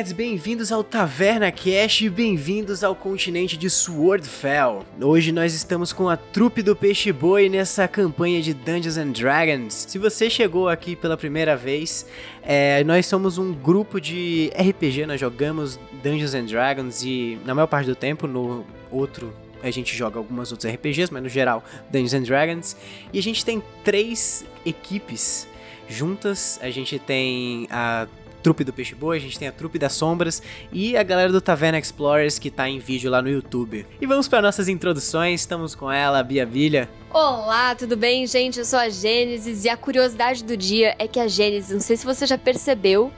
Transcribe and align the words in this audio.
nerds, 0.00 0.12
bem-vindos 0.12 0.72
ao 0.72 0.82
Taverna 0.82 1.52
Cash 1.52 2.00
e 2.02 2.08
bem-vindos 2.08 2.82
ao 2.82 2.94
continente 2.94 3.54
de 3.54 3.68
Swordfell. 3.68 4.82
Hoje 4.98 5.30
nós 5.30 5.52
estamos 5.52 5.92
com 5.92 6.08
a 6.08 6.16
trupe 6.16 6.62
do 6.62 6.74
Peixe 6.74 7.12
Boi 7.12 7.50
nessa 7.50 7.86
campanha 7.86 8.40
de 8.40 8.54
Dungeons 8.54 8.96
and 8.96 9.10
Dragons. 9.10 9.86
Se 9.88 9.98
você 9.98 10.30
chegou 10.30 10.70
aqui 10.70 10.96
pela 10.96 11.18
primeira 11.18 11.54
vez, 11.54 12.06
é, 12.42 12.82
nós 12.84 13.04
somos 13.04 13.36
um 13.36 13.52
grupo 13.52 14.00
de 14.00 14.50
RPG, 14.56 15.04
nós 15.04 15.20
jogamos 15.20 15.78
Dungeons 16.02 16.34
and 16.34 16.44
Dragons 16.46 17.02
e 17.02 17.38
na 17.44 17.54
maior 17.54 17.66
parte 17.66 17.86
do 17.86 17.94
tempo 17.94 18.26
no 18.26 18.64
outro 18.90 19.30
a 19.62 19.70
gente 19.70 19.94
joga 19.94 20.18
algumas 20.18 20.50
outros 20.50 20.72
RPGs, 20.72 21.12
mas 21.12 21.22
no 21.22 21.28
geral 21.28 21.62
Dungeons 21.90 22.14
and 22.14 22.22
Dragons. 22.22 22.76
E 23.12 23.18
a 23.18 23.22
gente 23.22 23.44
tem 23.44 23.62
três 23.84 24.46
equipes 24.64 25.46
juntas. 25.90 26.58
A 26.62 26.70
gente 26.70 26.98
tem 26.98 27.66
a 27.70 28.06
trupe 28.40 28.64
do 28.64 28.72
Peixe 28.72 28.94
Boi, 28.94 29.16
a 29.16 29.20
gente 29.20 29.38
tem 29.38 29.48
a 29.48 29.52
trupe 29.52 29.78
das 29.78 29.92
sombras 29.92 30.42
e 30.72 30.96
a 30.96 31.02
galera 31.02 31.30
do 31.30 31.40
Taverna 31.40 31.78
Explorers 31.78 32.38
que 32.38 32.50
tá 32.50 32.68
em 32.68 32.78
vídeo 32.78 33.10
lá 33.10 33.22
no 33.22 33.28
YouTube. 33.28 33.86
E 34.00 34.06
vamos 34.06 34.26
para 34.28 34.42
nossas 34.42 34.68
introduções, 34.68 35.40
estamos 35.40 35.74
com 35.74 35.90
ela, 35.90 36.18
a 36.18 36.22
Bia 36.22 36.46
Vilha. 36.46 36.88
Olá, 37.12 37.74
tudo 37.74 37.96
bem, 37.96 38.26
gente? 38.26 38.58
Eu 38.58 38.64
sou 38.64 38.78
a 38.78 38.88
Gênesis 38.88 39.64
e 39.64 39.68
a 39.68 39.76
curiosidade 39.76 40.44
do 40.44 40.56
dia 40.56 40.94
é 40.98 41.06
que 41.06 41.20
a 41.20 41.28
Gênesis, 41.28 41.70
não 41.72 41.80
sei 41.80 41.96
se 41.96 42.04
você 42.04 42.26
já 42.26 42.38
percebeu, 42.38 43.12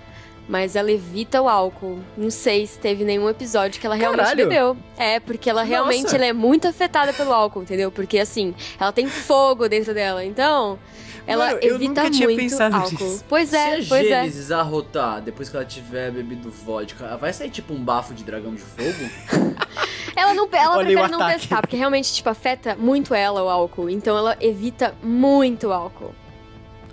mas 0.49 0.77
ela 0.77 0.91
evita 0.91 1.41
o 1.41 1.49
álcool. 1.49 1.99
Não 2.17 2.31
sei 2.31 2.67
se 2.67 2.79
teve 2.79 3.05
nenhum 3.05 3.29
episódio 3.29 3.81
que 3.81 3.87
ela 3.87 3.95
realmente 3.95 4.25
Caralho. 4.25 4.49
bebeu. 4.49 4.77
É, 4.97 5.21
porque 5.21 5.49
ela 5.49 5.63
realmente 5.63 6.05
Nossa. 6.05 6.17
ela 6.17 6.27
é 6.27 6.33
muito 6.33 6.67
afetada 6.67 7.13
pelo 7.13 7.33
álcool, 7.33 7.63
entendeu? 7.63 7.91
Porque 7.91 8.19
assim, 8.19 8.55
ela 8.79 8.93
tem 8.93 9.07
fogo 9.07 9.69
dentro 9.69 9.95
dela. 9.95 10.25
Então, 10.25 10.79
ela 11.27 11.47
Mano, 11.47 11.59
eu 11.63 11.77
evita 11.77 12.11
tinha 12.11 12.29
muito 12.29 12.41
pensado 12.41 12.77
álcool. 12.77 13.05
nisso. 13.05 13.25
Pois 13.29 13.53
é, 13.53 13.81
Se 13.81 13.87
a 13.87 13.89
pois 13.89 14.07
é. 14.07 14.09
Gênesis 14.09 14.51
arrotar 14.51 15.21
depois 15.21 15.49
que 15.49 15.57
ela 15.57 15.65
tiver 15.65 16.11
bebido 16.11 16.51
vodka, 16.51 17.17
vai 17.17 17.33
sair 17.33 17.51
tipo 17.51 17.73
um 17.73 17.83
bafo 17.83 18.13
de 18.15 18.25
dragão 18.25 18.55
de 18.55 18.61
fogo? 18.61 19.53
Ela 20.15 20.35
não, 20.35 20.47
ela 20.53 20.77
Olha 20.77 20.87
prefere 20.87 21.11
não 21.11 21.27
testar, 21.27 21.63
porque 21.63 21.75
realmente 21.77 22.13
tipo 22.13 22.29
afeta 22.29 22.77
muito 22.77 23.15
ela 23.15 23.43
o 23.43 23.49
álcool. 23.49 23.89
Então 23.89 24.17
ela 24.17 24.37
evita 24.41 24.95
muito 25.03 25.73
álcool. 25.73 26.15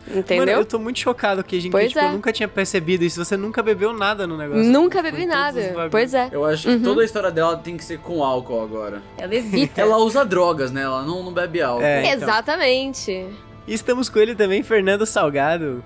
Entendeu? 0.07 0.45
Mano, 0.45 0.51
eu 0.51 0.65
tô 0.65 0.79
muito 0.79 0.99
chocado 0.99 1.43
que 1.43 1.57
a 1.57 1.61
gente 1.61 1.71
Pois 1.71 1.89
tipo, 1.89 1.99
é. 1.99 2.07
eu 2.07 2.13
nunca 2.13 2.31
tinha 2.33 2.47
percebido 2.47 3.03
isso. 3.03 3.23
Você 3.23 3.37
nunca 3.37 3.61
bebeu 3.61 3.93
nada 3.93 4.25
no 4.25 4.37
negócio. 4.37 4.63
Nunca 4.63 5.03
bebi 5.03 5.25
nada. 5.25 5.89
Pois 5.91 6.13
é. 6.13 6.29
Eu 6.31 6.45
acho 6.45 6.67
que 6.67 6.79
toda 6.79 7.01
a 7.01 7.05
história 7.05 7.29
dela 7.29 7.57
tem 7.57 7.77
que 7.77 7.83
ser 7.83 7.99
com 7.99 8.23
álcool 8.23 8.63
agora. 8.63 9.01
Ela 9.17 9.35
evita. 9.35 9.81
Ela 9.81 9.97
usa 9.97 10.25
drogas, 10.25 10.71
né? 10.71 10.81
Ela 10.81 11.03
não, 11.03 11.23
não 11.23 11.31
bebe 11.31 11.61
álcool. 11.61 11.83
É. 11.83 12.05
então. 12.05 12.27
Exatamente. 12.27 13.27
E 13.67 13.73
estamos 13.73 14.09
com 14.09 14.19
ele 14.19 14.35
também, 14.35 14.63
Fernando 14.63 15.05
Salgado. 15.05 15.83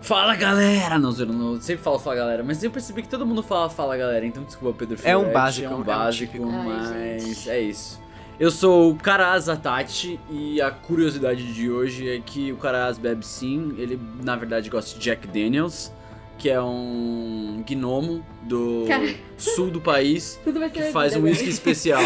Fala 0.00 0.36
galera! 0.36 0.98
Não, 0.98 1.12
eu 1.18 1.26
não 1.26 1.54
eu 1.54 1.60
sempre 1.60 1.82
falo 1.82 1.98
fala 1.98 2.16
galera, 2.16 2.42
mas 2.44 2.62
eu 2.62 2.70
percebi 2.70 3.02
que 3.02 3.08
todo 3.08 3.26
mundo 3.26 3.42
fala 3.42 3.68
fala 3.68 3.96
galera, 3.96 4.24
então 4.24 4.44
desculpa 4.44 4.78
Pedro 4.78 4.98
É 5.02 5.16
um 5.16 5.32
básico, 5.32 5.66
é 5.66 5.70
é 5.70 5.74
um 5.74 5.80
um 5.80 5.82
básico, 5.82 6.32
típico. 6.32 6.50
Ai, 6.50 6.66
mas 6.66 7.26
gente. 7.26 7.50
é 7.50 7.60
isso. 7.60 8.00
Eu 8.38 8.52
sou 8.52 8.92
o 8.92 8.96
Karaz 8.96 9.48
Atati 9.48 10.20
e 10.30 10.60
a 10.60 10.70
curiosidade 10.70 11.52
de 11.52 11.68
hoje 11.68 12.08
é 12.08 12.20
que 12.20 12.52
o 12.52 12.56
Karaz 12.56 12.96
bebe 12.96 13.26
sim, 13.26 13.74
ele 13.76 13.98
na 14.22 14.36
verdade 14.36 14.70
gosta 14.70 14.96
de 14.96 15.04
Jack 15.04 15.26
Daniels, 15.26 15.92
que 16.38 16.48
é 16.48 16.60
um 16.62 17.64
gnomo 17.68 18.24
do 18.42 18.84
Cara. 18.86 19.12
sul 19.36 19.68
do 19.72 19.80
país 19.80 20.38
Tudo 20.44 20.60
vai 20.60 20.70
que 20.70 20.80
faz 20.92 21.16
um 21.16 21.22
whisky 21.22 21.48
especial 21.48 22.00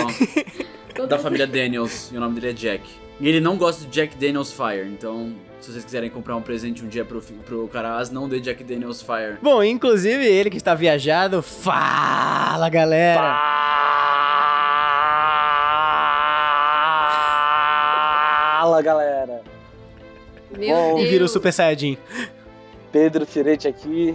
da 1.07 1.19
família 1.19 1.47
Daniels 1.47 2.11
e 2.11 2.17
o 2.17 2.21
nome 2.21 2.41
dele 2.41 2.53
é 2.53 2.55
Jack. 2.55 3.02
E 3.21 3.29
ele 3.29 3.41
não 3.41 3.57
gosta 3.57 3.85
de 3.85 3.91
Jack 3.91 4.17
Daniels 4.17 4.53
Fire, 4.53 4.89
então 4.89 5.33
se 5.61 5.71
vocês 5.71 5.85
quiserem 5.85 6.11
comprar 6.11 6.35
um 6.35 6.43
presente 6.43 6.85
um 6.85 6.89
dia 6.89 7.05
pro, 7.05 7.21
pro 7.21 7.69
Karaz, 7.69 8.11
não 8.11 8.29
dê 8.29 8.41
Jack 8.41 8.65
Daniels 8.65 9.01
Fire. 9.01 9.37
Bom, 9.41 9.63
inclusive 9.63 10.27
ele 10.27 10.51
que 10.51 10.57
está 10.57 10.75
viajado. 10.75 11.41
Fala, 11.41 12.69
galera! 12.69 13.39
Fala 18.61 18.81
galera, 18.83 19.41
Meu 20.57 20.69
Bom, 20.77 20.93
E 20.95 21.01
Deus. 21.01 21.11
vira 21.11 21.25
o 21.25 21.29
Super 21.29 21.53
Saiyajin. 21.53 21.99
Pedro 22.93 23.27
Firetti 23.27 23.67
aqui, 23.67 24.15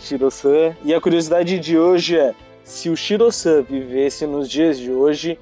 Shiro-san. 0.00 0.74
E 0.84 0.94
a 0.94 1.00
curiosidade 1.00 1.58
de 1.58 1.76
hoje 1.78 2.16
é: 2.16 2.34
se 2.64 2.88
o 2.88 2.96
Shiro-san 2.96 3.62
vivesse 3.62 4.26
nos 4.26 4.48
dias 4.48 4.78
de 4.78 4.90
hoje, 4.90 5.38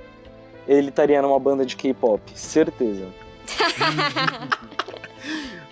ele 0.72 0.88
estaria 0.90 1.20
numa 1.20 1.38
banda 1.38 1.66
de 1.66 1.74
K-pop, 1.76 2.22
certeza. 2.34 3.06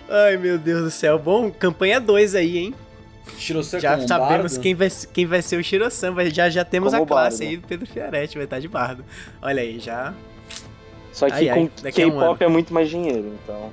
Ai, 0.09 0.37
meu 0.37 0.57
Deus 0.57 0.83
do 0.83 0.91
céu. 0.91 1.19
Bom, 1.19 1.51
campanha 1.51 1.99
2 1.99 2.35
aí, 2.35 2.57
hein? 2.57 2.75
Shiro-san 3.37 3.79
Já 3.79 3.95
sabemos 4.07 4.53
bardo? 4.53 4.59
quem 4.61 4.73
vai, 4.75 4.89
quem 5.13 5.25
vai 5.25 5.41
ser 5.41 5.57
o 5.57 5.63
Shiro-san. 5.63 6.11
vai- 6.11 6.29
Já, 6.31 6.49
já 6.49 6.65
temos 6.65 6.91
Como 6.91 7.03
a 7.03 7.07
classe 7.07 7.39
bardo. 7.43 7.49
aí 7.51 7.57
do 7.57 7.67
Pedro 7.67 7.87
Fiaretti, 7.87 8.35
vai 8.35 8.45
estar 8.45 8.59
de 8.59 8.67
bardo. 8.67 9.05
Olha 9.41 9.61
aí, 9.61 9.79
já. 9.79 10.13
Só 11.13 11.27
que 11.27 11.33
Ai, 11.33 11.45
com 11.47 11.53
a 11.53 11.89
um 11.89 11.91
K-pop 11.91 12.43
é 12.43 12.47
muito 12.47 12.73
mais 12.73 12.89
dinheiro, 12.89 13.33
então 13.43 13.71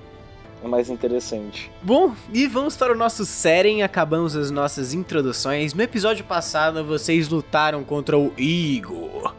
é 0.66 0.68
mais 0.68 0.90
interessante. 0.90 1.70
Bom, 1.82 2.14
e 2.32 2.46
vamos 2.46 2.76
para 2.76 2.92
o 2.92 2.96
nosso 2.96 3.24
Seren. 3.24 3.82
Acabamos 3.82 4.36
as 4.36 4.50
nossas 4.50 4.92
introduções. 4.92 5.72
No 5.72 5.82
episódio 5.82 6.24
passado, 6.24 6.84
vocês 6.84 7.28
lutaram 7.28 7.82
contra 7.84 8.18
o 8.18 8.32
Igor, 8.36 9.34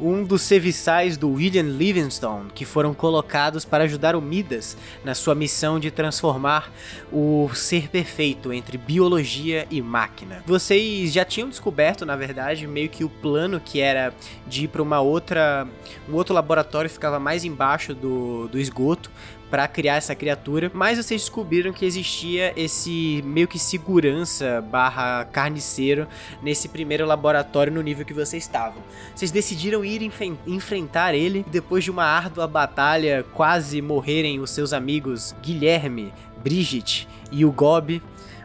um 0.00 0.24
dos 0.24 0.42
serviçais 0.42 1.18
do 1.18 1.32
William 1.32 1.62
Livingstone, 1.62 2.50
que 2.54 2.64
foram 2.64 2.94
colocados 2.94 3.66
para 3.66 3.84
ajudar 3.84 4.16
o 4.16 4.22
Midas 4.22 4.76
na 5.04 5.14
sua 5.14 5.34
missão 5.34 5.78
de 5.78 5.90
transformar 5.90 6.72
o 7.12 7.50
ser 7.54 7.88
perfeito 7.88 8.52
entre 8.52 8.78
biologia 8.78 9.66
e 9.70 9.82
máquina. 9.82 10.42
Vocês 10.46 11.12
já 11.12 11.24
tinham 11.24 11.50
descoberto, 11.50 12.06
na 12.06 12.16
verdade, 12.16 12.66
meio 12.66 12.88
que 12.88 13.04
o 13.04 13.10
plano 13.10 13.60
que 13.60 13.80
era 13.80 14.14
de 14.46 14.64
ir 14.64 14.68
para 14.68 14.82
uma 14.82 15.00
outra, 15.00 15.68
um 16.08 16.14
outro 16.14 16.34
laboratório 16.34 16.88
que 16.88 16.94
ficava 16.94 17.20
mais 17.20 17.44
embaixo 17.44 17.94
do, 17.94 18.48
do 18.48 18.58
esgoto 18.58 19.10
para 19.50 19.66
criar 19.66 19.96
essa 19.96 20.14
criatura, 20.14 20.70
mas 20.72 20.96
vocês 20.96 21.22
descobriram 21.22 21.72
que 21.72 21.84
existia 21.84 22.52
esse 22.56 23.20
meio 23.24 23.48
que 23.48 23.58
segurança 23.58 24.62
barra 24.70 25.24
carniceiro 25.24 26.06
nesse 26.40 26.68
primeiro 26.68 27.04
laboratório 27.04 27.72
no 27.72 27.82
nível 27.82 28.06
que 28.06 28.14
vocês 28.14 28.44
estavam. 28.44 28.80
Vocês 29.14 29.32
decidiram 29.32 29.84
ir 29.84 30.02
enfen- 30.02 30.38
enfrentar 30.46 31.14
ele 31.14 31.44
e 31.46 31.50
depois 31.50 31.82
de 31.82 31.90
uma 31.90 32.04
árdua 32.04 32.46
batalha, 32.46 33.24
quase 33.34 33.82
morrerem 33.82 34.38
os 34.38 34.50
seus 34.50 34.72
amigos 34.72 35.34
Guilherme, 35.42 36.12
Brigitte 36.42 37.08
e 37.32 37.44
o 37.44 37.50
Gob. 37.50 38.00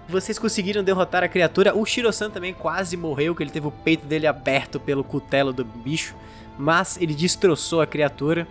Vocês 0.10 0.40
conseguiram 0.40 0.84
derrotar 0.84 1.24
a 1.24 1.28
criatura. 1.28 1.76
O 1.76 1.86
Shiro-san 1.86 2.30
também 2.30 2.54
quase 2.54 2.98
morreu, 2.98 3.36
que 3.36 3.44
ele 3.44 3.52
teve 3.52 3.68
o 3.68 3.72
peito 3.72 4.06
dele 4.06 4.28
aberto 4.28 4.80
pelo 4.80 5.04
cutelo 5.04 5.54
do 5.54 5.64
bicho, 5.64 6.16
mas 6.58 6.98
ele 7.00 7.14
destroçou 7.14 7.82
a 7.82 7.88
criatura. 7.88 8.48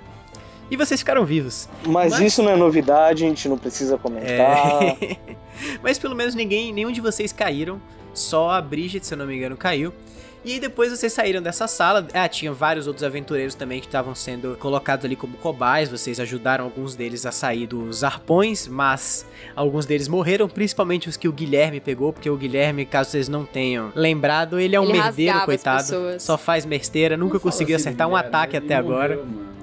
E 0.70 0.76
vocês 0.76 1.00
ficaram 1.00 1.24
vivos. 1.24 1.68
Mas, 1.86 2.12
Mas- 2.12 2.20
isso 2.20 2.42
não 2.42 2.50
é 2.50 2.56
novidade, 2.56 3.24
a 3.24 3.28
gente 3.28 3.48
não 3.48 3.58
precisa 3.58 3.96
comentar. 3.98 4.30
É. 4.30 5.16
Mas 5.82 5.98
pelo 5.98 6.14
menos 6.16 6.34
ninguém, 6.34 6.72
nenhum 6.72 6.90
de 6.90 7.00
vocês 7.00 7.32
caíram. 7.32 7.80
Só 8.12 8.50
a 8.50 8.60
Bridget, 8.60 9.04
se 9.06 9.12
eu 9.14 9.18
não 9.18 9.26
me 9.26 9.36
engano, 9.36 9.56
caiu. 9.56 9.92
E 10.44 10.52
aí 10.52 10.60
depois 10.60 10.90
vocês 10.90 11.10
saíram 11.12 11.40
dessa 11.42 11.66
sala. 11.66 12.06
Ah, 12.12 12.28
tinha 12.28 12.52
vários 12.52 12.86
outros 12.86 13.02
aventureiros 13.02 13.54
também 13.54 13.80
que 13.80 13.86
estavam 13.86 14.14
sendo 14.14 14.56
colocados 14.60 15.04
ali 15.04 15.16
como 15.16 15.36
cobais. 15.38 15.88
Vocês 15.88 16.20
ajudaram 16.20 16.64
alguns 16.64 16.94
deles 16.94 17.24
a 17.24 17.32
sair 17.32 17.66
dos 17.66 18.04
arpões, 18.04 18.68
mas 18.68 19.24
alguns 19.56 19.86
deles 19.86 20.06
morreram, 20.06 20.46
principalmente 20.48 21.08
os 21.08 21.16
que 21.16 21.26
o 21.28 21.32
Guilherme 21.32 21.80
pegou, 21.80 22.12
porque 22.12 22.28
o 22.28 22.36
Guilherme, 22.36 22.84
caso 22.84 23.10
vocês 23.10 23.26
não 23.28 23.44
tenham 23.46 23.90
lembrado, 23.94 24.60
ele 24.60 24.76
é 24.76 24.80
um 24.80 24.84
Ele 24.84 24.92
merdeiro, 25.00 25.40
coitado. 25.46 25.78
pessoas. 25.82 26.22
Só 26.22 26.36
faz 26.36 26.64
besteira, 26.66 27.16
nunca 27.16 27.34
Não 27.34 27.40
conseguiu 27.40 27.76
assim 27.76 27.88
acertar 27.88 28.06
um 28.06 28.14
ataque 28.14 28.54
até 28.56 28.74
agora. 28.74 29.16
mano. 29.16 29.53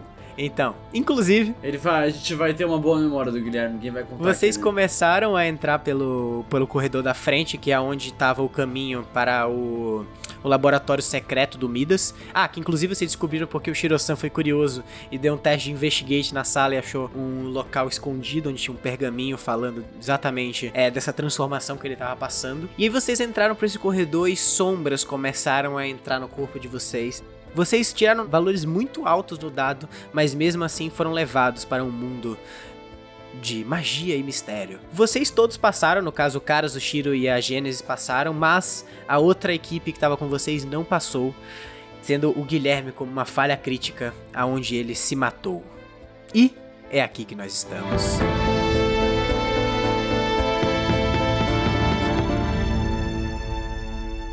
Então, 0.45 0.75
inclusive, 0.93 1.55
Ele 1.61 1.77
vai, 1.77 2.07
a 2.07 2.09
gente 2.09 2.33
vai 2.33 2.53
ter 2.53 2.65
uma 2.65 2.79
boa 2.79 2.99
memória 2.99 3.31
do 3.31 3.39
Guilherme, 3.39 3.75
ninguém 3.75 3.91
vai 3.91 4.03
contar. 4.03 4.23
Vocês 4.23 4.55
aqui, 4.55 4.63
né? 4.65 4.71
começaram 4.71 5.35
a 5.35 5.47
entrar 5.47 5.79
pelo, 5.79 6.43
pelo 6.49 6.65
corredor 6.65 7.03
da 7.03 7.13
frente, 7.13 7.57
que 7.57 7.71
é 7.71 7.79
onde 7.79 8.09
estava 8.09 8.41
o 8.41 8.49
caminho 8.49 9.05
para 9.13 9.47
o, 9.47 10.05
o 10.43 10.47
laboratório 10.47 11.03
secreto 11.03 11.57
do 11.57 11.69
Midas. 11.69 12.13
Ah, 12.33 12.47
que 12.47 12.59
inclusive 12.59 12.95
vocês 12.95 13.11
descobriram 13.11 13.45
porque 13.45 13.69
o 13.69 13.75
Shiro-san 13.75 14.15
foi 14.15 14.29
curioso 14.29 14.83
e 15.11 15.17
deu 15.17 15.35
um 15.35 15.37
teste 15.37 15.69
de 15.69 15.71
investigate 15.73 16.33
na 16.33 16.43
sala 16.43 16.75
e 16.75 16.77
achou 16.77 17.11
um 17.15 17.49
local 17.49 17.87
escondido 17.87 18.49
onde 18.49 18.61
tinha 18.61 18.73
um 18.73 18.77
pergaminho 18.77 19.37
falando 19.37 19.85
exatamente 19.99 20.71
é, 20.73 20.89
dessa 20.89 21.13
transformação 21.13 21.77
que 21.77 21.85
ele 21.85 21.93
estava 21.93 22.15
passando. 22.15 22.67
E 22.77 22.83
aí 22.83 22.89
vocês 22.89 23.19
entraram 23.19 23.55
por 23.55 23.65
esse 23.65 23.77
corredor 23.77 24.27
e 24.27 24.35
sombras 24.35 25.03
começaram 25.03 25.77
a 25.77 25.87
entrar 25.87 26.19
no 26.19 26.27
corpo 26.27 26.59
de 26.59 26.67
vocês. 26.67 27.23
Vocês 27.53 27.91
tiraram 27.91 28.27
valores 28.27 28.65
muito 28.65 29.05
altos 29.05 29.37
no 29.39 29.49
dado, 29.49 29.87
mas 30.13 30.33
mesmo 30.33 30.63
assim 30.63 30.89
foram 30.89 31.11
levados 31.11 31.65
para 31.65 31.83
um 31.83 31.91
mundo 31.91 32.37
de 33.41 33.63
magia 33.63 34.15
e 34.15 34.23
mistério. 34.23 34.79
Vocês 34.91 35.29
todos 35.29 35.57
passaram, 35.57 36.01
no 36.01 36.11
caso 36.11 36.37
o 36.37 36.41
Caras, 36.41 36.75
o 36.75 36.79
Shiro 36.79 37.15
e 37.15 37.29
a 37.29 37.39
Gênesis 37.39 37.81
passaram, 37.81 38.33
mas 38.33 38.85
a 39.07 39.17
outra 39.19 39.53
equipe 39.53 39.91
que 39.91 39.97
estava 39.97 40.17
com 40.17 40.27
vocês 40.27 40.65
não 40.65 40.83
passou, 40.83 41.33
sendo 42.01 42.29
o 42.37 42.43
Guilherme 42.43 42.91
como 42.91 43.11
uma 43.11 43.25
falha 43.25 43.55
crítica 43.55 44.13
aonde 44.33 44.75
ele 44.75 44.95
se 44.95 45.15
matou. 45.15 45.63
E 46.33 46.53
é 46.89 47.01
aqui 47.01 47.23
que 47.23 47.35
nós 47.35 47.53
estamos. 47.53 48.19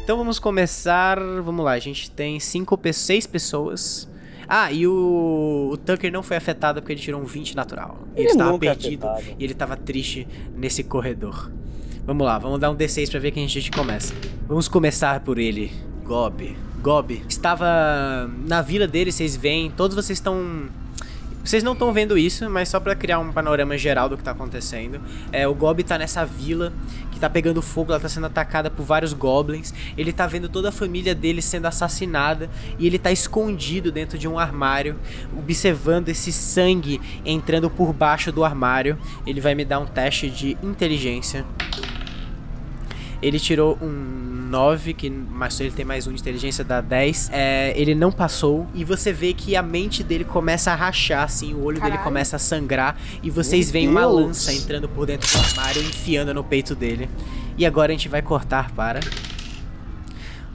Então 0.08 0.16
vamos 0.16 0.38
começar. 0.38 1.19
Vamos 1.44 1.62
lá, 1.62 1.72
a 1.72 1.78
gente 1.78 2.10
tem 2.10 2.40
cinco, 2.40 2.81
seis 2.94 3.26
pessoas. 3.26 4.08
Ah, 4.49 4.72
e 4.72 4.87
o, 4.87 5.69
o 5.70 5.76
Tucker 5.76 6.10
não 6.10 6.22
foi 6.22 6.38
afetado 6.38 6.81
porque 6.81 6.94
ele 6.94 7.00
tirou 7.00 7.20
um 7.20 7.26
20 7.26 7.55
natural. 7.55 7.99
Ele, 8.16 8.22
Ele 8.22 8.31
estava 8.31 8.55
é 8.55 8.58
perdido 8.58 9.06
e 9.38 9.44
ele 9.44 9.52
estava 9.52 9.76
triste 9.76 10.26
nesse 10.56 10.82
corredor. 10.82 11.52
Vamos 12.06 12.26
lá, 12.26 12.38
vamos 12.38 12.58
dar 12.58 12.70
um 12.70 12.75
D6 12.75 13.10
pra 13.10 13.20
ver 13.20 13.32
quem 13.32 13.44
a 13.44 13.49
gente 13.49 13.70
começa. 13.70 14.14
Vamos 14.46 14.66
começar 14.66 15.20
por 15.20 15.38
ele, 15.38 15.70
Gob. 16.06 16.56
Gob 16.81 17.22
estava 17.28 18.31
na 18.46 18.62
vila 18.62 18.87
dele, 18.87 19.12
vocês 19.12 19.37
veem, 19.37 19.70
todos 19.70 19.94
vocês 19.94 20.16
estão 20.16 20.70
vocês 21.49 21.62
não 21.62 21.73
estão 21.73 21.95
vendo 21.95 22.19
isso, 22.19 22.49
mas 22.50 22.69
só 22.69 22.79
pra 22.79 22.95
criar 22.95 23.19
um 23.21 23.33
panorama 23.33 23.79
geral 23.79 24.06
do 24.06 24.19
que 24.19 24.23
tá 24.23 24.33
acontecendo. 24.33 25.00
É, 25.33 25.49
o 25.49 25.55
Gob 25.55 25.83
tá 25.83 25.97
nessa 25.97 26.23
vila 26.23 26.75
que 27.11 27.19
tá 27.19 27.31
pegando 27.31 27.62
fogo, 27.62 27.91
ela 27.91 27.99
tá 27.99 28.06
sendo 28.06 28.27
atacada 28.27 28.71
por 28.71 28.85
vários 28.85 29.15
goblins. 29.15 29.73
Ele 29.97 30.12
tá 30.12 30.27
vendo 30.27 30.47
toda 30.50 30.69
a 30.69 30.73
família 30.73 31.15
dele 31.15 31.41
sendo 31.41 31.65
assassinada 31.65 32.50
e 32.79 32.87
ele 32.87 32.99
tá 32.99 33.11
escondido 33.11 33.91
dentro 33.91 34.19
de 34.19 34.29
um 34.29 34.39
armário, 34.39 34.99
observando 35.39 36.11
esse 36.11 36.31
sangue 36.33 37.00
entrando 37.25 37.71
por 37.71 37.95
baixo 37.95 38.31
do 38.31 38.45
armário. 38.45 38.99
Ele 39.27 39.41
vai 39.41 39.55
me 39.55 39.65
dar 39.65 39.79
um 39.79 39.87
teste 39.87 40.29
de 40.29 40.55
inteligência. 40.62 41.47
Ele 43.20 43.38
tirou 43.41 43.76
um 43.82 44.38
9, 44.49 44.94
que 44.94 45.11
mas 45.11 45.59
ele 45.61 45.70
tem 45.70 45.85
mais 45.85 46.06
um 46.06 46.12
de 46.12 46.20
inteligência, 46.20 46.65
dá 46.65 46.81
10. 46.81 47.31
É, 47.32 47.73
ele 47.76 47.94
não 47.94 48.11
passou. 48.11 48.67
E 48.75 48.85
você 48.85 49.12
vê 49.12 49.32
que 49.32 49.56
a 49.56 49.62
mente 49.62 50.03
dele 50.03 50.25
começa 50.25 50.73
a 50.73 50.75
rachar, 50.75 51.25
assim, 51.25 51.53
o 51.55 51.62
olho 51.62 51.79
dele 51.79 51.91
Caralho. 51.91 52.05
começa 52.05 52.37
a 52.37 52.38
sangrar. 52.38 52.97
E 53.23 53.31
vocês 53.31 53.70
veem 53.70 53.88
uma 53.88 54.06
lança 54.06 54.53
entrando 54.53 54.88
por 54.88 55.06
dentro 55.06 55.31
do 55.31 55.38
armário, 55.38 55.82
enfiando 55.82 56.32
no 56.32 56.43
peito 56.44 56.75
dele. 56.75 57.09
E 57.56 57.67
agora 57.67 57.93
a 57.93 57.94
gente 57.94 58.09
vai 58.09 58.23
cortar 58.23 58.73
para. 58.73 59.00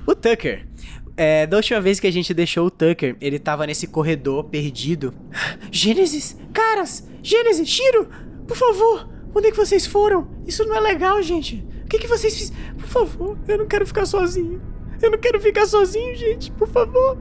O 0.05 0.15
Tucker. 0.15 0.67
É, 1.15 1.45
da 1.45 1.57
última 1.57 1.79
vez 1.79 1.99
que 1.99 2.07
a 2.07 2.11
gente 2.11 2.33
deixou 2.33 2.65
o 2.65 2.71
Tucker, 2.71 3.15
ele 3.21 3.37
tava 3.37 3.67
nesse 3.67 3.87
corredor 3.87 4.45
perdido. 4.45 5.13
Gênesis! 5.71 6.35
Caras! 6.51 7.07
Gênesis! 7.21 7.69
Shiro! 7.69 8.09
Por 8.47 8.57
favor! 8.57 9.07
Onde 9.35 9.47
é 9.47 9.51
que 9.51 9.57
vocês 9.57 9.85
foram? 9.85 10.27
Isso 10.45 10.65
não 10.65 10.75
é 10.75 10.79
legal, 10.79 11.21
gente. 11.21 11.63
Que, 11.93 11.99
que 11.99 12.07
vocês 12.07 12.35
fizeram? 12.35 12.73
Por 12.75 12.87
favor, 12.87 13.37
eu 13.47 13.55
não 13.55 13.67
quero 13.67 13.85
ficar 13.85 14.07
sozinho. 14.07 14.59
Eu 14.99 15.11
não 15.11 15.17
quero 15.19 15.39
ficar 15.39 15.67
sozinho, 15.67 16.15
gente. 16.15 16.51
Por 16.53 16.67
favor. 16.67 17.19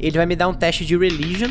Ele 0.00 0.16
vai 0.16 0.24
me 0.24 0.34
dar 0.34 0.48
um 0.48 0.54
teste 0.54 0.86
de 0.86 0.96
religion. 0.96 1.50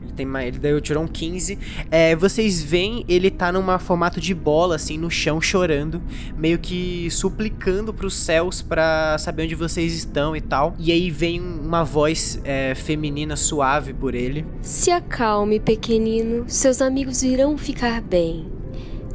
Ele 0.00 0.12
tem 0.16 0.24
mais, 0.24 0.46
ele 0.46 0.58
deu, 0.58 0.80
tirou 0.80 1.04
um 1.04 1.06
15. 1.06 1.58
É, 1.90 2.16
vocês 2.16 2.62
veem, 2.62 3.04
ele 3.06 3.30
tá 3.30 3.52
num 3.52 3.78
formato 3.78 4.22
de 4.22 4.34
bola, 4.34 4.76
assim, 4.76 4.96
no 4.96 5.10
chão, 5.10 5.38
chorando. 5.38 6.00
Meio 6.34 6.58
que 6.58 7.10
suplicando 7.10 7.92
pros 7.92 8.14
céus 8.14 8.62
pra 8.62 9.18
saber 9.18 9.42
onde 9.42 9.54
vocês 9.54 9.92
estão 9.92 10.34
e 10.34 10.40
tal. 10.40 10.74
E 10.78 10.90
aí 10.90 11.10
vem 11.10 11.42
uma 11.42 11.84
voz 11.84 12.40
é, 12.42 12.74
feminina 12.74 13.36
suave 13.36 13.92
por 13.92 14.14
ele. 14.14 14.46
Se 14.62 14.90
acalme, 14.90 15.60
pequenino. 15.60 16.44
Seus 16.48 16.80
amigos 16.80 17.22
irão 17.22 17.58
ficar 17.58 18.00
bem. 18.00 18.57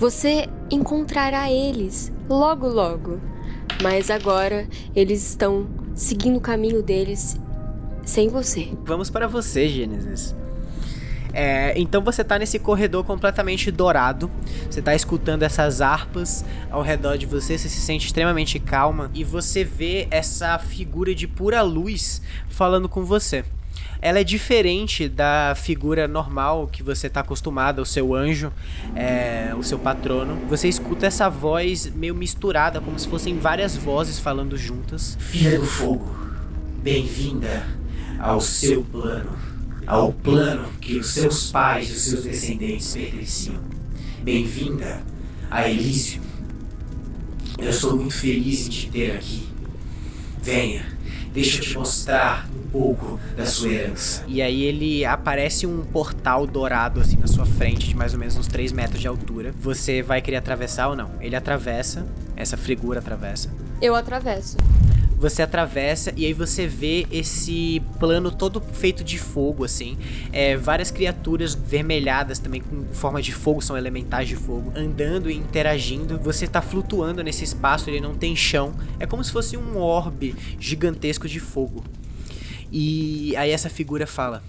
Você 0.03 0.50
encontrará 0.69 1.50
eles 1.50 2.11
logo, 2.27 2.67
logo. 2.67 3.21
Mas 3.81 4.11
agora 4.11 4.67
eles 4.94 5.25
estão 5.29 5.65
seguindo 5.95 6.35
o 6.35 6.41
caminho 6.41 6.83
deles 6.83 7.39
sem 8.03 8.27
você. 8.27 8.67
Vamos 8.83 9.09
para 9.09 9.29
você, 9.29 9.69
Gênesis. 9.69 10.35
É, 11.31 11.73
então 11.77 12.03
você 12.03 12.21
tá 12.21 12.38
nesse 12.38 12.59
corredor 12.59 13.05
completamente 13.05 13.71
dourado. 13.71 14.29
Você 14.69 14.81
tá 14.81 14.94
escutando 14.94 15.44
essas 15.44 15.79
harpas 15.79 16.44
ao 16.69 16.81
redor 16.81 17.17
de 17.17 17.25
você, 17.25 17.57
você 17.57 17.69
se 17.69 17.79
sente 17.79 18.07
extremamente 18.07 18.59
calma 18.59 19.09
e 19.13 19.23
você 19.23 19.63
vê 19.63 20.09
essa 20.11 20.59
figura 20.59 21.15
de 21.15 21.29
pura 21.29 21.61
luz 21.61 22.21
falando 22.50 22.89
com 22.89 23.05
você. 23.05 23.45
Ela 24.03 24.19
é 24.19 24.23
diferente 24.25 25.07
da 25.07 25.55
figura 25.55 26.09
normal 26.09 26.67
que 26.67 26.83
você 26.83 27.09
tá 27.09 27.21
acostumado, 27.21 27.81
o 27.81 27.85
seu 27.85 28.13
anjo, 28.13 28.51
é, 28.94 29.53
o 29.57 29.63
seu 29.63 29.79
patrono. 29.79 30.45
Você 30.50 30.67
escuta 30.67 31.07
essa 31.07 31.29
voz 31.29 31.89
meio 31.95 32.13
misturada, 32.13 32.81
como 32.81 33.00
se 33.00 33.07
fossem 33.07 33.39
várias 33.39 33.77
vozes 33.77 34.19
falando 34.19 34.57
juntas. 34.57 35.17
Filha 35.21 35.57
do 35.57 35.65
fogo, 35.65 36.13
bem-vinda 36.81 37.65
ao 38.19 38.41
seu 38.41 38.83
plano, 38.83 39.38
ao 39.88 40.11
plano 40.11 40.67
que 40.81 40.97
os 40.97 41.07
seus 41.07 41.50
pais 41.50 41.88
e 41.88 41.94
os 41.94 42.01
seus 42.01 42.23
descendentes 42.25 42.94
pertenciam. 42.94 43.61
Bem-vinda 44.21 45.01
a 45.50 45.69
Elísio. 45.69 46.21
Eu 47.57 47.69
estou 47.69 47.95
muito 47.95 48.15
feliz 48.15 48.67
em 48.67 48.69
te 48.69 48.89
ter 48.89 49.11
aqui. 49.11 49.47
Venha, 50.41 50.85
deixa 51.33 51.57
eu 51.57 51.62
te 51.62 51.77
mostrar 51.77 52.47
um 52.56 52.68
pouco 52.69 53.19
da 53.35 53.45
sua 53.45 53.69
herança. 53.69 54.24
E 54.27 54.41
aí 54.41 54.63
ele 54.63 55.03
aparece 55.03 55.65
um 55.65 55.83
portal 55.83 56.45
dourado 56.45 57.01
assim 57.01 57.18
na 57.18 57.27
sua 57.27 57.45
frente, 57.45 57.89
de 57.89 57.95
mais 57.95 58.13
ou 58.13 58.19
menos 58.19 58.38
uns 58.38 58.47
3 58.47 58.71
metros 58.71 59.01
de 59.01 59.07
altura. 59.07 59.53
Você 59.59 60.01
vai 60.01 60.21
querer 60.21 60.38
atravessar 60.38 60.88
ou 60.89 60.95
não? 60.95 61.12
Ele 61.19 61.35
atravessa, 61.35 62.06
essa 62.35 62.56
figura 62.56 63.00
atravessa. 63.00 63.50
Eu 63.81 63.95
atravesso. 63.95 64.57
Você 65.18 65.42
atravessa 65.42 66.13
e 66.18 66.25
aí 66.25 66.33
você 66.33 66.68
vê 66.68 67.07
esse 67.12 67.81
plano 68.00 68.31
todo 68.31 68.62
feito 68.62 69.04
de 69.04 69.18
fogo, 69.18 69.63
assim. 69.63 69.98
É, 70.31 70.57
várias 70.57 70.92
criaturas 70.92 71.56
vermelhadas 71.56 72.39
também 72.39 72.62
com 72.62 72.86
forma 72.94 73.21
de 73.21 73.31
fogo, 73.31 73.62
são 73.62 73.77
elementais 73.77 74.27
de 74.27 74.36
fogo, 74.36 74.71
andando 74.75 75.30
e 75.30 75.36
interagindo. 75.36 76.19
Você 76.19 76.48
tá 76.48 76.62
flutuando 76.62 77.24
nesse 77.24 77.44
espaço, 77.44 77.89
ele 77.89 78.01
não 78.01 78.15
tem 78.15 78.36
chão. 78.36 78.74
É 79.00 79.06
como 79.06 79.24
se 79.24 79.31
fosse 79.31 79.56
um 79.56 79.77
orbe 79.77 80.36
gigantesco 80.60 81.27
de 81.27 81.39
fogo. 81.39 81.83
E 82.71 83.36
aí 83.38 83.51
essa 83.51 83.69
figura 83.69 84.07
fala: 84.07 84.44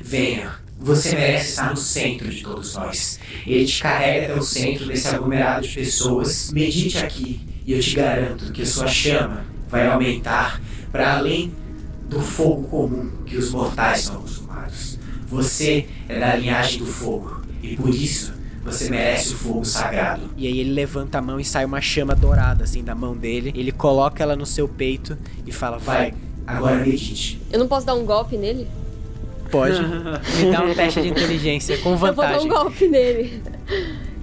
Venha, 0.00 0.52
você 0.78 1.14
merece 1.14 1.50
estar 1.50 1.70
no 1.70 1.76
centro 1.76 2.28
de 2.28 2.42
todos 2.42 2.74
nós. 2.74 3.20
Ele 3.46 3.64
te 3.64 3.82
carrega 3.82 4.32
até 4.32 4.40
o 4.40 4.42
centro 4.42 4.86
desse 4.86 5.08
aglomerado 5.08 5.66
de 5.66 5.74
pessoas. 5.74 6.50
Medite 6.52 6.98
aqui 6.98 7.40
e 7.64 7.72
eu 7.72 7.80
te 7.80 7.94
garanto 7.94 8.52
que 8.52 8.62
a 8.62 8.66
sua 8.66 8.88
chama 8.88 9.46
vai 9.68 9.86
aumentar 9.86 10.60
para 10.90 11.16
além 11.16 11.52
do 12.08 12.20
fogo 12.20 12.64
comum 12.68 13.10
que 13.26 13.36
os 13.36 13.50
mortais 13.50 14.02
são 14.02 14.16
acostumados. 14.16 14.98
Você 15.26 15.86
é 16.08 16.18
da 16.18 16.36
linhagem 16.36 16.78
do 16.78 16.86
fogo 16.86 17.42
e 17.62 17.76
por 17.76 17.90
isso 17.90 18.32
você 18.64 18.90
merece 18.90 19.34
o 19.34 19.36
fogo 19.36 19.64
sagrado. 19.64 20.22
E 20.36 20.46
aí 20.46 20.58
ele 20.58 20.72
levanta 20.72 21.18
a 21.18 21.22
mão 21.22 21.38
e 21.38 21.44
sai 21.44 21.64
uma 21.64 21.80
chama 21.80 22.14
dourada 22.14 22.64
assim 22.64 22.82
da 22.82 22.94
mão 22.94 23.16
dele. 23.16 23.52
Ele 23.54 23.72
coloca 23.72 24.22
ela 24.22 24.36
no 24.36 24.46
seu 24.46 24.66
peito 24.68 25.16
e 25.46 25.52
fala: 25.52 25.78
Vai, 25.78 26.14
agora 26.46 26.76
medite. 26.76 27.40
Eu 27.50 27.58
não 27.58 27.68
posso 27.68 27.86
dar 27.86 27.94
um 27.94 28.04
golpe 28.04 28.36
nele? 28.36 28.66
Pode. 29.50 29.80
Me 30.38 30.50
dá 30.50 30.62
um 30.62 30.74
teste 30.74 31.00
de 31.02 31.08
inteligência 31.08 31.78
com 31.78 31.90
Eu 31.90 31.96
vou 31.96 32.08
dar 32.08 32.14
vantagem. 32.14 32.46
um 32.46 32.48
golpe 32.54 32.88
nele. 32.88 33.42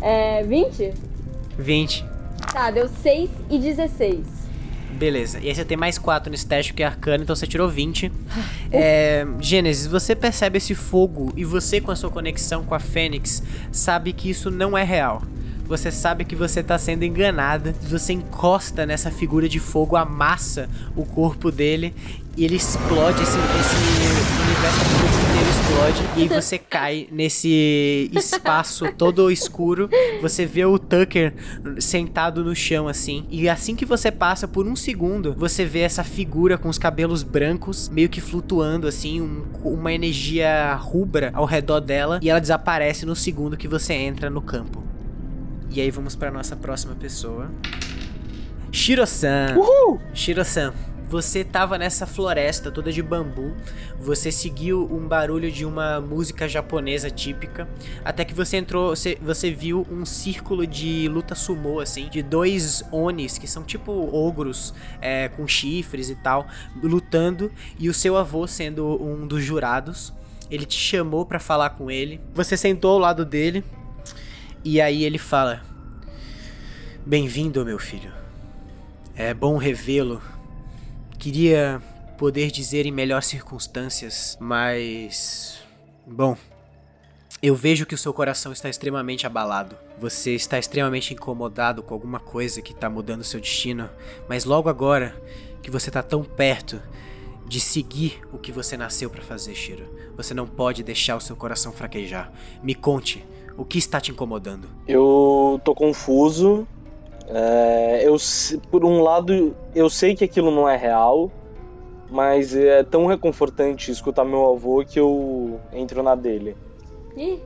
É. 0.02 0.44
20? 0.44 0.94
20. 1.58 2.06
Tá, 2.52 2.70
deu 2.72 2.88
6 2.88 3.30
e 3.50 3.58
16. 3.58 4.35
Beleza. 4.98 5.40
E 5.42 5.50
aí 5.50 5.56
você 5.56 5.66
tem 5.66 5.78
mais 5.78 5.98
4 5.98 6.32
nesse 6.32 6.46
teste 6.46 6.72
porque 6.72 6.84
é 6.84 6.86
arcano, 6.86 7.24
então 7.24 7.36
você 7.36 7.46
tirou 7.46 7.70
20. 7.70 8.12
É, 8.72 9.26
Gênesis, 9.40 9.88
você 9.88 10.16
percebe 10.16 10.58
esse 10.58 10.74
fogo 10.74 11.32
e 11.36 11.44
você, 11.44 11.82
com 11.82 11.92
a 11.92 11.96
sua 11.96 12.10
conexão 12.10 12.64
com 12.64 12.74
a 12.74 12.80
Fênix, 12.80 13.44
sabe 13.72 14.14
que 14.14 14.30
isso 14.30 14.50
não 14.50 14.78
é 14.78 14.84
real. 14.84 15.22
Você 15.68 15.92
sabe 15.92 16.26
que 16.26 16.36
você 16.36 16.62
tá 16.62 16.78
sendo 16.78 17.04
enganada. 17.04 17.74
Você 17.90 18.14
encosta 18.14 18.86
nessa 18.86 19.10
figura 19.10 19.50
de 19.50 19.60
fogo, 19.60 19.96
amassa 19.96 20.70
o 20.96 21.04
corpo 21.04 21.52
dele 21.52 21.94
e 22.38 22.46
ele 22.46 22.56
explode, 22.56 23.22
esse, 23.24 23.38
esse 23.38 23.76
universo 24.44 25.35
explode. 25.70 26.04
E 26.18 26.22
aí 26.24 26.28
você 26.28 26.58
cai 26.58 27.08
nesse 27.12 28.10
espaço 28.14 28.92
todo 28.98 29.32
escuro. 29.32 29.90
Você 30.22 30.46
vê 30.46 30.66
o 30.66 30.78
Tucker 30.78 31.34
sentado 31.80 32.44
no 32.44 32.56
chão 32.56 32.88
assim. 32.88 33.26
E 33.30 33.50
assim 33.50 33.76
que 33.76 33.86
você 33.86 34.12
passa 34.12 34.48
por 34.48 34.68
um 34.68 34.76
segundo, 34.76 35.34
você 35.38 35.66
vê 35.66 35.80
essa 35.80 36.04
figura 36.04 36.58
com 36.58 36.70
os 36.70 36.78
cabelos 36.78 37.24
brancos, 37.24 37.90
meio 37.90 38.10
que 38.10 38.22
flutuando 38.22 38.88
assim, 38.88 39.22
um- 39.22 39.44
uma 39.64 39.92
energia 39.92 40.76
rubra 40.76 41.32
ao 41.34 41.46
redor 41.46 41.80
dela. 41.80 42.20
E 42.22 42.30
ela 42.30 42.40
desaparece 42.40 43.06
no 43.06 43.16
segundo 43.16 43.58
que 43.58 43.68
você 43.68 43.94
entra 43.94 44.30
no 44.30 44.42
campo. 44.42 44.84
E 45.72 45.82
aí 45.82 45.92
vamos 45.92 46.16
pra 46.16 46.32
nossa 46.32 46.56
próxima 46.56 46.96
pessoa. 46.96 47.50
Shiro-san. 48.72 49.56
Uhul! 49.58 50.00
Shiro-san, 50.14 50.74
você 51.08 51.44
tava 51.44 51.78
nessa 51.78 52.06
floresta 52.06 52.72
toda 52.72 52.92
de 52.92 53.02
bambu, 53.02 53.56
você 54.00 54.32
seguiu 54.32 54.88
um 54.92 55.08
barulho 55.08 55.52
de 55.52 55.66
uma 55.66 56.02
música 56.02 56.48
japonesa 56.48 57.10
típica, 57.10 57.70
até 58.04 58.26
que 58.26 58.34
você 58.34 58.58
entrou, 58.58 58.96
você, 58.96 59.18
você 59.22 59.52
viu 59.52 59.86
um 59.90 60.06
círculo 60.06 60.66
de 60.66 61.08
luta 61.08 61.36
sumô, 61.36 61.80
assim, 61.80 62.10
de 62.10 62.24
dois 62.24 62.84
onis, 62.92 63.38
que 63.38 63.48
são 63.48 63.64
tipo 63.64 63.92
ogros, 63.92 64.74
é, 65.00 65.30
com 65.30 65.48
chifres 65.48 66.10
e 66.10 66.16
tal, 66.16 66.48
lutando, 66.82 67.52
e 67.80 67.88
o 67.88 67.94
seu 67.94 68.18
avô 68.18 68.48
sendo 68.48 69.02
um 69.02 69.28
dos 69.28 69.44
jurados. 69.44 70.14
Ele 70.50 70.66
te 70.66 70.78
chamou 70.78 71.26
pra 71.26 71.40
falar 71.40 71.72
com 71.72 71.90
ele, 71.90 72.22
você 72.34 72.56
sentou 72.56 72.92
ao 72.92 73.00
lado 73.00 73.26
dele, 73.26 73.64
e 74.64 74.80
aí 74.80 75.04
ele 75.04 75.18
fala: 75.18 75.62
Bem-vindo, 77.06 77.66
meu 77.66 77.80
filho. 77.80 78.12
É 79.16 79.34
bom 79.34 79.58
revê-lo 79.58 80.22
Queria 81.26 81.82
poder 82.20 82.52
dizer 82.52 82.86
em 82.86 82.92
melhores 82.92 83.26
circunstâncias, 83.26 84.38
mas. 84.40 85.58
Bom. 86.06 86.38
Eu 87.42 87.56
vejo 87.56 87.88
que 87.88 87.96
o 87.96 87.98
seu 87.98 88.14
coração 88.14 88.52
está 88.52 88.70
extremamente 88.70 89.26
abalado. 89.26 89.76
Você 90.00 90.36
está 90.36 90.60
extremamente 90.60 91.16
incomodado 91.16 91.82
com 91.82 91.96
alguma 91.96 92.20
coisa 92.20 92.62
que 92.62 92.74
está 92.74 92.92
mudando 92.92 93.24
seu 93.24 93.40
destino, 93.40 93.90
mas 94.30 94.46
logo 94.46 94.70
agora 94.70 95.20
que 95.64 95.72
você 95.72 95.90
está 95.90 96.04
tão 96.04 96.24
perto 96.24 96.80
de 97.48 97.60
seguir 97.60 98.22
o 98.32 98.38
que 98.38 98.52
você 98.52 98.78
nasceu 98.78 99.10
para 99.10 99.24
fazer, 99.24 99.56
Shiro, 99.56 99.90
você 100.16 100.32
não 100.32 100.46
pode 100.46 100.84
deixar 100.84 101.16
o 101.16 101.22
seu 101.22 101.36
coração 101.36 101.72
fraquejar. 101.72 102.32
Me 102.62 102.76
conte, 102.76 103.26
o 103.58 103.66
que 103.66 103.80
está 103.80 104.00
te 104.00 104.12
incomodando? 104.12 104.70
Eu 104.88 105.60
tô 105.66 105.74
confuso. 105.74 106.68
É, 107.28 108.04
eu, 108.04 108.16
por 108.70 108.86
um 108.86 109.02
lado, 109.02 109.56
eu 109.74 109.90
sei 109.90 110.16
que 110.16 110.24
aquilo 110.24 110.52
não 110.52 110.70
é 110.70 110.78
real, 110.78 111.32
mas 112.10 112.56
é 112.56 112.84
tão 112.84 113.06
reconfortante 113.06 113.92
escutar 113.92 114.24
meu 114.24 114.54
avô 114.54 114.84
que 114.86 115.00
eu 115.00 115.60
entro 115.74 116.04
na 116.04 116.16
dele. 116.16 116.56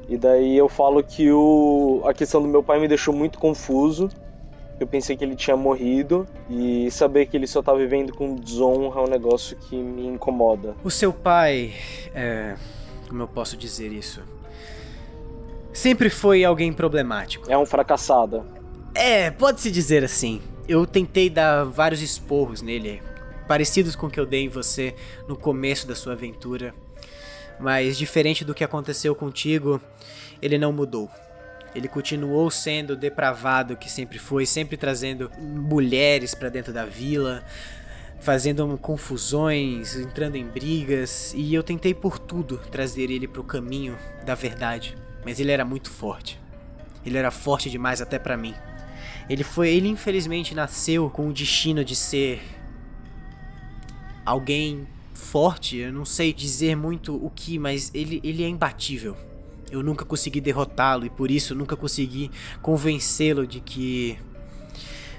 E 0.08 0.18
daí 0.18 0.58
eu 0.58 0.68
falo 0.68 1.04
que 1.04 1.32
o, 1.32 2.02
a 2.04 2.14
questão 2.14 2.42
do 2.42 2.48
meu 2.48 2.64
pai 2.64 2.80
me 2.80 2.88
deixou 2.88 3.14
muito 3.14 3.38
confuso. 3.38 4.10
Eu 4.80 4.88
pensei 4.88 5.16
que 5.16 5.24
ele 5.24 5.36
tinha 5.36 5.58
morrido 5.58 6.26
e 6.50 6.90
saber 6.90 7.26
que 7.28 7.36
ele 7.36 7.46
só 7.46 7.62
tá 7.62 7.74
vivendo 7.74 8.14
com 8.14 8.34
desonra 8.36 9.02
é 9.02 9.04
um 9.04 9.08
negócio 9.08 9.58
que 9.58 9.76
me 9.76 10.08
incomoda. 10.08 10.76
O 10.84 10.90
seu 10.90 11.12
pai, 11.12 11.74
é, 12.16 12.56
como 13.08 13.22
eu 13.22 13.28
posso 13.28 13.58
dizer 13.58 13.92
isso? 13.92 14.24
Sempre 15.74 16.10
foi 16.10 16.44
alguém 16.44 16.74
problemático. 16.74 17.52
É 17.52 17.58
um 17.58 17.66
fracassado. 17.66 18.44
É, 18.94 19.30
pode-se 19.32 19.72
dizer 19.72 20.04
assim. 20.04 20.42
Eu 20.68 20.86
tentei 20.86 21.30
dar 21.30 21.64
vários 21.64 22.02
esporros 22.02 22.62
nele, 22.62 23.02
parecidos 23.48 23.96
com 23.96 24.08
o 24.08 24.10
que 24.10 24.20
eu 24.20 24.26
dei 24.26 24.44
em 24.44 24.50
você 24.50 24.96
no 25.28 25.36
começo 25.36 25.88
da 25.88 25.96
sua 25.96 26.14
aventura. 26.14 26.74
Mas 27.60 27.98
diferente 27.98 28.46
do 28.46 28.54
que 28.54 28.64
aconteceu 28.64 29.16
contigo, 29.16 29.82
ele 30.42 30.58
não 30.58 30.72
mudou. 30.72 31.10
Ele 31.76 31.88
continuou 31.88 32.50
sendo 32.50 32.96
depravado 32.96 33.78
que 33.78 33.92
sempre 33.92 34.18
foi, 34.18 34.46
sempre 34.46 34.78
trazendo 34.78 35.32
mulheres 35.40 36.34
para 36.34 36.50
dentro 36.50 36.74
da 36.74 36.86
vila, 36.86 37.44
fazendo 38.20 38.78
confusões, 38.78 39.96
entrando 39.96 40.36
em 40.36 40.46
brigas, 40.46 41.34
e 41.36 41.54
eu 41.54 41.64
tentei 41.64 41.94
por 41.94 42.18
tudo 42.18 42.58
trazer 42.72 43.10
ele 43.12 43.28
para 43.28 43.42
o 43.42 43.46
caminho 43.46 43.98
da 44.26 44.36
verdade, 44.36 44.96
mas 45.24 45.40
ele 45.40 45.52
era 45.52 45.64
muito 45.64 45.90
forte. 45.90 46.40
Ele 47.06 47.18
era 47.18 47.32
forte 47.32 47.70
demais 47.70 48.02
até 48.02 48.20
para 48.20 48.36
mim. 48.36 48.54
Ele 49.30 49.44
foi, 49.44 49.70
ele 49.70 49.88
infelizmente 49.88 50.56
nasceu 50.56 51.10
com 51.10 51.30
o 51.30 51.34
destino 51.34 51.86
de 51.86 51.96
ser 51.96 52.42
alguém 54.26 54.88
forte, 55.14 55.78
eu 55.78 55.94
não 55.94 56.04
sei 56.04 56.34
dizer 56.34 56.76
muito 56.76 57.16
o 57.16 57.30
que, 57.30 57.60
mas 57.60 57.92
ele, 57.94 58.20
ele 58.24 58.44
é 58.44 58.48
imbatível. 58.48 59.16
Eu 59.70 59.84
nunca 59.84 60.04
consegui 60.04 60.42
derrotá-lo 60.42 61.06
e 61.06 61.12
por 61.12 61.30
isso 61.30 61.54
nunca 61.54 61.76
consegui 61.76 62.32
convencê-lo 62.60 63.46
de 63.46 63.60
que 63.60 64.18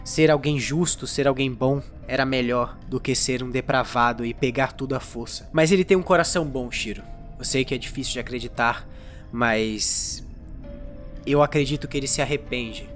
ser 0.05 0.29
alguém 0.29 0.59
justo, 0.59 1.07
ser 1.07 1.29
alguém 1.29 1.53
bom, 1.53 1.81
era 2.09 2.27
melhor 2.27 2.77
do 2.89 2.99
que 2.99 3.15
ser 3.15 3.45
um 3.45 3.51
depravado 3.51 4.25
e 4.27 4.35
pegar 4.35 4.73
tudo 4.73 4.97
à 4.97 5.01
força. 5.01 5.49
Mas 5.53 5.71
ele 5.71 5.85
tem 5.85 5.97
um 5.97 6.03
coração 6.03 6.45
bom, 6.45 6.69
Shiro. 6.69 7.05
Eu 7.39 7.45
sei 7.45 7.65
que 7.65 7.73
é 7.73 7.79
difícil 7.79 8.15
de 8.15 8.19
acreditar, 8.19 8.89
mas 9.31 10.27
eu 11.25 11.43
acredito 11.43 11.87
que 11.87 11.97
ele 11.97 12.09
se 12.09 12.21
arrepende 12.21 12.90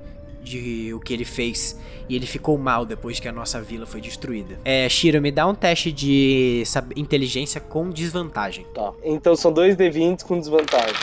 de 0.44 0.92
o 0.94 1.00
que 1.00 1.12
ele 1.12 1.24
fez 1.24 1.80
e 2.08 2.14
ele 2.14 2.26
ficou 2.26 2.56
mal 2.58 2.84
depois 2.84 3.18
que 3.18 3.26
a 3.26 3.32
nossa 3.32 3.60
vila 3.60 3.86
foi 3.86 4.00
destruída. 4.00 4.58
É, 4.64 4.88
Shiro, 4.88 5.20
me 5.20 5.32
dá 5.32 5.46
um 5.46 5.54
teste 5.54 5.90
de 5.90 6.62
inteligência 6.94 7.60
com 7.60 7.90
desvantagem. 7.90 8.66
Tá. 8.74 8.92
Então 9.02 9.34
são 9.34 9.52
dois 9.52 9.76
D20 9.76 10.22
com 10.22 10.38
desvantagem. 10.38 10.94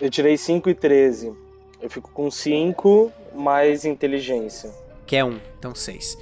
Eu 0.00 0.08
tirei 0.08 0.36
5 0.36 0.70
e 0.70 0.74
13. 0.74 1.32
Eu 1.80 1.90
fico 1.90 2.10
com 2.10 2.30
5 2.30 3.12
mais 3.34 3.84
inteligência. 3.84 4.70
Que 5.04 5.16
é 5.16 5.24
1, 5.24 5.28
um, 5.28 5.40
então 5.58 5.74
6. 5.74 6.16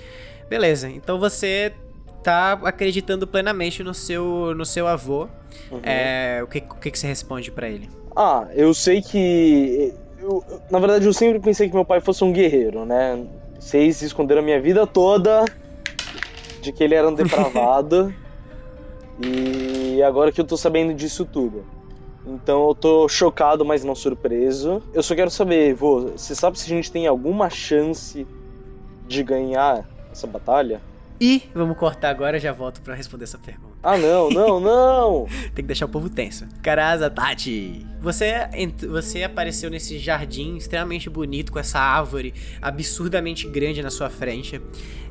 Beleza, 0.49 0.89
então 0.89 1.21
você 1.21 1.73
tá 2.23 2.53
acreditando 2.65 3.27
plenamente 3.27 3.83
no 3.83 3.95
seu, 3.95 4.55
no 4.55 4.65
seu 4.65 4.87
avô. 4.87 5.29
Uhum. 5.71 5.81
É, 5.83 6.41
o 6.43 6.47
que, 6.47 6.59
o 6.59 6.75
que, 6.77 6.91
que 6.91 6.99
você 6.99 7.07
responde 7.07 7.51
para 7.51 7.69
ele? 7.69 7.89
Ah, 8.17 8.49
eu 8.55 8.75
sei 8.75 9.01
que 9.01 9.95
eu, 10.21 10.45
na 10.71 10.79
verdade, 10.79 11.07
eu 11.07 11.13
sempre 11.13 11.41
pensei 11.41 11.69
que 11.69 11.75
meu 11.75 11.85
pai 11.85 12.01
fosse 12.01 12.23
um 12.23 12.33
guerreiro, 12.33 12.85
né? 12.85 13.27
Vocês 13.59 14.03
esconderam 14.03 14.41
a 14.41 14.45
minha 14.45 14.61
vida 14.61 14.87
toda 14.87 15.45
de 16.61 16.73
que 16.73 16.85
ele 16.85 16.95
era 16.95 17.09
um 17.09 17.15
depravado. 17.15 18.15
e 19.21 20.03
agora 20.03 20.31
que 20.33 20.41
eu 20.41 20.45
tô 20.45 20.57
sabendo 20.57 20.95
disso 20.95 21.25
tudo. 21.25 21.65
Então 22.27 22.69
eu 22.69 22.75
tô 22.75 23.09
chocado, 23.09 23.65
mas 23.65 23.83
não 23.83 23.95
surpreso. 23.95 24.83
Eu 24.93 25.03
só 25.03 25.15
quero 25.15 25.31
saber, 25.31 25.75
vô, 25.75 26.11
você 26.17 26.35
sabe 26.35 26.59
se 26.59 26.67
a 26.67 26.75
gente 26.77 26.93
tem 26.93 27.07
alguma 27.07 27.49
chance 27.49 28.27
de 29.07 29.23
ganhar 29.23 29.89
essa 30.13 30.27
batalha? 30.27 30.81
E 31.21 31.43
vamos 31.55 31.77
cortar 31.77 32.11
agora, 32.11 32.39
já 32.39 32.53
volto 32.53 32.81
para 32.81 32.95
responder 32.95 33.25
essa 33.25 33.39
pergunta. 33.39 33.75
Ah, 33.83 33.99
não, 33.99 34.31
não, 34.31 34.61
não! 34.61 35.27
Tem 35.55 35.63
que 35.63 35.69
deixar 35.69 35.85
o 35.85 35.89
povo 35.89 36.09
tenso. 36.09 36.47
Caraza, 36.63 37.11
Tati! 37.11 37.87
Você, 38.01 38.33
você 38.89 39.23
apareceu 39.23 39.69
nesse 39.71 39.99
jardim 39.99 40.57
extremamente 40.57 41.11
bonito, 41.11 41.53
com 41.53 41.59
essa 41.59 41.79
árvore 41.79 42.33
absurdamente 42.63 43.47
grande 43.47 43.83
na 43.83 43.91
sua 43.91 44.09
frente. 44.09 44.61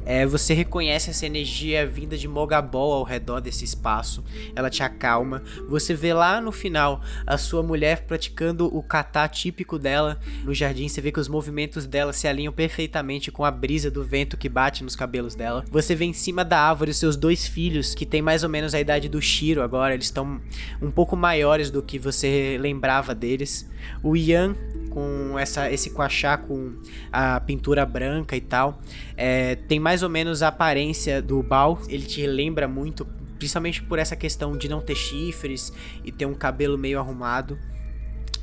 É, 0.05 0.25
você 0.25 0.55
reconhece 0.55 1.09
essa 1.09 1.25
energia 1.25 1.85
vinda 1.85 2.17
de 2.17 2.27
Mogabol 2.27 2.93
ao 2.93 3.03
redor 3.03 3.39
desse 3.39 3.63
espaço. 3.63 4.23
Ela 4.55 4.69
te 4.69 4.81
acalma. 4.81 5.43
Você 5.67 5.93
vê 5.93 6.13
lá 6.13 6.41
no 6.41 6.51
final 6.51 7.01
a 7.27 7.37
sua 7.37 7.61
mulher 7.61 8.05
praticando 8.07 8.65
o 8.75 8.81
kata 8.81 9.27
típico 9.27 9.77
dela 9.77 10.19
no 10.43 10.51
jardim. 10.51 10.87
Você 10.87 11.01
vê 11.01 11.11
que 11.11 11.19
os 11.19 11.27
movimentos 11.27 11.85
dela 11.85 12.11
se 12.11 12.27
alinham 12.27 12.51
perfeitamente 12.51 13.31
com 13.31 13.45
a 13.45 13.51
brisa 13.51 13.91
do 13.91 14.03
vento 14.03 14.37
que 14.37 14.49
bate 14.49 14.83
nos 14.83 14.95
cabelos 14.95 15.35
dela. 15.35 15.63
Você 15.69 15.93
vê 15.93 16.05
em 16.05 16.13
cima 16.13 16.43
da 16.43 16.59
árvore 16.59 16.89
os 16.89 16.97
seus 16.97 17.15
dois 17.15 17.47
filhos, 17.47 17.93
que 17.93 18.05
tem 18.05 18.21
mais 18.21 18.43
ou 18.43 18.49
menos 18.49 18.73
a 18.73 18.79
idade 18.79 19.09
do 19.09 19.21
Shiro 19.21 19.61
agora. 19.61 19.93
Eles 19.93 20.05
estão 20.05 20.41
um 20.81 20.89
pouco 20.89 21.15
maiores 21.15 21.69
do 21.69 21.83
que 21.83 21.99
você 21.99 22.57
lembrava 22.79 23.13
deles. 23.13 23.69
O 24.01 24.15
Ian 24.15 24.55
com 24.89 25.37
essa, 25.37 25.69
esse 25.69 25.89
quachá 25.91 26.37
com 26.37 26.73
a 27.11 27.39
pintura 27.41 27.85
branca 27.85 28.37
e 28.37 28.41
tal. 28.41 28.79
É, 29.17 29.55
tem 29.55 29.79
mais 29.79 30.01
ou 30.01 30.09
menos 30.09 30.41
a 30.41 30.47
aparência 30.47 31.21
do 31.21 31.43
Bal. 31.43 31.79
Ele 31.89 32.05
te 32.05 32.25
lembra 32.25 32.67
muito, 32.67 33.05
principalmente 33.37 33.83
por 33.83 33.99
essa 33.99 34.15
questão 34.15 34.57
de 34.57 34.69
não 34.69 34.79
ter 34.79 34.95
chifres 34.95 35.73
e 36.05 36.11
ter 36.11 36.25
um 36.25 36.33
cabelo 36.33 36.77
meio 36.77 36.97
arrumado 36.99 37.59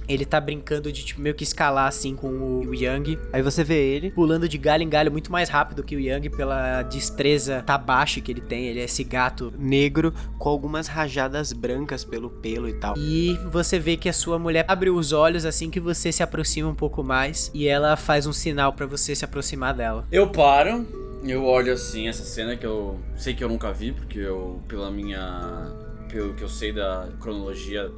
ele 0.09 0.25
tá 0.25 0.41
brincando 0.41 0.93
de 0.93 1.05
tipo, 1.05 1.21
meio 1.21 1.35
que 1.35 1.45
escalar 1.45 1.89
assim 1.89 2.15
com 2.15 2.29
o 2.29 2.75
Yang. 2.75 3.19
Aí 3.33 3.43
você 3.43 3.65
vê 3.65 3.77
ele 3.77 4.11
pulando 4.11 4.49
de 4.49 4.59
galho 4.59 4.83
em 4.83 4.89
galho 4.89 5.11
muito 5.11 5.31
mais 5.31 5.49
rápido 5.49 5.83
que 5.83 5.97
o 5.97 6.01
Yang 6.01 6.31
pela 6.31 6.83
destreza 6.83 7.63
tabashi 7.63 8.21
que 8.21 8.33
ele 8.33 8.41
tem. 8.41 8.67
Ele 8.67 8.81
é 8.81 8.85
esse 8.85 9.05
gato 9.05 9.53
negro 9.59 10.13
com 10.39 10.49
algumas 10.49 10.87
rajadas 10.87 11.53
brancas 11.53 12.05
pelo 12.05 12.31
pelo 12.31 12.69
e 12.69 12.75
tal. 12.75 12.97
E 12.97 13.39
você 13.51 13.79
vê 13.79 13.97
que 13.97 14.09
a 14.09 14.13
sua 14.13 14.39
mulher 14.39 14.65
abre 14.69 14.91
os 14.91 15.13
olhos 15.13 15.45
assim 15.45 15.71
que 15.71 15.81
você 15.81 16.13
se 16.13 16.23
aproxima 16.23 16.69
um 16.69 16.75
pouco 16.75 17.03
mais 17.03 17.51
e 17.55 17.67
ela 17.67 17.97
faz 17.97 18.27
um 18.27 18.33
sinal 18.33 18.73
para 18.73 18.87
você 18.87 19.15
se 19.15 19.25
aproximar 19.25 19.75
dela. 19.75 20.07
Eu 20.11 20.29
paro, 20.29 20.87
eu 21.25 21.45
olho 21.45 21.73
assim 21.73 22.09
essa 22.09 22.25
cena 22.25 22.57
que 22.57 22.67
eu 22.67 23.01
sei 23.17 23.35
que 23.35 23.43
eu 23.43 23.49
nunca 23.49 23.73
vi 23.73 23.93
porque 23.93 24.19
eu 24.19 24.61
pela 24.69 24.91
minha 24.91 25.73
pelo 26.09 26.35
que 26.35 26.43
eu 26.43 26.49
sei 26.49 26.73
da 26.73 27.09
cronologia 27.21 27.91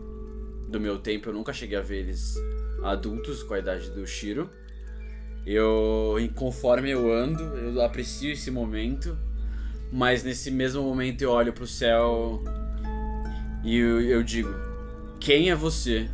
do 0.68 0.78
meu 0.78 0.98
tempo, 0.98 1.30
eu 1.30 1.32
nunca 1.32 1.52
cheguei 1.52 1.78
a 1.78 1.80
ver 1.80 2.00
eles 2.00 2.34
adultos 2.82 3.42
com 3.42 3.54
a 3.54 3.58
idade 3.58 3.90
do 3.90 4.06
Shiro. 4.06 4.50
Eu, 5.46 6.14
conforme 6.34 6.90
eu 6.90 7.10
ando, 7.10 7.42
eu 7.42 7.80
aprecio 7.82 8.32
esse 8.32 8.50
momento, 8.50 9.16
mas 9.90 10.22
nesse 10.22 10.50
mesmo 10.50 10.82
momento 10.82 11.22
eu 11.22 11.30
olho 11.30 11.52
pro 11.52 11.66
céu 11.66 12.44
e 13.64 13.76
eu, 13.76 14.00
eu 14.02 14.22
digo: 14.22 14.54
quem 15.18 15.48
é 15.50 15.54
você 15.54 16.08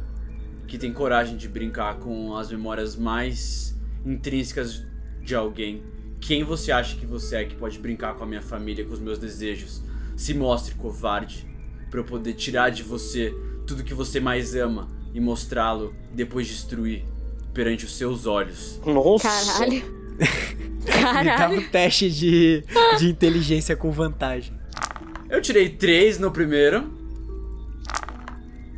que 0.69 0.79
tem 0.79 0.93
coragem 0.93 1.37
de 1.37 1.49
brincar 1.49 1.99
com 1.99 2.37
as 2.37 2.51
memórias 2.51 2.95
mais 2.95 3.77
intrínsecas 4.07 4.87
de 5.21 5.35
alguém? 5.35 5.83
Quem 6.21 6.45
você 6.45 6.71
acha 6.71 6.97
que 6.97 7.05
você 7.05 7.37
é 7.37 7.45
que 7.45 7.57
pode 7.57 7.79
brincar 7.79 8.15
com 8.15 8.25
a 8.25 8.27
minha 8.27 8.41
família, 8.41 8.85
com 8.85 8.93
os 8.93 9.01
meus 9.01 9.19
desejos? 9.19 9.83
Se 10.17 10.33
mostre 10.33 10.75
covarde 10.77 11.47
para 11.91 11.99
eu 12.01 12.05
poder 12.05 12.35
tirar 12.35 12.71
de 12.71 12.83
você 12.83 13.35
tudo 13.67 13.85
que 13.85 13.95
você 13.95 14.21
mais 14.21 14.55
ama 14.55 14.89
e 15.13 15.21
mostrá-lo 15.21 15.95
e 16.13 16.17
depois 16.17 16.47
destruir 16.47 17.05
perante 17.53 17.85
os 17.85 17.97
seus 17.97 18.27
olhos. 18.27 18.81
Nossa! 18.85 19.29
Caralho! 19.29 19.83
Me 20.85 21.25
dá 21.25 21.49
um 21.49 21.63
teste 21.71 22.11
de, 22.11 22.63
de 22.99 23.09
inteligência 23.09 23.75
com 23.75 23.91
vantagem. 23.91 24.55
Eu 25.29 25.41
tirei 25.41 25.69
3 25.69 26.19
no 26.19 26.31
primeiro. 26.31 26.93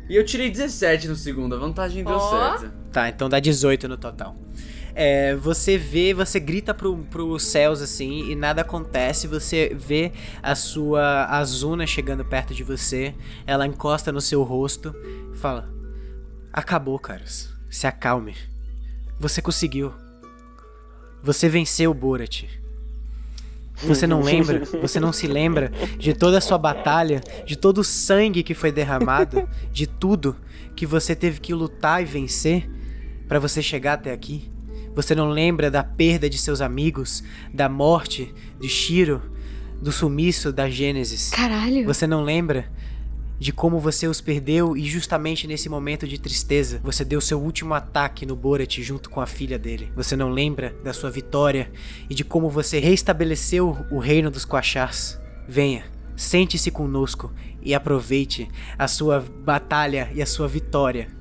E 0.09 0.15
eu 0.15 0.25
tirei 0.25 0.49
17 0.49 1.07
no 1.07 1.15
segundo. 1.15 1.55
A 1.55 1.57
vantagem 1.59 2.03
deu 2.03 2.15
oh. 2.15 2.29
certo. 2.29 2.71
Tá, 2.91 3.09
então 3.09 3.27
dá 3.27 3.39
18 3.39 3.87
no 3.87 3.97
total. 3.97 4.35
É, 4.99 5.35
você 5.35 5.77
vê, 5.77 6.11
você 6.11 6.39
grita 6.39 6.73
pro, 6.73 6.97
pros 7.03 7.43
céus 7.43 7.83
assim 7.83 8.31
e 8.31 8.35
nada 8.35 8.61
acontece. 8.61 9.27
Você 9.27 9.71
vê 9.77 10.11
a 10.41 10.55
sua 10.55 11.25
Azuna 11.25 11.85
chegando 11.85 12.25
perto 12.25 12.51
de 12.51 12.63
você. 12.63 13.13
Ela 13.45 13.67
encosta 13.67 14.11
no 14.11 14.19
seu 14.19 14.41
rosto 14.41 14.95
e 15.31 15.37
fala: 15.37 15.69
Acabou, 16.51 16.97
caras. 16.97 17.47
Se 17.69 17.85
acalme. 17.85 18.35
Você 19.19 19.39
conseguiu. 19.39 19.93
Você 21.21 21.47
venceu, 21.47 21.93
Borat. 21.93 22.45
Você 23.83 24.07
não 24.07 24.23
lembra? 24.23 24.63
Você 24.81 24.99
não 24.99 25.13
se 25.13 25.27
lembra 25.27 25.71
de 25.99 26.15
toda 26.15 26.39
a 26.39 26.41
sua 26.41 26.57
batalha, 26.57 27.21
de 27.45 27.55
todo 27.55 27.81
o 27.81 27.83
sangue 27.83 28.41
que 28.41 28.55
foi 28.55 28.71
derramado, 28.71 29.47
de 29.71 29.85
tudo 29.85 30.35
que 30.75 30.87
você 30.87 31.15
teve 31.15 31.39
que 31.39 31.53
lutar 31.53 32.01
e 32.01 32.05
vencer 32.05 32.67
para 33.27 33.37
você 33.37 33.61
chegar 33.61 33.93
até 33.93 34.11
aqui? 34.11 34.56
Você 34.97 35.13
não 35.13 35.29
lembra 35.29 35.69
da 35.69 35.83
perda 35.83 36.27
de 36.27 36.39
seus 36.39 36.59
amigos, 36.59 37.23
da 37.53 37.69
morte 37.69 38.33
de 38.59 38.67
Shiro, 38.67 39.21
do 39.79 39.91
sumiço 39.91 40.51
da 40.51 40.67
Gênesis? 40.67 41.29
Caralho. 41.29 41.85
Você 41.85 42.07
não 42.07 42.23
lembra 42.23 42.67
de 43.37 43.51
como 43.51 43.79
você 43.79 44.07
os 44.07 44.19
perdeu 44.21 44.75
e 44.75 44.83
justamente 44.85 45.45
nesse 45.45 45.69
momento 45.69 46.07
de 46.07 46.19
tristeza, 46.19 46.81
você 46.83 47.05
deu 47.05 47.21
seu 47.21 47.39
último 47.39 47.75
ataque 47.75 48.25
no 48.25 48.35
Borat 48.35 48.81
junto 48.81 49.07
com 49.07 49.21
a 49.21 49.27
filha 49.27 49.59
dele. 49.59 49.91
Você 49.95 50.15
não 50.15 50.31
lembra 50.31 50.75
da 50.83 50.91
sua 50.93 51.11
vitória 51.11 51.71
e 52.09 52.15
de 52.15 52.23
como 52.23 52.49
você 52.49 52.79
restabeleceu 52.79 53.77
o 53.91 53.99
reino 53.99 54.31
dos 54.31 54.45
Quachars. 54.45 55.19
Venha, 55.47 55.85
sente-se 56.15 56.71
conosco 56.71 57.31
e 57.61 57.75
aproveite 57.75 58.47
a 58.79 58.87
sua 58.87 59.23
batalha 59.45 60.09
e 60.15 60.23
a 60.23 60.25
sua 60.25 60.47
vitória. 60.47 61.15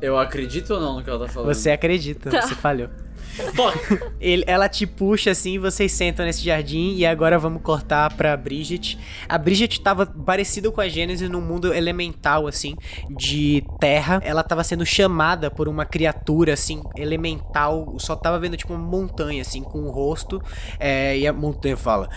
Eu 0.00 0.18
acredito 0.18 0.74
ou 0.74 0.80
não 0.80 0.96
no 0.96 1.02
que 1.04 1.08
ela 1.10 1.26
tá 1.26 1.32
falando? 1.32 1.54
Você 1.54 1.70
acredita, 1.70 2.30
Tá. 2.30 2.42
você 2.42 2.54
falhou. 2.54 2.88
Ele- 4.20 4.44
ela 4.46 4.68
te 4.68 4.86
puxa 4.86 5.30
assim, 5.30 5.58
vocês 5.58 5.92
sentam 5.92 6.24
nesse 6.24 6.42
jardim 6.42 6.94
e 6.96 7.04
agora 7.04 7.38
vamos 7.38 7.60
cortar 7.62 8.14
pra 8.14 8.34
Bridget. 8.36 8.98
A 9.28 9.36
Bridget 9.36 9.80
tava 9.80 10.06
parecida 10.06 10.70
com 10.70 10.80
a 10.80 10.88
Gênesis 10.88 11.28
num 11.28 11.40
mundo 11.42 11.72
elemental 11.74 12.46
assim, 12.46 12.76
de 13.10 13.62
terra. 13.78 14.20
Ela 14.24 14.42
tava 14.42 14.64
sendo 14.64 14.86
chamada 14.86 15.50
por 15.50 15.68
uma 15.68 15.84
criatura 15.84 16.54
assim, 16.54 16.82
elemental, 16.96 17.96
só 17.98 18.16
tava 18.16 18.38
vendo 18.38 18.56
tipo 18.56 18.72
uma 18.72 18.82
montanha 18.82 19.42
assim 19.42 19.62
com 19.62 19.80
o 19.80 19.90
rosto, 19.90 20.40
é, 20.78 21.18
e 21.18 21.26
a 21.26 21.32
montanha 21.32 21.76
fala: 21.76 22.08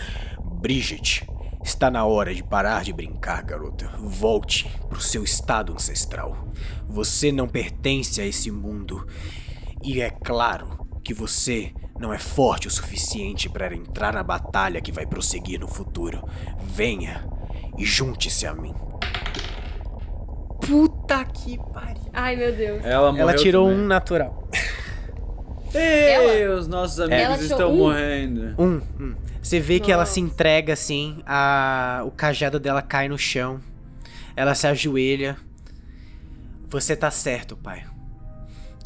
"Bridget, 0.60 1.26
Está 1.62 1.90
na 1.90 2.04
hora 2.04 2.34
de 2.34 2.42
parar 2.42 2.82
de 2.84 2.92
brincar, 2.92 3.42
garota. 3.42 3.90
Volte 3.98 4.68
pro 4.88 5.00
seu 5.00 5.22
estado 5.22 5.72
ancestral. 5.72 6.48
Você 6.88 7.30
não 7.30 7.46
pertence 7.46 8.20
a 8.20 8.26
esse 8.26 8.50
mundo. 8.50 9.06
E 9.82 10.00
é 10.00 10.10
claro 10.10 10.86
que 11.02 11.14
você 11.14 11.72
não 11.98 12.12
é 12.12 12.18
forte 12.18 12.66
o 12.66 12.70
suficiente 12.70 13.48
para 13.48 13.74
entrar 13.74 14.12
na 14.14 14.22
batalha 14.22 14.80
que 14.80 14.92
vai 14.92 15.06
prosseguir 15.06 15.60
no 15.60 15.68
futuro. 15.68 16.22
Venha 16.62 17.26
e 17.78 17.84
junte-se 17.84 18.46
a 18.46 18.54
mim. 18.54 18.74
Puta 20.60 21.24
que 21.24 21.58
pariu. 21.72 22.10
Ai, 22.12 22.36
meu 22.36 22.54
Deus. 22.54 22.84
Ela 22.84 23.18
Ela 23.18 23.34
tirou 23.34 23.68
também. 23.68 23.84
um 23.84 23.86
natural. 23.86 24.48
Ei, 25.74 26.10
Ela- 26.12 26.56
os 26.58 26.66
nossos 26.68 26.98
amigos 27.00 27.42
estão 27.42 27.72
um? 27.72 27.76
morrendo. 27.78 28.54
Um. 28.62 28.80
um. 29.00 29.14
Você 29.42 29.58
vê 29.58 29.80
que 29.80 29.90
ela 29.90 30.02
Nossa. 30.02 30.12
se 30.14 30.20
entrega 30.20 30.72
assim, 30.74 31.22
a... 31.26 32.02
o 32.04 32.10
cajado 32.10 32.60
dela 32.60 32.82
cai 32.82 33.08
no 33.08 33.16
chão. 33.18 33.60
Ela 34.36 34.54
se 34.54 34.66
ajoelha. 34.66 35.36
Você 36.68 36.94
tá 36.94 37.10
certo, 37.10 37.56
pai. 37.56 37.84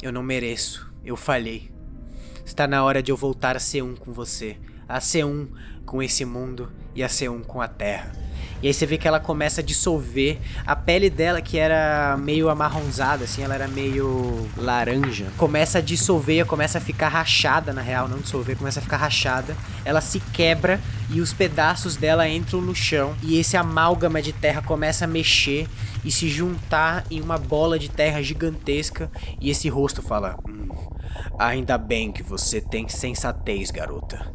Eu 0.01 0.11
não 0.11 0.23
mereço. 0.23 0.91
Eu 1.03 1.15
falhei. 1.17 1.71
Está 2.45 2.67
na 2.67 2.83
hora 2.83 3.01
de 3.01 3.11
eu 3.11 3.17
voltar 3.17 3.55
a 3.55 3.59
ser 3.59 3.81
um 3.81 3.95
com 3.95 4.11
você. 4.13 4.57
A 4.87 4.99
ser 5.01 5.25
um 5.25 5.47
com 5.85 6.01
esse 6.01 6.23
mundo 6.25 6.71
e 6.95 7.03
a 7.03 7.09
ser 7.09 7.29
um 7.29 7.41
com 7.41 7.61
a 7.61 7.67
terra. 7.67 8.11
E 8.61 8.67
aí 8.67 8.73
você 8.73 8.85
vê 8.85 8.97
que 8.97 9.07
ela 9.07 9.19
começa 9.19 9.61
a 9.61 9.63
dissolver 9.63 10.39
a 10.65 10.75
pele 10.75 11.09
dela, 11.09 11.41
que 11.41 11.57
era 11.57 12.17
meio 12.17 12.49
amarronzada, 12.49 13.25
assim, 13.25 13.43
ela 13.43 13.53
era 13.53 13.67
meio 13.67 14.47
laranja. 14.57 15.27
Começa 15.37 15.79
a 15.79 15.81
dissolver, 15.81 16.45
começa 16.45 16.77
a 16.77 16.81
ficar 16.81 17.09
rachada, 17.09 17.73
na 17.73 17.81
real, 17.81 18.07
não 18.07 18.19
dissolver, 18.19 18.57
começa 18.57 18.79
a 18.79 18.83
ficar 18.83 18.97
rachada. 18.97 19.55
Ela 19.83 20.01
se 20.01 20.19
quebra 20.19 20.79
e 21.09 21.21
os 21.21 21.33
pedaços 21.33 21.95
dela 21.95 22.27
entram 22.27 22.61
no 22.61 22.73
chão. 22.73 23.15
E 23.21 23.37
esse 23.37 23.55
amálgama 23.57 24.21
de 24.21 24.33
terra 24.33 24.61
começa 24.61 25.05
a 25.05 25.07
mexer 25.07 25.67
e 26.03 26.11
se 26.11 26.29
juntar 26.29 27.03
em 27.11 27.21
uma 27.21 27.37
bola 27.37 27.77
de 27.77 27.89
terra 27.89 28.21
gigantesca. 28.21 29.11
E 29.39 29.49
esse 29.49 29.69
rosto 29.69 30.01
fala: 30.01 30.37
"Hum, 30.47 30.69
Ainda 31.37 31.77
bem 31.77 32.11
que 32.11 32.23
você 32.23 32.61
tem 32.61 32.87
sensatez, 32.87 33.69
garota. 33.71 34.31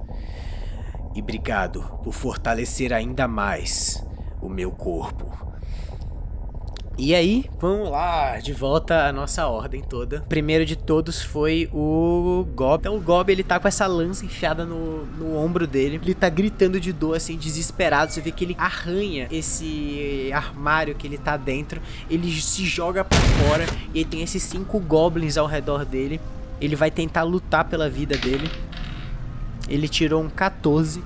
E 1.14 1.20
obrigado 1.20 1.82
por 2.04 2.12
fortalecer 2.12 2.92
ainda 2.92 3.26
mais 3.26 4.04
o 4.40 4.48
meu 4.48 4.70
corpo. 4.70 5.50
E 7.02 7.14
aí, 7.14 7.46
vamos 7.58 7.88
lá, 7.88 8.38
de 8.40 8.52
volta 8.52 9.06
à 9.06 9.12
nossa 9.12 9.46
ordem 9.46 9.80
toda. 9.80 10.20
Primeiro 10.28 10.66
de 10.66 10.76
todos 10.76 11.22
foi 11.22 11.66
o 11.72 12.46
Gob. 12.54 12.80
Então 12.80 12.94
o 12.94 13.00
Gob, 13.00 13.32
ele 13.32 13.42
tá 13.42 13.58
com 13.58 13.66
essa 13.66 13.86
lança 13.86 14.26
enfiada 14.26 14.66
no, 14.66 15.06
no 15.06 15.34
ombro 15.34 15.66
dele. 15.66 15.98
Ele 16.02 16.14
tá 16.14 16.28
gritando 16.28 16.78
de 16.78 16.92
dor, 16.92 17.16
assim, 17.16 17.38
desesperado. 17.38 18.12
Você 18.12 18.20
vê 18.20 18.30
que 18.30 18.44
ele 18.44 18.54
arranha 18.58 19.28
esse 19.30 20.30
armário 20.34 20.94
que 20.94 21.06
ele 21.06 21.16
tá 21.16 21.38
dentro. 21.38 21.80
Ele 22.10 22.30
se 22.38 22.66
joga 22.66 23.02
pra 23.02 23.18
fora 23.18 23.64
e 23.94 24.04
tem 24.04 24.20
esses 24.20 24.42
cinco 24.42 24.78
goblins 24.78 25.38
ao 25.38 25.46
redor 25.46 25.86
dele. 25.86 26.20
Ele 26.60 26.76
vai 26.76 26.90
tentar 26.90 27.22
lutar 27.22 27.64
pela 27.64 27.88
vida 27.88 28.14
dele. 28.18 28.50
Ele 29.70 29.88
tirou 29.88 30.22
um 30.22 30.28
14. 30.28 31.02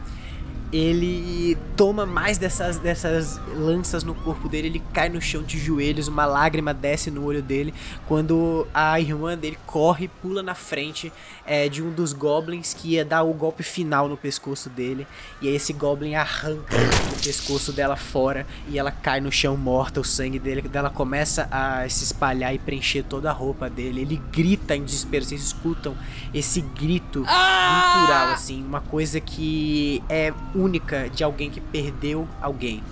Ele 0.74 1.56
toma 1.76 2.04
mais 2.04 2.36
dessas, 2.36 2.78
dessas 2.78 3.40
lanças 3.54 4.02
no 4.02 4.12
corpo 4.12 4.48
dele. 4.48 4.66
Ele 4.66 4.82
cai 4.92 5.08
no 5.08 5.20
chão 5.22 5.40
de 5.40 5.56
joelhos. 5.56 6.08
Uma 6.08 6.26
lágrima 6.26 6.74
desce 6.74 7.12
no 7.12 7.24
olho 7.24 7.40
dele. 7.40 7.72
Quando 8.08 8.66
a 8.74 8.98
irmã 8.98 9.38
dele 9.38 9.56
corre, 9.66 10.08
pula 10.20 10.42
na 10.42 10.56
frente 10.56 11.12
é, 11.46 11.68
de 11.68 11.80
um 11.80 11.92
dos 11.92 12.12
goblins 12.12 12.74
que 12.74 12.94
ia 12.94 13.04
dar 13.04 13.22
o 13.22 13.32
golpe 13.32 13.62
final 13.62 14.08
no 14.08 14.16
pescoço 14.16 14.68
dele. 14.68 15.06
E 15.40 15.46
aí 15.46 15.54
esse 15.54 15.72
goblin 15.72 16.16
arranca 16.16 16.74
o 17.12 17.22
pescoço 17.22 17.72
dela 17.72 17.94
fora. 17.94 18.44
E 18.68 18.76
ela 18.76 18.90
cai 18.90 19.20
no 19.20 19.30
chão 19.30 19.56
morta. 19.56 20.00
O 20.00 20.04
sangue 20.04 20.40
dele, 20.40 20.62
dela 20.62 20.90
começa 20.90 21.46
a 21.52 21.88
se 21.88 22.02
espalhar 22.02 22.52
e 22.52 22.58
preencher 22.58 23.04
toda 23.04 23.30
a 23.30 23.32
roupa 23.32 23.70
dele. 23.70 24.00
Ele 24.00 24.20
grita 24.32 24.74
em 24.74 24.82
desespero. 24.82 25.24
Vocês 25.24 25.40
escutam 25.40 25.96
esse 26.32 26.60
grito 26.60 27.20
gutural, 27.20 28.32
assim. 28.32 28.60
Uma 28.60 28.80
coisa 28.80 29.20
que 29.20 30.02
é 30.08 30.32
única 30.64 31.08
de 31.10 31.22
alguém 31.22 31.50
que 31.50 31.60
perdeu 31.60 32.26
alguém. 32.40 32.82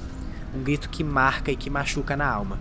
Um 0.55 0.63
grito 0.63 0.89
que 0.91 1.03
marca 1.03 1.51
e 1.51 1.57
que 1.57 1.71
machuca 1.71 2.17
na 2.17 2.27
alma. 2.29 2.59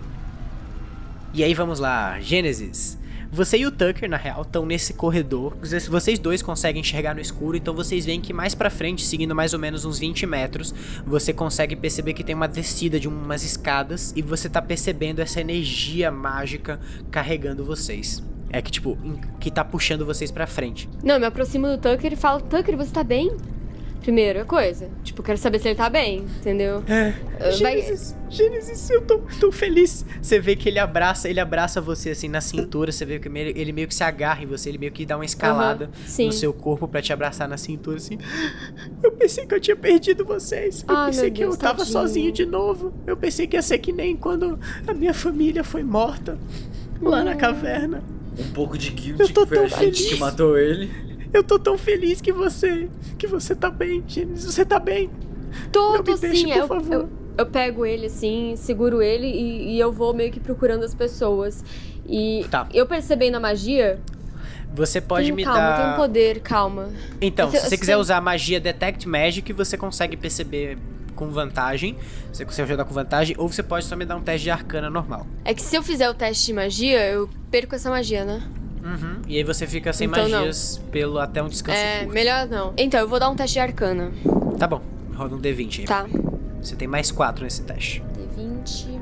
E 1.34 1.42
aí 1.44 1.54
vamos 1.54 1.78
lá, 1.78 2.18
Gênesis. 2.20 2.98
Você 3.30 3.56
e 3.56 3.64
o 3.66 3.70
Tucker, 3.70 4.10
na 4.10 4.18
real, 4.18 4.42
estão 4.42 4.66
nesse 4.66 4.92
corredor. 4.92 5.56
Vocês- 5.88 6.18
dois 6.18 6.42
conseguem 6.42 6.80
enxergar 6.82 7.14
no 7.14 7.20
escuro, 7.20 7.56
então 7.56 7.72
vocês 7.74 8.04
veem 8.04 8.20
que 8.20 8.30
mais 8.30 8.54
pra 8.54 8.68
frente, 8.68 9.06
seguindo 9.06 9.34
mais 9.34 9.54
ou 9.54 9.58
menos 9.58 9.86
uns 9.86 9.98
20 9.98 10.26
metros, 10.26 10.74
você 11.06 11.32
consegue 11.32 11.74
perceber 11.74 12.12
que 12.12 12.22
tem 12.22 12.34
uma 12.34 12.46
descida 12.46 13.00
de 13.00 13.08
umas 13.08 13.42
escadas 13.42 14.12
e 14.14 14.20
você 14.20 14.50
tá 14.50 14.60
percebendo 14.60 15.20
essa 15.20 15.40
energia 15.40 16.10
mágica 16.10 16.78
carregando 17.10 17.64
vocês. 17.64 18.22
É 18.50 18.60
que, 18.60 18.70
tipo, 18.70 18.98
que 19.40 19.50
tá 19.50 19.64
puxando 19.64 20.04
vocês 20.04 20.30
pra 20.30 20.46
frente. 20.46 20.86
Não, 21.02 21.14
eu 21.14 21.20
me 21.20 21.24
aproximo 21.26 21.66
do 21.68 21.78
Tucker 21.78 22.12
e 22.12 22.16
falo, 22.16 22.42
Tucker, 22.42 22.76
você 22.76 22.90
tá 22.92 23.02
bem? 23.02 23.34
Primeira 24.02 24.44
coisa. 24.44 24.88
Tipo, 25.04 25.22
quero 25.22 25.38
saber 25.38 25.60
se 25.60 25.68
ele 25.68 25.76
tá 25.76 25.88
bem, 25.88 26.26
entendeu? 26.40 26.82
É. 26.88 27.10
Uh, 27.10 27.42
vai- 27.62 27.80
Gênesis, 27.80 28.16
Gênesis, 28.28 28.90
eu 28.90 29.00
tô, 29.02 29.18
tô 29.38 29.52
feliz. 29.52 30.04
Você 30.20 30.40
vê 30.40 30.56
que 30.56 30.68
ele 30.68 30.80
abraça, 30.80 31.28
ele 31.28 31.38
abraça 31.38 31.80
você 31.80 32.10
assim 32.10 32.28
na 32.28 32.40
cintura, 32.40 32.90
você 32.90 33.04
vê 33.04 33.20
que 33.20 33.28
ele, 33.28 33.72
meio 33.72 33.86
que 33.86 33.94
se 33.94 34.02
agarra 34.02 34.42
em 34.42 34.46
você, 34.46 34.70
ele 34.70 34.78
meio 34.78 34.90
que 34.90 35.06
dá 35.06 35.16
uma 35.16 35.24
escalada 35.24 35.88
sim. 36.04 36.26
no 36.26 36.32
seu 36.32 36.52
corpo 36.52 36.88
pra 36.88 37.00
te 37.00 37.12
abraçar 37.12 37.48
na 37.48 37.56
cintura 37.56 37.96
assim. 37.98 38.18
Eu 39.02 39.12
pensei 39.12 39.46
que 39.46 39.54
eu 39.54 39.60
tinha 39.60 39.76
perdido 39.76 40.24
vocês. 40.24 40.84
Eu 40.88 40.96
Ai, 40.96 41.06
pensei 41.10 41.24
meu 41.24 41.32
que 41.32 41.42
eu 41.44 41.48
Deus, 41.50 41.58
tava 41.58 41.78
tadinho. 41.78 41.92
sozinho 41.92 42.32
de 42.32 42.44
novo. 42.44 42.92
Eu 43.06 43.16
pensei 43.16 43.46
que 43.46 43.56
ia 43.56 43.62
ser 43.62 43.78
que 43.78 43.92
nem 43.92 44.16
quando 44.16 44.58
a 44.86 44.92
minha 44.92 45.14
família 45.14 45.62
foi 45.62 45.84
morta 45.84 46.36
lá 47.00 47.22
na 47.22 47.36
caverna. 47.36 48.02
Um 48.38 48.50
pouco 48.52 48.76
de 48.78 48.90
guilt 48.90 49.20
Eu 49.20 49.28
tô 49.28 49.42
que 49.42 49.48
foi 49.54 49.56
tão 49.58 49.66
a 49.66 49.68
gente 49.68 49.98
feliz. 49.98 50.06
que 50.14 50.16
matou 50.18 50.58
ele. 50.58 50.90
Eu 51.32 51.42
tô 51.42 51.58
tão 51.58 51.78
feliz 51.78 52.20
que 52.20 52.32
você 52.32 52.88
que 53.18 53.26
você 53.26 53.54
tá 53.54 53.70
bem, 53.70 54.02
Gênesis, 54.06 54.52
você 54.52 54.64
tá 54.64 54.78
bem. 54.78 55.10
Tô, 55.70 55.92
Não 55.96 55.98
me 56.02 56.16
deixe, 56.18 56.36
sim. 56.42 56.48
por 56.52 56.56
eu, 56.58 56.68
favor. 56.68 56.92
eu, 56.94 57.08
eu 57.38 57.46
pego 57.46 57.84
ele 57.86 58.06
assim, 58.06 58.54
seguro 58.56 59.00
ele 59.02 59.26
e, 59.26 59.74
e 59.76 59.80
eu 59.80 59.92
vou 59.92 60.12
meio 60.14 60.30
que 60.32 60.40
procurando 60.40 60.84
as 60.84 60.94
pessoas. 60.94 61.64
E 62.06 62.44
Tá. 62.50 62.66
eu 62.72 62.86
percebendo 62.86 63.36
a 63.36 63.40
magia. 63.40 64.00
Você 64.74 65.00
pode 65.00 65.24
tenho- 65.26 65.36
me 65.36 65.44
calma, 65.44 65.60
dar 65.60 65.76
tem 65.84 65.92
um 65.92 65.96
poder, 65.96 66.40
calma. 66.40 66.90
Então, 67.20 67.50
te- 67.50 67.58
se 67.60 67.68
você 67.68 67.76
quiser 67.76 67.92
sei- 67.92 68.00
usar 68.00 68.16
a 68.16 68.20
magia 68.20 68.58
Detect 68.58 69.06
Magic, 69.06 69.52
você 69.52 69.76
consegue 69.76 70.16
perceber 70.16 70.78
com 71.14 71.28
vantagem. 71.28 71.96
Você 72.32 72.44
consegue 72.44 72.68
jogar 72.70 72.86
com 72.86 72.94
vantagem, 72.94 73.36
ou 73.38 73.48
você 73.48 73.62
pode 73.62 73.84
só 73.84 73.94
me 73.94 74.06
dar 74.06 74.16
um 74.16 74.22
teste 74.22 74.44
de 74.44 74.50
arcana 74.50 74.88
normal. 74.88 75.26
É 75.44 75.52
que 75.52 75.60
se 75.62 75.76
eu 75.76 75.82
fizer 75.82 76.08
o 76.08 76.14
teste 76.14 76.46
de 76.46 76.52
magia, 76.54 77.06
eu 77.06 77.28
perco 77.50 77.74
essa 77.74 77.90
magia, 77.90 78.24
né? 78.24 78.42
Uhum. 78.82 79.22
E 79.28 79.36
aí 79.36 79.44
você 79.44 79.66
fica 79.66 79.92
sem 79.92 80.08
Então 80.08 80.28
não. 80.28 80.38
magias 80.38 80.80
pelo 80.90 81.18
até 81.18 81.42
um 81.42 81.48
descanso 81.48 81.78
É, 81.78 82.00
curto. 82.00 82.14
melhor 82.14 82.48
não. 82.48 82.72
Então, 82.76 82.98
eu 83.00 83.08
vou 83.08 83.18
dar 83.20 83.30
um 83.30 83.36
teste 83.36 83.54
de 83.54 83.60
arcana. 83.60 84.10
Tá 84.58 84.66
bom. 84.66 84.82
Roda 85.14 85.36
um 85.36 85.40
D20 85.40 85.80
aí. 85.80 85.84
Tá. 85.84 86.06
Você 86.60 86.74
tem 86.76 86.88
mais 86.88 87.10
4 87.10 87.44
nesse 87.44 87.62
teste. 87.62 88.02
D20. 88.36 89.00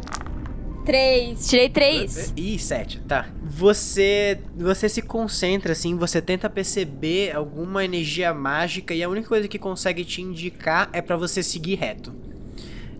3. 0.84 1.46
Tirei 1.48 1.68
3. 1.68 2.32
Ih, 2.36 2.58
7, 2.58 3.00
tá. 3.06 3.28
Você 3.44 4.38
você 4.56 4.88
se 4.88 5.02
concentra 5.02 5.72
assim, 5.72 5.94
você 5.96 6.20
tenta 6.22 6.48
perceber 6.48 7.34
alguma 7.36 7.84
energia 7.84 8.32
mágica 8.32 8.94
e 8.94 9.02
a 9.02 9.08
única 9.08 9.28
coisa 9.28 9.46
que 9.46 9.58
consegue 9.58 10.04
te 10.04 10.22
indicar 10.22 10.88
é 10.92 11.02
pra 11.02 11.16
você 11.16 11.42
seguir 11.42 11.74
reto. 11.76 12.12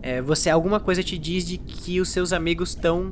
É, 0.01 0.21
você 0.21 0.49
alguma 0.49 0.79
coisa 0.79 1.03
te 1.03 1.17
diz 1.17 1.45
de 1.45 1.57
que 1.57 1.99
os 1.99 2.09
seus 2.09 2.31
amigos 2.33 2.69
estão 2.69 3.11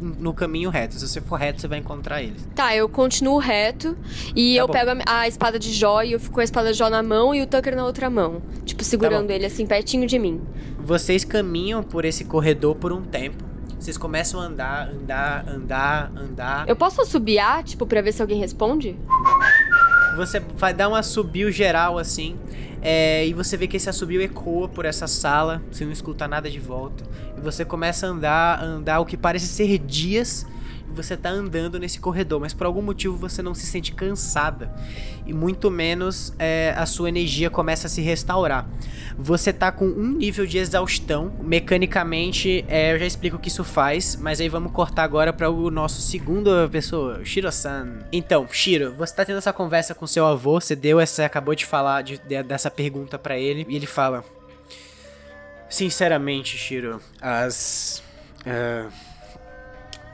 no 0.00 0.32
caminho 0.34 0.70
reto. 0.70 0.94
Se 0.94 1.06
você 1.08 1.20
for 1.20 1.36
reto, 1.36 1.60
você 1.60 1.68
vai 1.68 1.78
encontrar 1.78 2.22
eles. 2.22 2.46
Tá, 2.54 2.74
eu 2.74 2.88
continuo 2.88 3.38
reto 3.38 3.96
e 4.34 4.54
Tá 4.56 4.60
eu 4.62 4.66
bom. 4.66 4.72
pego 4.72 4.90
a, 5.06 5.20
a 5.20 5.28
espada 5.28 5.58
de 5.58 5.72
Jó 5.72 6.02
e 6.02 6.12
eu 6.12 6.20
fico 6.20 6.34
com 6.34 6.40
a 6.40 6.44
espada 6.44 6.72
de 6.72 6.78
Jó 6.78 6.88
na 6.90 7.02
mão 7.02 7.34
e 7.34 7.42
o 7.42 7.46
Tucker 7.46 7.76
na 7.76 7.84
outra 7.84 8.08
mão. 8.10 8.42
Tipo, 8.64 8.82
segurando 8.84 9.28
bom. 9.28 9.32
ele 9.32 9.46
assim, 9.46 9.66
pertinho 9.66 10.06
de 10.06 10.18
mim. 10.18 10.40
Vocês 10.78 11.24
caminham 11.24 11.82
por 11.82 12.04
esse 12.04 12.24
corredor 12.24 12.74
por 12.76 12.92
um 12.92 13.02
tempo. 13.02 13.44
Vocês 13.78 13.96
começam 13.96 14.38
a 14.40 14.44
andar, 14.44 14.88
andar, 14.90 15.48
andar, 15.48 16.12
andar. 16.14 16.68
Eu 16.68 16.76
posso 16.76 17.00
assobiar, 17.00 17.64
tipo, 17.64 17.86
pra 17.86 18.02
ver 18.02 18.12
se 18.12 18.20
alguém 18.20 18.38
responde? 18.38 18.94
Você 20.16 20.40
vai 20.40 20.74
dar 20.74 20.88
um 20.88 20.94
assobio 20.94 21.50
geral 21.50 21.98
assim. 21.98 22.36
é, 22.82 23.26
e 23.26 23.34
você 23.34 23.56
vê 23.56 23.66
que 23.66 23.76
esse 23.76 23.88
assobio 23.88 24.20
ecoa 24.22 24.68
por 24.68 24.84
essa 24.84 25.06
sala. 25.06 25.62
Você 25.70 25.84
não 25.84 25.92
escuta 25.92 26.26
nada 26.26 26.50
de 26.50 26.58
volta. 26.58 27.04
E 27.36 27.40
você 27.40 27.64
começa 27.64 28.06
a 28.06 28.10
andar, 28.10 28.62
andar 28.62 29.00
o 29.00 29.06
que 29.06 29.16
parece 29.16 29.46
ser 29.46 29.78
dias. 29.78 30.46
Você 30.94 31.16
tá 31.16 31.30
andando 31.30 31.78
nesse 31.78 31.98
corredor, 32.00 32.40
mas 32.40 32.52
por 32.52 32.66
algum 32.66 32.82
motivo 32.82 33.16
você 33.16 33.40
não 33.42 33.54
se 33.54 33.66
sente 33.66 33.92
cansada. 33.92 34.74
E 35.26 35.32
muito 35.32 35.70
menos 35.70 36.32
é, 36.38 36.74
a 36.76 36.84
sua 36.86 37.08
energia 37.08 37.48
começa 37.50 37.86
a 37.86 37.90
se 37.90 38.00
restaurar. 38.00 38.68
Você 39.18 39.52
tá 39.52 39.70
com 39.70 39.84
um 39.86 40.12
nível 40.12 40.46
de 40.46 40.58
exaustão. 40.58 41.32
Mecanicamente, 41.40 42.64
é, 42.68 42.92
eu 42.94 42.98
já 42.98 43.06
explico 43.06 43.36
o 43.36 43.38
que 43.38 43.48
isso 43.48 43.62
faz, 43.64 44.16
mas 44.16 44.40
aí 44.40 44.48
vamos 44.48 44.72
cortar 44.72 45.04
agora 45.04 45.32
para 45.32 45.48
o 45.50 45.70
nosso 45.70 46.00
segundo 46.00 46.50
pessoa, 46.70 47.24
Shiro-san. 47.24 48.00
Então, 48.12 48.46
Shiro, 48.50 48.92
você 48.96 49.14
tá 49.14 49.24
tendo 49.24 49.38
essa 49.38 49.52
conversa 49.52 49.94
com 49.94 50.06
seu 50.06 50.26
avô, 50.26 50.60
você 50.60 50.74
deu 50.74 50.98
essa, 51.00 51.24
acabou 51.24 51.54
de 51.54 51.64
falar 51.66 52.02
de- 52.02 52.18
de- 52.18 52.42
dessa 52.42 52.70
pergunta 52.70 53.18
para 53.18 53.38
ele, 53.38 53.66
e 53.68 53.76
ele 53.76 53.86
fala: 53.86 54.24
Sinceramente, 55.68 56.56
Shiro, 56.58 57.00
as. 57.20 58.02
ah, 58.44 58.88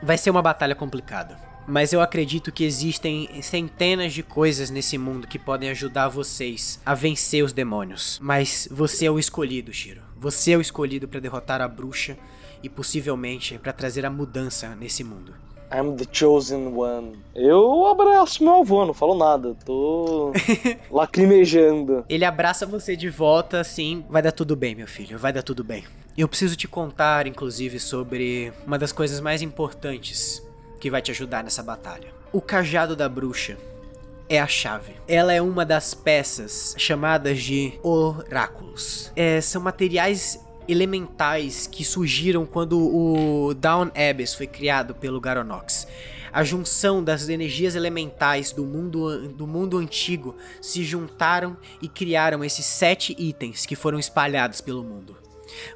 vai 0.03 0.19
ser 0.19 0.31
uma 0.31 0.43
batalha 0.43 0.75
complicada. 0.75 1.37
Mas 1.67 1.93
eu 1.93 2.01
acredito 2.01 2.53
que 2.53 2.65
existem 2.65 3.29
centenas 3.43 4.13
de 4.13 4.23
coisas 4.23 4.71
nesse 4.71 4.97
mundo 4.97 5.27
que 5.27 5.39
podem 5.39 5.69
ajudar 5.71 6.09
vocês 6.09 6.81
a 6.87 6.95
vencer 6.95 7.43
os 7.43 7.53
demônios. 7.53 8.21
Mas 8.23 8.69
você 8.71 9.07
é 9.07 9.11
o 9.11 9.19
escolhido, 9.19 9.73
Shiro. 9.73 10.01
Você 10.17 10.53
é 10.53 10.57
o 10.57 10.61
escolhido 10.61 11.09
para 11.09 11.19
derrotar 11.19 11.61
a 11.61 11.67
bruxa 11.67 12.17
e 12.63 12.69
possivelmente 12.69 13.59
para 13.59 13.73
trazer 13.73 14.07
a 14.07 14.11
mudança 14.11 14.77
nesse 14.77 15.03
mundo. 15.03 15.35
I'm 15.73 15.97
the 15.97 16.07
chosen 16.11 16.69
one. 16.69 17.19
Eu 17.35 17.87
abraço 17.87 18.45
meu 18.45 18.61
avô, 18.61 18.87
não 18.87 18.95
falo 18.95 19.17
nada. 19.17 19.57
Tô 19.65 20.33
lacrimejando. 20.91 22.05
Ele 22.09 22.25
abraça 22.25 22.65
você 22.65 22.95
de 22.95 23.09
volta 23.09 23.61
assim, 23.61 24.05
vai 24.09 24.23
dar 24.23 24.31
tudo 24.31 24.55
bem, 24.55 24.77
meu 24.77 24.87
filho, 24.87 25.19
vai 25.19 25.33
dar 25.33 25.43
tudo 25.43 25.65
bem. 25.65 25.85
Eu 26.17 26.27
preciso 26.27 26.57
te 26.57 26.67
contar, 26.67 27.27
inclusive, 27.27 27.79
sobre 27.79 28.51
uma 28.67 28.79
das 28.79 28.91
coisas 28.91 29.21
mais 29.21 29.43
importantes 29.43 30.43
que 30.81 30.91
vai 30.91 31.03
te 31.03 31.11
ajudar 31.11 31.45
nessa 31.45 31.63
batalha. 31.63 32.09
O 32.33 32.41
cajado 32.41 32.97
da 32.97 33.07
bruxa 33.07 33.59
é 34.27 34.41
a 34.41 34.47
chave. 34.47 34.95
Ela 35.07 35.35
é 35.35 35.43
uma 35.43 35.65
das 35.65 35.93
peças 35.93 36.75
chamadas 36.79 37.43
de 37.43 37.79
oráculos. 37.83 39.13
É, 39.15 39.43
são 39.43 39.61
materiais 39.61 40.43
elementais 40.67 41.67
que 41.67 41.85
surgiram 41.85 42.47
quando 42.47 42.79
o 42.79 43.53
Down 43.53 43.91
Abyss 43.95 44.35
foi 44.35 44.47
criado 44.47 44.95
pelo 44.95 45.21
Garonox. 45.21 45.87
A 46.33 46.43
junção 46.43 47.05
das 47.05 47.29
energias 47.29 47.75
elementais 47.75 48.53
do 48.53 48.65
mundo, 48.65 49.29
do 49.29 49.47
mundo 49.47 49.77
antigo 49.77 50.35
se 50.63 50.83
juntaram 50.83 51.59
e 51.83 51.89
criaram 51.89 52.43
esses 52.43 52.65
sete 52.65 53.15
itens 53.19 53.67
que 53.67 53.77
foram 53.77 53.99
espalhados 53.99 54.63
pelo 54.63 54.83
mundo. 54.83 55.26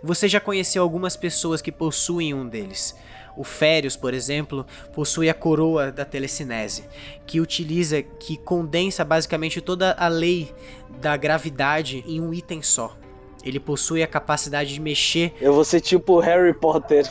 Você 0.02 0.28
já 0.28 0.40
conheceu 0.40 0.82
algumas 0.82 1.16
pessoas 1.16 1.60
que 1.60 1.72
possuem 1.72 2.34
um 2.34 2.46
deles. 2.46 2.94
O 3.36 3.44
Férios, 3.44 3.96
por 3.96 4.12
exemplo, 4.12 4.66
possui 4.92 5.30
a 5.30 5.34
coroa 5.34 5.90
da 5.92 6.04
telecinese, 6.04 6.84
que 7.26 7.40
utiliza, 7.40 8.02
que 8.02 8.36
condensa 8.36 9.04
basicamente 9.04 9.60
toda 9.60 9.92
a 9.92 10.08
lei 10.08 10.52
da 11.00 11.16
gravidade 11.16 12.04
em 12.06 12.20
um 12.20 12.34
item 12.34 12.60
só. 12.60 12.96
Ele 13.44 13.58
possui 13.58 14.02
a 14.02 14.06
capacidade 14.06 14.74
de 14.74 14.80
mexer. 14.80 15.32
Eu 15.40 15.54
vou 15.54 15.64
ser 15.64 15.80
tipo 15.80 16.18
Harry 16.18 16.52
Potter. 16.52 17.08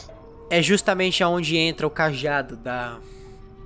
É 0.50 0.62
justamente 0.62 1.24
aonde 1.24 1.58
entra 1.58 1.88
o 1.88 1.90
cajado 1.90 2.56
da 2.56 3.00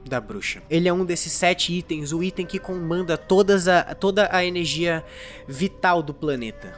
da 0.05 0.19
bruxa. 0.19 0.61
Ele 0.69 0.87
é 0.87 0.93
um 0.93 1.05
desses 1.05 1.31
sete 1.31 1.73
itens, 1.73 2.11
o 2.11 2.21
item 2.21 2.45
que 2.45 2.59
comanda 2.59 3.17
todas 3.17 3.67
a, 3.67 3.95
toda 3.95 4.27
a 4.31 4.43
energia 4.43 5.03
vital 5.47 6.03
do 6.03 6.13
planeta. 6.13 6.77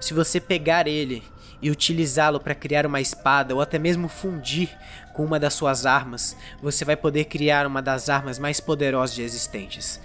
Se 0.00 0.14
você 0.14 0.40
pegar 0.40 0.86
ele 0.86 1.22
e 1.62 1.70
utilizá-lo 1.70 2.40
para 2.40 2.54
criar 2.54 2.86
uma 2.86 3.00
espada 3.00 3.54
ou 3.54 3.60
até 3.60 3.78
mesmo 3.78 4.08
fundir 4.08 4.70
com 5.12 5.24
uma 5.24 5.38
das 5.38 5.54
suas 5.54 5.84
armas, 5.86 6.36
você 6.62 6.84
vai 6.84 6.96
poder 6.96 7.24
criar 7.24 7.66
uma 7.66 7.82
das 7.82 8.08
armas 8.08 8.38
mais 8.38 8.60
poderosas 8.60 9.18
existentes. 9.18 10.00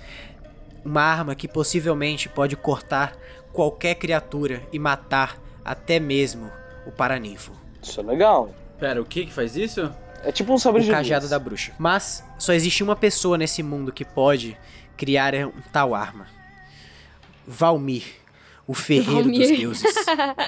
Uma 0.83 1.01
arma 1.01 1.35
que 1.35 1.47
possivelmente 1.47 2.27
pode 2.29 2.55
cortar 2.55 3.15
qualquer 3.53 3.95
criatura 3.95 4.61
e 4.71 4.77
matar 4.77 5.37
até 5.63 5.99
mesmo 5.99 6.51
o 6.85 6.91
paraninfo. 6.91 7.51
Isso 7.81 7.99
é 7.99 8.03
legal. 8.03 8.53
Pera, 8.77 9.01
o 9.01 9.05
que 9.05 9.25
que 9.25 9.33
faz 9.33 9.55
isso? 9.55 9.91
É 10.23 10.31
tipo 10.31 10.53
um 10.53 10.57
sabre 10.57 10.81
O 10.81 10.83
de 10.83 10.91
cajado 10.91 11.21
luz. 11.21 11.29
da 11.29 11.39
bruxa. 11.39 11.71
Mas 11.79 12.23
só 12.37 12.51
existe 12.51 12.83
uma 12.83 12.95
pessoa 12.95 13.37
nesse 13.37 13.63
mundo 13.63 13.91
que 13.93 14.03
pode 14.03 14.57
criar 14.97 15.33
um 15.35 15.51
tal 15.71 15.95
arma. 15.95 16.27
Valmir, 17.47 18.03
o 18.67 18.73
ferreiro 18.73 19.29
dos 19.29 19.37
Valmir. 19.37 19.57
deuses. 19.59 19.93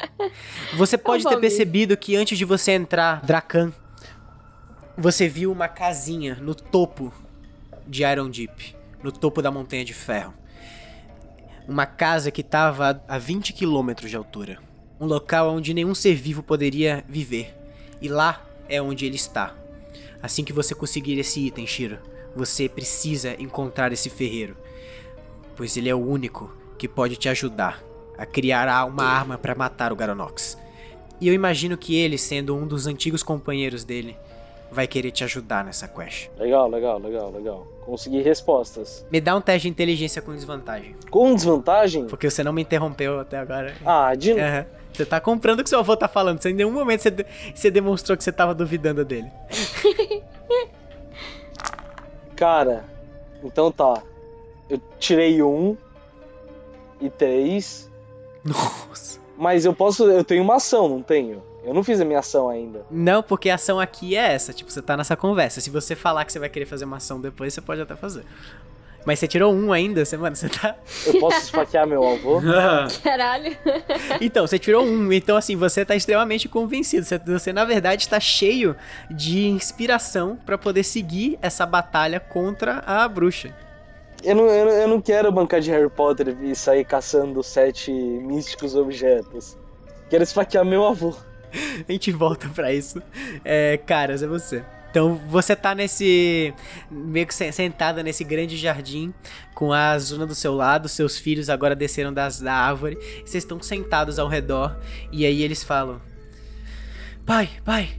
Você 0.75 0.97
pode 0.97 1.23
ter 1.23 1.37
percebido 1.39 1.95
que 1.95 2.15
antes 2.15 2.37
de 2.37 2.45
você 2.45 2.71
entrar, 2.71 3.21
Dracan, 3.23 3.71
você 4.97 5.27
viu 5.27 5.51
uma 5.51 5.67
casinha 5.67 6.35
no 6.35 6.55
topo 6.55 7.13
de 7.85 8.03
Iron 8.03 8.29
Deep, 8.29 8.75
no 9.03 9.11
topo 9.11 9.41
da 9.41 9.51
Montanha 9.51 9.85
de 9.85 9.93
Ferro. 9.93 10.33
Uma 11.67 11.85
casa 11.85 12.31
que 12.31 12.41
estava 12.41 13.03
a 13.07 13.17
20 13.19 13.53
quilômetros 13.53 14.09
de 14.09 14.15
altura. 14.15 14.57
Um 14.99 15.05
local 15.05 15.53
onde 15.53 15.73
nenhum 15.73 15.93
ser 15.93 16.15
vivo 16.15 16.41
poderia 16.41 17.03
viver. 17.07 17.55
E 18.01 18.07
lá 18.07 18.43
é 18.67 18.81
onde 18.81 19.05
ele 19.05 19.17
está. 19.17 19.53
Assim 20.21 20.43
que 20.43 20.53
você 20.53 20.73
conseguir 20.73 21.19
esse 21.19 21.45
item, 21.45 21.67
Shiro, 21.67 21.99
você 22.35 22.67
precisa 22.67 23.39
encontrar 23.39 23.91
esse 23.91 24.09
ferreiro. 24.09 24.57
Pois 25.55 25.77
ele 25.77 25.89
é 25.89 25.93
o 25.93 26.03
único 26.03 26.55
que 26.79 26.87
pode 26.87 27.15
te 27.17 27.29
ajudar 27.29 27.86
a 28.17 28.25
criar 28.25 28.85
uma 28.85 29.03
arma 29.03 29.37
para 29.37 29.55
matar 29.55 29.91
o 29.91 29.95
Garonox. 29.95 30.57
E 31.19 31.27
eu 31.27 31.33
imagino 31.33 31.77
que 31.77 31.95
ele, 31.95 32.17
sendo 32.17 32.55
um 32.55 32.67
dos 32.67 32.87
antigos 32.87 33.23
companheiros 33.23 33.83
dele, 33.83 34.17
vai 34.71 34.87
querer 34.87 35.11
te 35.11 35.23
ajudar 35.23 35.63
nessa 35.63 35.87
quest. 35.87 36.29
Legal, 36.37 36.69
legal, 36.69 36.99
legal, 36.99 37.31
legal. 37.31 37.67
Consegui 37.81 38.21
respostas. 38.21 39.05
Me 39.11 39.19
dá 39.21 39.35
um 39.35 39.41
teste 39.41 39.63
de 39.63 39.69
inteligência 39.69 40.21
com 40.21 40.33
desvantagem. 40.33 40.95
Com 41.09 41.33
desvantagem? 41.33 42.05
Porque 42.07 42.29
você 42.29 42.43
não 42.43 42.53
me 42.53 42.61
interrompeu 42.61 43.19
até 43.19 43.37
agora. 43.37 43.73
Ah, 43.85 44.13
de 44.13 44.33
Aham. 44.33 44.65
Você 44.93 45.05
tá 45.05 45.19
comprando 45.21 45.59
o 45.59 45.63
que 45.63 45.69
seu 45.69 45.79
avô 45.79 45.95
tá 45.95 46.07
falando. 46.07 46.41
Você 46.41 46.49
em 46.49 46.53
nenhum 46.53 46.71
momento 46.71 47.01
você, 47.01 47.25
você 47.53 47.69
demonstrou 47.69 48.17
que 48.17 48.23
você 48.23 48.31
tava 48.31 48.55
duvidando 48.55 49.05
dele. 49.05 49.31
Cara, 52.35 52.83
então 53.43 53.71
tá. 53.71 54.01
Eu 54.67 54.81
tirei 54.99 55.41
um 55.41 55.77
e 56.99 57.09
três, 57.11 57.86
Nossa. 58.43 59.19
mas 59.37 59.65
eu 59.65 59.73
posso. 59.73 60.05
Eu 60.09 60.23
tenho 60.23 60.43
uma 60.43 60.55
ação, 60.55 60.87
não 60.89 61.01
tenho? 61.01 61.43
Eu 61.63 61.73
não 61.73 61.83
fiz 61.83 61.99
a 61.99 62.05
minha 62.05 62.19
ação 62.19 62.49
ainda. 62.49 62.85
Não, 62.89 63.21
porque 63.21 63.49
a 63.49 63.55
ação 63.55 63.77
aqui 63.79 64.15
é 64.15 64.33
essa. 64.33 64.53
Tipo, 64.53 64.71
você 64.71 64.81
tá 64.81 64.95
nessa 64.95 65.17
conversa. 65.17 65.59
Se 65.59 65.69
você 65.69 65.95
falar 65.95 66.23
que 66.23 66.31
você 66.31 66.39
vai 66.39 66.47
querer 66.47 66.65
fazer 66.65 66.85
uma 66.85 66.97
ação 66.97 67.19
depois, 67.19 67.53
você 67.53 67.59
pode 67.59 67.81
até 67.81 67.93
fazer. 67.95 68.23
Mas 69.05 69.19
você 69.19 69.27
tirou 69.27 69.53
um 69.53 69.71
ainda, 69.71 70.03
você, 70.03 70.17
mano, 70.17 70.35
você 70.35 70.49
tá. 70.49 70.75
Eu 71.05 71.19
posso 71.19 71.39
esfaquear 71.39 71.87
meu 71.87 72.05
avô? 72.05 72.41
Caralho. 73.03 73.55
Então, 74.19 74.45
você 74.45 74.59
tirou 74.59 74.85
um. 74.85 75.13
Então, 75.13 75.37
assim, 75.37 75.55
você 75.55 75.85
tá 75.85 75.95
extremamente 75.95 76.49
convencido. 76.49 77.05
Você, 77.05 77.17
você 77.17 77.53
na 77.53 77.63
verdade, 77.63 78.01
está 78.03 78.19
cheio 78.19 78.75
de 79.09 79.47
inspiração 79.47 80.37
pra 80.45 80.57
poder 80.57 80.83
seguir 80.83 81.39
essa 81.41 81.65
batalha 81.65 82.19
contra 82.19 82.83
a 82.85 83.07
bruxa. 83.07 83.53
Eu 84.23 84.35
não, 84.35 84.45
eu, 84.47 84.65
não- 84.65 84.71
eu 84.71 84.87
não 84.87 85.01
quero 85.01 85.31
bancar 85.31 85.61
de 85.61 85.69
Harry 85.71 85.89
Potter 85.89 86.35
e 86.41 86.55
sair 86.55 86.83
caçando 86.85 87.41
sete 87.43 87.91
místicos 87.91 88.75
objetos. 88.75 89.57
Quero 90.09 90.23
esfaquear 90.23 90.65
meu 90.65 90.85
avô. 90.85 91.15
A 91.87 91.91
gente 91.91 92.11
volta 92.11 92.49
pra 92.49 92.73
isso. 92.73 93.01
É, 93.45 93.77
caras, 93.77 94.21
é 94.23 94.27
você. 94.27 94.63
Então 94.89 95.15
você 95.29 95.55
tá 95.55 95.75
nesse. 95.75 96.53
meio 96.89 97.27
que 97.27 97.33
sentada 97.33 98.01
nesse 98.01 98.23
grande 98.23 98.57
jardim, 98.57 99.13
com 99.53 99.71
a 99.71 99.97
Zuna 99.99 100.25
do 100.25 100.33
seu 100.33 100.55
lado, 100.55 100.87
seus 100.89 101.17
filhos 101.19 101.49
agora 101.49 101.75
desceram 101.75 102.11
das, 102.11 102.39
da 102.39 102.53
árvore, 102.53 102.97
vocês 103.25 103.43
estão 103.43 103.61
sentados 103.61 104.17
ao 104.17 104.27
redor, 104.27 104.75
e 105.11 105.25
aí 105.25 105.43
eles 105.43 105.63
falam: 105.63 106.01
Pai, 107.25 107.49
pai, 107.63 107.89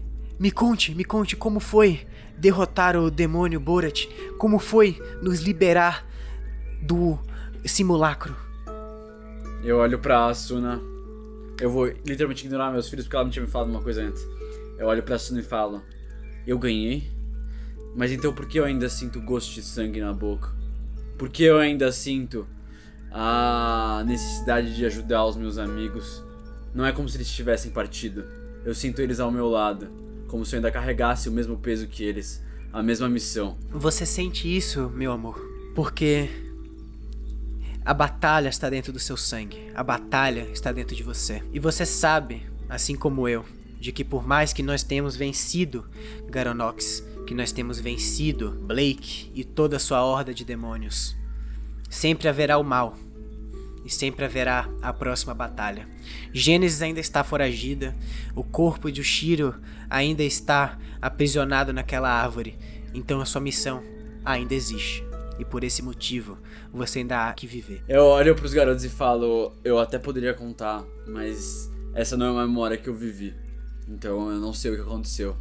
me 0.40 0.50
conte, 0.50 0.94
me 0.94 1.04
conte 1.04 1.36
como 1.36 1.60
foi 1.60 2.06
derrotar 2.38 2.96
o 2.96 3.10
demônio 3.10 3.60
Borat, 3.60 4.06
como 4.38 4.58
foi 4.58 5.00
nos 5.20 5.40
liberar 5.40 6.06
do 6.80 7.18
simulacro. 7.64 8.36
Eu 9.62 9.78
olho 9.78 9.98
pra 9.98 10.26
Asuna. 10.26 10.80
Eu 11.60 11.70
vou 11.70 11.86
literalmente 11.86 12.46
ignorar 12.46 12.70
meus 12.70 12.88
filhos 12.88 13.04
porque 13.04 13.16
ela 13.16 13.24
não 13.24 13.30
tinha 13.30 13.44
me 13.44 13.50
falado 13.50 13.68
uma 13.68 13.82
coisa 13.82 14.02
antes. 14.02 14.24
Eu 14.78 14.86
olho 14.86 15.02
pra 15.02 15.16
Asuna 15.16 15.40
e 15.40 15.42
falo: 15.42 15.82
Eu 16.46 16.58
ganhei? 16.58 17.10
Mas 17.96 18.12
então 18.12 18.32
por 18.32 18.46
que 18.46 18.58
eu 18.58 18.64
ainda 18.64 18.88
sinto 18.88 19.20
gosto 19.20 19.52
de 19.52 19.62
sangue 19.62 20.00
na 20.00 20.12
boca? 20.12 20.50
Por 21.16 21.28
que 21.28 21.42
eu 21.42 21.58
ainda 21.58 21.90
sinto 21.90 22.46
a 23.10 24.04
necessidade 24.06 24.76
de 24.76 24.86
ajudar 24.86 25.24
os 25.26 25.36
meus 25.36 25.58
amigos? 25.58 26.22
Não 26.72 26.86
é 26.86 26.92
como 26.92 27.08
se 27.08 27.16
eles 27.16 27.28
tivessem 27.28 27.72
partido. 27.72 28.24
Eu 28.64 28.74
sinto 28.74 29.02
eles 29.02 29.18
ao 29.18 29.32
meu 29.32 29.48
lado, 29.48 29.88
como 30.28 30.44
se 30.44 30.54
eu 30.54 30.58
ainda 30.58 30.70
carregasse 30.70 31.28
o 31.28 31.32
mesmo 31.32 31.58
peso 31.58 31.88
que 31.88 32.04
eles, 32.04 32.40
a 32.72 32.82
mesma 32.82 33.08
missão. 33.08 33.56
Você 33.70 34.06
sente 34.06 34.54
isso, 34.54 34.88
meu 34.90 35.10
amor, 35.10 35.40
porque 35.74 36.28
a 37.84 37.94
batalha 37.94 38.50
está 38.50 38.68
dentro 38.68 38.92
do 38.92 38.98
seu 38.98 39.16
sangue. 39.16 39.70
A 39.74 39.82
batalha 39.82 40.46
está 40.52 40.70
dentro 40.70 40.94
de 40.94 41.02
você. 41.02 41.42
E 41.52 41.58
você 41.58 41.86
sabe, 41.86 42.46
assim 42.68 42.94
como 42.94 43.26
eu, 43.26 43.46
de 43.80 43.92
que 43.92 44.04
por 44.04 44.26
mais 44.26 44.52
que 44.52 44.62
nós 44.62 44.82
tenhamos 44.82 45.16
vencido 45.16 45.86
Garonox, 46.28 47.02
que 47.26 47.34
nós 47.34 47.50
temos 47.50 47.80
vencido 47.80 48.50
Blake 48.62 49.32
e 49.34 49.42
toda 49.42 49.76
a 49.76 49.80
sua 49.80 50.04
horda 50.04 50.34
de 50.34 50.44
demônios, 50.44 51.16
sempre 51.88 52.28
haverá 52.28 52.58
o 52.58 52.62
mal. 52.62 52.94
E 53.84 53.90
sempre 53.90 54.26
haverá 54.26 54.68
a 54.82 54.92
próxima 54.92 55.32
batalha. 55.32 55.88
Gênesis 56.32 56.82
ainda 56.82 57.00
está 57.00 57.24
foragida, 57.24 57.94
o 58.34 58.42
corpo 58.42 58.90
de 58.90 59.00
Ushiro 59.00 59.54
ainda 59.88 60.22
está 60.22 60.78
aprisionado 61.00 61.72
naquela 61.72 62.10
árvore, 62.10 62.58
então 62.94 63.20
a 63.20 63.24
sua 63.24 63.40
missão 63.40 63.82
ainda 64.24 64.54
existe. 64.54 65.04
E 65.38 65.44
por 65.44 65.62
esse 65.62 65.82
motivo, 65.82 66.36
você 66.72 66.98
ainda 66.98 67.28
há 67.28 67.32
que 67.32 67.46
viver. 67.46 67.82
Eu 67.88 68.04
olho 68.04 68.34
pros 68.34 68.52
garotos 68.52 68.84
e 68.84 68.88
falo, 68.88 69.52
eu 69.62 69.78
até 69.78 69.98
poderia 69.98 70.34
contar, 70.34 70.84
mas 71.06 71.70
essa 71.94 72.16
não 72.16 72.26
é 72.26 72.30
uma 72.32 72.46
memória 72.46 72.76
que 72.76 72.88
eu 72.88 72.94
vivi. 72.94 73.34
Então 73.88 74.30
eu 74.30 74.40
não 74.40 74.52
sei 74.52 74.72
o 74.72 74.74
que 74.74 74.82
aconteceu. 74.82 75.36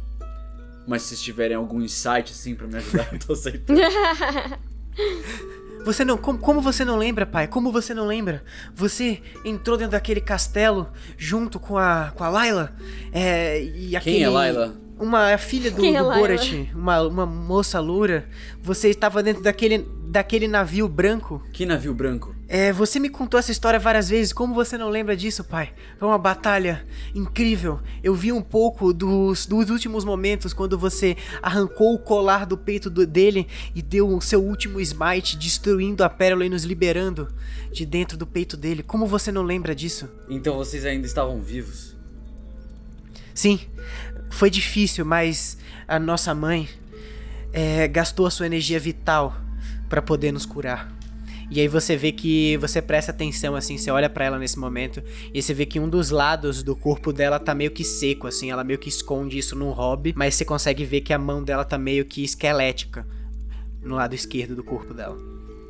Mas 0.86 1.02
se 1.02 1.16
tiverem 1.16 1.56
algum 1.56 1.82
insight 1.82 2.32
assim 2.32 2.54
para 2.54 2.66
me 2.66 2.76
ajudar, 2.76 3.08
eu 3.12 3.18
tô 3.18 3.32
aceitando. 3.32 3.80
Você 5.88 6.04
não. 6.04 6.18
Como, 6.18 6.38
como, 6.38 6.60
você 6.60 6.84
não 6.84 6.98
lembra, 6.98 7.24
pai? 7.24 7.48
Como 7.48 7.72
você 7.72 7.94
não 7.94 8.06
lembra? 8.06 8.44
Você 8.74 9.22
entrou 9.42 9.74
dentro 9.74 9.92
daquele 9.92 10.20
castelo 10.20 10.92
junto 11.16 11.58
com 11.58 11.78
a. 11.78 12.12
com 12.14 12.22
a 12.22 12.28
Layla? 12.28 12.74
É. 13.10 13.62
E 13.62 13.96
aquele, 13.96 14.16
Quem 14.16 14.24
é 14.24 14.28
Layla? 14.28 14.74
Uma 14.98 15.38
filha 15.38 15.70
do, 15.70 15.80
do 15.80 15.86
é 15.86 16.02
Borat, 16.02 16.52
uma, 16.74 17.00
uma 17.00 17.24
moça 17.24 17.80
loura. 17.80 18.28
Você 18.60 18.90
estava 18.90 19.22
dentro 19.22 19.42
daquele 19.42 19.88
daquele 20.08 20.48
navio 20.48 20.88
branco. 20.88 21.42
Que 21.52 21.66
navio 21.66 21.92
branco? 21.92 22.34
É, 22.48 22.72
você 22.72 22.98
me 22.98 23.10
contou 23.10 23.38
essa 23.38 23.52
história 23.52 23.78
várias 23.78 24.08
vezes. 24.08 24.32
Como 24.32 24.54
você 24.54 24.78
não 24.78 24.88
lembra 24.88 25.16
disso, 25.16 25.44
pai? 25.44 25.72
Foi 25.98 26.08
uma 26.08 26.18
batalha 26.18 26.86
incrível. 27.14 27.80
Eu 28.02 28.14
vi 28.14 28.32
um 28.32 28.40
pouco 28.40 28.92
dos, 28.92 29.46
dos 29.46 29.68
últimos 29.68 30.04
momentos 30.04 30.54
quando 30.54 30.78
você 30.78 31.16
arrancou 31.42 31.94
o 31.94 31.98
colar 31.98 32.46
do 32.46 32.56
peito 32.56 32.88
do, 32.88 33.06
dele 33.06 33.46
e 33.74 33.82
deu 33.82 34.08
o 34.08 34.20
seu 34.20 34.42
último 34.42 34.80
smite, 34.80 35.36
destruindo 35.36 36.02
a 36.02 36.08
pérola 36.08 36.46
e 36.46 36.48
nos 36.48 36.64
liberando 36.64 37.28
de 37.70 37.84
dentro 37.84 38.16
do 38.16 38.26
peito 38.26 38.56
dele. 38.56 38.82
Como 38.82 39.06
você 39.06 39.30
não 39.30 39.42
lembra 39.42 39.74
disso? 39.74 40.08
Então 40.28 40.56
vocês 40.56 40.86
ainda 40.86 41.06
estavam 41.06 41.40
vivos? 41.40 41.94
Sim, 43.34 43.60
foi 44.30 44.50
difícil, 44.50 45.04
mas 45.04 45.58
a 45.86 45.98
nossa 45.98 46.34
mãe 46.34 46.68
é, 47.52 47.86
gastou 47.86 48.26
a 48.26 48.30
sua 48.30 48.46
energia 48.46 48.80
vital 48.80 49.47
para 49.88 50.02
poder 50.02 50.32
nos 50.32 50.46
curar. 50.46 50.92
E 51.50 51.60
aí 51.60 51.68
você 51.68 51.96
vê 51.96 52.12
que 52.12 52.58
você 52.58 52.82
presta 52.82 53.10
atenção 53.10 53.56
assim, 53.56 53.78
você 53.78 53.90
olha 53.90 54.10
para 54.10 54.26
ela 54.26 54.38
nesse 54.38 54.58
momento 54.58 55.02
e 55.32 55.40
você 55.40 55.54
vê 55.54 55.64
que 55.64 55.80
um 55.80 55.88
dos 55.88 56.10
lados 56.10 56.62
do 56.62 56.76
corpo 56.76 57.10
dela 57.10 57.38
tá 57.38 57.54
meio 57.54 57.70
que 57.70 57.82
seco 57.82 58.26
assim, 58.26 58.50
ela 58.50 58.62
meio 58.62 58.78
que 58.78 58.90
esconde 58.90 59.38
isso 59.38 59.56
num 59.56 59.70
hobby, 59.70 60.12
mas 60.14 60.34
você 60.34 60.44
consegue 60.44 60.84
ver 60.84 61.00
que 61.00 61.12
a 61.12 61.18
mão 61.18 61.42
dela 61.42 61.64
tá 61.64 61.78
meio 61.78 62.04
que 62.04 62.22
esquelética 62.22 63.06
no 63.82 63.94
lado 63.94 64.14
esquerdo 64.14 64.54
do 64.54 64.62
corpo 64.62 64.92
dela. 64.92 65.16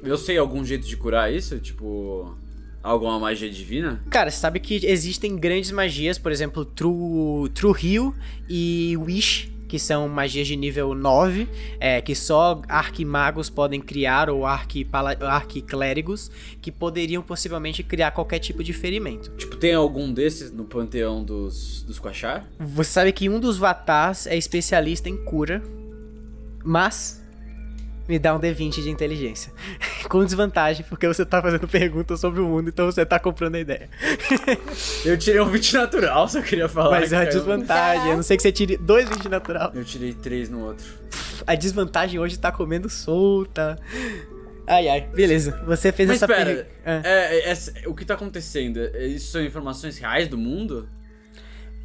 Eu 0.02 0.18
sei 0.18 0.36
algum 0.36 0.64
jeito 0.64 0.86
de 0.86 0.96
curar 0.96 1.32
isso, 1.32 1.60
tipo 1.60 2.36
alguma 2.82 3.18
magia 3.18 3.50
divina? 3.50 4.02
Cara, 4.10 4.30
você 4.30 4.38
sabe 4.38 4.58
que 4.58 4.84
existem 4.84 5.36
grandes 5.36 5.70
magias, 5.70 6.18
por 6.18 6.32
exemplo, 6.32 6.64
True 6.64 7.48
True 7.50 7.74
Heal 7.80 8.14
e 8.48 8.96
Wish 8.96 9.52
que 9.68 9.78
são 9.78 10.08
magias 10.08 10.46
de 10.46 10.56
nível 10.56 10.94
9, 10.94 11.46
é, 11.78 12.00
que 12.00 12.14
só 12.14 12.62
arquimagos 12.66 13.50
podem 13.50 13.80
criar, 13.80 14.30
ou 14.30 14.44
arquiclérigos, 14.46 16.30
que 16.60 16.72
poderiam 16.72 17.22
possivelmente 17.22 17.82
criar 17.82 18.10
qualquer 18.10 18.38
tipo 18.38 18.64
de 18.64 18.72
ferimento. 18.72 19.30
Tipo, 19.36 19.56
tem 19.56 19.74
algum 19.74 20.12
desses 20.12 20.50
no 20.50 20.64
panteão 20.64 21.22
dos, 21.22 21.82
dos 21.82 21.98
Quachar? 21.98 22.48
Você 22.58 22.90
sabe 22.90 23.12
que 23.12 23.28
um 23.28 23.38
dos 23.38 23.58
Vatars 23.58 24.26
é 24.26 24.36
especialista 24.36 25.08
em 25.08 25.16
cura, 25.16 25.62
mas 26.64 27.22
me 28.08 28.18
dá 28.18 28.34
um 28.34 28.40
D20 28.40 28.82
de 28.82 28.90
inteligência. 28.90 29.52
Com 30.08 30.24
desvantagem, 30.24 30.84
porque 30.88 31.06
você 31.06 31.24
tá 31.26 31.42
fazendo 31.42 31.68
perguntas 31.68 32.18
sobre 32.18 32.40
o 32.40 32.46
mundo, 32.46 32.70
então 32.70 32.86
você 32.86 33.04
tá 33.04 33.18
comprando 33.18 33.56
a 33.56 33.60
ideia. 33.60 33.90
eu 35.04 35.18
tirei 35.18 35.40
um 35.40 35.48
20 35.48 35.74
natural, 35.74 36.28
só 36.28 36.40
queria 36.40 36.68
falar. 36.68 37.00
Mas 37.00 37.12
é 37.12 37.18
uma 37.18 37.26
desvantagem, 37.26 38.12
a 38.12 38.16
não 38.16 38.22
sei 38.22 38.36
que 38.36 38.42
você 38.42 38.50
tire 38.50 38.76
dois 38.78 39.08
20 39.08 39.28
natural. 39.28 39.70
Eu 39.74 39.84
tirei 39.84 40.14
três 40.14 40.48
no 40.48 40.64
outro. 40.64 40.86
A 41.46 41.54
desvantagem 41.54 42.18
hoje 42.18 42.38
tá 42.38 42.50
comendo 42.50 42.88
solta. 42.88 43.78
Ai, 44.66 44.88
ai, 44.88 45.00
beleza. 45.14 45.62
Você 45.66 45.92
fez 45.92 46.08
Mas 46.08 46.16
essa 46.16 46.26
pergunta. 46.26 46.66
Ah. 46.84 47.00
É, 47.04 47.50
é, 47.50 47.52
é, 47.52 47.88
o 47.88 47.94
que 47.94 48.04
tá 48.04 48.14
acontecendo? 48.14 48.78
Isso 48.98 49.32
são 49.32 49.42
informações 49.42 49.98
reais 49.98 50.28
do 50.28 50.36
mundo? 50.36 50.88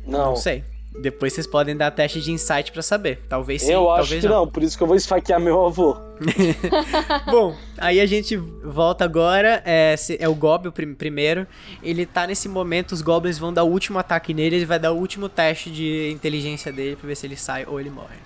Não. 0.06 0.32
Não 0.32 0.36
sei. 0.36 0.64
Depois 1.00 1.34
vocês 1.34 1.48
podem 1.48 1.76
dar 1.76 1.92
teste 1.92 2.22
de 2.22 2.32
insight 2.32 2.72
para 2.72 2.82
saber. 2.82 3.22
Talvez 3.28 3.64
sim, 3.64 3.72
Eu 3.72 3.86
talvez 3.86 4.12
acho 4.12 4.20
que 4.22 4.28
não. 4.28 4.46
não. 4.46 4.48
por 4.48 4.64
isso 4.64 4.78
que 4.78 4.84
eu 4.84 4.88
vou 4.88 4.96
esfaquear 4.96 5.40
meu 5.40 5.66
avô. 5.66 5.98
Bom, 7.30 7.56
aí 7.78 8.00
a 8.00 8.06
gente 8.06 8.36
volta 8.38 9.04
agora. 9.04 9.62
É, 9.66 9.96
é 10.20 10.28
o 10.30 10.36
Goblin 10.36 10.70
o 10.70 10.96
primeiro. 10.96 11.48
Ele 11.82 12.06
tá 12.06 12.28
nesse 12.28 12.48
momento, 12.48 12.92
os 12.92 13.02
Goblins 13.02 13.38
vão 13.38 13.52
dar 13.54 13.64
o 13.64 13.70
último 13.70 14.00
ataque 14.00 14.34
nele. 14.34 14.58
Ele 14.58 14.66
vai 14.66 14.80
dar 14.80 14.92
o 14.92 14.98
último 14.98 15.28
teste 15.28 15.70
de 15.70 16.12
inteligência 16.12 16.72
dele 16.72 16.96
pra 16.96 17.08
ver 17.08 17.16
se 17.16 17.26
ele 17.26 17.36
sai 17.36 17.66
ou 17.66 17.80
ele 17.80 17.90
morre. 17.90 18.18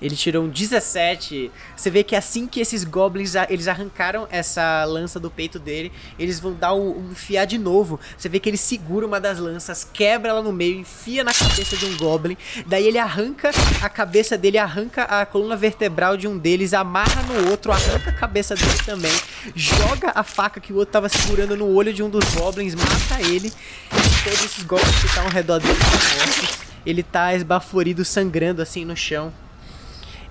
Ele 0.00 0.16
tirou 0.16 0.44
um 0.44 0.48
17. 0.48 1.50
Você 1.76 1.90
vê 1.90 2.02
que 2.02 2.16
assim 2.16 2.46
que 2.46 2.60
esses 2.60 2.84
goblins 2.84 3.34
eles 3.48 3.68
arrancaram 3.68 4.26
essa 4.30 4.84
lança 4.84 5.20
do 5.20 5.30
peito 5.30 5.58
dele, 5.58 5.92
eles 6.18 6.40
vão 6.40 6.54
dar 6.54 6.74
um, 6.74 7.10
enfiar 7.10 7.44
de 7.44 7.58
novo. 7.58 8.00
Você 8.16 8.28
vê 8.28 8.40
que 8.40 8.48
ele 8.48 8.56
segura 8.56 9.06
uma 9.06 9.20
das 9.20 9.38
lanças, 9.38 9.84
quebra 9.84 10.30
ela 10.30 10.42
no 10.42 10.52
meio, 10.52 10.80
enfia 10.80 11.22
na 11.22 11.34
cabeça 11.34 11.76
de 11.76 11.84
um 11.84 11.96
goblin. 11.96 12.36
Daí 12.66 12.86
ele 12.86 12.98
arranca 12.98 13.50
a 13.82 13.88
cabeça 13.88 14.38
dele, 14.38 14.58
arranca 14.58 15.04
a 15.04 15.26
coluna 15.26 15.56
vertebral 15.56 16.16
de 16.16 16.26
um 16.26 16.38
deles, 16.38 16.72
amarra 16.72 17.22
no 17.22 17.50
outro, 17.50 17.72
arranca 17.72 18.10
a 18.10 18.14
cabeça 18.14 18.54
dele 18.54 18.78
também, 18.84 19.12
joga 19.54 20.12
a 20.14 20.22
faca 20.22 20.60
que 20.60 20.72
o 20.72 20.76
outro 20.76 20.92
tava 20.92 21.08
segurando 21.08 21.56
no 21.56 21.74
olho 21.74 21.92
de 21.92 22.02
um 22.02 22.08
dos 22.08 22.24
goblins, 22.34 22.74
mata 22.74 23.20
ele. 23.20 23.48
E 23.48 24.24
todos 24.24 24.44
esses 24.44 24.62
goblins 24.62 25.00
que 25.00 25.06
estão 25.06 25.24
ao 25.24 25.30
redor 25.30 25.58
dele 25.58 25.72
estão 25.72 26.18
mortos. 26.18 26.58
Ele 26.86 27.02
tá 27.02 27.34
esbaforido, 27.34 28.04
sangrando 28.04 28.62
assim 28.62 28.84
no 28.84 28.96
chão. 28.96 29.32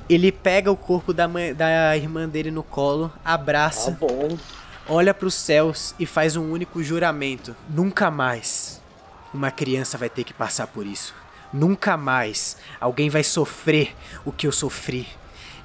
Ele 0.09 0.31
pega 0.31 0.71
o 0.71 0.75
corpo 0.75 1.13
da, 1.13 1.27
mãe, 1.27 1.53
da 1.53 1.95
irmã 1.95 2.27
dele 2.27 2.49
no 2.49 2.63
colo, 2.63 3.13
abraça, 3.23 3.91
tá 3.91 4.07
olha 4.87 5.13
para 5.13 5.27
os 5.27 5.35
céus 5.35 5.93
e 5.99 6.05
faz 6.05 6.35
um 6.35 6.51
único 6.51 6.81
juramento: 6.81 7.55
nunca 7.69 8.09
mais 8.09 8.81
uma 9.31 9.51
criança 9.51 9.97
vai 9.99 10.09
ter 10.09 10.23
que 10.23 10.33
passar 10.33 10.65
por 10.65 10.85
isso. 10.85 11.13
Nunca 11.53 11.95
mais 11.95 12.57
alguém 12.79 13.09
vai 13.09 13.23
sofrer 13.23 13.95
o 14.25 14.31
que 14.31 14.47
eu 14.47 14.51
sofri. 14.51 15.07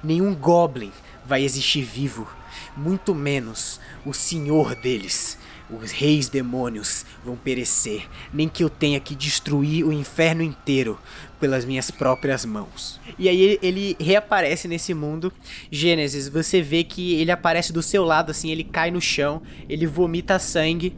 Nenhum 0.02 0.34
goblin 0.34 0.92
vai 1.24 1.42
existir 1.42 1.82
vivo, 1.82 2.28
muito 2.76 3.14
menos 3.14 3.80
o 4.04 4.12
senhor 4.12 4.74
deles. 4.74 5.38
Os 5.70 5.90
reis 5.90 6.28
demônios 6.28 7.06
vão 7.24 7.36
perecer, 7.36 8.06
nem 8.32 8.48
que 8.48 8.62
eu 8.62 8.68
tenha 8.68 9.00
que 9.00 9.14
destruir 9.14 9.84
o 9.84 9.92
inferno 9.92 10.42
inteiro 10.42 10.98
pelas 11.40 11.64
minhas 11.64 11.90
próprias 11.90 12.44
mãos. 12.44 13.00
E 13.18 13.28
aí 13.28 13.58
ele, 13.62 13.96
reaparece 13.98 14.68
nesse 14.68 14.92
mundo. 14.92 15.32
Gênesis, 15.70 16.28
você 16.28 16.60
vê 16.60 16.84
que 16.84 17.14
ele 17.14 17.30
aparece 17.30 17.72
do 17.72 17.82
seu 17.82 18.04
lado, 18.04 18.30
assim, 18.30 18.50
ele 18.50 18.64
cai 18.64 18.90
no 18.90 19.00
chão, 19.00 19.42
ele 19.68 19.86
vomita 19.86 20.38
sangue, 20.38 20.94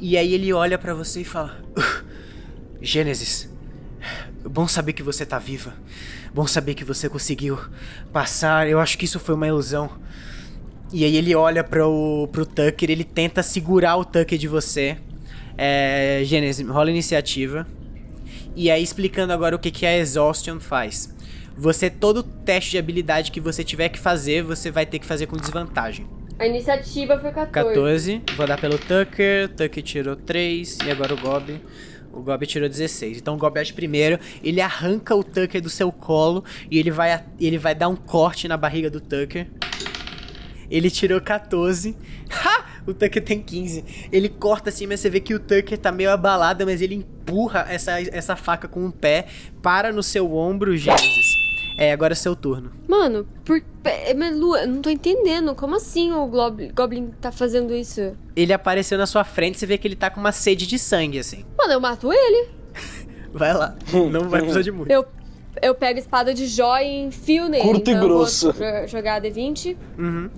e 0.00 0.16
aí 0.16 0.34
ele 0.34 0.52
olha 0.52 0.76
para 0.76 0.92
você 0.92 1.20
e 1.20 1.24
fala: 1.24 1.62
Gênesis, 2.82 3.48
Bom 4.44 4.66
saber 4.66 4.94
que 4.94 5.02
você 5.02 5.26
tá 5.26 5.38
viva. 5.38 5.74
Bom 6.32 6.46
saber 6.46 6.74
que 6.74 6.84
você 6.84 7.08
conseguiu 7.08 7.58
passar. 8.12 8.66
Eu 8.68 8.80
acho 8.80 8.96
que 8.96 9.04
isso 9.04 9.20
foi 9.20 9.34
uma 9.34 9.46
ilusão. 9.46 9.90
E 10.92 11.04
aí 11.04 11.16
ele 11.16 11.34
olha 11.34 11.62
pro, 11.62 12.28
pro 12.32 12.44
Tucker, 12.44 12.90
ele 12.90 13.04
tenta 13.04 13.42
segurar 13.42 13.96
o 13.96 14.04
Tucker 14.04 14.36
de 14.36 14.48
você. 14.48 14.96
É, 15.56 16.22
Gênesis, 16.24 16.66
rola 16.66 16.90
iniciativa. 16.90 17.66
E 18.56 18.70
aí 18.70 18.82
explicando 18.82 19.32
agora 19.32 19.54
o 19.54 19.58
que, 19.58 19.70
que 19.70 19.86
a 19.86 19.96
Exhaustion 19.96 20.58
faz. 20.58 21.14
Você, 21.56 21.90
todo 21.90 22.22
teste 22.22 22.72
de 22.72 22.78
habilidade 22.78 23.30
que 23.30 23.40
você 23.40 23.62
tiver 23.62 23.88
que 23.88 23.98
fazer, 23.98 24.42
você 24.42 24.70
vai 24.70 24.86
ter 24.86 24.98
que 24.98 25.06
fazer 25.06 25.26
com 25.26 25.36
desvantagem. 25.36 26.06
A 26.38 26.46
iniciativa 26.46 27.18
foi 27.18 27.30
14. 27.30 27.74
14, 27.74 28.22
vou 28.34 28.46
dar 28.46 28.58
pelo 28.58 28.78
Tucker, 28.78 29.48
Tucker 29.50 29.82
tirou 29.82 30.16
3 30.16 30.78
e 30.86 30.90
agora 30.90 31.12
o 31.12 31.16
Gob. 31.18 31.60
O 32.12 32.22
Gob 32.22 32.46
tirou 32.46 32.68
16. 32.68 33.18
Então 33.18 33.34
o 33.34 33.36
Gob 33.36 33.60
age 33.60 33.74
primeiro, 33.74 34.18
ele 34.42 34.60
arranca 34.60 35.14
o 35.14 35.22
Tucker 35.22 35.60
do 35.60 35.68
seu 35.68 35.92
colo 35.92 36.42
e 36.70 36.78
ele 36.78 36.90
vai, 36.90 37.22
ele 37.38 37.58
vai 37.58 37.74
dar 37.74 37.88
um 37.88 37.96
corte 37.96 38.48
na 38.48 38.56
barriga 38.56 38.90
do 38.90 39.00
Tucker. 39.00 39.46
Ele 40.70 40.90
tirou 40.90 41.20
14. 41.20 41.96
Ha! 42.32 42.64
O 42.86 42.94
Tucker 42.94 43.22
tem 43.22 43.40
15. 43.42 43.84
Ele 44.12 44.28
corta 44.28 44.70
assim, 44.70 44.86
mas 44.86 45.00
você 45.00 45.10
vê 45.10 45.20
que 45.20 45.34
o 45.34 45.38
Tucker 45.40 45.76
tá 45.76 45.90
meio 45.92 46.10
abalado, 46.10 46.64
mas 46.64 46.80
ele 46.80 46.94
empurra 46.94 47.66
essa, 47.68 48.00
essa 48.00 48.36
faca 48.36 48.66
com 48.68 48.86
o 48.86 48.92
pé, 48.92 49.26
para 49.60 49.92
no 49.92 50.02
seu 50.02 50.32
ombro, 50.34 50.76
Gênesis. 50.76 51.26
É, 51.76 51.92
agora 51.92 52.12
é 52.12 52.16
seu 52.16 52.34
turno. 52.36 52.70
Mano, 52.88 53.26
por. 53.44 53.60
Mas 54.16 54.36
Lu, 54.36 54.56
eu 54.56 54.68
não 54.68 54.80
tô 54.82 54.90
entendendo. 54.90 55.54
Como 55.54 55.74
assim 55.76 56.12
o 56.12 56.26
Glob- 56.26 56.70
Goblin 56.74 57.10
tá 57.20 57.32
fazendo 57.32 57.74
isso? 57.74 58.12
Ele 58.36 58.52
apareceu 58.52 58.96
na 58.98 59.06
sua 59.06 59.24
frente, 59.24 59.58
você 59.58 59.66
vê 59.66 59.76
que 59.78 59.88
ele 59.88 59.96
tá 59.96 60.08
com 60.10 60.20
uma 60.20 60.32
sede 60.32 60.66
de 60.66 60.78
sangue, 60.78 61.18
assim. 61.18 61.44
Mano, 61.58 61.72
eu 61.72 61.80
mato 61.80 62.12
ele. 62.12 62.48
Vai 63.32 63.52
lá. 63.54 63.74
Não 64.10 64.28
vai 64.28 64.40
precisar 64.40 64.62
de 64.62 64.70
muito. 64.72 64.90
Eu, 64.90 65.04
eu 65.62 65.74
pego 65.74 65.98
a 65.98 66.02
espada 66.02 66.34
de 66.34 66.46
joia 66.46 66.84
e 66.84 67.02
enfio 67.06 67.48
nele. 67.48 67.62
Curto 67.64 67.88
e 67.90 67.94
então 67.94 68.08
vou 68.08 68.18
grosso. 68.18 68.52
jo- 68.52 68.86
jogar 68.88 69.20
D20. 69.22 69.76
Uhum. 69.98 70.30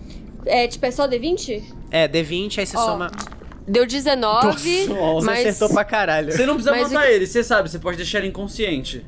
É, 0.47 0.67
tipo, 0.69 0.85
é 0.87 0.91
só 0.91 1.07
D20? 1.09 1.63
É, 1.91 2.09
D20, 2.09 2.59
aí 2.59 2.67
você 2.67 2.77
Ó, 2.77 2.85
soma. 2.85 3.11
Deu 3.67 3.87
19, 3.87 4.47
Nossa, 4.47 4.59
Você 5.21 5.27
mas... 5.27 5.47
acertou 5.47 5.69
pra 5.71 5.85
caralho. 5.85 6.33
Você 6.33 6.45
não 6.45 6.55
precisa 6.55 6.75
Mas 6.75 6.91
matar 6.93 7.07
o- 7.07 7.11
ele, 7.11 7.27
você 7.27 7.45
sabe, 7.45 7.71
você 7.71 7.79
pode 7.79 7.97
deixar 7.97 8.19
ele 8.19 8.27
inconsciente. 8.29 9.07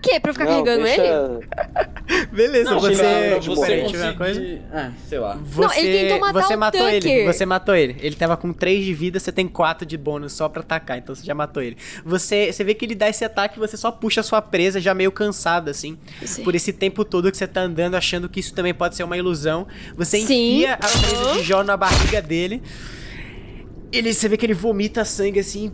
Pra 0.00 0.12
quê? 0.12 0.20
Pra 0.20 0.30
eu 0.30 0.34
ficar 0.34 0.44
Não, 0.44 0.64
carregando 0.64 0.84
deixa- 0.84 1.02
ele? 1.02 2.28
Beleza, 2.32 2.70
Não, 2.70 2.80
você. 2.80 3.02
pra- 3.02 3.40
você 3.40 4.12
coisa. 4.14 4.40
É, 4.72 4.90
sei 5.08 5.18
lá. 5.18 5.34
Você, 5.42 5.60
Não, 5.60 5.74
ele 5.74 5.98
tentou 6.08 6.20
matar 6.20 6.42
você 6.42 6.54
o 6.54 6.58
matou 6.58 6.88
ele. 6.88 7.24
Você 7.24 7.46
matou 7.46 7.74
ele. 7.74 7.96
Ele 8.00 8.14
tava 8.16 8.36
com 8.36 8.52
3 8.52 8.84
de 8.84 8.94
vida, 8.94 9.18
você 9.18 9.32
tem 9.32 9.46
4 9.48 9.84
de 9.86 9.96
bônus 9.98 10.32
só 10.32 10.48
pra 10.48 10.60
atacar, 10.62 10.98
então 10.98 11.14
você 11.14 11.24
já 11.24 11.34
matou 11.34 11.62
ele. 11.62 11.76
Você, 12.04 12.52
você 12.52 12.62
vê 12.64 12.74
que 12.74 12.84
ele 12.84 12.94
dá 12.94 13.08
esse 13.08 13.24
ataque, 13.24 13.58
você 13.58 13.76
só 13.76 13.90
puxa 13.90 14.20
a 14.20 14.24
sua 14.24 14.40
presa 14.40 14.80
já 14.80 14.94
meio 14.94 15.10
cansada, 15.12 15.70
assim. 15.70 15.98
Sim. 16.24 16.44
Por 16.44 16.54
esse 16.54 16.72
tempo 16.72 17.04
todo 17.04 17.30
que 17.30 17.36
você 17.36 17.46
tá 17.46 17.62
andando, 17.62 17.94
achando 17.96 18.28
que 18.28 18.40
isso 18.40 18.54
também 18.54 18.72
pode 18.74 18.94
ser 18.96 19.02
uma 19.02 19.16
ilusão. 19.16 19.66
Você 19.96 20.18
Sim. 20.18 20.24
enfia 20.24 20.74
a 20.74 20.76
presa 20.78 21.32
de 21.34 21.42
Jó 21.42 21.62
na 21.64 21.76
barriga 21.76 22.22
dele. 22.22 22.62
Ele, 23.92 24.12
você 24.12 24.28
vê 24.28 24.36
que 24.36 24.46
ele 24.46 24.54
vomita 24.54 25.04
sangue 25.04 25.40
assim. 25.40 25.72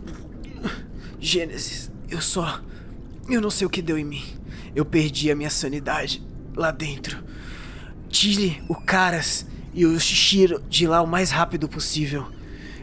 Gênesis, 1.19 1.91
eu 2.09 2.21
só. 2.21 2.59
Eu 3.29 3.41
não 3.41 3.49
sei 3.49 3.65
o 3.65 3.69
que 3.69 3.81
deu 3.81 3.97
em 3.97 4.03
mim. 4.05 4.23
Eu 4.75 4.85
perdi 4.85 5.31
a 5.31 5.35
minha 5.35 5.49
sanidade 5.49 6.21
lá 6.55 6.71
dentro. 6.71 7.23
Tire 8.09 8.61
o 8.69 8.75
Caras 8.75 9.45
e 9.73 9.85
o 9.85 9.99
Shishiro 9.99 10.61
de 10.69 10.87
lá 10.87 11.01
o 11.01 11.07
mais 11.07 11.31
rápido 11.31 11.67
possível. 11.67 12.25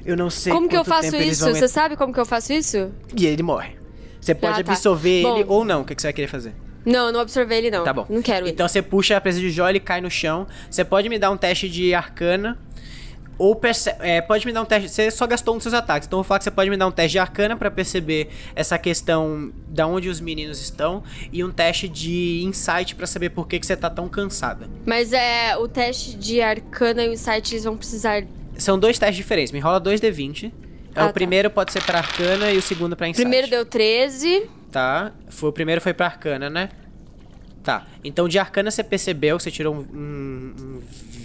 Eu 0.04 0.16
não 0.16 0.28
sei 0.30 0.52
Como 0.52 0.68
que 0.68 0.76
eu 0.76 0.84
faço 0.84 1.14
isso? 1.16 1.44
Você 1.44 1.68
sabe 1.68 1.96
como 1.96 2.12
que 2.12 2.18
eu 2.18 2.26
faço 2.26 2.52
isso? 2.52 2.90
E 3.16 3.26
ele 3.26 3.42
morre. 3.42 3.76
Você 4.20 4.34
pode 4.34 4.60
Ah, 4.60 4.64
tá. 4.64 4.72
absorver 4.72 5.22
Bom. 5.22 5.36
ele 5.36 5.44
ou 5.48 5.64
não. 5.64 5.82
O 5.82 5.84
que 5.84 5.94
você 5.94 6.08
vai 6.08 6.12
querer 6.12 6.26
fazer? 6.28 6.54
Não, 6.84 7.06
eu 7.06 7.12
não 7.12 7.20
observei 7.20 7.58
ele, 7.58 7.70
não. 7.70 7.84
Tá 7.84 7.92
bom. 7.92 8.06
Não 8.10 8.20
quero 8.20 8.44
ele. 8.46 8.52
Então 8.52 8.66
você 8.66 8.82
puxa 8.82 9.16
a 9.16 9.20
presa 9.20 9.38
de 9.38 9.50
Jó, 9.50 9.68
ele 9.68 9.78
cai 9.78 10.00
no 10.00 10.10
chão. 10.10 10.46
Você 10.68 10.84
pode 10.84 11.08
me 11.08 11.18
dar 11.18 11.30
um 11.30 11.36
teste 11.36 11.68
de 11.68 11.94
arcana. 11.94 12.58
Ou 13.38 13.60
é, 14.00 14.20
pode 14.20 14.46
me 14.46 14.52
dar 14.52 14.62
um 14.62 14.64
teste. 14.64 14.88
Você 14.88 15.10
só 15.10 15.26
gastou 15.26 15.54
um 15.54 15.56
dos 15.56 15.64
seus 15.64 15.74
ataques. 15.74 16.06
Então 16.06 16.18
eu 16.18 16.22
vou 16.22 16.28
falar 16.28 16.38
que 16.38 16.44
você 16.44 16.50
pode 16.50 16.70
me 16.70 16.76
dar 16.76 16.86
um 16.86 16.90
teste 16.90 17.12
de 17.12 17.18
arcana 17.18 17.56
pra 17.56 17.70
perceber 17.70 18.28
essa 18.54 18.78
questão 18.78 19.52
da 19.68 19.86
onde 19.86 20.08
os 20.08 20.20
meninos 20.20 20.60
estão. 20.60 21.02
E 21.32 21.42
um 21.42 21.50
teste 21.50 21.88
de 21.88 22.42
insight 22.44 22.94
pra 22.94 23.06
saber 23.06 23.30
por 23.30 23.48
que, 23.48 23.58
que 23.58 23.66
você 23.66 23.76
tá 23.76 23.90
tão 23.90 24.08
cansada. 24.08 24.68
Mas 24.86 25.12
é, 25.12 25.56
o 25.56 25.66
teste 25.66 26.16
de 26.16 26.40
arcana 26.40 27.04
e 27.04 27.08
o 27.08 27.12
insight, 27.12 27.54
eles 27.54 27.64
vão 27.64 27.76
precisar... 27.76 28.24
São 28.56 28.78
dois 28.78 28.98
testes 28.98 29.16
diferentes. 29.16 29.52
Me 29.52 29.60
rola 29.60 29.80
2d20. 29.80 30.52
Ah, 30.94 31.04
o 31.04 31.06
tá. 31.06 31.12
primeiro 31.12 31.50
pode 31.50 31.72
ser 31.72 31.82
pra 31.82 31.98
arcana 31.98 32.50
e 32.52 32.58
o 32.58 32.62
segundo 32.62 32.94
pra 32.94 33.08
insight. 33.08 33.22
Primeiro 33.22 33.48
deu 33.48 33.64
13. 33.64 34.48
Tá. 34.70 35.12
Foi, 35.28 35.48
o 35.48 35.52
primeiro 35.52 35.80
foi 35.80 35.94
pra 35.94 36.06
arcana, 36.06 36.50
né? 36.50 36.68
Tá. 37.62 37.86
Então 38.02 38.28
de 38.28 38.38
arcana 38.38 38.70
você 38.70 38.82
percebeu 38.82 39.36
que 39.36 39.42
você 39.44 39.50
tirou 39.50 39.74
um, 39.74 39.78
um- 39.96 40.54
um 40.58 40.82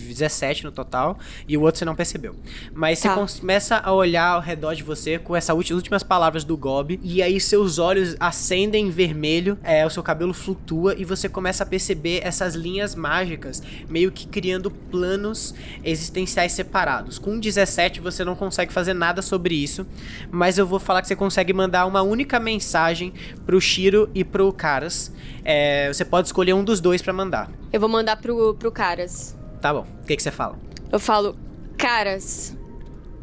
17 0.08 0.64
no 0.64 0.72
total. 0.72 1.18
E 1.48 1.56
o 1.58 1.62
outro 1.62 1.78
você 1.80 1.86
não 1.86 1.94
percebeu. 1.96 2.36
Mas 2.74 3.00
Tá. 3.00 3.14
você 3.16 3.40
começa 3.40 3.78
a 3.78 3.92
olhar 3.94 4.30
ao 4.34 4.42
redor 4.42 4.74
de 4.74 4.82
você 4.82 5.20
com 5.20 5.36
essas 5.36 5.70
últimas 5.70 6.02
palavras 6.02 6.44
do 6.44 6.58
Gob. 6.58 7.00
E 7.04 7.22
aí 7.22 7.40
seus 7.40 7.78
olhos 7.78 8.16
acendem 8.20 8.88
em 8.88 8.90
vermelho. 8.90 9.58
É, 9.64 9.86
o 9.86 9.90
seu 9.90 10.02
cabelo 10.02 10.34
flutua. 10.34 10.96
E 10.98 11.04
você 11.06 11.30
começa 11.30 11.64
a 11.64 11.66
perceber 11.68 12.22
essas 12.24 12.56
linhas 12.56 12.96
mágicas. 12.96 13.62
Meio 13.88 14.12
que 14.12 14.26
criando 14.28 14.72
planos 14.72 15.54
existenciais 15.84 16.52
separados. 16.52 17.20
Com 17.20 17.40
17 17.40 18.00
você 18.02 18.24
não 18.26 18.36
consegue 18.36 18.74
fazer 18.74 18.94
nada 18.94 19.22
sobre 19.22 19.56
isso. 19.56 19.86
Mas 20.32 20.58
eu 20.58 20.66
vou 20.66 20.80
falar 20.80 21.02
que 21.02 21.08
você 21.08 21.16
consegue 21.16 21.54
mandar 21.54 21.86
uma 21.86 22.02
única 22.02 22.40
mensagem 22.40 23.14
pro 23.46 23.60
Shiro 23.62 24.10
e 24.16 24.24
pro 24.24 24.52
Caras. 24.52 25.12
É, 25.50 25.88
você 25.88 26.04
pode 26.04 26.28
escolher 26.28 26.52
um 26.52 26.62
dos 26.62 26.82
dois 26.82 27.02
pra 27.02 27.14
mandar. 27.14 27.50
Eu 27.72 27.80
vou 27.80 27.88
mandar 27.88 28.18
pro, 28.18 28.54
pro 28.56 28.70
Caras. 28.70 29.34
Tá 29.62 29.74
bom. 29.74 29.88
O 30.04 30.06
que, 30.06 30.18
que 30.18 30.22
você 30.22 30.30
fala? 30.30 30.60
Eu 30.92 31.00
falo, 31.00 31.38
Caras, 31.78 32.54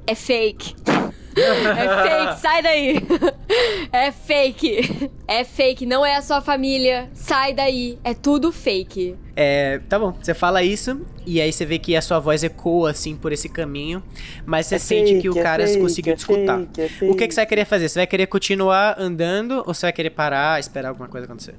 é 0.06 0.14
fake. 0.14 0.74
é 1.36 2.08
fake, 2.08 2.40
sai 2.40 2.62
daí. 2.62 2.96
é 3.92 4.10
fake. 4.10 5.10
É 5.28 5.44
fake, 5.44 5.84
não 5.84 6.04
é 6.04 6.16
a 6.16 6.22
sua 6.22 6.40
família. 6.40 7.10
Sai 7.12 7.52
daí. 7.52 7.98
É 8.02 8.14
tudo 8.14 8.50
fake. 8.50 9.16
É, 9.36 9.80
tá 9.86 9.98
bom, 9.98 10.12
você 10.12 10.32
fala 10.32 10.62
isso, 10.62 11.04
e 11.26 11.40
aí 11.40 11.52
você 11.52 11.66
vê 11.66 11.76
que 11.78 11.96
a 11.96 12.00
sua 12.00 12.20
voz 12.20 12.42
ecoa 12.44 12.92
assim 12.92 13.16
por 13.16 13.32
esse 13.32 13.48
caminho, 13.48 14.00
mas 14.46 14.66
você 14.66 14.76
É 14.76 14.78
sente 14.78 15.10
fake, 15.10 15.22
que 15.22 15.28
o 15.28 15.36
é 15.38 15.42
Caras 15.42 15.70
fake, 15.70 15.82
conseguiu 15.82 16.12
é 16.12 16.16
te 16.16 16.20
escutar. 16.20 16.58
fake, 16.60 16.80
é 16.80 17.10
O 17.10 17.16
que, 17.16 17.26
que 17.26 17.34
você 17.34 17.40
vai 17.40 17.46
querer 17.46 17.64
fazer? 17.64 17.88
Você 17.88 17.98
vai 17.98 18.06
querer 18.06 18.28
continuar 18.28 18.94
andando 18.96 19.58
ou 19.66 19.74
você 19.74 19.86
vai 19.86 19.92
querer 19.92 20.10
parar, 20.10 20.60
esperar 20.60 20.90
alguma 20.90 21.08
coisa 21.08 21.26
acontecer? 21.26 21.56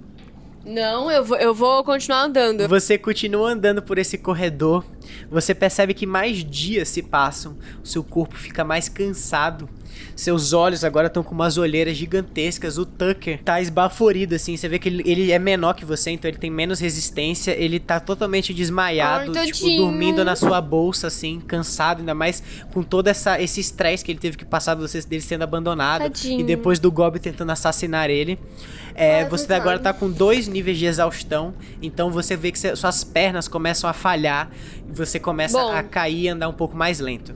Não, 0.66 1.12
eu 1.12 1.24
vou, 1.24 1.38
eu 1.38 1.54
vou 1.54 1.84
continuar 1.84 2.24
andando. 2.24 2.68
Você 2.68 2.98
continua 2.98 3.52
andando 3.52 3.84
por 3.84 4.00
esse 4.00 4.18
corredor, 4.18 4.84
você 5.30 5.54
percebe 5.54 5.94
que 5.94 6.08
mais 6.08 6.44
dias 6.44 6.90
se 6.90 7.04
passam, 7.04 7.56
o 7.84 7.88
seu 7.88 8.04
corpo 8.04 8.36
fica 8.36 8.64
mais 8.64 8.90
cansado, 8.90 9.70
seus 10.16 10.54
olhos 10.54 10.84
agora 10.84 11.08
estão 11.08 11.24
com 11.24 11.34
umas 11.34 11.58
olheiras 11.58 11.96
gigantescas, 11.98 12.78
o 12.78 12.86
Tucker 12.86 13.42
tá 13.44 13.62
esbaforido 13.62 14.36
assim, 14.36 14.56
você 14.58 14.68
vê 14.68 14.80
que 14.80 14.90
ele, 14.90 15.04
ele 15.06 15.32
é 15.32 15.40
menor 15.40 15.74
que 15.74 15.86
você, 15.86 16.12
então 16.12 16.30
ele 16.30 16.38
tem 16.38 16.50
menos 16.50 16.80
resistência, 16.80 17.52
ele 17.52 17.80
tá 17.80 18.00
totalmente 18.00 18.54
desmaiado, 18.54 19.34
Ai, 19.38 19.52
tipo, 19.52 19.76
dormindo 19.78 20.24
na 20.24 20.36
sua 20.36 20.60
bolsa 20.62 21.08
assim, 21.08 21.40
cansado, 21.40 22.00
ainda 22.00 22.14
mais 22.14 22.42
com 22.74 22.82
todo 22.84 23.08
essa, 23.08 23.42
esse 23.42 23.60
estresse 23.60 24.04
que 24.04 24.12
ele 24.12 24.20
teve 24.20 24.38
que 24.38 24.46
passar 24.46 24.76
vocês 24.76 25.06
dele 25.06 25.22
sendo 25.22 25.44
abandonado 25.44 26.02
Tadinho. 26.04 26.42
e 26.42 26.44
depois 26.44 26.80
do 26.80 26.92
Gob 26.92 27.20
tentando 27.20 27.52
assassinar 27.52 28.10
ele. 28.10 28.38
É, 28.98 29.24
Ai, 29.24 29.30
você 29.30 29.54
agora 29.54 29.78
tá 29.78 29.92
com 29.92 30.10
dois 30.10 30.48
níveis 30.48 30.78
de 30.78 30.86
exaustão, 30.86 31.54
então 31.82 32.10
você 32.10 32.38
vê 32.38 32.52
que 32.52 32.58
cê- 32.58 32.76
suas 32.78 33.04
pernas 33.04 33.46
começam 33.48 33.90
a 33.90 33.94
falhar 33.94 34.50
e 34.90 34.96
você 34.96 35.20
começa 35.20 35.58
Bom. 35.60 35.70
a 35.72 35.84
cair 35.84 36.22
e 36.24 36.30
andar 36.30 36.48
um 36.48 36.54
pouco 36.54 36.78
mais 36.78 37.00
lento. 37.02 37.36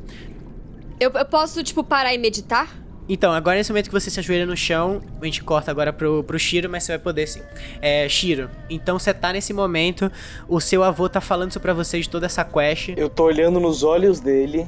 Eu, 0.99 1.11
eu 1.11 1.25
posso, 1.25 1.63
tipo, 1.63 1.83
parar 1.83 2.13
e 2.13 2.17
meditar? 2.17 2.67
Então, 3.07 3.33
agora 3.33 3.57
nesse 3.57 3.71
momento 3.71 3.87
que 3.87 3.93
você 3.93 4.11
se 4.11 4.19
ajoelha 4.19 4.45
no 4.45 4.55
chão, 4.55 5.01
a 5.19 5.25
gente 5.25 5.43
corta 5.43 5.71
agora 5.71 5.91
pro, 5.91 6.23
pro 6.23 6.37
Shiro, 6.37 6.69
mas 6.69 6.83
você 6.83 6.91
vai 6.91 6.99
poder 6.99 7.25
sim. 7.25 7.41
É, 7.81 8.07
Shiro, 8.07 8.51
então 8.69 8.99
você 8.99 9.11
tá 9.13 9.33
nesse 9.33 9.51
momento, 9.51 10.11
o 10.47 10.61
seu 10.61 10.83
avô 10.83 11.09
tá 11.09 11.19
falando 11.19 11.49
isso 11.49 11.59
pra 11.59 11.73
você 11.73 11.99
de 11.99 12.07
toda 12.07 12.27
essa 12.27 12.45
quest. 12.45 12.89
Eu 12.95 13.09
tô 13.09 13.23
olhando 13.23 13.59
nos 13.59 13.81
olhos 13.81 14.19
dele. 14.19 14.67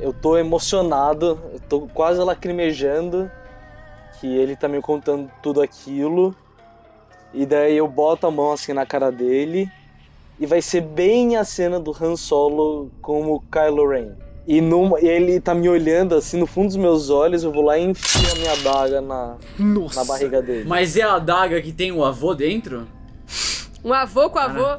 Eu 0.00 0.12
tô 0.12 0.36
emocionado, 0.36 1.40
eu 1.52 1.60
tô 1.60 1.82
quase 1.94 2.18
lacrimejando 2.20 3.30
que 4.18 4.26
ele 4.26 4.56
tá 4.56 4.66
me 4.66 4.80
contando 4.80 5.30
tudo 5.40 5.62
aquilo. 5.62 6.34
E 7.32 7.46
daí 7.46 7.76
eu 7.76 7.86
boto 7.86 8.26
a 8.26 8.30
mão 8.32 8.52
assim 8.52 8.72
na 8.72 8.84
cara 8.84 9.12
dele 9.12 9.70
e 10.40 10.46
vai 10.46 10.60
ser 10.60 10.80
bem 10.80 11.36
a 11.36 11.44
cena 11.44 11.78
do 11.78 11.96
Han 11.98 12.16
Solo 12.16 12.90
com 13.00 13.30
o 13.30 13.40
Kylo 13.40 13.88
Ren. 13.88 14.25
E 14.46 14.60
numa, 14.60 15.00
ele 15.00 15.40
tá 15.40 15.54
me 15.54 15.68
olhando 15.68 16.14
assim 16.14 16.38
no 16.38 16.46
fundo 16.46 16.68
dos 16.68 16.76
meus 16.76 17.10
olhos, 17.10 17.42
eu 17.42 17.50
vou 17.52 17.62
lá 17.62 17.76
e 17.76 17.84
enfio 17.84 18.30
a 18.32 18.34
minha 18.36 18.52
adaga 18.52 19.00
na, 19.00 19.36
Nossa! 19.58 20.00
na 20.00 20.04
barriga 20.06 20.40
dele. 20.40 20.64
Mas 20.66 20.96
é 20.96 21.02
a 21.02 21.14
adaga 21.14 21.60
que 21.60 21.72
tem 21.72 21.90
o 21.90 22.04
avô 22.04 22.32
dentro? 22.34 22.86
Um 23.84 23.92
avô 23.92 24.30
com 24.30 24.38
avô? 24.38 24.76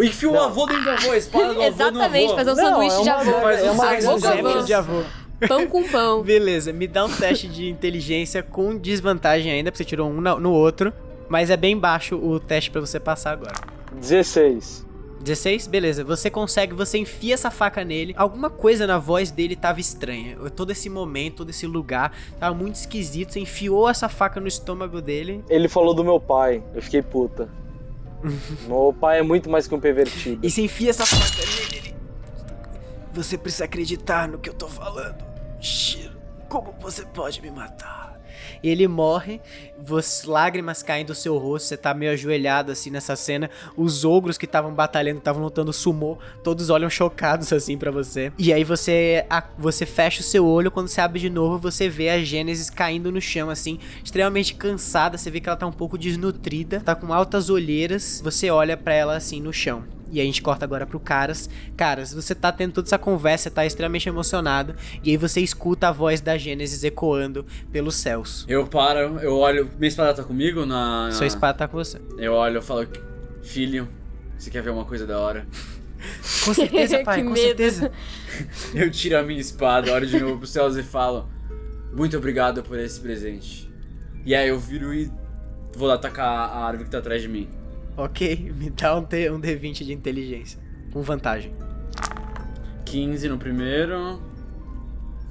Enfia 0.00 0.30
o 0.30 0.38
avô 0.38 0.66
dentro 0.66 0.84
do 0.84 0.90
avô, 0.90 1.10
a 1.10 1.16
espada 1.16 1.46
do 1.46 1.50
avô 1.50 1.62
Exatamente, 1.64 2.26
avô. 2.26 2.36
fazer 2.36 2.50
um 2.52 2.54
Não, 2.54 2.64
sanduíche 2.64 2.96
é 2.96 3.02
de 3.02 3.08
uma 3.08 3.16
avô. 3.16 3.30
adaga, 3.30 3.42
Faz 3.42 3.62
um 3.62 3.66
é 3.66 3.70
uma 4.12 4.20
sanduíche 4.20 4.48
avô. 4.56 4.62
De 4.66 4.74
avô. 4.74 5.02
Pão 5.48 5.66
com 5.66 5.82
pão. 5.88 6.22
Beleza, 6.24 6.72
me 6.72 6.86
dá 6.86 7.04
um 7.04 7.08
teste 7.12 7.48
de 7.48 7.68
inteligência 7.68 8.42
com 8.42 8.76
desvantagem 8.76 9.50
ainda, 9.50 9.70
porque 9.72 9.82
você 9.82 9.88
tirou 9.88 10.08
um 10.08 10.20
no 10.20 10.52
outro. 10.52 10.92
Mas 11.28 11.50
é 11.50 11.56
bem 11.56 11.76
baixo 11.76 12.16
o 12.16 12.40
teste 12.40 12.70
para 12.70 12.80
você 12.80 12.98
passar 12.98 13.32
agora. 13.32 13.54
16. 14.00 14.86
16? 15.20 15.66
Beleza. 15.66 16.04
Você 16.04 16.30
consegue, 16.30 16.74
você 16.74 16.98
enfia 16.98 17.34
essa 17.34 17.50
faca 17.50 17.84
nele. 17.84 18.14
Alguma 18.16 18.50
coisa 18.50 18.86
na 18.86 18.98
voz 18.98 19.30
dele 19.30 19.56
tava 19.56 19.80
estranha. 19.80 20.36
Todo 20.50 20.70
esse 20.70 20.88
momento, 20.88 21.38
todo 21.38 21.50
esse 21.50 21.66
lugar 21.66 22.12
tava 22.38 22.54
muito 22.54 22.76
esquisito. 22.76 23.32
Você 23.32 23.40
enfiou 23.40 23.88
essa 23.88 24.08
faca 24.08 24.40
no 24.40 24.46
estômago 24.46 25.00
dele. 25.00 25.44
Ele 25.48 25.68
falou 25.68 25.94
do 25.94 26.04
meu 26.04 26.20
pai. 26.20 26.62
Eu 26.74 26.82
fiquei 26.82 27.02
puta. 27.02 27.48
meu 28.66 28.94
pai 28.98 29.18
é 29.18 29.22
muito 29.22 29.48
mais 29.48 29.66
que 29.66 29.74
um 29.74 29.80
pervertido. 29.80 30.44
E 30.44 30.50
você 30.50 30.62
enfia 30.62 30.90
essa 30.90 31.06
faca 31.06 31.46
nele. 31.46 31.94
Você 33.12 33.36
precisa 33.36 33.64
acreditar 33.64 34.28
no 34.28 34.38
que 34.38 34.48
eu 34.48 34.54
tô 34.54 34.68
falando. 34.68 35.24
Shiro, 35.60 36.16
como 36.48 36.72
você 36.80 37.04
pode 37.04 37.42
me 37.42 37.50
matar? 37.50 38.17
Ele 38.62 38.86
morre, 38.88 39.40
você, 39.80 40.26
lágrimas 40.26 40.82
caem 40.82 41.04
do 41.04 41.14
seu 41.14 41.36
rosto, 41.38 41.68
você 41.68 41.76
tá 41.76 41.94
meio 41.94 42.12
ajoelhado 42.12 42.72
assim 42.72 42.90
nessa 42.90 43.16
cena. 43.16 43.50
Os 43.76 44.04
ogros 44.04 44.38
que 44.38 44.44
estavam 44.44 44.72
batalhando, 44.72 45.18
estavam 45.18 45.42
lutando 45.42 45.72
sumô, 45.72 46.18
todos 46.42 46.70
olham 46.70 46.90
chocados 46.90 47.52
assim 47.52 47.76
para 47.76 47.90
você. 47.90 48.32
E 48.38 48.52
aí 48.52 48.64
você 48.64 49.24
a, 49.28 49.44
você 49.58 49.86
fecha 49.86 50.20
o 50.20 50.24
seu 50.24 50.46
olho, 50.46 50.70
quando 50.70 50.88
você 50.88 51.00
abre 51.00 51.20
de 51.20 51.30
novo, 51.30 51.58
você 51.58 51.88
vê 51.88 52.10
a 52.10 52.22
Gênesis 52.22 52.70
caindo 52.70 53.12
no 53.12 53.20
chão 53.20 53.50
assim, 53.50 53.78
extremamente 54.02 54.54
cansada, 54.54 55.16
você 55.16 55.30
vê 55.30 55.40
que 55.40 55.48
ela 55.48 55.56
tá 55.56 55.66
um 55.66 55.72
pouco 55.72 55.98
desnutrida, 55.98 56.80
tá 56.80 56.94
com 56.94 57.12
altas 57.12 57.50
olheiras. 57.50 58.20
Você 58.22 58.50
olha 58.50 58.76
para 58.76 58.94
ela 58.94 59.16
assim 59.16 59.40
no 59.40 59.52
chão. 59.52 59.97
E 60.10 60.20
a 60.20 60.24
gente 60.24 60.42
corta 60.42 60.64
agora 60.64 60.86
pro 60.86 60.98
Caras. 60.98 61.48
Caras, 61.76 62.12
você 62.12 62.34
tá 62.34 62.50
tendo 62.50 62.72
toda 62.72 62.88
essa 62.88 62.98
conversa, 62.98 63.50
tá 63.50 63.64
extremamente 63.64 64.08
emocionado. 64.08 64.74
E 65.02 65.10
aí 65.10 65.16
você 65.16 65.40
escuta 65.40 65.88
a 65.88 65.92
voz 65.92 66.20
da 66.20 66.36
Gênesis 66.36 66.82
ecoando 66.84 67.44
pelos 67.70 67.96
céus. 67.96 68.44
Eu 68.48 68.66
paro, 68.66 69.18
eu 69.20 69.36
olho. 69.36 69.70
Minha 69.78 69.88
espada 69.88 70.14
tá 70.14 70.24
comigo? 70.24 70.64
Na, 70.64 71.06
na... 71.06 71.12
Sua 71.12 71.26
espada 71.26 71.58
tá 71.58 71.68
com 71.68 71.76
você. 71.76 72.00
Eu 72.16 72.32
olho, 72.32 72.56
eu 72.56 72.62
falo, 72.62 72.86
filho, 73.42 73.88
você 74.36 74.50
quer 74.50 74.62
ver 74.62 74.70
uma 74.70 74.84
coisa 74.84 75.06
da 75.06 75.18
hora? 75.18 75.46
com 76.44 76.54
certeza, 76.54 77.00
pai, 77.04 77.22
com 77.22 77.30
medo. 77.30 77.40
certeza. 77.40 77.92
eu 78.74 78.90
tiro 78.90 79.18
a 79.18 79.22
minha 79.22 79.40
espada, 79.40 79.92
olho 79.92 80.06
de 80.06 80.18
novo 80.18 80.38
pros 80.38 80.50
céus 80.50 80.76
e 80.76 80.82
falo: 80.82 81.28
Muito 81.92 82.16
obrigado 82.16 82.62
por 82.62 82.78
esse 82.78 83.00
presente. 83.00 83.68
E 84.24 84.34
aí 84.34 84.48
eu 84.48 84.58
viro 84.58 84.92
e 84.92 85.10
vou 85.76 85.90
atacar 85.90 86.26
a 86.26 86.64
árvore 86.64 86.84
que 86.84 86.90
tá 86.90 86.98
atrás 86.98 87.22
de 87.22 87.28
mim. 87.28 87.48
Ok, 87.98 88.52
me 88.56 88.70
dá 88.70 88.96
um, 88.96 89.04
T, 89.04 89.28
um 89.30 89.40
D20 89.40 89.84
de 89.84 89.92
inteligência. 89.92 90.58
Com 90.92 91.02
vantagem. 91.02 91.52
15 92.84 93.28
no 93.28 93.38
primeiro. 93.38 94.22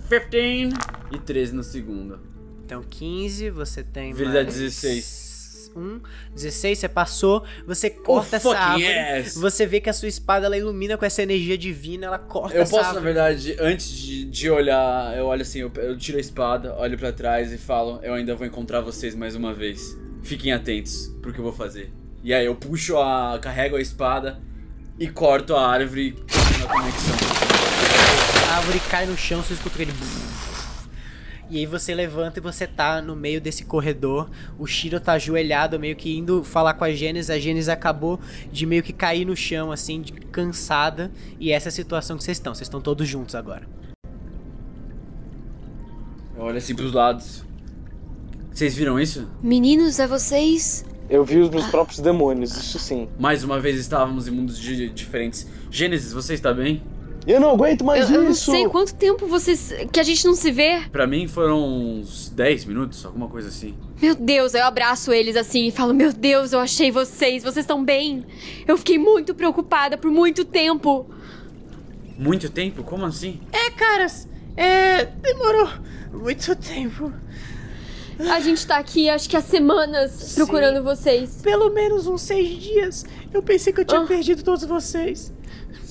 15 0.09 0.69
e 1.11 1.17
13 1.19 1.55
no 1.55 1.63
segundo. 1.63 2.19
Então 2.65 2.83
15, 2.83 3.49
você 3.49 3.83
tem 3.83 4.13
Virilidade 4.13 4.47
mais 4.47 4.59
16. 4.59 5.71
1, 5.75 6.01
16, 6.33 6.79
você 6.79 6.89
passou, 6.89 7.43
você 7.67 7.89
corta 7.89 8.31
Oh, 8.33 8.35
essa 8.37 8.57
árvore, 8.57 8.83
yes! 8.83 9.35
você 9.35 9.65
vê 9.65 9.79
que 9.79 9.89
a 9.89 9.93
sua 9.93 10.07
espada 10.07 10.47
ela 10.47 10.57
ilumina 10.57 10.97
com 10.97 11.05
essa 11.05 11.21
energia 11.21 11.55
divina, 11.57 12.07
ela 12.07 12.17
corta 12.17 12.55
Eu 12.57 12.63
essa 12.63 12.71
posso, 12.71 12.81
na 12.83 12.87
árvore. 12.89 13.05
verdade, 13.05 13.55
antes 13.59 13.91
de, 13.91 14.25
de 14.25 14.49
olhar, 14.49 15.15
eu 15.15 15.25
olho 15.27 15.43
assim, 15.43 15.59
eu, 15.59 15.71
eu 15.75 15.95
tiro 15.95 16.17
a 16.17 16.21
espada, 16.21 16.73
olho 16.75 16.97
pra 16.97 17.11
trás 17.13 17.53
e 17.53 17.57
falo: 17.59 17.99
Eu 18.01 18.13
ainda 18.15 18.35
vou 18.35 18.47
encontrar 18.47 18.81
vocês 18.81 19.13
mais 19.13 19.35
uma 19.35 19.53
vez. 19.53 19.95
Fiquem 20.23 20.51
atentos 20.51 21.13
pro 21.21 21.31
que 21.31 21.39
eu 21.39 21.43
vou 21.43 21.53
fazer. 21.53 21.91
E 22.23 22.33
aí 22.33 22.45
eu 22.45 22.55
puxo 22.55 22.97
a. 22.97 23.39
carrego 23.39 23.75
a 23.75 23.81
espada 23.81 24.39
e 24.99 25.07
corto 25.07 25.55
a 25.55 25.67
árvore 25.67 26.15
na 26.59 26.67
conexão. 26.67 27.15
A 28.49 28.57
árvore 28.57 28.79
cai 28.89 29.05
no 29.05 29.15
chão, 29.15 29.41
você 29.41 29.53
escuta 29.53 29.75
aquele. 29.75 29.93
E 31.49 31.59
aí 31.59 31.65
você 31.65 31.95
levanta 31.95 32.39
e 32.39 32.41
você 32.41 32.67
tá 32.67 33.01
no 33.01 33.15
meio 33.15 33.39
desse 33.39 33.63
corredor. 33.63 34.29
O 34.59 34.67
Shiro 34.67 34.99
tá 34.99 35.13
ajoelhado, 35.13 35.79
meio 35.79 35.95
que 35.95 36.17
indo 36.17 36.43
falar 36.43 36.73
com 36.73 36.83
a 36.83 36.91
Gênesis. 36.91 37.29
A 37.29 37.39
Gênesis 37.39 37.69
acabou 37.69 38.19
de 38.51 38.65
meio 38.65 38.83
que 38.83 38.91
cair 38.91 39.23
no 39.23 39.35
chão, 39.35 39.71
assim, 39.71 40.01
de 40.01 40.11
cansada. 40.11 41.09
E 41.39 41.51
essa 41.51 41.69
é 41.69 41.69
a 41.69 41.71
situação 41.71 42.17
que 42.17 42.23
vocês 42.23 42.37
estão. 42.37 42.53
Vocês 42.53 42.67
estão 42.67 42.81
todos 42.81 43.07
juntos 43.07 43.33
agora. 43.33 43.65
Eu 46.35 46.43
olho 46.43 46.57
assim 46.57 46.75
pros 46.75 46.91
lados. 46.91 47.45
Vocês 48.51 48.75
viram 48.75 48.99
isso? 48.99 49.29
Meninos, 49.41 49.99
é 49.99 50.07
vocês? 50.07 50.83
Eu 51.09 51.23
vi 51.23 51.37
os 51.39 51.49
meus 51.49 51.65
próprios 51.67 51.99
demônios, 51.99 52.55
isso 52.55 52.77
sim. 52.79 53.07
Mais 53.17 53.43
uma 53.43 53.59
vez 53.59 53.79
estávamos 53.79 54.27
em 54.27 54.31
mundos 54.31 54.59
di- 54.59 54.89
diferentes. 54.89 55.47
Gênesis, 55.71 56.11
você 56.11 56.33
está 56.33 56.53
bem? 56.53 56.83
Eu 57.25 57.39
não 57.41 57.51
aguento 57.51 57.83
mais 57.83 58.09
Eu, 58.09 58.17
eu 58.17 58.23
não 58.23 58.31
isso! 58.31 58.51
sei 58.51 58.67
quanto 58.69 58.93
tempo 58.95 59.27
vocês. 59.27 59.73
que 59.91 59.99
a 59.99 60.03
gente 60.03 60.25
não 60.25 60.33
se 60.33 60.49
vê. 60.51 60.81
Pra 60.91 61.05
mim 61.07 61.27
foram 61.27 61.61
uns 61.99 62.29
10 62.29 62.65
minutos, 62.65 63.05
alguma 63.05 63.27
coisa 63.27 63.49
assim. 63.49 63.75
Meu 64.01 64.15
Deus, 64.15 64.53
eu 64.53 64.63
abraço 64.63 65.11
eles 65.11 65.35
assim 65.35 65.67
e 65.67 65.71
falo: 65.71 65.93
Meu 65.93 66.13
Deus, 66.13 66.53
eu 66.53 66.59
achei 66.59 66.89
vocês, 66.91 67.43
vocês 67.43 67.63
estão 67.65 67.83
bem? 67.83 68.25
Eu 68.65 68.77
fiquei 68.77 68.97
muito 68.97 69.33
preocupada 69.35 69.97
por 69.97 70.09
muito 70.11 70.45
tempo. 70.45 71.05
Muito 72.17 72.49
tempo? 72.49 72.81
Como 72.83 73.05
assim? 73.05 73.39
É, 73.51 73.71
caras, 73.71 74.27
é. 74.55 75.05
demorou 75.05 75.69
muito 76.13 76.55
tempo. 76.55 77.11
A 78.19 78.39
gente 78.39 78.65
tá 78.65 78.77
aqui, 78.77 79.09
acho 79.09 79.29
que 79.29 79.37
há 79.37 79.41
semanas, 79.41 80.33
procurando 80.35 80.83
vocês. 80.83 81.39
Pelo 81.41 81.69
menos 81.71 82.07
uns 82.07 82.21
seis 82.21 82.49
dias. 82.61 83.05
Eu 83.33 83.43
pensei 83.43 83.71
que 83.71 83.81
eu 83.81 83.85
tinha 83.85 84.01
Ah. 84.01 84.07
perdido 84.07 84.43
todos 84.43 84.63
vocês. 84.65 85.31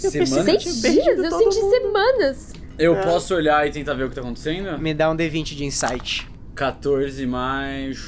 Eu 0.02 0.10
pensei 0.10 0.20
que 0.20 0.26
Semanas? 0.26 0.36
eu 0.36 0.44
Seis 0.44 0.62
tinha 0.62 0.74
dias? 0.74 1.04
perdido 1.04 1.24
Eu 1.24 1.30
todo 1.30 1.52
senti 1.52 1.62
mundo. 1.62 1.70
semanas. 1.70 2.52
Eu 2.78 2.96
posso 3.00 3.34
olhar 3.34 3.66
e 3.66 3.70
tentar 3.70 3.94
ver 3.94 4.04
o 4.04 4.08
que 4.08 4.14
tá 4.14 4.20
acontecendo? 4.20 4.78
Me 4.78 4.92
dá 4.92 5.10
um 5.10 5.16
D20 5.16 5.54
de 5.54 5.64
insight. 5.64 6.28
14 6.54 7.26
mais. 7.26 7.98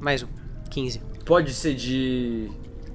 Mais 0.00 0.22
um. 0.22 0.28
15. 0.70 1.00
Pode 1.24 1.52
ser 1.52 1.74
de. 1.74 2.50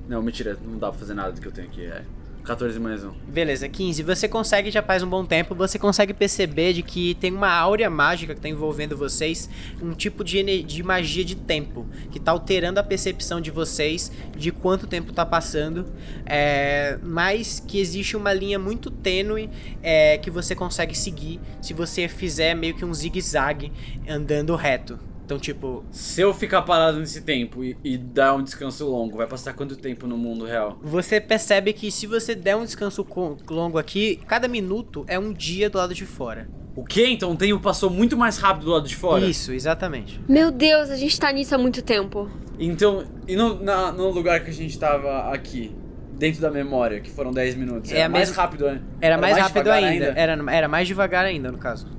Não, 0.07 0.21
mentira, 0.21 0.57
não 0.63 0.77
dá 0.79 0.89
pra 0.89 0.97
fazer 0.99 1.13
nada 1.13 1.31
do 1.33 1.41
que 1.41 1.47
eu 1.47 1.51
tenho 1.51 1.67
aqui. 1.67 1.85
É 1.85 2.01
14 2.47 2.79
mais 2.79 3.03
um. 3.03 3.11
Beleza, 3.27 3.67
15. 3.67 4.01
Você 4.03 4.25
consegue, 4.25 4.71
já 4.71 4.81
faz 4.81 5.03
um 5.03 5.09
bom 5.09 5.25
tempo, 5.25 5.53
você 5.53 5.77
consegue 5.77 6.13
perceber 6.13 6.71
de 6.71 6.81
que 6.81 7.13
tem 7.15 7.29
uma 7.29 7.51
áurea 7.51 7.89
mágica 7.89 8.33
que 8.33 8.39
tá 8.39 8.47
envolvendo 8.47 8.95
vocês, 8.95 9.49
um 9.81 9.91
tipo 9.91 10.23
de, 10.23 10.63
de 10.63 10.81
magia 10.81 11.25
de 11.25 11.35
tempo, 11.35 11.85
que 12.09 12.21
tá 12.21 12.31
alterando 12.31 12.79
a 12.79 12.83
percepção 12.83 13.41
de 13.41 13.51
vocês 13.51 14.09
de 14.35 14.49
quanto 14.49 14.87
tempo 14.87 15.11
tá 15.11 15.25
passando, 15.25 15.87
é, 16.25 16.97
mas 17.03 17.59
que 17.59 17.81
existe 17.81 18.15
uma 18.15 18.31
linha 18.31 18.57
muito 18.57 18.89
tênue 18.89 19.49
é, 19.83 20.17
que 20.17 20.31
você 20.31 20.55
consegue 20.55 20.97
seguir 20.97 21.41
se 21.61 21.73
você 21.73 22.07
fizer 22.07 22.55
meio 22.55 22.75
que 22.75 22.85
um 22.85 22.93
zigue-zague 22.93 23.73
andando 24.07 24.55
reto. 24.55 24.97
Então, 25.27 25.37
tipo, 25.37 25.83
Se 25.91 26.21
eu 26.21 26.33
ficar 26.33 26.61
parado 26.61 26.99
nesse 26.99 27.19
tempo 27.19 27.61
e, 27.61 27.75
e 27.83 27.97
dar 27.97 28.33
um 28.33 28.41
descanso 28.41 28.89
longo, 28.89 29.17
vai 29.17 29.27
passar 29.27 29.51
quanto 29.53 29.75
tempo 29.75 30.07
no 30.07 30.17
mundo 30.17 30.45
real? 30.45 30.79
você 30.81 31.19
percebe 31.19 31.73
que 31.73 31.91
se 31.91 32.07
você 32.07 32.33
der 32.33 32.55
um 32.55 32.63
descanso 32.63 33.05
longo 33.49 33.77
aqui, 33.77 34.21
cada 34.25 34.47
minuto 34.47 35.03
é 35.05 35.19
um 35.19 35.33
dia 35.33 35.69
do 35.69 35.77
lado 35.79 35.93
de 35.93 36.05
fora. 36.05 36.47
O 36.77 36.85
que? 36.85 37.05
Então 37.07 37.31
o 37.31 37.35
tempo 37.35 37.59
passou 37.59 37.89
muito 37.89 38.15
mais 38.15 38.37
rápido 38.37 38.67
do 38.67 38.71
lado 38.71 38.87
de 38.87 38.95
fora? 38.95 39.25
Isso, 39.25 39.51
exatamente. 39.51 40.17
Meu 40.29 40.49
Deus, 40.49 40.89
a 40.89 40.95
gente 40.95 41.19
tá 41.19 41.29
nisso 41.33 41.53
há 41.53 41.57
muito 41.57 41.81
tempo. 41.81 42.29
Então, 42.57 43.03
e 43.27 43.35
no, 43.35 43.61
na- 43.61 43.91
no 43.91 44.09
lugar 44.09 44.39
que 44.45 44.49
a 44.49 44.53
gente 44.53 44.79
tava 44.79 45.29
aqui, 45.33 45.75
dentro 46.13 46.39
da 46.39 46.49
memória, 46.49 47.01
que 47.01 47.09
foram 47.11 47.33
10 47.33 47.55
minutos, 47.55 47.91
É 47.91 47.97
era 47.97 48.05
a 48.05 48.09
mais 48.09 48.29
mesma- 48.29 48.43
rápido, 48.43 48.65
né? 48.65 48.81
Era, 49.01 49.17
mais, 49.17 49.37
rápido 49.37 49.63
devagar 49.65 49.83
ainda. 49.83 50.05
Era, 50.15 50.51
era 50.55 50.67
mais 50.69 50.87
devagar 50.87 51.25
ainda, 51.25 51.51
no 51.51 51.57
caso. 51.57 51.96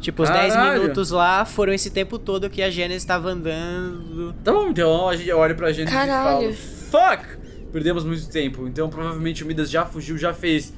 Tipo, 0.00 0.22
os 0.22 0.30
10 0.30 0.52
Caralho. 0.54 0.82
minutos 0.82 1.10
lá 1.10 1.44
foram 1.44 1.72
esse 1.72 1.90
tempo 1.90 2.18
todo 2.18 2.48
que 2.50 2.62
a 2.62 2.70
Gênesis 2.70 3.02
estava 3.02 3.30
andando. 3.30 4.34
Tá 4.44 4.52
bom, 4.52 4.68
então 4.68 5.08
a 5.08 5.16
gente- 5.16 5.28
eu 5.28 5.38
olho 5.38 5.54
pra 5.56 5.72
gente 5.72 5.90
Caralho. 5.90 6.50
e 6.50 6.54
falo, 6.54 7.16
fuck! 7.16 7.26
Perdemos 7.72 8.04
muito 8.04 8.28
tempo, 8.28 8.66
então 8.68 8.88
provavelmente 8.88 9.42
o 9.42 9.46
Midas 9.46 9.70
já 9.70 9.84
fugiu, 9.84 10.16
já 10.16 10.32
fez 10.32 10.72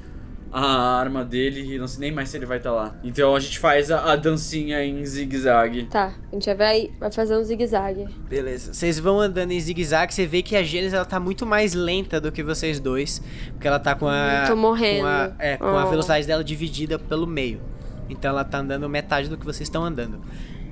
a 0.51 0.97
arma 0.99 1.23
dele 1.23 1.75
e 1.75 1.77
não 1.77 1.87
sei 1.87 1.99
nem 1.99 2.11
mais 2.11 2.27
se 2.29 2.35
ele 2.37 2.45
vai 2.47 2.57
estar 2.57 2.71
lá. 2.71 2.95
Então 3.03 3.35
a 3.35 3.39
gente 3.39 3.59
faz 3.59 3.91
a, 3.91 4.13
a 4.13 4.15
dancinha 4.15 4.83
em 4.83 5.05
zigue-zague. 5.05 5.83
Tá, 5.85 6.13
a 6.31 6.35
gente 6.35 6.51
vai, 6.55 6.89
vai 6.99 7.11
fazer 7.11 7.37
um 7.37 7.43
zigue-zague. 7.43 8.07
Beleza. 8.27 8.73
Vocês 8.73 8.97
vão 8.97 9.19
andando 9.19 9.51
em 9.51 9.59
zigue-zague, 9.59 10.11
você 10.13 10.25
vê 10.25 10.41
que 10.41 10.55
a 10.55 10.63
Gênesis 10.63 10.93
ela 10.93 11.05
tá 11.05 11.19
muito 11.19 11.45
mais 11.45 11.73
lenta 11.75 12.19
do 12.19 12.31
que 12.31 12.41
vocês 12.41 12.79
dois. 12.79 13.21
Porque 13.51 13.67
ela 13.67 13.77
tá 13.79 13.93
com 13.93 14.07
a. 14.07 14.45
Tô 14.47 14.55
morrendo. 14.55 15.01
Com 15.01 15.07
a, 15.07 15.31
é, 15.37 15.57
com 15.57 15.65
a 15.65 15.85
Oh. 15.85 15.89
velocidade 15.89 16.25
dela 16.25 16.43
dividida 16.43 16.97
pelo 16.97 17.27
meio. 17.27 17.61
Então 18.09 18.29
ela 18.31 18.43
tá 18.43 18.59
andando 18.59 18.87
metade 18.89 19.29
do 19.29 19.37
que 19.37 19.45
vocês 19.45 19.67
estão 19.67 19.83
andando. 19.83 20.19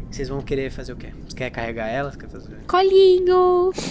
Vocês 0.09 0.29
vão 0.29 0.41
querer 0.41 0.71
fazer 0.71 0.93
o 0.93 0.95
quê? 0.95 1.09
Você 1.27 1.35
quer 1.35 1.49
carregar 1.49 1.88
ela? 1.88 2.11
Você 2.11 2.17
quer 2.17 2.29
fazer... 2.29 2.55
Colinho! 2.67 3.71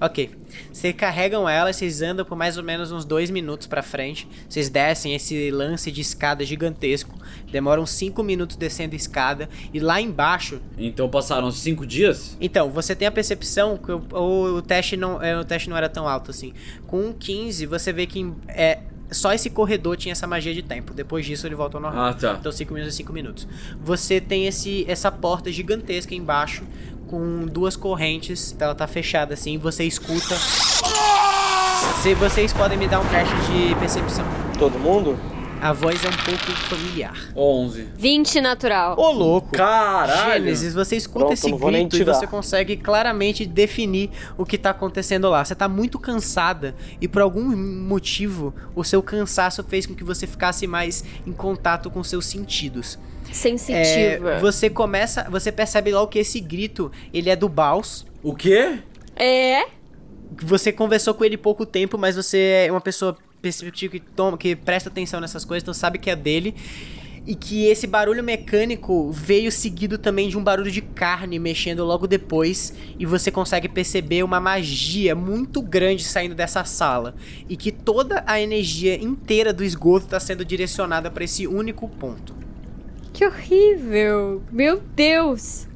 Ok. 0.00 0.30
Vocês 0.72 0.94
carregam 0.94 1.48
ela, 1.48 1.72
vocês 1.72 2.02
andam 2.02 2.24
por 2.24 2.36
mais 2.36 2.56
ou 2.56 2.64
menos 2.64 2.90
uns 2.90 3.04
dois 3.04 3.30
minutos 3.30 3.66
pra 3.66 3.82
frente. 3.82 4.28
Vocês 4.48 4.68
descem 4.68 5.14
esse 5.14 5.50
lance 5.50 5.90
de 5.90 6.00
escada 6.00 6.44
gigantesco. 6.44 7.16
Demoram 7.50 7.86
cinco 7.86 8.22
minutos 8.22 8.56
descendo 8.56 8.94
a 8.94 8.96
escada. 8.96 9.48
E 9.72 9.78
lá 9.80 10.00
embaixo. 10.00 10.60
Então 10.76 11.08
passaram 11.08 11.50
5 11.50 11.86
dias? 11.86 12.36
Então, 12.40 12.70
você 12.70 12.94
tem 12.94 13.06
a 13.06 13.12
percepção 13.12 13.76
que 13.76 13.92
o, 13.92 14.02
o- 14.12 14.56
o 14.56 14.62
teste, 14.62 14.96
não, 14.96 15.22
é, 15.22 15.38
o 15.38 15.44
teste 15.44 15.70
não 15.70 15.76
era 15.76 15.88
tão 15.88 16.08
alto 16.08 16.30
assim. 16.30 16.52
Com 16.86 17.00
um 17.08 17.12
15, 17.12 17.64
você 17.66 17.92
vê 17.92 18.06
que 18.06 18.32
é, 18.48 18.80
só 19.14 19.32
esse 19.32 19.48
corredor 19.50 19.96
tinha 19.96 20.12
essa 20.12 20.26
magia 20.26 20.52
de 20.52 20.62
tempo. 20.62 20.92
Depois 20.92 21.24
disso 21.24 21.46
ele 21.46 21.54
volta 21.54 21.76
ao 21.76 21.80
normal. 21.80 22.06
Ah, 22.06 22.14
tá. 22.14 22.36
Então 22.38 22.52
5 22.52 22.72
minutos 22.74 22.94
e 22.94 22.96
5 22.98 23.12
minutos. 23.12 23.48
Você 23.82 24.20
tem 24.20 24.46
esse, 24.46 24.84
essa 24.88 25.10
porta 25.10 25.50
gigantesca 25.50 26.14
embaixo 26.14 26.64
com 27.06 27.46
duas 27.46 27.76
correntes. 27.76 28.54
Ela 28.58 28.74
tá 28.74 28.86
fechada 28.86 29.34
assim. 29.34 29.56
Você 29.58 29.84
escuta. 29.84 30.36
Se 32.02 32.14
vocês 32.14 32.52
podem 32.52 32.76
me 32.76 32.86
dar 32.86 33.00
um 33.00 33.06
teste 33.06 33.34
de 33.50 33.74
percepção. 33.76 34.26
Todo 34.58 34.78
mundo? 34.78 35.18
A 35.64 35.72
voz 35.72 36.04
é 36.04 36.08
um 36.08 36.16
pouco 36.26 36.52
familiar. 36.68 37.32
11. 37.34 37.88
20 37.96 38.40
natural. 38.42 39.00
Ô, 39.00 39.10
louco! 39.10 39.52
Caralho! 39.52 40.44
Gênesis, 40.44 40.74
você 40.74 40.94
escuta 40.94 41.20
Pronto, 41.20 41.32
esse 41.32 41.50
grito 41.50 41.96
e 41.96 42.04
você 42.04 42.26
consegue 42.26 42.76
claramente 42.76 43.46
definir 43.46 44.10
o 44.36 44.44
que 44.44 44.58
tá 44.58 44.68
acontecendo 44.68 45.30
lá. 45.30 45.42
Você 45.42 45.54
tá 45.54 45.66
muito 45.66 45.98
cansada 45.98 46.74
e 47.00 47.08
por 47.08 47.22
algum 47.22 47.56
motivo 47.56 48.54
o 48.76 48.84
seu 48.84 49.02
cansaço 49.02 49.64
fez 49.64 49.86
com 49.86 49.94
que 49.94 50.04
você 50.04 50.26
ficasse 50.26 50.66
mais 50.66 51.02
em 51.26 51.32
contato 51.32 51.90
com 51.90 52.04
seus 52.04 52.26
sentidos. 52.26 52.98
Sensitiva. 53.32 54.32
É, 54.32 54.40
você 54.40 54.68
começa, 54.68 55.26
você 55.30 55.50
percebe 55.50 55.90
logo 55.92 56.08
que 56.08 56.18
esse 56.18 56.40
grito, 56.40 56.92
ele 57.10 57.30
é 57.30 57.36
do 57.36 57.48
Baus. 57.48 58.04
O 58.22 58.34
quê? 58.34 58.80
É? 59.16 59.64
Você 60.42 60.70
conversou 60.70 61.14
com 61.14 61.24
ele 61.24 61.38
pouco 61.38 61.64
tempo, 61.64 61.96
mas 61.96 62.16
você 62.16 62.66
é 62.66 62.70
uma 62.70 62.82
pessoa 62.82 63.16
perceptiva 63.44 63.92
que 63.92 64.00
toma, 64.00 64.38
que 64.38 64.56
presta 64.56 64.88
atenção 64.88 65.20
nessas 65.20 65.44
coisas, 65.44 65.62
então 65.62 65.74
sabe 65.74 65.98
que 65.98 66.08
é 66.08 66.16
dele. 66.16 66.54
E 67.26 67.34
que 67.34 67.66
esse 67.66 67.86
barulho 67.86 68.22
mecânico 68.22 69.10
veio 69.10 69.50
seguido 69.50 69.96
também 69.96 70.28
de 70.28 70.36
um 70.36 70.44
barulho 70.44 70.70
de 70.70 70.82
carne 70.82 71.38
mexendo 71.38 71.82
logo 71.82 72.06
depois. 72.06 72.74
E 72.98 73.06
você 73.06 73.30
consegue 73.30 73.66
perceber 73.66 74.22
uma 74.22 74.38
magia 74.40 75.14
muito 75.14 75.62
grande 75.62 76.04
saindo 76.04 76.34
dessa 76.34 76.64
sala. 76.64 77.14
E 77.48 77.56
que 77.56 77.72
toda 77.72 78.22
a 78.26 78.38
energia 78.38 79.02
inteira 79.02 79.54
do 79.54 79.64
esgoto 79.64 80.04
está 80.04 80.20
sendo 80.20 80.44
direcionada 80.44 81.10
para 81.10 81.24
esse 81.24 81.46
único 81.46 81.88
ponto. 81.88 82.34
Que 83.14 83.24
horrível. 83.24 84.42
Meu 84.52 84.82
Deus. 84.94 85.66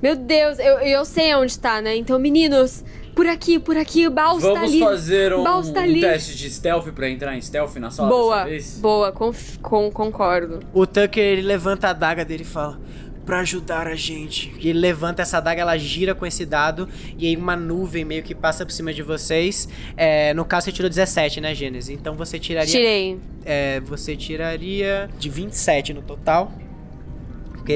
Meu 0.00 0.14
Deus, 0.14 0.58
eu, 0.60 0.78
eu 0.78 1.04
sei 1.04 1.34
onde 1.34 1.58
tá, 1.58 1.82
né? 1.82 1.96
Então, 1.96 2.16
meninos, 2.18 2.84
por 3.14 3.26
aqui, 3.26 3.58
por 3.58 3.76
aqui, 3.76 4.06
o 4.06 4.10
Baus 4.10 4.42
tá 4.42 4.48
Vamos 4.54 4.70
ali. 4.70 4.80
fazer 4.80 5.32
um, 5.34 5.42
Baus 5.44 5.70
tá 5.70 5.80
um 5.80 6.00
teste 6.00 6.36
de 6.36 6.50
stealth 6.50 6.88
pra 6.92 7.08
entrar 7.08 7.36
em 7.36 7.40
stealth 7.40 7.76
na 7.76 7.90
sala 7.90 8.08
Boa, 8.08 8.36
dessa 8.38 8.48
vez? 8.48 8.78
boa, 8.80 9.12
conf- 9.12 9.58
com, 9.60 9.90
concordo. 9.90 10.60
O 10.72 10.86
Tucker 10.86 11.22
ele 11.22 11.42
levanta 11.42 11.88
a 11.88 11.90
adaga 11.90 12.24
dele 12.24 12.42
e 12.42 12.46
fala: 12.46 12.80
Pra 13.26 13.40
ajudar 13.40 13.86
a 13.86 13.94
gente. 13.94 14.52
E 14.58 14.68
ele 14.70 14.78
levanta 14.80 15.22
essa 15.22 15.38
adaga, 15.38 15.60
ela 15.60 15.76
gira 15.78 16.14
com 16.14 16.24
esse 16.26 16.44
dado. 16.46 16.88
E 17.18 17.26
aí 17.28 17.36
uma 17.36 17.54
nuvem 17.54 18.04
meio 18.04 18.22
que 18.22 18.34
passa 18.34 18.64
por 18.66 18.72
cima 18.72 18.92
de 18.92 19.02
vocês. 19.02 19.68
É, 19.96 20.32
no 20.34 20.44
caso, 20.44 20.64
você 20.64 20.72
tirou 20.72 20.88
17, 20.88 21.40
né, 21.40 21.54
Gênesis? 21.54 21.90
Então 21.90 22.14
você 22.16 22.38
tiraria. 22.38 22.70
Tirei. 22.72 23.18
É, 23.44 23.78
você 23.80 24.16
tiraria 24.16 25.08
de 25.18 25.28
27 25.28 25.92
no 25.94 26.02
total. 26.02 26.50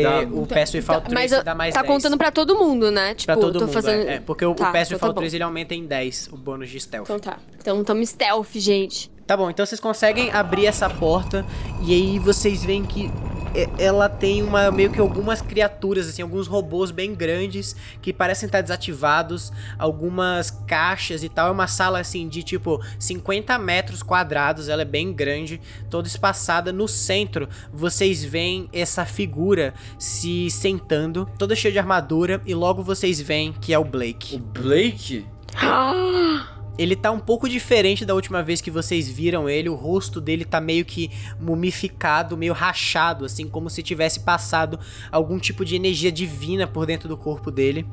Porque 0.03 0.27
Dá- 0.27 0.37
o 0.41 0.47
Pass 0.47 0.75
Without 0.75 1.03
Tá, 1.03 1.15
Mas 1.15 1.31
Trace 1.31 1.35
eu- 1.35 1.45
dá 1.45 1.55
mais 1.55 1.75
tá 1.75 1.83
10. 1.83 1.93
contando 1.95 2.17
pra 2.19 2.31
todo 2.31 2.57
mundo, 2.59 2.91
né? 2.91 3.15
Tipo, 3.15 3.33
Pra 3.33 3.37
todo 3.41 3.59
tô 3.59 3.65
mundo, 3.67 3.73
fazendo. 3.73 4.09
é. 4.09 4.15
É, 4.15 4.21
porque 4.21 4.45
o, 4.45 4.55
Tá, 4.55 4.69
o 4.69 4.73
Pass 4.73 4.89
então 4.89 4.99
tá 4.99 5.07
Without 5.07 5.15
bom. 5.15 5.21
Trace 5.21 5.37
ele 5.37 5.45
aumenta 5.45 5.75
em 5.75 5.87
10 5.87 6.29
o 6.33 6.37
bônus 6.37 6.71
de 6.71 6.81
stealth. 6.81 7.05
Então 7.07 7.19
tá. 7.19 7.39
Então 7.59 7.83
tamo 7.85 8.05
stealth, 8.07 8.53
gente. 8.55 9.11
Tá 9.27 9.37
bom, 9.37 9.49
então 9.49 9.65
vocês 9.65 9.81
conseguem 9.81 10.31
abrir 10.33 10.67
essa 10.67 10.89
porta 10.91 11.47
e 11.87 11.95
aí 11.95 12.19
vocês 12.19 12.63
veem 12.63 12.85
que 12.85 13.11
ela 13.79 14.09
tem 14.09 14.43
uma 14.43 14.71
meio 14.71 14.91
que 14.91 15.01
algumas 15.01 15.41
criaturas 15.41 16.09
assim, 16.09 16.23
alguns 16.23 16.47
robôs 16.47 16.91
bem 16.91 17.15
grandes 17.15 17.77
que 18.03 18.13
parecem 18.13 18.47
estar 18.47 18.61
desativados, 18.61 19.53
algumas 19.79 20.51
caixas 20.51 21.23
e 21.23 21.29
tal. 21.29 21.49
É 21.49 21.51
uma 21.51 21.67
sala 21.67 22.01
assim 22.01 22.29
de 22.29 22.43
tipo 22.43 22.83
50 22.99 23.57
metros 23.59 24.03
quadrados, 24.03 24.69
ela 24.69 24.83
é 24.83 24.87
bem 24.87 25.13
grande, 25.13 25.61
toda 25.89 26.09
espaçada. 26.09 26.73
No 26.73 26.89
centro, 26.89 27.49
vocês 27.73 28.25
veem 28.25 28.69
essa 28.73 29.05
figura 29.05 29.75
se 29.99 30.51
sentando, 30.51 31.29
toda 31.39 31.55
cheia 31.55 31.73
de 31.73 31.79
armadura 31.79 32.41
e 32.45 32.55
logo 32.55 32.83
vocês 32.83 33.21
veem 33.21 33.53
que 33.53 33.73
é 33.73 33.79
o 33.79 33.85
Blake. 33.85 34.37
O 34.37 34.39
Blake? 34.39 35.27
Ele 36.77 36.97
tá 36.97 37.11
um 37.12 37.20
pouco 37.20 37.49
diferente 37.49 38.05
da 38.05 38.14
última 38.14 38.43
vez 38.43 38.61
que 38.61 38.70
vocês 38.70 39.09
viram 39.09 39.49
ele. 39.49 39.68
O 39.68 39.75
rosto 39.75 40.20
dele 40.20 40.45
tá 40.45 40.61
meio 40.61 40.85
que 40.85 41.11
mumificado, 41.41 42.37
meio 42.37 42.53
rachado, 42.53 43.25
assim, 43.25 43.49
como 43.49 43.70
se 43.70 43.83
tivesse 43.83 44.20
passado 44.20 44.79
algum 45.12 45.39
tipo 45.39 45.64
de 45.64 45.77
energia 45.77 46.11
divina 46.11 46.66
por 46.66 46.85
dentro 46.85 47.09
do 47.09 47.16
corpo 47.16 47.51
dele. 47.51 47.87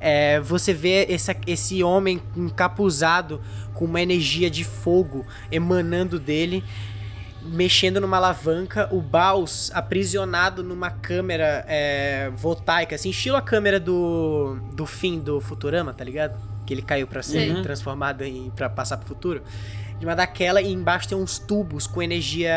É, 0.00 0.40
você 0.40 0.72
vê 0.72 1.06
essa- 1.10 1.36
esse 1.46 1.82
homem 1.82 2.22
encapuzado 2.34 3.40
com 3.74 3.84
uma 3.84 4.00
energia 4.00 4.48
de 4.50 4.64
fogo 4.64 5.26
emanando 5.50 6.18
dele. 6.18 6.64
Mexendo 7.44 8.00
numa 8.00 8.16
alavanca, 8.18 8.88
o 8.92 9.00
Baus 9.00 9.70
aprisionado 9.74 10.62
numa 10.62 10.90
câmera 10.90 11.64
é, 11.68 12.30
voltaica, 12.36 12.94
assim, 12.94 13.10
estilo 13.10 13.36
a 13.36 13.42
câmera 13.42 13.80
do, 13.80 14.56
do 14.72 14.86
fim 14.86 15.18
do 15.18 15.40
Futurama, 15.40 15.92
tá 15.92 16.04
ligado? 16.04 16.51
Que 16.66 16.74
ele 16.74 16.82
caiu 16.82 17.06
pra 17.06 17.22
ser 17.22 17.50
Uhum. 17.56 17.62
transformado 17.62 18.22
em 18.22 18.50
para 18.50 18.68
passar 18.68 18.96
pro 18.96 19.06
futuro. 19.08 19.42
De 19.98 20.06
uma 20.06 20.16
daquela 20.16 20.60
e 20.60 20.72
embaixo 20.72 21.08
tem 21.10 21.16
uns 21.16 21.38
tubos 21.38 21.86
com 21.86 22.02
energia 22.02 22.52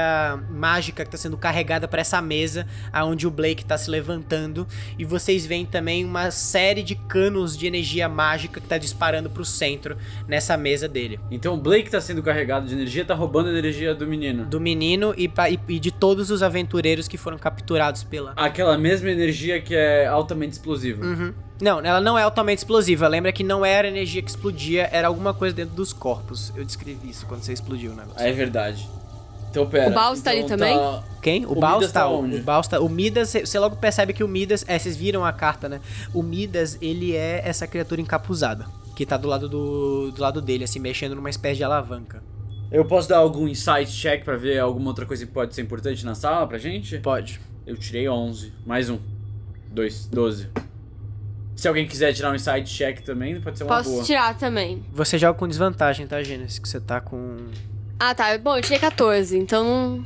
mágica 0.50 1.06
que 1.06 1.12
tá 1.12 1.18
sendo 1.18 1.38
carregada 1.38 1.88
pra 1.88 2.02
essa 2.02 2.20
mesa, 2.20 2.66
aonde 2.92 3.28
o 3.28 3.30
Blake 3.30 3.64
tá 3.64 3.78
se 3.78 3.88
levantando. 3.88 4.68
E 4.98 5.06
vocês 5.06 5.46
veem 5.46 5.64
também 5.64 6.04
uma 6.04 6.32
série 6.32 6.82
de 6.82 6.96
canos 6.96 7.56
de 7.56 7.68
energia 7.68 8.10
mágica 8.10 8.60
que 8.60 8.66
tá 8.68 8.80
disparando 8.80 9.30
pro 9.30 9.46
centro 9.46 9.96
nessa 10.28 10.58
mesa 10.58 10.88
dele. 10.88 11.20
Então 11.30 11.54
o 11.54 11.58
Blake 11.58 11.92
tá 11.92 12.02
sendo 12.02 12.24
carregado 12.24 12.66
de 12.66 12.74
energia, 12.74 13.06
tá 13.06 13.14
roubando 13.14 13.50
a 13.50 13.58
energia 13.60 13.94
do 13.94 14.08
menino. 14.08 14.46
Do 14.46 14.60
menino 14.60 15.14
e, 15.16 15.26
e- 15.52 15.74
e 15.76 15.80
de 15.80 15.92
todos 15.92 16.32
os 16.32 16.42
aventureiros 16.42 17.08
que 17.08 17.18
foram 17.18 17.38
capturados 17.38 18.04
pela. 18.04 18.34
Aquela 18.36 18.76
mesma 18.76 19.12
energia 19.12 19.62
que 19.62 19.76
é 19.76 20.08
altamente 20.08 20.54
explosiva. 20.54 21.06
Uhum. 21.06 21.32
Não, 21.62 21.80
ela 21.80 22.02
não 22.02 22.18
é 22.18 22.24
altamente 22.24 22.60
explosiva. 22.60 23.08
Lembra 23.08 23.32
que 23.32 23.44
não 23.44 23.64
era 23.66 23.88
energia 23.88 24.22
que 24.22 24.30
explodia, 24.30 24.90
era 24.92 25.08
alguma 25.08 25.34
coisa 25.34 25.56
dentro 25.56 25.74
dos 25.76 25.94
corpos. 25.94 26.52
Eu 26.56 26.66
descrevi 26.66 27.10
isso 27.10 27.26
quando 27.26 27.44
você 27.44 27.54
explodiu 27.54 27.92
o 27.92 27.96
negócio. 27.96 28.20
Ah, 28.20 28.28
é 28.28 28.32
verdade. 28.34 28.90
Então 29.50 29.66
pera. 29.66 29.90
O 29.90 29.94
Baus 29.94 30.20
tá 30.22 30.36
então 30.36 30.46
ali 30.46 30.50
também? 30.50 30.78
Quem? 31.22 31.46
O, 31.46 31.54
O 31.54 31.56
Baus 31.56 31.76
Midas 31.80 31.92
tá. 31.94 32.02
tá 32.02 32.10
o- 32.10 32.20
onde? 32.24 32.36
o 32.38 32.44
Baus 32.44 32.68
tá. 32.68 32.80
O 32.82 32.90
Midas, 32.90 33.30
você 33.32 33.58
logo 33.58 33.78
percebe 33.78 34.12
que 34.12 34.22
o 34.24 34.28
Midas. 34.28 34.66
É, 34.68 34.78
vocês 34.78 34.98
viram 34.98 35.24
a 35.24 35.32
carta, 35.32 35.70
né? 35.70 35.80
O 36.14 36.22
Midas, 36.22 36.78
ele 36.82 37.16
é 37.16 37.42
essa 37.46 37.66
criatura 37.66 38.02
encapuzada. 38.02 38.66
Que 38.94 39.06
tá 39.06 39.16
do 39.16 39.28
lado 39.30 39.48
do, 39.48 40.12
do 40.12 40.22
lado 40.22 40.42
dele, 40.42 40.66
assim, 40.66 40.80
mexendo 40.80 41.16
numa 41.16 41.30
espécie 41.30 41.58
de 41.58 41.64
alavanca. 41.64 42.22
Eu 42.70 42.84
posso 42.84 43.08
dar 43.08 43.18
algum 43.20 43.48
insight 43.48 43.90
check 43.92 44.26
pra 44.26 44.36
ver 44.36 44.60
alguma 44.60 44.90
outra 44.90 45.06
coisa 45.06 45.26
que 45.26 45.32
pode 45.32 45.56
ser 45.56 45.62
importante 45.62 46.04
na 46.06 46.16
sala 46.16 46.46
pra 46.48 46.58
gente? 46.58 46.98
Pode. 47.00 47.40
Eu 47.66 47.78
tirei 47.78 48.10
11. 48.10 48.52
Mais 48.66 48.90
um. 48.90 48.98
2. 49.72 50.08
12. 50.08 50.48
Se 51.56 51.68
alguém 51.68 51.88
quiser 51.88 52.14
tirar 52.14 52.32
um 52.32 52.36
insight 52.36 52.66
check 52.66 53.00
também, 53.02 53.40
pode 53.40 53.58
ser 53.58 53.64
uma 53.64 53.78
Posso 53.78 53.90
boa. 53.90 54.04
tirar 54.04 54.38
também. 54.38 54.84
Você 54.92 55.18
joga 55.18 55.38
com 55.40 55.48
desvantagem, 55.48 56.06
tá, 56.06 56.22
Gênesis? 56.22 56.60
Que 56.60 56.68
você 56.68 56.80
tá 56.82 57.00
com. 57.00 57.38
Ah, 57.98 58.14
tá. 58.14 58.38
Bom, 58.38 58.58
eu 58.58 58.62
tirei 58.62 58.78
14, 58.80 59.38
então 59.38 60.04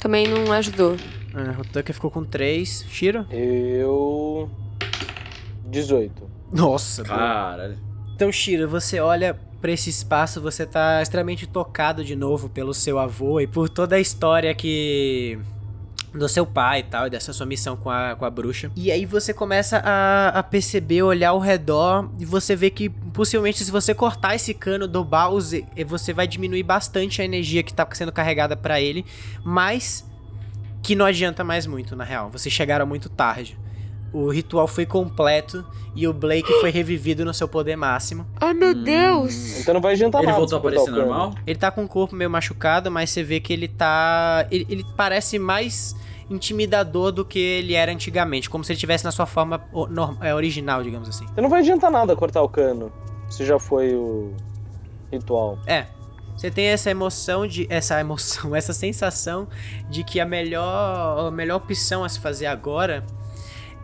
também 0.00 0.28
não 0.28 0.52
ajudou. 0.52 0.96
Ah, 1.34 1.60
o 1.60 1.64
Tucker 1.64 1.92
ficou 1.94 2.10
com 2.10 2.24
3. 2.24 2.86
Shiro? 2.88 3.26
Eu. 3.30 4.48
18. 5.64 6.30
Nossa. 6.52 7.02
Caralho. 7.02 7.76
Então, 8.14 8.30
Shiro, 8.30 8.68
você 8.68 9.00
olha 9.00 9.36
pra 9.60 9.72
esse 9.72 9.90
espaço, 9.90 10.40
você 10.40 10.64
tá 10.64 11.02
extremamente 11.02 11.46
tocado 11.46 12.04
de 12.04 12.14
novo 12.14 12.48
pelo 12.48 12.72
seu 12.72 12.98
avô 12.98 13.40
e 13.40 13.46
por 13.46 13.68
toda 13.68 13.96
a 13.96 14.00
história 14.00 14.54
que. 14.54 15.38
Do 16.16 16.28
seu 16.28 16.46
pai 16.46 16.80
e 16.80 16.82
tal, 16.84 17.06
e 17.06 17.10
dessa 17.10 17.32
sua 17.32 17.46
missão 17.46 17.76
com 17.76 17.90
a, 17.90 18.16
com 18.16 18.24
a 18.24 18.30
bruxa. 18.30 18.70
E 18.74 18.90
aí 18.90 19.04
você 19.04 19.32
começa 19.34 19.82
a, 19.84 20.28
a 20.38 20.42
perceber, 20.42 21.02
olhar 21.02 21.30
ao 21.30 21.38
redor, 21.38 22.10
e 22.18 22.24
você 22.24 22.56
vê 22.56 22.70
que 22.70 22.88
possivelmente 22.88 23.64
se 23.64 23.70
você 23.70 23.94
cortar 23.94 24.34
esse 24.34 24.54
cano 24.54 24.86
do 24.88 25.04
Bowser, 25.04 25.64
eh, 25.76 25.84
você 25.84 26.12
vai 26.12 26.26
diminuir 26.26 26.62
bastante 26.62 27.22
a 27.22 27.24
energia 27.24 27.62
que 27.62 27.72
tá 27.72 27.86
sendo 27.92 28.12
carregada 28.12 28.56
pra 28.56 28.80
ele, 28.80 29.04
mas 29.44 30.04
que 30.82 30.94
não 30.94 31.04
adianta 31.04 31.42
mais 31.42 31.66
muito, 31.66 31.96
na 31.96 32.04
real. 32.04 32.30
Vocês 32.30 32.54
chegaram 32.54 32.86
muito 32.86 33.08
tarde. 33.08 33.58
O 34.12 34.30
ritual 34.30 34.68
foi 34.68 34.86
completo 34.86 35.64
e 35.94 36.06
o 36.06 36.12
Blake 36.12 36.50
foi 36.60 36.70
revivido 36.70 37.24
no 37.24 37.34
seu 37.34 37.48
poder 37.48 37.76
máximo. 37.76 38.24
Ai, 38.40 38.54
meu 38.54 38.72
Deus! 38.72 39.58
Então 39.60 39.74
não 39.74 39.80
vai 39.80 39.94
adiantar 39.94 40.20
Ele 40.20 40.28
nada. 40.28 40.38
voltou 40.38 40.56
a 40.56 40.60
aparecer 40.60 40.90
normal? 40.90 41.34
Ele 41.46 41.58
tá 41.58 41.70
com 41.70 41.84
o 41.84 41.88
corpo 41.88 42.14
meio 42.14 42.30
machucado, 42.30 42.90
mas 42.90 43.10
você 43.10 43.22
vê 43.22 43.40
que 43.40 43.52
ele 43.52 43.66
tá. 43.66 44.46
Ele, 44.50 44.66
ele 44.70 44.84
parece 44.96 45.38
mais 45.38 45.96
intimidador 46.28 47.12
do 47.12 47.24
que 47.24 47.38
ele 47.38 47.74
era 47.74 47.92
antigamente, 47.92 48.50
como 48.50 48.64
se 48.64 48.72
ele 48.72 48.76
estivesse 48.76 49.04
na 49.04 49.12
sua 49.12 49.26
forma 49.26 49.62
o- 49.72 49.86
é, 50.24 50.34
original, 50.34 50.82
digamos 50.82 51.08
assim. 51.08 51.24
Então 51.30 51.42
não 51.42 51.50
vai 51.50 51.60
adiantar 51.60 51.90
nada 51.90 52.14
cortar 52.16 52.42
o 52.42 52.48
cano. 52.48 52.92
Se 53.28 53.44
já 53.44 53.58
foi 53.58 53.94
o 53.94 54.32
ritual. 55.12 55.58
É. 55.66 55.86
Você 56.36 56.50
tem 56.50 56.66
essa 56.66 56.90
emoção 56.90 57.46
de. 57.46 57.66
Essa 57.70 57.98
emoção, 58.00 58.54
essa 58.56 58.72
sensação 58.72 59.48
de 59.88 60.04
que 60.04 60.20
a 60.20 60.26
melhor, 60.26 61.28
a 61.28 61.30
melhor 61.30 61.56
opção 61.56 62.04
a 62.04 62.08
se 62.08 62.20
fazer 62.20 62.46
agora 62.46 63.04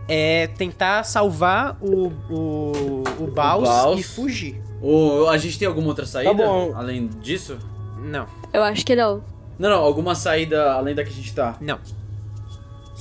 é 0.08 0.48
tentar 0.48 1.04
salvar 1.04 1.78
o, 1.80 2.08
o, 2.28 3.02
o 3.20 3.26
Baus, 3.28 3.68
Baus. 3.68 4.00
e 4.00 4.02
fugir. 4.02 4.60
Ou 4.82 5.28
a 5.30 5.38
gente 5.38 5.58
tem 5.58 5.66
alguma 5.66 5.88
outra 5.88 6.04
saída? 6.04 6.30
Tá 6.34 6.36
bom. 6.36 6.72
Além 6.74 7.06
disso? 7.06 7.56
Não, 7.98 8.26
Eu 8.52 8.62
acho 8.64 8.84
que 8.84 8.96
não. 8.96 9.22
Não, 9.58 9.70
não, 9.70 9.78
alguma 9.82 10.14
saída 10.16 10.72
além 10.72 10.92
da 10.94 11.04
que 11.04 11.10
a 11.10 11.12
gente 11.14 11.32
tá. 11.32 11.56
não. 11.60 11.78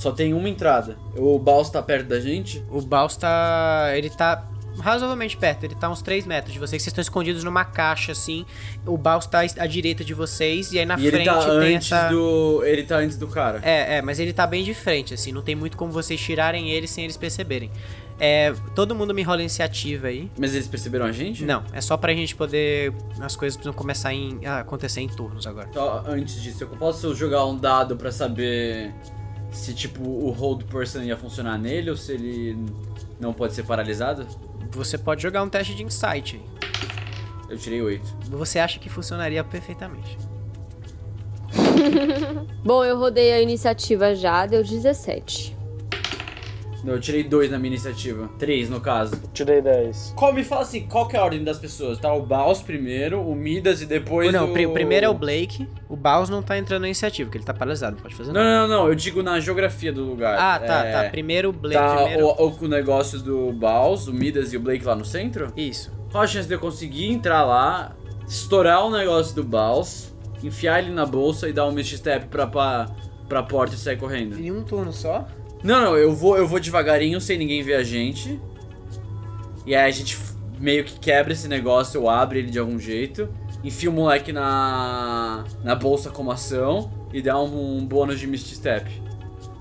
Só 0.02 0.10
tem 0.10 0.34
uma 0.34 0.48
entrada. 0.48 0.98
O 1.16 1.38
Baus 1.38 1.70
tá 1.70 1.80
perto 1.80 2.08
da 2.08 2.18
gente? 2.18 2.60
O 2.68 2.80
Baus 2.80 3.16
tá. 3.16 3.92
Ele 3.94 4.10
tá 4.10 4.48
razoavelmente 4.80 5.36
perto, 5.36 5.64
ele 5.64 5.76
tá 5.76 5.88
uns 5.88 6.02
3 6.02 6.26
metros 6.26 6.52
de 6.52 6.58
vocês. 6.58 6.82
Vocês 6.82 6.88
estão 6.88 7.02
escondidos 7.02 7.44
numa 7.44 7.64
caixa 7.64 8.10
assim. 8.10 8.44
O 8.84 8.96
Baus 8.96 9.26
tá 9.26 9.40
à 9.40 9.66
direita 9.66 10.02
de 10.02 10.12
vocês 10.12 10.72
e 10.72 10.80
aí 10.80 10.84
na 10.84 10.98
e 10.98 11.06
ele 11.06 11.10
frente 11.18 11.26
tá 11.26 11.40
tem 11.60 11.76
antes 11.76 11.92
essa. 11.92 12.08
do. 12.08 12.64
Ele 12.64 12.82
tá 12.82 12.96
antes 12.96 13.16
do 13.16 13.28
cara. 13.28 13.60
É, 13.62 13.98
é, 13.98 14.02
mas 14.02 14.18
ele 14.18 14.32
tá 14.32 14.44
bem 14.44 14.64
de 14.64 14.74
frente, 14.74 15.14
assim, 15.14 15.30
não 15.30 15.42
tem 15.42 15.54
muito 15.54 15.76
como 15.76 15.92
vocês 15.92 16.20
tirarem 16.20 16.68
ele 16.70 16.88
sem 16.88 17.04
eles 17.04 17.16
perceberem. 17.16 17.70
É, 18.18 18.52
todo 18.74 18.96
mundo 18.96 19.14
me 19.14 19.22
rola 19.22 19.40
iniciativa 19.40 20.08
aí. 20.08 20.28
Mas 20.36 20.52
eles 20.52 20.66
perceberam 20.66 21.06
a 21.06 21.12
gente? 21.12 21.44
Não, 21.44 21.62
é 21.72 21.80
só 21.80 21.96
pra 21.96 22.12
gente 22.12 22.34
poder. 22.34 22.92
As 23.20 23.36
coisas 23.36 23.56
precisam 23.56 23.72
começar 23.72 24.12
em, 24.12 24.44
a 24.44 24.58
acontecer 24.60 25.00
em 25.00 25.08
turnos 25.08 25.46
agora. 25.46 25.68
Só 25.72 26.04
antes 26.08 26.42
disso, 26.42 26.64
eu 26.64 26.68
posso 26.70 27.14
jogar 27.14 27.46
um 27.46 27.56
dado 27.56 27.96
pra 27.96 28.10
saber 28.10 28.92
se, 29.52 29.74
tipo, 29.74 30.02
o 30.02 30.30
hold 30.30 30.64
person 30.64 31.02
ia 31.02 31.16
funcionar 31.16 31.58
nele 31.58 31.90
ou 31.90 31.96
se 31.96 32.12
ele 32.12 32.56
não 33.20 33.32
pode 33.32 33.54
ser 33.54 33.62
paralisado? 33.64 34.26
Você 34.70 34.96
pode 34.96 35.22
jogar 35.22 35.42
um 35.42 35.48
teste 35.48 35.74
de 35.74 35.84
insight. 35.84 36.40
Eu 37.48 37.58
tirei 37.58 37.82
8. 37.82 38.30
Você 38.30 38.58
acha 38.58 38.78
que 38.78 38.88
funcionaria 38.88 39.44
perfeitamente. 39.44 40.16
Bom, 42.64 42.82
eu 42.82 42.98
rodei 42.98 43.32
a 43.32 43.42
iniciativa 43.42 44.14
já, 44.14 44.46
deu 44.46 44.62
17. 44.64 45.54
Não, 46.84 46.94
eu 46.94 47.00
tirei 47.00 47.22
2 47.22 47.50
na 47.50 47.58
minha 47.58 47.68
iniciativa. 47.74 48.28
3 48.38 48.68
no 48.68 48.80
caso. 48.80 49.20
Tirei 49.32 49.60
10. 49.62 50.14
Qual, 50.16 50.32
me 50.32 50.42
fala 50.42 50.62
assim, 50.62 50.86
qual 50.86 51.06
que 51.06 51.16
é 51.16 51.20
a 51.20 51.24
ordem 51.24 51.44
das 51.44 51.58
pessoas? 51.58 51.98
Tá 51.98 52.12
o 52.12 52.22
Baus 52.26 52.60
primeiro, 52.60 53.20
o 53.20 53.34
Midas 53.34 53.80
e 53.82 53.86
depois 53.86 54.32
não, 54.32 54.46
o... 54.46 54.50
o 54.50 54.72
primeiro 54.72 55.06
é 55.06 55.08
o 55.08 55.14
Blake. 55.14 55.68
O 55.88 55.96
Baus 55.96 56.28
não 56.28 56.42
tá 56.42 56.58
entrando 56.58 56.82
na 56.82 56.88
iniciativa, 56.88 57.26
porque 57.28 57.38
ele 57.38 57.44
tá 57.44 57.54
paralisado, 57.54 57.96
não 57.96 58.02
pode 58.02 58.14
fazer 58.14 58.32
Não, 58.32 58.40
nada. 58.42 58.60
não, 58.60 58.68
não, 58.68 58.82
não, 58.82 58.88
eu 58.88 58.94
digo 58.94 59.22
na 59.22 59.38
geografia 59.38 59.92
do 59.92 60.04
lugar. 60.04 60.36
Ah, 60.38 60.58
tá, 60.58 60.84
É, 60.84 60.92
tá. 61.04 61.10
Primeiro 61.10 61.50
o 61.50 61.52
Blake. 61.52 61.76
Tá 61.80 61.96
primeiro... 61.96 62.26
o, 62.26 62.48
o, 62.48 62.58
o 62.62 62.68
negócio 62.68 63.18
do 63.20 63.52
Baus, 63.52 64.08
o 64.08 64.12
Midas 64.12 64.52
e 64.52 64.56
o 64.56 64.60
Blake 64.60 64.84
lá 64.84 64.96
no 64.96 65.04
centro? 65.04 65.52
Isso. 65.56 65.92
Qual 66.10 66.22
a 66.24 66.26
chance 66.26 66.48
de 66.48 66.54
eu 66.54 66.58
conseguir 66.58 67.10
entrar 67.10 67.44
lá, 67.44 67.92
estourar 68.26 68.84
o 68.84 68.90
negócio 68.90 69.34
do 69.34 69.44
Baus, 69.44 70.12
enfiar 70.42 70.82
ele 70.82 70.90
na 70.92 71.06
bolsa 71.06 71.48
e 71.48 71.52
dar 71.52 71.66
um 71.66 71.72
Misty 71.72 71.96
Step 71.96 72.26
pra, 72.26 72.46
pra, 72.46 72.88
pra 73.28 73.42
porta 73.42 73.74
e 73.74 73.78
sair 73.78 73.96
correndo? 73.96 74.38
Em 74.38 74.50
um 74.50 74.62
turno 74.62 74.92
só? 74.92 75.26
Não, 75.62 75.80
não, 75.80 75.96
eu 75.96 76.12
vou, 76.12 76.36
eu 76.36 76.46
vou 76.46 76.58
devagarinho 76.58 77.20
sem 77.20 77.38
ninguém 77.38 77.62
ver 77.62 77.74
a 77.74 77.84
gente. 77.84 78.40
E 79.64 79.74
aí 79.74 79.88
a 79.88 79.90
gente 79.90 80.18
meio 80.58 80.84
que 80.84 80.98
quebra 80.98 81.32
esse 81.32 81.48
negócio, 81.48 81.98
eu 81.98 82.08
abro 82.08 82.38
ele 82.38 82.50
de 82.50 82.58
algum 82.58 82.78
jeito, 82.78 83.28
enfia 83.64 83.90
o 83.90 83.92
moleque 83.92 84.32
na, 84.32 85.44
na 85.62 85.74
bolsa 85.74 86.10
como 86.10 86.30
ação 86.30 86.90
e 87.12 87.20
dá 87.20 87.40
um, 87.40 87.78
um 87.78 87.86
bônus 87.86 88.18
de 88.18 88.26
Misty 88.26 88.54
Step. 88.54 88.90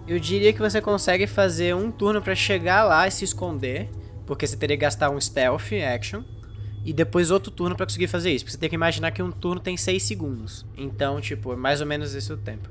Eu 0.08 0.20
diria 0.20 0.52
que 0.52 0.60
você 0.60 0.82
consegue 0.82 1.28
fazer 1.28 1.76
um 1.76 1.92
turno 1.92 2.22
pra 2.22 2.36
chegar 2.36 2.84
lá 2.84 3.08
e 3.08 3.12
se 3.12 3.24
esconder, 3.24 3.90
porque 4.26 4.46
você 4.46 4.58
teria 4.58 4.76
que 4.76 4.82
gastar 4.82 5.10
um 5.10 5.20
stealth 5.22 5.72
action. 5.74 6.24
E 6.84 6.92
depois 6.92 7.30
outro 7.30 7.52
turno 7.52 7.76
pra 7.76 7.86
conseguir 7.86 8.08
fazer 8.08 8.32
isso. 8.32 8.44
Porque 8.44 8.54
você 8.54 8.58
tem 8.58 8.70
que 8.70 8.76
imaginar 8.76 9.12
que 9.12 9.22
um 9.22 9.32
turno 9.32 9.62
tem 9.62 9.78
6 9.78 10.02
segundos. 10.02 10.66
Então, 10.76 11.22
tipo, 11.22 11.54
é 11.54 11.56
mais 11.56 11.80
ou 11.80 11.86
menos 11.86 12.16
esse 12.16 12.34
o 12.34 12.38
tempo. 12.38 12.68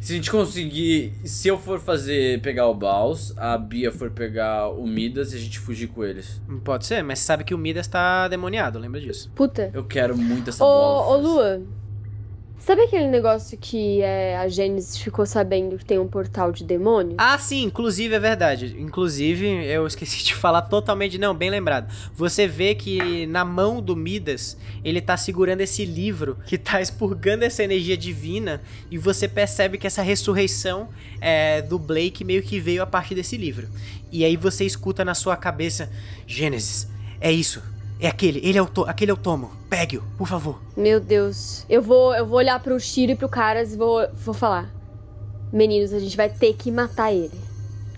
Se 0.00 0.14
a 0.14 0.16
gente 0.16 0.30
conseguir, 0.30 1.12
se 1.24 1.46
eu 1.46 1.58
for 1.58 1.78
fazer 1.78 2.40
pegar 2.40 2.66
o 2.68 2.74
Baus, 2.74 3.36
a 3.36 3.58
Bia 3.58 3.92
for 3.92 4.10
pegar 4.10 4.70
o 4.70 4.86
Midas 4.86 5.34
e 5.34 5.36
a 5.36 5.38
gente 5.38 5.58
fugir 5.58 5.88
com 5.88 6.02
eles. 6.02 6.40
Pode 6.64 6.86
ser, 6.86 7.04
mas 7.04 7.18
você 7.18 7.26
sabe 7.26 7.44
que 7.44 7.54
o 7.54 7.58
Midas 7.58 7.86
tá 7.86 8.26
demoniado, 8.26 8.78
lembra 8.78 8.98
disso. 8.98 9.30
Puta. 9.34 9.70
Eu 9.74 9.84
quero 9.84 10.16
muito 10.16 10.48
essa 10.48 10.64
bola. 10.64 11.06
Ô, 11.06 11.12
ô 11.12 11.16
Lua, 11.18 11.62
sabe 12.60 12.82
aquele 12.82 13.08
negócio 13.08 13.58
que 13.58 14.00
é, 14.02 14.36
a 14.36 14.46
Gênesis 14.48 14.96
ficou 14.96 15.26
sabendo 15.26 15.76
que 15.76 15.84
tem 15.84 15.98
um 15.98 16.06
portal 16.06 16.52
de 16.52 16.62
demônio? 16.62 17.16
Ah, 17.18 17.36
sim, 17.38 17.64
inclusive 17.64 18.14
é 18.14 18.18
verdade. 18.18 18.76
Inclusive, 18.78 19.46
eu 19.66 19.86
esqueci 19.86 20.22
de 20.24 20.34
falar 20.34 20.62
totalmente. 20.62 21.18
Não, 21.18 21.34
bem 21.34 21.50
lembrado. 21.50 21.92
Você 22.14 22.46
vê 22.46 22.74
que 22.74 23.26
na 23.26 23.44
mão 23.44 23.82
do 23.82 23.96
Midas, 23.96 24.56
ele 24.84 25.00
tá 25.00 25.16
segurando 25.16 25.60
esse 25.60 25.84
livro 25.84 26.36
que 26.46 26.56
tá 26.56 26.80
expurgando 26.80 27.44
essa 27.44 27.64
energia 27.64 27.96
divina. 27.96 28.60
E 28.90 28.98
você 28.98 29.26
percebe 29.26 29.78
que 29.78 29.86
essa 29.86 30.02
ressurreição 30.02 30.88
é, 31.20 31.62
do 31.62 31.78
Blake 31.78 32.24
meio 32.24 32.42
que 32.42 32.60
veio 32.60 32.82
a 32.82 32.86
partir 32.86 33.14
desse 33.14 33.36
livro. 33.36 33.68
E 34.12 34.24
aí 34.24 34.36
você 34.36 34.64
escuta 34.64 35.04
na 35.04 35.14
sua 35.14 35.36
cabeça: 35.36 35.90
Gênesis, 36.26 36.88
é 37.20 37.32
isso. 37.32 37.62
É 38.00 38.08
aquele, 38.08 38.40
ele 38.42 38.56
é 38.58 38.62
o 38.62 38.66
to 38.66 38.84
aquele 38.88 39.10
é 39.10 39.14
o 39.14 39.16
tomo. 39.16 39.50
Pegue-o, 39.68 40.02
por 40.16 40.26
favor. 40.26 40.58
Meu 40.76 40.98
Deus. 40.98 41.64
Eu 41.68 41.82
vou, 41.82 42.14
eu 42.14 42.26
vou 42.26 42.38
olhar 42.38 42.58
pro 42.60 42.78
Shiro 42.80 43.12
e 43.12 43.14
pro 43.14 43.28
Caras 43.28 43.74
e 43.74 43.76
vou, 43.76 44.08
vou 44.24 44.34
falar. 44.34 44.70
Meninos, 45.52 45.92
a 45.92 45.98
gente 45.98 46.16
vai 46.16 46.28
ter 46.28 46.54
que 46.54 46.70
matar 46.70 47.12
ele. 47.12 47.30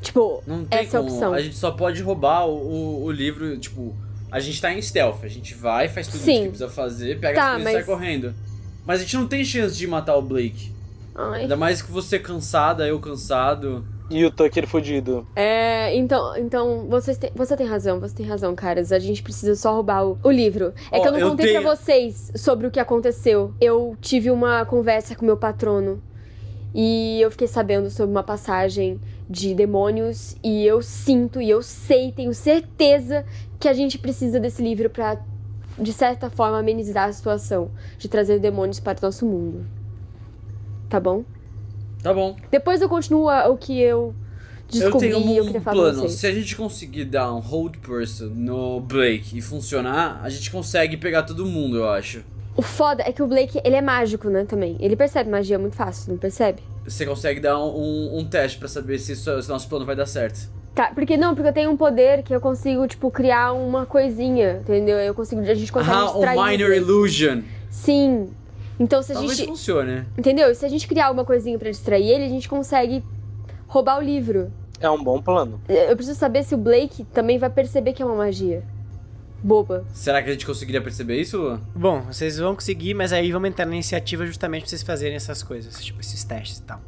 Tipo, 0.00 0.42
Não 0.46 0.64
tem 0.64 0.80
essa 0.80 0.96
é 0.96 1.00
a 1.00 1.02
como. 1.02 1.12
opção. 1.14 1.32
A 1.32 1.40
gente 1.40 1.56
só 1.56 1.70
pode 1.70 2.02
roubar 2.02 2.46
o, 2.46 2.52
o, 2.52 3.04
o 3.04 3.10
livro, 3.12 3.56
tipo, 3.58 3.94
a 4.30 4.40
gente 4.40 4.60
tá 4.60 4.72
em 4.72 4.82
stealth, 4.82 5.22
a 5.22 5.28
gente 5.28 5.54
vai, 5.54 5.88
faz 5.88 6.08
tudo 6.08 6.20
Sim. 6.22 6.42
que 6.42 6.48
precisa 6.48 6.68
fazer, 6.68 7.20
pega 7.20 7.34
Tá, 7.38 7.46
as 7.50 7.52
coisas 7.56 7.60
e 7.60 7.64
mas- 7.76 7.86
sai 7.86 7.94
correndo. 7.94 8.34
Mas 8.84 9.00
a 9.00 9.04
gente 9.04 9.16
não 9.16 9.28
tem 9.28 9.44
chance 9.44 9.76
de 9.76 9.86
matar 9.86 10.16
o 10.16 10.22
Blake. 10.22 10.72
Ai. 11.14 11.42
Ainda 11.42 11.56
mais 11.56 11.80
que 11.80 11.92
você 11.92 12.18
cansada, 12.18 12.86
eu 12.88 12.98
cansado. 12.98 13.84
E 14.12 14.24
o 14.24 14.30
Tucker 14.30 14.66
fudido. 14.66 15.26
É, 15.34 15.94
então, 15.96 16.36
então 16.36 16.86
vocês 16.88 17.16
têm- 17.18 17.30
você 17.34 17.56
tem 17.56 17.66
razão, 17.66 17.98
você 17.98 18.14
tem 18.14 18.26
razão, 18.26 18.54
caras. 18.54 18.92
A 18.92 18.98
gente 18.98 19.22
precisa 19.22 19.54
só 19.54 19.74
roubar 19.74 20.06
o, 20.06 20.18
o 20.22 20.30
livro. 20.30 20.72
É 20.90 20.98
Ó, 20.98 21.02
que 21.02 21.08
eu 21.08 21.12
não 21.12 21.18
eu 21.20 21.30
contei 21.30 21.46
tenho- 21.46 21.62
pra 21.62 21.74
vocês 21.74 22.32
sobre 22.36 22.66
o 22.66 22.70
que 22.70 22.78
aconteceu. 22.80 23.52
Eu 23.60 23.96
tive 24.00 24.30
uma 24.30 24.64
conversa 24.66 25.14
com 25.16 25.24
meu 25.24 25.36
patrono 25.36 26.02
e 26.74 27.20
eu 27.20 27.30
fiquei 27.30 27.46
sabendo 27.48 27.90
sobre 27.90 28.10
uma 28.12 28.22
passagem 28.22 29.00
de 29.28 29.54
demônios 29.54 30.36
e 30.44 30.64
eu 30.66 30.82
sinto 30.82 31.40
e 31.40 31.48
eu 31.48 31.62
sei, 31.62 32.12
tenho 32.12 32.34
certeza 32.34 33.24
que 33.58 33.68
a 33.68 33.72
gente 33.72 33.98
precisa 33.98 34.38
desse 34.38 34.62
livro 34.62 34.90
pra 34.90 35.18
de 35.78 35.92
certa 35.92 36.28
forma 36.28 36.58
amenizar 36.58 37.08
a 37.08 37.12
situação 37.12 37.70
de 37.96 38.06
trazer 38.08 38.38
demônios 38.38 38.78
para 38.78 38.98
o 38.98 39.02
nosso 39.06 39.24
mundo. 39.24 39.64
Tá 40.88 41.00
bom? 41.00 41.24
Tá 42.02 42.12
bom. 42.12 42.36
Depois 42.50 42.82
eu 42.82 42.88
continuo 42.88 43.28
o 43.28 43.56
que 43.56 43.80
eu 43.80 44.14
descobri 44.68 45.10
eu 45.10 45.20
tenho 45.22 45.36
eu 45.36 45.44
um 45.44 45.52
pra 45.60 45.72
plano. 45.72 46.08
Se 46.08 46.26
a 46.26 46.32
gente 46.32 46.56
conseguir 46.56 47.04
dar 47.04 47.32
um 47.32 47.38
hold 47.38 47.76
person 47.78 48.26
no 48.34 48.80
Blake 48.80 49.38
e 49.38 49.40
funcionar, 49.40 50.20
a 50.22 50.28
gente 50.28 50.50
consegue 50.50 50.96
pegar 50.96 51.22
todo 51.22 51.46
mundo, 51.46 51.76
eu 51.76 51.88
acho. 51.88 52.24
O 52.56 52.60
foda 52.62 53.02
é 53.06 53.12
que 53.12 53.22
o 53.22 53.26
Blake, 53.26 53.60
ele 53.64 53.76
é 53.76 53.80
mágico, 53.80 54.28
né, 54.28 54.44
também. 54.44 54.76
Ele 54.80 54.96
percebe 54.96 55.30
magia 55.30 55.58
muito 55.58 55.76
fácil, 55.76 56.12
não 56.12 56.18
percebe? 56.18 56.60
Você 56.84 57.06
consegue 57.06 57.40
dar 57.40 57.58
um, 57.58 57.68
um, 57.76 58.18
um 58.18 58.24
teste 58.24 58.58
pra 58.58 58.68
saber 58.68 58.98
se, 58.98 59.12
isso- 59.12 59.42
se 59.42 59.48
nosso 59.48 59.68
plano 59.68 59.86
vai 59.86 59.94
dar 59.96 60.06
certo. 60.06 60.50
Tá, 60.74 60.90
porque 60.94 61.16
não, 61.16 61.34
porque 61.34 61.48
eu 61.48 61.52
tenho 61.52 61.70
um 61.70 61.76
poder 61.76 62.22
que 62.22 62.34
eu 62.34 62.40
consigo, 62.40 62.86
tipo, 62.88 63.10
criar 63.10 63.52
uma 63.52 63.86
coisinha, 63.86 64.58
entendeu? 64.62 64.98
Eu 64.98 65.14
consigo, 65.14 65.40
a 65.42 65.54
gente 65.54 65.70
consegue 65.70 65.94
Ah, 65.96 66.16
um 66.16 66.44
minor 66.46 66.72
illusion. 66.72 67.42
Sim. 67.70 68.30
Então 68.80 69.02
se 69.02 69.12
a 69.12 69.14
Talvez 69.14 69.36
gente, 69.36 69.48
funcione. 69.48 70.04
entendeu? 70.16 70.54
Se 70.54 70.64
a 70.64 70.68
gente 70.68 70.86
criar 70.88 71.06
alguma 71.06 71.24
coisinha 71.24 71.58
pra 71.58 71.70
distrair 71.70 72.08
ele, 72.08 72.24
a 72.24 72.28
gente 72.28 72.48
consegue 72.48 73.04
roubar 73.66 73.98
o 73.98 74.02
livro. 74.02 74.52
É 74.80 74.90
um 74.90 75.02
bom 75.02 75.20
plano. 75.22 75.60
Eu 75.68 75.94
preciso 75.96 76.18
saber 76.18 76.42
se 76.42 76.54
o 76.54 76.58
Blake 76.58 77.04
também 77.04 77.38
vai 77.38 77.48
perceber 77.50 77.92
que 77.92 78.02
é 78.02 78.04
uma 78.06 78.16
magia. 78.16 78.64
Boba. 79.42 79.84
Será 79.92 80.22
que 80.22 80.28
a 80.28 80.32
gente 80.32 80.46
conseguiria 80.46 80.80
perceber 80.80 81.20
isso, 81.20 81.36
Luan? 81.36 81.60
Bom, 81.74 82.02
vocês 82.02 82.38
vão 82.38 82.54
conseguir, 82.54 82.94
mas 82.94 83.12
aí 83.12 83.30
vamos 83.32 83.48
entrar 83.48 83.66
na 83.66 83.74
iniciativa 83.74 84.24
justamente 84.24 84.62
pra 84.62 84.70
vocês 84.70 84.82
fazerem 84.82 85.16
essas 85.16 85.42
coisas, 85.42 85.84
tipo 85.84 86.00
esses 86.00 86.22
testes 86.22 86.58
e 86.58 86.62
tal. 86.62 86.80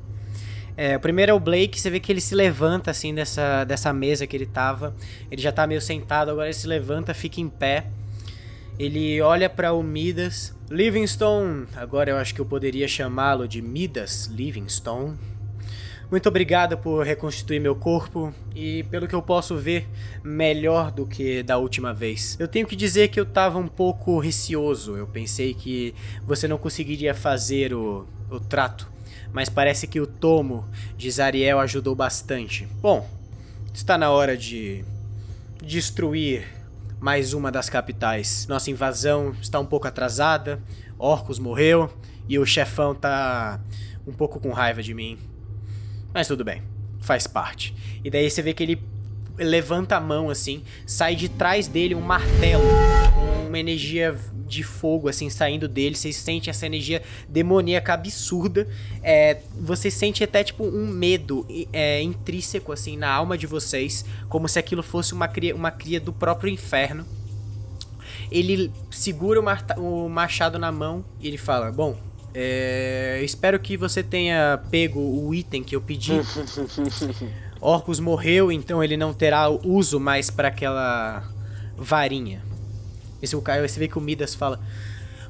É, 0.77 0.97
o 0.97 1.01
primeiro 1.01 1.31
é 1.31 1.35
o 1.35 1.41
Blake, 1.41 1.81
você 1.81 1.91
vê 1.91 1.99
que 2.01 2.11
ele 2.11 2.21
se 2.21 2.35
levanta 2.35 2.91
assim 2.91 3.15
dessa, 3.15 3.65
dessa 3.65 3.93
mesa 3.93 4.27
que 4.27 4.37
ele 4.37 4.47
tava. 4.47 4.95
Ele 5.31 5.43
já 5.43 5.51
tá 5.53 5.67
meio 5.67 5.81
sentado, 5.81 6.31
agora 6.31 6.47
ele 6.47 6.55
se 6.55 6.67
levanta, 6.67 7.13
fica 7.13 7.41
em 7.41 7.49
pé. 7.49 7.87
Ele 8.79 9.21
olha 9.21 9.49
pra 9.51 9.73
o 9.73 9.83
Midas. 9.83 10.54
Livingstone, 10.71 11.67
agora 11.77 12.11
eu 12.11 12.17
acho 12.17 12.35
que 12.35 12.41
eu 12.41 12.47
poderia 12.47 12.89
chamá-lo 12.89 13.47
de 13.47 13.61
Midas 13.61 14.27
Livingstone. 14.27 15.15
Muito 16.11 16.27
obrigado 16.27 16.79
por 16.79 17.05
reconstituir 17.05 17.61
meu 17.61 17.77
corpo 17.77 18.33
e, 18.55 18.83
pelo 18.85 19.07
que 19.07 19.15
eu 19.15 19.21
posso 19.21 19.59
ver, 19.59 19.87
melhor 20.23 20.91
do 20.91 21.07
que 21.07 21.43
da 21.43 21.59
última 21.59 21.93
vez. 21.93 22.37
Eu 22.41 22.49
tenho 22.49 22.67
que 22.67 22.75
dizer 22.75 23.09
que 23.09 23.21
eu 23.21 23.27
tava 23.27 23.59
um 23.59 23.69
pouco 23.69 24.19
receoso. 24.19 24.97
Eu 24.97 25.07
pensei 25.07 25.53
que 25.53 25.95
você 26.27 26.49
não 26.49 26.57
conseguiria 26.57 27.15
fazer 27.15 27.75
o, 27.75 28.07
o 28.31 28.41
trato, 28.41 28.91
mas 29.35 29.51
parece 29.51 29.87
que 29.87 30.01
o 30.01 30.07
tomo 30.07 30.67
de 30.97 31.11
Zariel 31.11 31.61
ajudou 31.61 31.95
bastante. 31.95 32.67
Bom, 32.81 33.07
está 33.75 33.99
na 33.99 34.11
hora 34.11 34.35
de 34.35 34.83
destruir 35.63 36.64
mais 37.05 37.35
uma 37.35 37.53
das 37.53 37.69
capitais. 37.69 38.47
Nossa 38.49 38.71
invasão 38.71 39.37
está 39.39 39.61
um 39.61 39.67
pouco 39.67 39.87
atrasada, 39.87 40.59
Orcus 40.97 41.39
morreu 41.39 41.93
e 42.27 42.39
o 42.39 42.47
chefão 42.47 42.95
tá 42.95 43.61
um 44.07 44.13
pouco 44.15 44.41
com 44.41 44.51
raiva 44.53 44.83
de 44.83 44.95
mim. 44.95 45.19
Mas 46.15 46.29
tudo 46.29 46.43
bem, 46.43 46.63
faz 47.01 47.27
parte. 47.27 47.75
E 48.03 48.09
daí 48.09 48.31
você 48.31 48.41
vê 48.41 48.55
que 48.55 48.63
ele 48.63 48.83
levanta 49.37 49.97
a 49.97 50.01
mão 50.01 50.31
assim, 50.31 50.65
sai 50.87 51.15
de 51.15 51.29
trás 51.29 51.69
dele 51.69 51.95
um 51.95 52.01
martelo, 52.01 52.65
um 53.19 53.49
uma 53.55 53.59
energia 53.59 54.19
de 54.55 54.63
fogo, 54.63 55.09
assim, 55.09 55.29
saindo 55.29 55.69
dele. 55.69 55.95
Vocês 55.95 56.17
sentem 56.17 56.51
essa 56.51 56.67
energia 56.67 57.03
demoníaca 57.29 57.93
absurda. 57.95 58.67
É, 59.03 59.39
você 59.59 59.91
sente 59.91 60.23
até, 60.23 60.45
tipo, 60.45 60.65
um 60.65 60.87
medo 60.87 61.47
é, 61.73 62.01
intrínseco, 62.03 62.73
assim, 62.73 62.97
na 62.97 63.11
alma 63.11 63.37
de 63.37 63.47
vocês. 63.47 64.05
Como 64.29 64.49
se 64.49 64.59
aquilo 64.59 64.83
fosse 64.83 65.13
uma 65.13 65.29
cria, 65.29 65.55
uma 65.55 65.71
cria 65.71 66.01
do 66.01 66.13
próprio 66.13 66.51
inferno. 66.51 67.05
Ele 68.31 68.73
segura 68.91 69.41
o, 69.41 70.05
o 70.07 70.09
machado 70.09 70.59
na 70.59 70.73
mão 70.73 71.05
e 71.21 71.29
ele 71.29 71.39
fala: 71.39 71.71
Bom, 71.71 71.97
é, 72.33 73.21
espero 73.23 73.59
que 73.61 73.77
você 73.77 74.03
tenha 74.03 74.61
pego 74.71 75.01
o 75.01 75.35
item 75.35 75.63
que 75.63 75.77
eu 75.77 75.81
pedi. 75.81 76.13
Orcus 77.61 77.99
morreu, 77.99 78.53
então 78.53 78.85
ele 78.85 78.97
não 78.97 79.15
terá 79.15 79.49
uso 79.49 79.99
mais 79.99 80.31
para 80.31 80.49
aquela 80.49 81.25
varinha. 81.77 82.43
Esse 83.25 83.41
cara, 83.41 83.67
você 83.67 83.81
vê 83.81 83.89
que 83.89 83.99
o 83.99 84.01
Midas 84.01 84.35
fala: 84.35 84.61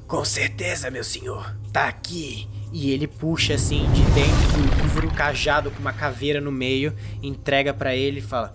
Com 0.07 0.25
certeza, 0.25 0.91
meu 0.91 1.05
senhor, 1.05 1.55
tá 1.73 1.89
aqui. 1.89 2.49
E 2.73 2.91
ele 2.91 3.07
puxa 3.07 3.55
assim 3.55 3.87
de 3.93 4.03
dentro 4.13 4.53
do 4.53 4.83
livro 4.83 5.07
um 5.07 5.11
cajado 5.11 5.71
com 5.71 5.79
uma 5.79 5.93
caveira 5.93 6.41
no 6.41 6.51
meio, 6.51 6.93
entrega 7.23 7.73
para 7.73 7.95
ele 7.95 8.19
e 8.19 8.23
fala: 8.23 8.55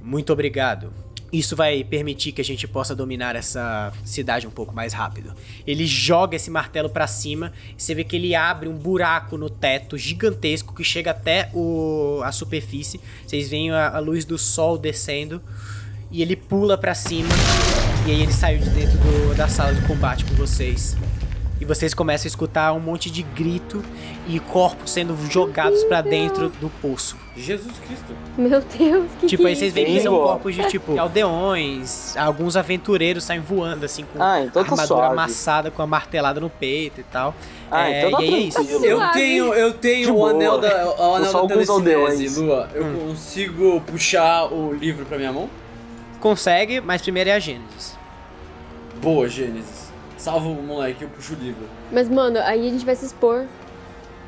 Muito 0.00 0.32
obrigado. 0.32 0.92
Isso 1.30 1.54
vai 1.54 1.84
permitir 1.84 2.32
que 2.32 2.40
a 2.40 2.44
gente 2.44 2.66
possa 2.66 2.94
dominar 2.94 3.36
essa 3.36 3.92
cidade 4.02 4.46
um 4.46 4.50
pouco 4.50 4.74
mais 4.74 4.94
rápido. 4.94 5.34
Ele 5.66 5.84
joga 5.84 6.36
esse 6.36 6.50
martelo 6.50 6.88
para 6.88 7.06
cima, 7.06 7.52
você 7.76 7.94
vê 7.94 8.02
que 8.02 8.16
ele 8.16 8.34
abre 8.34 8.66
um 8.66 8.74
buraco 8.74 9.36
no 9.36 9.50
teto 9.50 9.98
gigantesco 9.98 10.74
que 10.74 10.82
chega 10.82 11.10
até 11.10 11.50
o, 11.52 12.22
a 12.24 12.32
superfície. 12.32 12.98
Vocês 13.26 13.50
veem 13.50 13.70
a, 13.70 13.96
a 13.96 13.98
luz 13.98 14.24
do 14.24 14.38
sol 14.38 14.78
descendo 14.78 15.42
e 16.10 16.22
ele 16.22 16.36
pula 16.36 16.76
para 16.78 16.94
cima. 16.94 17.28
E 18.06 18.10
aí 18.10 18.22
ele 18.22 18.32
saiu 18.32 18.58
de 18.58 18.70
dentro 18.70 18.96
do, 18.98 19.34
da 19.36 19.48
sala 19.48 19.74
de 19.74 19.80
combate 19.86 20.24
com 20.24 20.34
vocês. 20.34 20.96
E 21.60 21.64
vocês 21.64 21.92
começam 21.92 22.26
a 22.26 22.28
escutar 22.28 22.72
um 22.72 22.78
monte 22.78 23.10
de 23.10 23.20
grito 23.24 23.82
e 24.28 24.38
corpos 24.38 24.92
sendo 24.92 25.16
jogados 25.28 25.82
para 25.84 26.00
dentro 26.00 26.50
do 26.60 26.70
poço. 26.80 27.16
Jesus 27.36 27.72
Cristo. 27.84 28.14
Meu 28.36 28.60
Deus, 28.78 29.10
que 29.18 29.26
Tipo, 29.26 29.42
que 29.42 29.46
aí 29.48 29.52
é 29.54 29.56
vocês 29.56 29.72
veem 29.74 29.86
que 29.96 30.00
são 30.00 30.14
corpos 30.16 30.54
de, 30.54 30.68
tipo, 30.68 30.96
aldeões, 30.98 32.16
alguns 32.16 32.56
aventureiros 32.56 33.24
saem 33.24 33.40
voando, 33.40 33.84
assim, 33.84 34.04
com 34.04 34.22
Ah, 34.22 34.40
então 34.40 34.62
tá 34.62 34.70
armadura 34.70 34.86
suave. 34.86 35.12
amassada, 35.12 35.70
com 35.72 35.82
a 35.82 35.86
martelada 35.86 36.38
no 36.38 36.48
peito 36.48 37.00
e 37.00 37.04
tal. 37.04 37.34
Ah, 37.68 37.90
É, 37.90 37.98
então 38.06 38.12
tá 38.12 38.22
e 38.24 38.28
aí 38.28 38.34
é 38.34 38.38
isso. 38.38 38.60
Eu 38.84 39.10
tenho, 39.12 39.52
eu 39.52 39.72
tenho 39.72 40.14
o 40.14 40.24
anel 40.26 40.58
da, 40.58 40.86
o 40.96 41.14
anel 41.16 41.32
da 41.32 41.40
telecinese, 41.48 41.70
aldeões. 41.72 42.36
Lua. 42.36 42.68
Eu 42.72 42.84
Hum. 42.84 43.08
consigo 43.08 43.80
puxar 43.80 44.44
o 44.52 44.72
livro 44.72 45.04
pra 45.06 45.18
minha 45.18 45.32
mão? 45.32 45.50
Consegue, 46.20 46.80
mas 46.80 47.00
primeiro 47.02 47.30
é 47.30 47.34
a 47.34 47.38
Gênesis. 47.38 47.96
Boa, 49.00 49.28
Gênesis. 49.28 49.88
Salva 50.16 50.48
o 50.48 50.54
moleque, 50.62 51.02
eu 51.02 51.08
puxo 51.08 51.34
o 51.34 51.36
livro. 51.36 51.64
Mas, 51.92 52.08
mano, 52.08 52.38
aí 52.40 52.66
a 52.66 52.70
gente 52.70 52.84
vai 52.84 52.96
se 52.96 53.06
expor. 53.06 53.44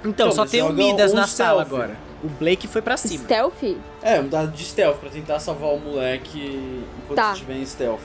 Então, 0.01 0.11
Então, 0.29 0.33
só 0.33 0.47
tem 0.47 0.63
o 0.63 0.69
joga 0.69 0.77
Midas 0.83 1.13
um 1.13 1.17
na 1.17 1.27
sala 1.27 1.65
stealth. 1.65 1.81
agora. 1.83 1.97
O 2.23 2.29
Blake 2.29 2.69
foi 2.69 2.81
pra 2.81 2.97
cima. 2.97 3.25
Stealth? 3.25 3.77
É, 4.03 4.21
um 4.21 4.29
dado 4.29 4.53
de 4.53 4.65
stealth 4.65 4.99
pra 4.99 5.11
tentar 5.11 5.39
salvar 5.41 5.71
o 5.71 5.79
moleque 5.81 6.85
enquanto 7.03 7.17
Tá. 7.17 7.29
você 7.29 7.33
estiver 7.35 7.55
em 7.57 7.67
stealth. 7.67 8.01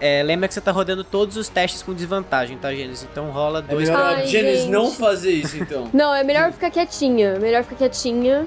É, 0.00 0.22
lembra 0.22 0.46
que 0.48 0.54
você 0.54 0.60
tá 0.60 0.70
rodando 0.72 1.02
todos 1.04 1.36
os 1.36 1.48
testes 1.48 1.82
com 1.82 1.94
desvantagem, 1.94 2.56
tá, 2.58 2.72
Gênesis? 2.74 3.06
Então 3.10 3.30
rola 3.30 3.60
É 3.60 3.62
dois. 3.62 3.88
melhor 3.88 4.02
a 4.02 4.08
Ai, 4.16 4.26
Gênesis 4.26 4.62
gente. 4.62 4.70
não 4.70 4.90
fazer 4.90 5.30
isso, 5.32 5.56
então. 5.56 5.88
Não, 5.92 6.14
é 6.14 6.22
melhor 6.24 6.52
ficar 6.52 6.70
quietinha. 6.70 7.38
Melhor 7.38 7.62
ficar 7.64 7.76
quietinha. 7.76 8.46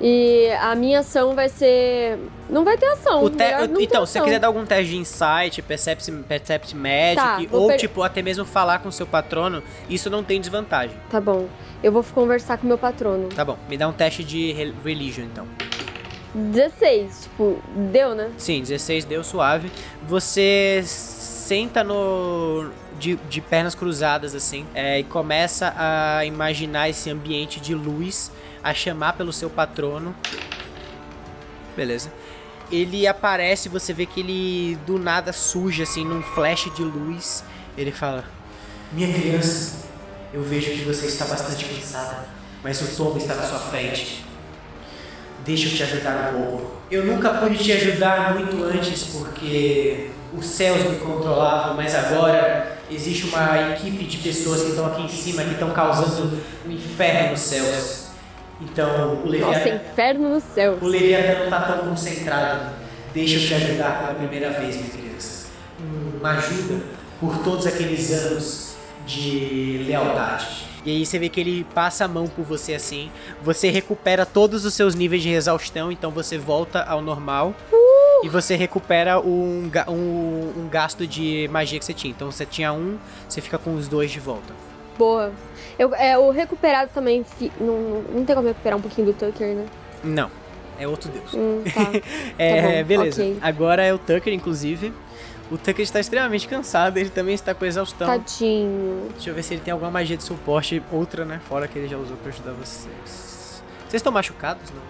E 0.00 0.48
a 0.60 0.74
minha 0.74 1.00
ação 1.00 1.34
vai 1.34 1.48
ser. 1.50 2.18
Não 2.48 2.64
vai 2.64 2.78
ter 2.78 2.86
ação. 2.86 3.28
Te- 3.28 3.44
Então, 3.82 4.06
se 4.06 4.12
você 4.14 4.20
quiser 4.22 4.38
dar 4.38 4.46
algum 4.46 4.64
teste 4.64 4.92
de 4.92 4.96
insight, 4.96 5.60
percept, 5.60 6.10
percept 6.26 6.74
magic, 6.74 7.16
Tá, 7.16 7.38
ou 7.56 7.68
per- 7.68 7.78
tipo, 7.78 8.02
até 8.02 8.22
mesmo 8.22 8.44
falar 8.46 8.78
com 8.78 8.90
seu 8.90 9.06
patrono, 9.06 9.62
isso 9.90 10.08
não 10.08 10.24
tem 10.24 10.40
desvantagem. 10.40 10.96
Tá 11.10 11.20
bom. 11.20 11.46
Eu 11.82 11.92
vou 11.92 12.02
conversar 12.02 12.56
com 12.56 12.66
meu 12.66 12.78
patrono. 12.78 13.28
Tá 13.28 13.44
bom, 13.44 13.58
me 13.68 13.76
dá 13.76 13.86
um 13.88 13.92
teste 13.92 14.24
de 14.24 14.52
re- 14.52 14.72
religion 14.84 15.24
então. 15.24 15.46
16, 16.34 17.22
tipo, 17.24 17.58
deu, 17.92 18.14
né? 18.14 18.30
Sim, 18.38 18.60
16 18.60 19.04
deu 19.04 19.22
suave. 19.24 19.70
Você 20.06 20.80
senta 20.84 21.82
no. 21.84 22.70
De, 22.98 23.16
de 23.30 23.40
pernas 23.40 23.74
cruzadas, 23.74 24.34
assim, 24.34 24.66
é, 24.74 24.98
e 24.98 25.04
começa 25.04 25.72
a 25.74 26.22
imaginar 26.26 26.90
esse 26.90 27.08
ambiente 27.08 27.58
de 27.58 27.74
luz, 27.74 28.30
a 28.62 28.74
chamar 28.74 29.14
pelo 29.14 29.32
seu 29.32 29.50
patrono. 29.50 30.14
Beleza. 31.76 32.12
Ele 32.70 33.06
aparece, 33.06 33.68
você 33.68 33.92
vê 33.92 34.06
que 34.06 34.20
ele 34.20 34.78
do 34.86 34.98
nada 34.98 35.32
surge, 35.32 35.82
assim, 35.82 36.04
num 36.04 36.22
flash 36.22 36.70
de 36.74 36.82
luz. 36.82 37.42
Ele 37.76 37.90
fala: 37.90 38.24
Minha 38.92 39.12
criança, 39.12 39.88
eu 40.32 40.42
vejo 40.42 40.70
que 40.70 40.84
você 40.84 41.06
está 41.06 41.24
bastante 41.24 41.64
cansada, 41.64 42.28
mas 42.62 42.80
o 42.80 42.96
tombo 42.96 43.18
está 43.18 43.34
na 43.34 43.42
sua 43.42 43.58
frente. 43.58 44.24
Deixa 45.44 45.68
eu 45.68 45.74
te 45.74 45.82
ajudar 45.82 46.34
um 46.34 46.42
pouco. 46.42 46.80
Eu 46.90 47.06
nunca 47.06 47.30
pude 47.30 47.58
te 47.58 47.72
ajudar 47.72 48.34
muito 48.34 48.62
antes 48.64 49.04
porque 49.04 50.10
os 50.36 50.46
céus 50.46 50.88
me 50.88 50.96
controlavam, 50.98 51.74
mas 51.74 51.94
agora 51.94 52.78
existe 52.90 53.26
uma 53.26 53.72
equipe 53.72 54.04
de 54.04 54.18
pessoas 54.18 54.62
que 54.62 54.70
estão 54.70 54.86
aqui 54.86 55.02
em 55.02 55.08
cima 55.08 55.42
que 55.42 55.52
estão 55.52 55.70
causando 55.70 56.38
um 56.66 56.70
inferno 56.70 57.30
nos 57.30 57.40
céus. 57.40 58.09
Então, 58.60 59.14
o 59.14 59.16
Nossa, 59.16 59.28
Leviatã, 59.28 59.68
inferno 59.90 60.28
no 60.28 60.40
céu. 60.40 60.78
o 60.80 60.86
Leviatã 60.86 61.38
não 61.38 61.44
está 61.44 61.60
tão 61.62 61.88
concentrado. 61.88 62.72
Deixa 63.14 63.36
eu 63.36 63.40
te 63.40 63.54
ajudar 63.54 63.98
pela 64.00 64.14
primeira 64.14 64.50
vez, 64.50 64.76
minha 64.76 64.90
criança. 64.90 65.48
Uma 66.18 66.32
ajuda 66.32 66.80
por 67.18 67.38
todos 67.38 67.66
aqueles 67.66 68.10
anos 68.12 68.74
de 69.06 69.84
lealdade. 69.86 70.68
E 70.84 70.90
aí 70.90 71.04
você 71.04 71.18
vê 71.18 71.28
que 71.28 71.40
ele 71.40 71.64
passa 71.74 72.04
a 72.04 72.08
mão 72.08 72.26
por 72.26 72.44
você 72.44 72.74
assim. 72.74 73.10
Você 73.42 73.68
recupera 73.70 74.24
todos 74.24 74.64
os 74.64 74.72
seus 74.72 74.94
níveis 74.94 75.22
de 75.22 75.30
exaustão, 75.30 75.90
então 75.92 76.10
você 76.10 76.38
volta 76.38 76.82
ao 76.82 77.02
normal. 77.02 77.54
E 78.22 78.28
você 78.28 78.54
recupera 78.54 79.18
um, 79.20 79.70
um, 79.88 80.52
um 80.56 80.68
gasto 80.70 81.06
de 81.06 81.48
magia 81.50 81.78
que 81.78 81.84
você 81.84 81.94
tinha. 81.94 82.10
Então 82.10 82.30
você 82.30 82.46
tinha 82.46 82.72
um, 82.72 82.98
você 83.28 83.40
fica 83.40 83.58
com 83.58 83.74
os 83.74 83.88
dois 83.88 84.10
de 84.10 84.20
volta. 84.20 84.54
Boa. 84.96 85.32
Eu, 85.80 85.94
é, 85.94 86.18
o 86.18 86.30
recuperado 86.30 86.90
também. 86.92 87.24
fi- 87.24 87.50
não, 87.58 88.02
não, 88.14 88.22
tem 88.22 88.36
como 88.36 88.46
recuperar 88.48 88.78
um 88.78 88.82
pouquinho 88.82 89.06
do 89.06 89.14
Tucker, 89.14 89.54
né? 89.54 89.66
Não, 90.04 90.30
é 90.78 90.86
outro 90.86 91.10
deus. 91.10 91.32
Hum, 91.32 91.62
tá. 91.72 91.90
É, 92.38 92.82
bom, 92.82 92.88
beleza. 92.88 93.22
ok. 93.22 93.38
Agora 93.40 93.82
é 93.82 93.90
o 93.90 93.96
Tucker, 93.98 94.30
inclusive. 94.34 94.92
O 95.50 95.56
Tucker 95.56 95.80
está 95.80 95.98
extremamente 95.98 96.46
cansado, 96.46 96.98
ele 96.98 97.08
também 97.08 97.34
está 97.34 97.54
com 97.54 97.64
exaustão. 97.64 98.06
Tadinho. 98.06 99.08
Deixa 99.14 99.30
eu 99.30 99.34
ver 99.34 99.42
se 99.42 99.54
ele 99.54 99.62
tem 99.62 99.72
alguma 99.72 99.90
magia 99.90 100.18
de 100.18 100.22
suporte, 100.22 100.82
outra, 100.92 101.24
né? 101.24 101.40
Fora 101.48 101.66
que 101.66 101.78
ele 101.78 101.88
já 101.88 101.96
usou 101.96 102.16
pra 102.18 102.28
ajudar 102.30 102.52
vocês. 102.52 103.62
Vocês 103.88 103.94
estão 103.94 104.12
machucados? 104.12 104.70
Não. 104.70 104.82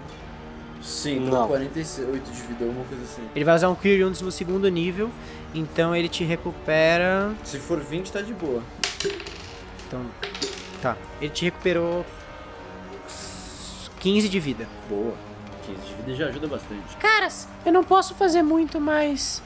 Sim, 0.83 1.25
tô 1.25 1.31
Não. 1.37 1.47
48 1.47 2.31
de 2.33 2.43
vida, 2.43 2.65
alguma 2.65 2.85
coisa 2.87 3.05
assim. 3.05 3.23
Ele 3.37 3.45
vai 3.45 3.55
usar 3.55 3.69
um 3.69 3.77
Cure 3.77 4.03
Wounds 4.03 4.23
no 4.23 4.33
segundo 4.33 4.69
nível, 4.69 5.09
então 5.55 5.95
ele 5.95 6.09
te 6.09 6.25
recupera. 6.25 7.31
Se 7.45 7.59
for 7.61 7.79
20, 7.79 8.11
tá 8.11 8.21
de 8.21 8.33
boa. 8.35 8.61
Então. 9.87 10.05
Tá. 10.81 10.97
Ele 11.21 11.31
te 11.31 11.45
recuperou 11.45 12.05
15 14.01 14.29
de 14.29 14.41
vida. 14.41 14.67
Boa. 14.89 15.15
15 15.67 15.81
de 15.83 15.95
vida 15.95 16.15
já 16.15 16.27
ajuda 16.27 16.47
bastante. 16.47 16.97
Caras, 16.99 17.47
eu 17.65 17.73
não 17.73 17.85
posso 17.85 18.15
fazer 18.15 18.43
muito, 18.43 18.81
mas. 18.81 19.43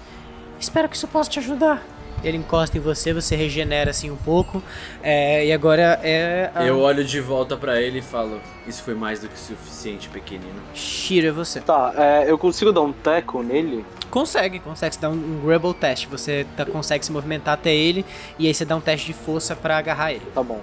Espero 0.61 0.89
que 0.89 0.97
isso 0.97 1.09
possa 1.09 1.29
te 1.31 1.39
ajudar. 1.41 1.83
Ele 2.23 2.39
encosta 2.39 2.79
em 2.79 2.81
você, 2.81 3.13
você 3.13 3.37
regenera 3.37 3.91
assim 3.91 4.11
um 4.11 4.17
pouco. 4.17 4.63
é, 5.03 5.45
e 5.45 5.53
agora 5.53 6.01
é. 6.03 6.51
A... 6.55 6.65
Eu 6.65 6.79
olho 6.81 7.05
de 7.05 7.21
volta 7.21 7.55
pra 7.57 7.83
ele 7.83 7.99
e 7.99 8.03
falo: 8.03 8.41
Isso 8.67 8.83
foi 8.83 8.95
mais 8.95 9.21
do 9.21 9.29
que 9.29 9.39
suficiente, 9.39 10.09
pequenino. 10.09 10.63
Shiro, 10.73 11.27
é 11.27 11.31
você. 11.33 11.61
Tá, 11.61 11.93
é, 11.97 12.31
eu 12.31 12.39
consigo 12.39 12.73
dar 12.73 12.81
um 12.81 12.93
teco 12.93 13.43
nele? 13.43 13.85
Consegue, 14.11 14.59
consegue. 14.61 14.95
Você 14.95 15.01
dá 15.01 15.11
um, 15.11 15.15
um 15.15 15.43
grapple 15.45 15.75
test. 15.75 16.07
Você 16.07 16.47
tá- 16.57 16.65
consegue 16.65 17.05
se 17.05 17.13
movimentar 17.13 17.55
até 17.55 17.75
ele. 17.75 18.07
E 18.39 18.47
aí 18.47 18.55
você 18.55 18.65
dá 18.65 18.77
um 18.77 18.81
teste 18.81 19.07
de 19.09 19.13
força 19.13 19.55
pra 19.55 19.77
agarrar 19.77 20.13
ele. 20.13 20.25
Tá 20.35 20.43
bom. 20.43 20.63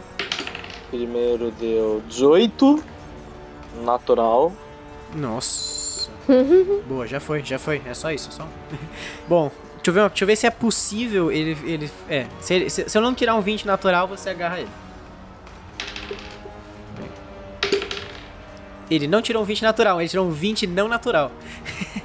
Primeiro 0.92 1.50
deu 1.52 2.04
18. 2.08 2.84
Natural. 3.84 4.52
Nossa. 5.16 6.12
Boa, 6.88 7.08
já 7.08 7.20
foi, 7.20 7.44
já 7.44 7.58
foi. 7.58 7.82
É 7.86 7.94
só 7.94 8.12
isso, 8.12 8.30
é 8.30 8.32
só. 8.32 8.44
um. 8.44 8.48
Bom, 9.28 9.52
deixa 9.78 9.90
eu, 9.90 9.94
ver, 9.94 10.10
deixa 10.10 10.24
eu 10.24 10.28
ver 10.28 10.36
se 10.36 10.46
é 10.46 10.52
possível 10.52 11.32
ele. 11.32 11.58
ele 11.64 11.92
é. 12.10 12.28
Se, 12.42 12.54
ele- 12.54 12.70
se- 12.70 12.88
se 12.90 12.98
eu 12.98 13.02
não 13.02 13.14
tirar 13.16 13.36
um 13.36 13.42
20 13.42 13.66
natural, 13.66 14.08
você 14.08 14.30
agarra 14.30 14.60
ele. 14.60 14.70
Ele 18.90 19.08
não 19.08 19.22
tirou 19.22 19.42
um 19.42 19.46
20 19.46 19.62
natural, 19.62 20.02
ele 20.02 20.10
tirou 20.10 20.28
um 20.28 20.32
20 20.32 20.68
não 20.68 20.88
natural. 20.88 21.32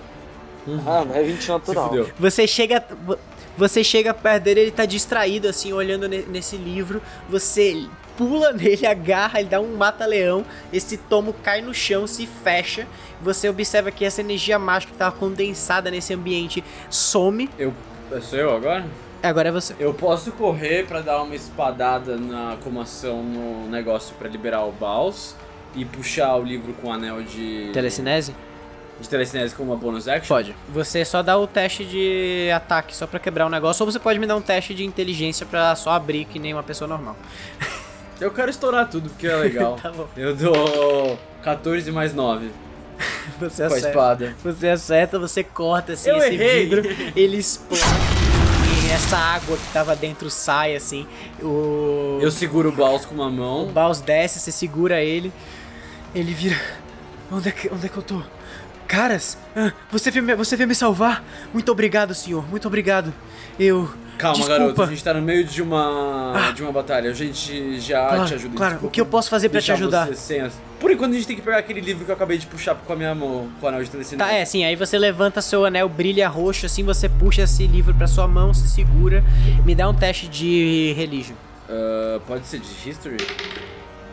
Ah, 0.85 1.05
não 1.05 1.15
é 1.15 1.23
20 1.23 1.43
Se 1.43 1.49
natural. 1.49 1.93
Você 2.19 2.45
chega. 2.45 2.85
vo- 3.05 3.17
Você 3.57 3.85
chega 3.85 4.13
perto 4.13 4.43
dele, 4.43 4.61
ele 4.63 4.71
tá 4.73 4.85
distraído, 4.85 5.47
assim, 5.47 5.73
olhando 5.73 6.09
ne- 6.09 6.23
nesse 6.27 6.57
livro. 6.57 7.01
Você 7.31 7.87
pula 8.17 8.53
nele, 8.55 8.87
agarra, 8.87 9.41
ele 9.41 9.49
dá 9.49 9.61
um 9.61 9.77
mata-leão. 9.77 10.45
Esse 10.73 10.97
tomo 10.97 11.33
cai 11.43 11.61
no 11.61 11.75
chão, 11.75 12.07
se 12.07 12.27
fecha. 12.27 12.87
Você 13.21 13.49
observa 13.49 13.91
que 13.91 14.05
essa 14.05 14.21
energia 14.21 14.59
mágica 14.59 14.93
que 14.93 14.99
tava 14.99 15.17
condensada 15.17 15.91
nesse 15.91 16.15
ambiente 16.15 16.63
some. 16.91 17.51
Eu. 17.59 17.73
Sou 18.21 18.39
eu 18.39 18.55
agora? 18.55 18.87
Agora 19.23 19.49
é 19.49 19.53
você. 19.53 19.75
Eu 19.79 19.93
posso 19.93 20.31
correr 20.33 20.87
pra 20.87 21.01
dar 21.01 21.23
uma 21.23 21.35
espadada 21.35 22.17
na 22.17 22.57
como 22.63 22.81
ação 22.81 23.23
no 23.23 23.69
negócio 23.69 24.15
pra 24.17 24.29
liberar 24.29 24.65
o 24.65 24.73
Baus 24.73 25.35
e 25.75 25.85
puxar 25.85 26.37
o 26.37 26.45
livro 26.45 26.73
com 26.75 26.89
o 26.89 26.93
anel 26.93 27.23
de 27.23 27.71
Telecinese? 27.73 28.35
de 29.01 29.09
telecinese 29.09 29.55
como 29.55 29.73
uma 29.73 29.77
bonus 29.77 30.09
action? 30.09 30.35
Pode. 30.35 30.57
Você 30.69 31.05
só 31.05 31.23
dá 31.23 31.37
o 31.37 31.47
teste 31.47 31.85
de 31.85 32.51
ataque 32.55 32.97
só 32.97 33.07
pra 33.07 33.19
quebrar 33.19 33.47
o 33.47 33.51
negócio, 33.51 33.85
ou 33.85 33.93
você 33.93 33.99
pode 33.99 34.19
me 34.19 34.27
dar 34.27 34.37
um 34.37 34.41
teste 34.41 34.75
de 34.75 34.85
inteligência 34.85 35.45
pra 35.45 35.75
só 35.77 35.91
abrir 35.91 36.25
que 36.25 36.39
nem 36.39 36.55
uma 36.55 36.63
pessoa 36.63 36.89
normal. 36.89 37.17
Eu 38.21 38.31
quero 38.31 38.51
estourar 38.51 38.89
tudo 38.89 39.09
porque 39.11 39.27
é 39.27 39.37
legal. 39.37 39.77
Tá 39.83 39.91
bom. 39.91 40.09
Eu 40.17 40.35
dou 40.35 41.19
14 41.43 41.91
mais 41.93 42.15
9 42.15 42.51
Você 43.39 43.57
com 43.57 43.63
a 43.65 43.67
acerta. 43.77 43.89
espada. 43.89 44.37
Você 44.43 44.69
acerta, 44.69 45.19
você 45.19 45.45
corta 45.45 45.93
assim 45.93 46.09
Eu 46.11 46.17
esse 46.17 46.35
errei. 46.35 46.63
vidro, 46.67 46.83
ele 47.15 47.37
explode 47.37 47.83
e 48.87 48.91
essa 48.91 49.17
água 49.19 49.57
que 49.57 49.73
tava 49.73 49.95
dentro 49.97 50.31
sai 50.31 50.75
assim. 50.77 51.07
O 51.43 52.19
Eu 52.23 52.31
seguro 52.31 52.69
o 52.71 52.73
Baus 52.73 53.05
com 53.05 53.15
uma 53.15 53.27
o 53.27 53.33
mão. 53.33 53.67
Baus 53.67 54.01
desce, 54.01 54.39
você 54.41 54.51
segura 54.53 55.03
ele. 55.03 55.33
Ele 56.15 56.33
vira. 56.33 56.57
Onde 57.31 57.49
é 57.49 57.53
que, 57.53 57.69
onde 57.69 57.85
é 57.87 57.89
que 57.89 57.97
eu 57.97 58.03
tô? 58.03 58.23
Caras, 58.87 59.37
ah, 59.57 59.73
você 59.91 60.11
veio, 60.13 60.25
me, 60.25 60.35
você 60.37 60.57
veio 60.57 60.69
me 60.69 60.75
salvar? 60.75 61.23
Muito 61.53 61.71
obrigado, 61.73 62.15
senhor. 62.15 62.49
Muito 62.49 62.67
obrigado. 62.69 63.13
Eu. 63.59 63.91
Calma, 64.19 64.37
Desculpa. 64.39 64.59
garoto, 64.61 64.83
a 64.83 64.87
gente 64.87 65.05
tá 65.05 65.15
no 65.15 65.23
meio 65.23 65.45
de 65.45 65.63
uma 65.63 66.53
de 66.55 66.63
uma 66.63 66.73
batalha. 66.73 67.11
A 67.11 67.15
gente 67.15 67.79
já 67.81 68.07
Claro, 68.09 68.25
te 68.27 68.35
ajuda. 68.35 68.57
claro. 68.57 68.73
desculpa 68.73 68.87
O 68.89 68.91
que 68.91 69.01
eu 69.01 69.07
posso 69.07 69.29
fazer 69.29 69.49
pra 69.49 69.61
te 69.61 69.71
ajudar? 69.73 70.09
sem 70.15 70.49
Por 70.81 70.91
enquanto 70.91 71.13
a 71.13 71.15
gente 71.15 71.27
tem 71.27 71.37
que 71.37 71.43
pegar 71.43 71.59
aquele 71.59 71.81
livro 71.81 72.05
que 72.05 72.11
eu 72.11 72.15
acabei 72.15 72.39
de 72.39 72.47
puxar 72.47 72.75
com 72.75 72.93
a 72.93 72.97
minha 72.97 73.15
mão, 73.15 73.49
com 73.61 73.67
o 73.67 73.69
anel 73.69 73.83
de 73.85 73.91
telecinese. 73.91 74.19
Tá, 74.29 74.33
é, 74.35 74.45
sim. 74.45 74.65
Aí 74.65 74.75
você 74.77 74.99
levanta 74.99 75.41
seu 75.43 75.65
anel, 75.65 75.89
brilha 75.89 76.29
roxo, 76.29 76.67
assim, 76.67 76.83
você 76.85 77.09
puxa 77.09 77.43
esse 77.43 77.67
livro 77.67 77.95
pra 77.95 78.07
sua 78.07 78.27
mão, 78.27 78.53
se 78.55 78.69
segura. 78.69 79.23
Me 79.65 79.75
dá 79.75 79.89
um 79.89 79.95
teste 79.95 80.29
de 80.29 80.95
religion. 80.97 81.35
Ah, 81.69 82.21
pode 82.27 82.47
ser 82.47 82.61
de 82.61 82.89
history? 82.89 83.17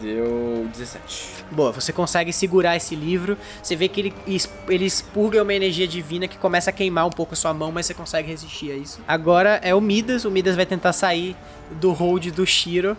Deu 0.04 0.68
17. 0.70 1.45
Boa, 1.49 1.72
você 1.72 1.93
consegue 1.93 2.34
segurar 2.34 2.76
esse 2.76 2.93
livro. 2.93 3.38
Você 3.62 3.74
vê 3.74 3.88
que 3.88 4.01
ele, 4.01 4.14
ele 4.68 4.84
expurga 4.84 5.41
uma 5.41 5.54
energia 5.54 5.88
divina 5.88 6.28
que 6.28 6.38
começa 6.38 6.72
a 6.72 6.74
queimar 6.74 7.08
um 7.08 7.10
pouco 7.10 7.32
a 7.32 7.38
sua 7.38 7.54
mão, 7.54 7.72
mas 7.72 7.86
você 7.86 7.93
consegue 7.93 8.28
resistir 8.28 8.74
a 8.74 8.76
isso. 8.76 8.99
Agora 9.08 9.62
é 9.64 9.74
o 9.74 9.80
Midas. 9.80 10.26
O 10.26 10.32
Midas 10.32 10.58
vai 10.58 10.66
tentar 10.66 10.91
sair 10.91 11.38
do 11.72 11.93
hold 11.93 12.32
do 12.32 12.45
Shiro. 12.45 12.97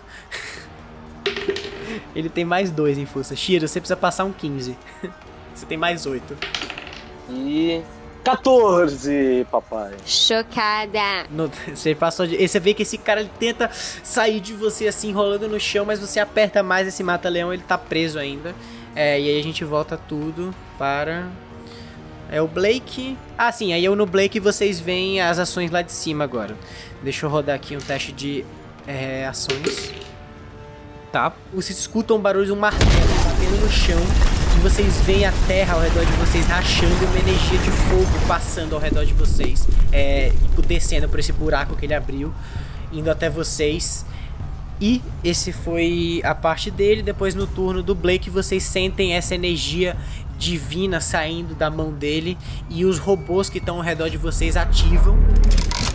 ele 2.17 2.31
tem 2.31 2.43
mais 2.43 2.71
dois 2.71 2.97
em 2.97 3.05
força. 3.05 3.37
Shiro, 3.37 3.69
você 3.69 3.81
precisa 3.81 3.99
passar 3.99 4.25
um 4.25 4.33
15. 4.33 4.75
você 5.55 5.67
tem 5.67 5.77
mais 5.77 6.07
oito. 6.07 6.35
E. 7.29 7.83
14, 8.25 9.47
papai. 9.51 9.93
Chocada. 10.07 11.27
No- 11.31 11.51
você 11.75 11.95
passou 11.95 12.27
de. 12.27 12.37
Você 12.49 12.59
vê 12.59 12.72
que 12.72 12.83
esse 12.83 12.97
cara 12.97 13.20
ele 13.20 13.31
tenta 13.39 13.70
sair 14.03 14.41
de 14.41 14.55
você 14.55 14.89
assim, 14.89 15.12
rolando 15.12 15.47
no 15.47 15.61
chão, 15.61 15.85
mas 15.85 16.01
você 16.01 16.18
aperta 16.18 16.62
mais 16.62 16.89
esse 16.89 17.03
mata-leão, 17.03 17.53
ele 17.53 17.62
tá 17.62 17.77
preso 17.77 18.18
ainda. 18.18 18.55
É, 18.97 19.20
e 19.20 19.29
aí 19.29 19.39
a 19.39 19.43
gente 19.43 19.62
volta 19.64 19.97
tudo 20.09 20.55
para. 20.79 21.27
É 22.31 22.41
o 22.41 22.49
Blake. 22.49 23.16
Ah, 23.37 23.53
sim, 23.53 23.72
aí 23.72 23.85
eu 23.85 23.95
no 23.95 24.07
Blake 24.07 24.41
vocês 24.41 24.81
veem 24.81 25.20
as 25.20 25.39
ações 25.39 25.70
lá 25.70 25.83
de 25.83 25.93
cima 25.93 26.25
agora. 26.25 26.57
Deixa 27.03 27.27
eu 27.27 27.31
rodar 27.31 27.55
aqui 27.55 27.77
um 27.77 27.81
teste 27.81 28.11
de 28.11 28.45
é, 28.87 29.27
ações. 29.27 29.93
Tá. 31.12 31.33
Vocês 31.53 31.79
escutam 31.79 32.16
um 32.16 32.20
barulho 32.20 32.47
de 32.47 32.53
um 32.53 32.57
martelo 32.57 32.91
batendo 32.91 33.61
no 33.61 33.70
chão. 33.70 34.34
Vocês 34.65 34.99
veem 35.03 35.27
a 35.27 35.33
terra 35.47 35.75
ao 35.75 35.81
redor 35.83 36.07
de 36.07 36.12
vocês 36.12 36.47
rachando 36.47 37.05
uma 37.05 37.19
energia 37.19 37.59
de 37.59 37.71
fogo 37.71 38.27
passando 38.27 38.75
ao 38.75 38.81
redor 38.81 39.05
de 39.05 39.12
vocês. 39.12 39.69
É, 39.93 40.33
descendo 40.67 41.07
por 41.07 41.19
esse 41.19 41.35
buraco 41.35 41.77
que 41.77 41.85
ele 41.85 41.93
abriu, 41.93 42.33
indo 42.91 43.11
até 43.11 43.29
vocês. 43.29 44.07
E 44.81 45.03
esse 45.23 45.53
foi 45.53 46.23
a 46.25 46.35
parte 46.35 46.71
dele. 46.71 47.03
Depois 47.03 47.35
no 47.35 47.47
turno 47.47 47.83
do 47.83 47.95
Blake, 47.95 48.31
vocês 48.31 48.62
sentem 48.62 49.12
essa 49.12 49.35
energia 49.35 49.99
divina 50.39 50.99
saindo 50.99 51.55
da 51.55 51.69
mão 51.69 51.93
dele. 51.93 52.39
E 52.71 52.87
os 52.87 52.99
robôs 52.99 53.51
que 53.51 53.59
estão 53.59 53.77
ao 53.77 53.83
redor 53.83 54.09
de 54.09 54.17
vocês 54.17 54.57
ativam 54.57 55.19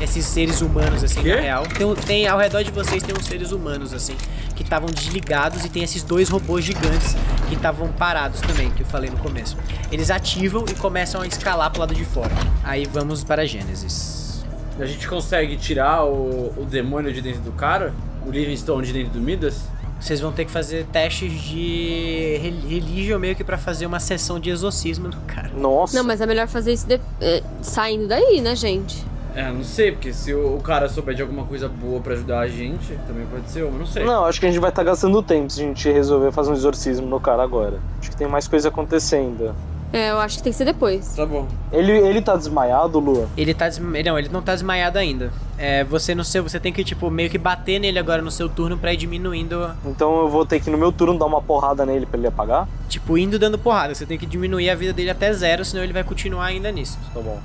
esses 0.02 0.26
seres 0.26 0.62
humanos, 0.62 1.04
assim, 1.04 1.22
Quê? 1.22 1.36
na 1.36 1.42
real. 1.42 1.64
Tem, 1.68 1.96
tem- 1.96 2.28
ao 2.28 2.38
redor 2.40 2.64
de 2.64 2.72
vocês 2.72 3.04
tem 3.04 3.16
uns 3.16 3.26
seres 3.26 3.52
humanos, 3.52 3.94
assim, 3.94 4.16
que 4.56 4.64
estavam 4.64 4.90
desligados 4.90 5.66
e 5.66 5.70
tem 5.70 5.84
esses 5.84 6.04
dois 6.04 6.30
robôs 6.30 6.64
gigantes 6.66 7.16
que 7.48 7.56
estavam 7.56 7.88
parados 7.90 8.42
também, 8.42 8.70
que 8.72 8.82
eu 8.84 8.88
falei 8.88 9.10
no 9.10 9.18
começo. 9.18 9.58
Eles 9.92 10.10
ativam 10.10 10.64
e 10.70 10.74
começam 10.76 11.22
a 11.22 11.28
escalar 11.28 11.70
pro 11.72 11.82
lado 11.82 11.94
de 11.96 12.06
fora. 12.06 12.32
Aí 12.64 12.86
vamos 12.92 13.24
para 13.24 13.46
Gênesis. 13.46 14.46
A 14.80 14.86
gente 14.86 15.08
consegue 15.08 15.58
tirar 15.58 16.06
o, 16.06 16.54
o 16.58 16.66
demônio 16.66 17.12
de 17.14 17.22
dentro 17.22 17.42
do 17.42 17.52
cara? 17.52 17.94
O 18.26 18.32
Livingstone 18.32 18.86
de 18.88 18.94
dentro 18.94 19.14
do 19.14 19.20
Midas? 19.20 19.62
Vocês 20.00 20.22
vão 20.22 20.32
ter 20.32 20.46
que 20.46 20.52
fazer 20.52 20.86
testes 20.86 21.30
de 21.42 22.40
rel- 22.42 22.70
religião 22.70 23.20
meio 23.20 23.36
que 23.36 23.44
pra 23.44 23.58
fazer 23.58 23.86
uma 23.86 24.00
sessão 24.00 24.40
de 24.40 24.50
exorcismo 24.50 25.10
do 25.10 25.18
cara. 25.28 25.50
Nossa. 25.54 25.98
Não, 25.98 26.06
mas 26.06 26.22
é 26.22 26.26
melhor 26.26 26.48
fazer 26.48 26.72
isso 26.72 26.88
de- 26.88 27.02
é, 27.20 27.44
saindo 27.62 28.08
daí, 28.08 28.40
né, 28.40 28.56
gente? 28.56 29.06
É, 29.36 29.52
não 29.52 29.64
sei, 29.64 29.92
porque 29.92 30.12
se 30.12 30.34
o, 30.34 30.60
cara 30.60 30.90
souber 30.90 31.16
de 31.16 31.22
alguma 31.22 31.46
coisa 31.46 31.70
boa 31.70 32.02
pra 32.02 32.14
ajudar 32.14 32.40
a 32.40 32.48
gente, 32.48 32.94
também 33.08 33.26
pode 33.28 33.50
ser, 33.50 33.62
eu 33.62 33.72
não 33.72 33.86
sei. 33.86 34.04
Não, 34.04 34.26
acho 34.26 34.40
que 34.40 34.46
a 34.46 34.50
gente 34.50 34.60
vai 34.60 34.70
estar 34.70 34.84
gastando 34.84 35.22
tempo 35.22 35.50
se 35.52 35.62
a 35.62 35.66
gente 35.66 35.90
resolver 35.92 36.32
fazer 36.32 36.52
um 36.52 36.54
exorcismo 36.54 37.08
no 37.08 37.20
cara 37.20 37.44
agora. 37.44 37.80
Acho 38.00 38.10
que 38.10 38.18
tem 38.18 38.28
mais 38.28 38.48
coisa 38.48 38.70
acontecendo. 38.70 39.56
É, 39.92 40.12
eu 40.12 40.20
acho 40.20 40.38
que 40.38 40.44
tem 40.44 40.52
que 40.52 40.58
ser 40.58 40.66
depois. 40.66 41.16
Tá 41.16 41.26
bom. 41.26 41.48
Ele, 41.72 41.92
ele 41.92 42.22
tá 42.22 42.36
desmaiado, 42.36 43.00
Lua? 43.00 43.28
Ele 43.36 43.56
tá 43.56 43.66
desma... 43.66 43.90
Não, 44.04 44.20
ele 44.20 44.30
não 44.30 44.42
tá 44.42 44.54
desmaiado 44.54 45.00
ainda. 45.00 45.32
É, 45.58 45.84
você 45.84 46.14
no 46.14 46.24
seu. 46.24 46.44
Você 46.44 46.60
tem 46.60 46.72
que, 46.72 46.84
tipo, 46.84 47.10
meio 47.10 47.30
que 47.30 47.40
bater 47.40 47.80
nele 47.80 47.98
agora 47.98 48.22
no 48.22 48.30
seu 48.30 48.48
turno 48.48 48.78
pra 48.78 48.94
ir 48.94 48.98
diminuindo. 48.98 49.72
Então 49.84 50.22
eu 50.22 50.30
vou 50.30 50.46
ter 50.46 50.60
que 50.60 50.70
no 50.70 50.78
meu 50.78 50.92
turno 50.92 51.18
dar 51.18 51.26
uma 51.26 51.42
porrada 51.42 51.86
nele 51.88 52.06
pra 52.06 52.20
ele 52.20 52.28
apagar? 52.28 52.68
Tipo, 52.88 53.18
indo 53.18 53.40
dando 53.40 53.58
porrada. 53.58 53.96
Você 53.96 54.06
tem 54.06 54.18
que 54.18 54.28
diminuir 54.28 54.70
a 54.70 54.76
vida 54.76 54.94
dele 54.94 55.10
até 55.10 55.34
zero, 55.34 55.66
senão 55.66 55.84
ele 55.84 55.94
vai 55.94 56.04
continuar 56.04 56.46
ainda 56.46 56.72
nisso. 56.72 57.00
Tá 57.12 57.20
bom. 57.20 57.40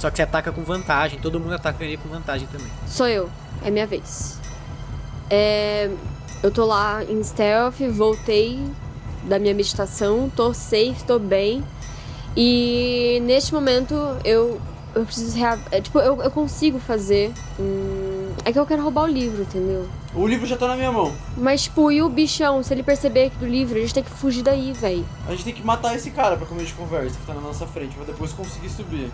Só 0.00 0.10
que 0.10 0.16
você 0.16 0.22
ataca 0.22 0.50
com 0.50 0.62
vantagem, 0.64 1.20
todo 1.20 1.38
mundo 1.38 1.52
ataca 1.54 1.84
ele 1.84 1.96
com 1.98 2.08
vantagem 2.08 2.48
também. 2.50 2.66
Sou 2.88 3.06
eu. 3.06 3.30
É 3.62 3.70
minha 3.70 3.86
vez. 3.86 4.38
É, 5.28 5.90
eu 6.42 6.50
tô 6.50 6.64
lá 6.64 7.04
em 7.04 7.22
stealth, 7.22 7.78
voltei 7.92 8.58
da 9.24 9.38
minha 9.38 9.54
meditação, 9.54 10.30
tô 10.34 10.52
safe, 10.54 11.04
tô 11.06 11.18
bem. 11.18 11.62
E 12.36 13.20
neste 13.24 13.52
momento 13.52 13.94
eu, 14.24 14.60
eu 14.94 15.04
preciso. 15.04 15.36
rea- 15.36 15.58
é, 15.70 15.80
tipo, 15.80 15.98
eu, 15.98 16.22
eu 16.22 16.30
consigo 16.30 16.78
fazer. 16.78 17.32
hum, 17.58 18.32
é 18.44 18.52
que 18.52 18.58
eu 18.58 18.64
quero 18.64 18.82
roubar 18.82 19.02
o 19.04 19.06
livro, 19.06 19.42
entendeu? 19.42 19.86
O 20.14 20.26
livro 20.26 20.46
já 20.46 20.56
tá 20.56 20.66
na 20.66 20.76
minha 20.76 20.90
mão. 20.90 21.12
Mas, 21.36 21.64
tipo, 21.64 21.92
e 21.92 22.02
o 22.02 22.08
bichão? 22.08 22.62
Se 22.62 22.72
ele 22.72 22.82
perceber 22.82 23.26
aqui 23.26 23.36
do 23.36 23.46
livro, 23.46 23.76
a 23.76 23.80
gente 23.80 23.92
tem 23.94 24.02
que 24.02 24.10
fugir 24.10 24.42
daí, 24.42 24.72
véi. 24.72 25.04
A 25.28 25.32
gente 25.32 25.44
tem 25.44 25.52
que 25.54 25.62
matar 25.62 25.94
esse 25.94 26.10
cara 26.10 26.36
pra 26.36 26.46
comer 26.46 26.64
de 26.64 26.72
conversa 26.72 27.16
que 27.18 27.26
tá 27.26 27.34
na 27.34 27.40
nossa 27.40 27.66
frente, 27.66 27.94
pra 27.94 28.04
depois 28.04 28.32
conseguir 28.32 28.70
subir. 28.70 29.10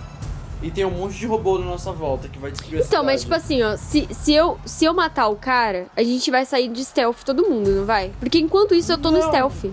E 0.62 0.70
tem 0.70 0.84
um 0.84 0.90
monte 0.90 1.16
de 1.18 1.26
robô 1.26 1.58
na 1.58 1.66
nossa 1.66 1.92
volta 1.92 2.28
que 2.28 2.38
vai 2.38 2.50
destruir 2.50 2.80
a 2.80 2.84
Então, 2.84 3.04
mas 3.04 3.22
tipo 3.22 3.34
assim, 3.34 3.62
ó, 3.62 3.76
se, 3.76 4.08
se, 4.10 4.32
eu, 4.32 4.58
se 4.64 4.84
eu 4.84 4.94
matar 4.94 5.28
o 5.28 5.36
cara, 5.36 5.86
a 5.94 6.02
gente 6.02 6.30
vai 6.30 6.46
sair 6.46 6.68
de 6.68 6.84
stealth 6.84 7.18
todo 7.24 7.48
mundo, 7.48 7.70
não 7.70 7.84
vai? 7.84 8.10
Porque 8.18 8.38
enquanto 8.38 8.74
isso 8.74 8.90
eu 8.92 8.98
tô 8.98 9.10
no 9.10 9.18
Não. 9.18 9.28
stealth. 9.28 9.64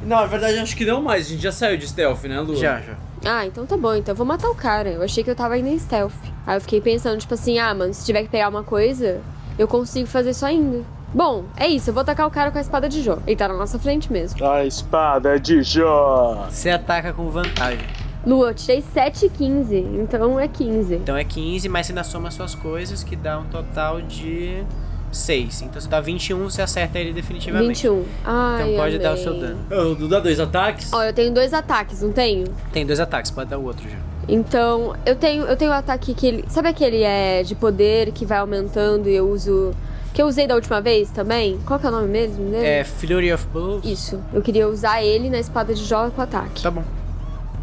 Não, 0.00 0.16
na 0.16 0.26
verdade 0.26 0.58
acho 0.58 0.76
que 0.76 0.84
não 0.84 1.00
mais, 1.02 1.26
a 1.26 1.28
gente 1.30 1.42
já 1.42 1.52
saiu 1.52 1.76
de 1.76 1.86
stealth, 1.86 2.24
né, 2.24 2.40
Lu? 2.40 2.56
Já, 2.56 2.80
já. 2.80 2.94
Ah, 3.24 3.46
então 3.46 3.64
tá 3.66 3.76
bom, 3.76 3.94
então 3.94 4.12
eu 4.12 4.16
vou 4.16 4.26
matar 4.26 4.50
o 4.50 4.54
cara. 4.54 4.88
Eu 4.90 5.02
achei 5.02 5.22
que 5.22 5.30
eu 5.30 5.36
tava 5.36 5.56
indo 5.56 5.68
em 5.68 5.78
stealth. 5.78 6.12
Aí 6.46 6.56
eu 6.56 6.60
fiquei 6.60 6.80
pensando, 6.80 7.18
tipo 7.20 7.34
assim, 7.34 7.58
ah, 7.58 7.72
mano, 7.72 7.94
se 7.94 8.04
tiver 8.04 8.22
que 8.22 8.28
pegar 8.28 8.48
uma 8.48 8.64
coisa, 8.64 9.20
eu 9.56 9.68
consigo 9.68 10.08
fazer 10.08 10.30
isso 10.30 10.44
ainda. 10.44 10.82
Bom, 11.14 11.44
é 11.56 11.68
isso, 11.68 11.90
eu 11.90 11.94
vou 11.94 12.00
atacar 12.00 12.26
o 12.26 12.30
cara 12.30 12.50
com 12.50 12.58
a 12.58 12.60
espada 12.60 12.88
de 12.88 13.02
Jó. 13.02 13.18
Ele 13.26 13.36
tá 13.36 13.46
na 13.46 13.54
nossa 13.54 13.78
frente 13.78 14.10
mesmo. 14.10 14.44
A 14.44 14.64
espada 14.64 15.38
de 15.38 15.62
Jó. 15.62 16.46
Você 16.50 16.70
ataca 16.70 17.12
com 17.12 17.28
vantagem. 17.28 17.86
Lua, 18.26 18.50
eu 18.50 18.54
tirei 18.54 18.80
7 18.80 19.26
e 19.26 19.30
15, 19.30 19.76
então 19.76 20.38
é 20.38 20.46
15. 20.46 20.94
Então 20.94 21.16
é 21.16 21.24
15, 21.24 21.68
mas 21.68 21.86
você 21.86 21.92
ainda 21.92 22.04
soma 22.04 22.30
suas 22.30 22.54
coisas, 22.54 23.02
que 23.02 23.16
dá 23.16 23.38
um 23.38 23.44
total 23.44 24.00
de 24.00 24.62
6. 25.10 25.62
Então 25.62 25.80
se 25.80 25.88
dá 25.88 26.00
21, 26.00 26.44
você 26.48 26.62
acerta 26.62 26.98
ele 26.98 27.12
definitivamente. 27.12 27.68
21. 27.88 28.04
Ai, 28.24 28.62
Então 28.62 28.76
pode 28.76 28.98
dar 28.98 29.10
o 29.10 29.12
amei. 29.12 29.24
seu 29.24 29.34
dano. 29.38 29.94
Du 29.96 30.08
dá 30.08 30.20
dois 30.20 30.38
ataques? 30.40 30.92
Ó, 30.92 31.02
eu 31.02 31.12
tenho 31.12 31.32
dois 31.32 31.52
ataques, 31.52 32.00
não 32.02 32.12
tenho? 32.12 32.46
Tem 32.72 32.86
dois 32.86 33.00
ataques, 33.00 33.30
pode 33.30 33.50
dar 33.50 33.58
o 33.58 33.64
outro 33.64 33.88
já. 33.88 33.98
Então, 34.28 34.94
eu 35.04 35.16
tenho 35.16 35.44
eu 35.44 35.56
tenho 35.56 35.72
o 35.72 35.74
ataque 35.74 36.14
que 36.14 36.26
ele. 36.26 36.44
Sabe 36.48 36.68
aquele 36.68 37.02
é 37.02 37.42
de 37.42 37.54
poder 37.56 38.12
que 38.12 38.24
vai 38.24 38.38
aumentando 38.38 39.08
e 39.08 39.14
eu 39.14 39.28
uso. 39.28 39.72
Que 40.14 40.20
eu 40.22 40.26
usei 40.26 40.46
da 40.46 40.54
última 40.54 40.80
vez 40.80 41.10
também? 41.10 41.58
Qual 41.66 41.80
que 41.80 41.86
é 41.86 41.88
o 41.88 41.92
nome 41.92 42.06
mesmo 42.06 42.50
dele? 42.50 42.64
É 42.66 42.84
Flurry 42.84 43.32
of 43.32 43.46
Blows? 43.48 43.82
Isso. 43.84 44.20
Eu 44.32 44.42
queria 44.42 44.68
usar 44.68 45.02
ele 45.02 45.30
na 45.30 45.40
espada 45.40 45.74
de 45.74 45.82
Jó 45.82 46.10
com 46.10 46.20
ataque. 46.20 46.62
Tá 46.62 46.70
bom. 46.70 46.84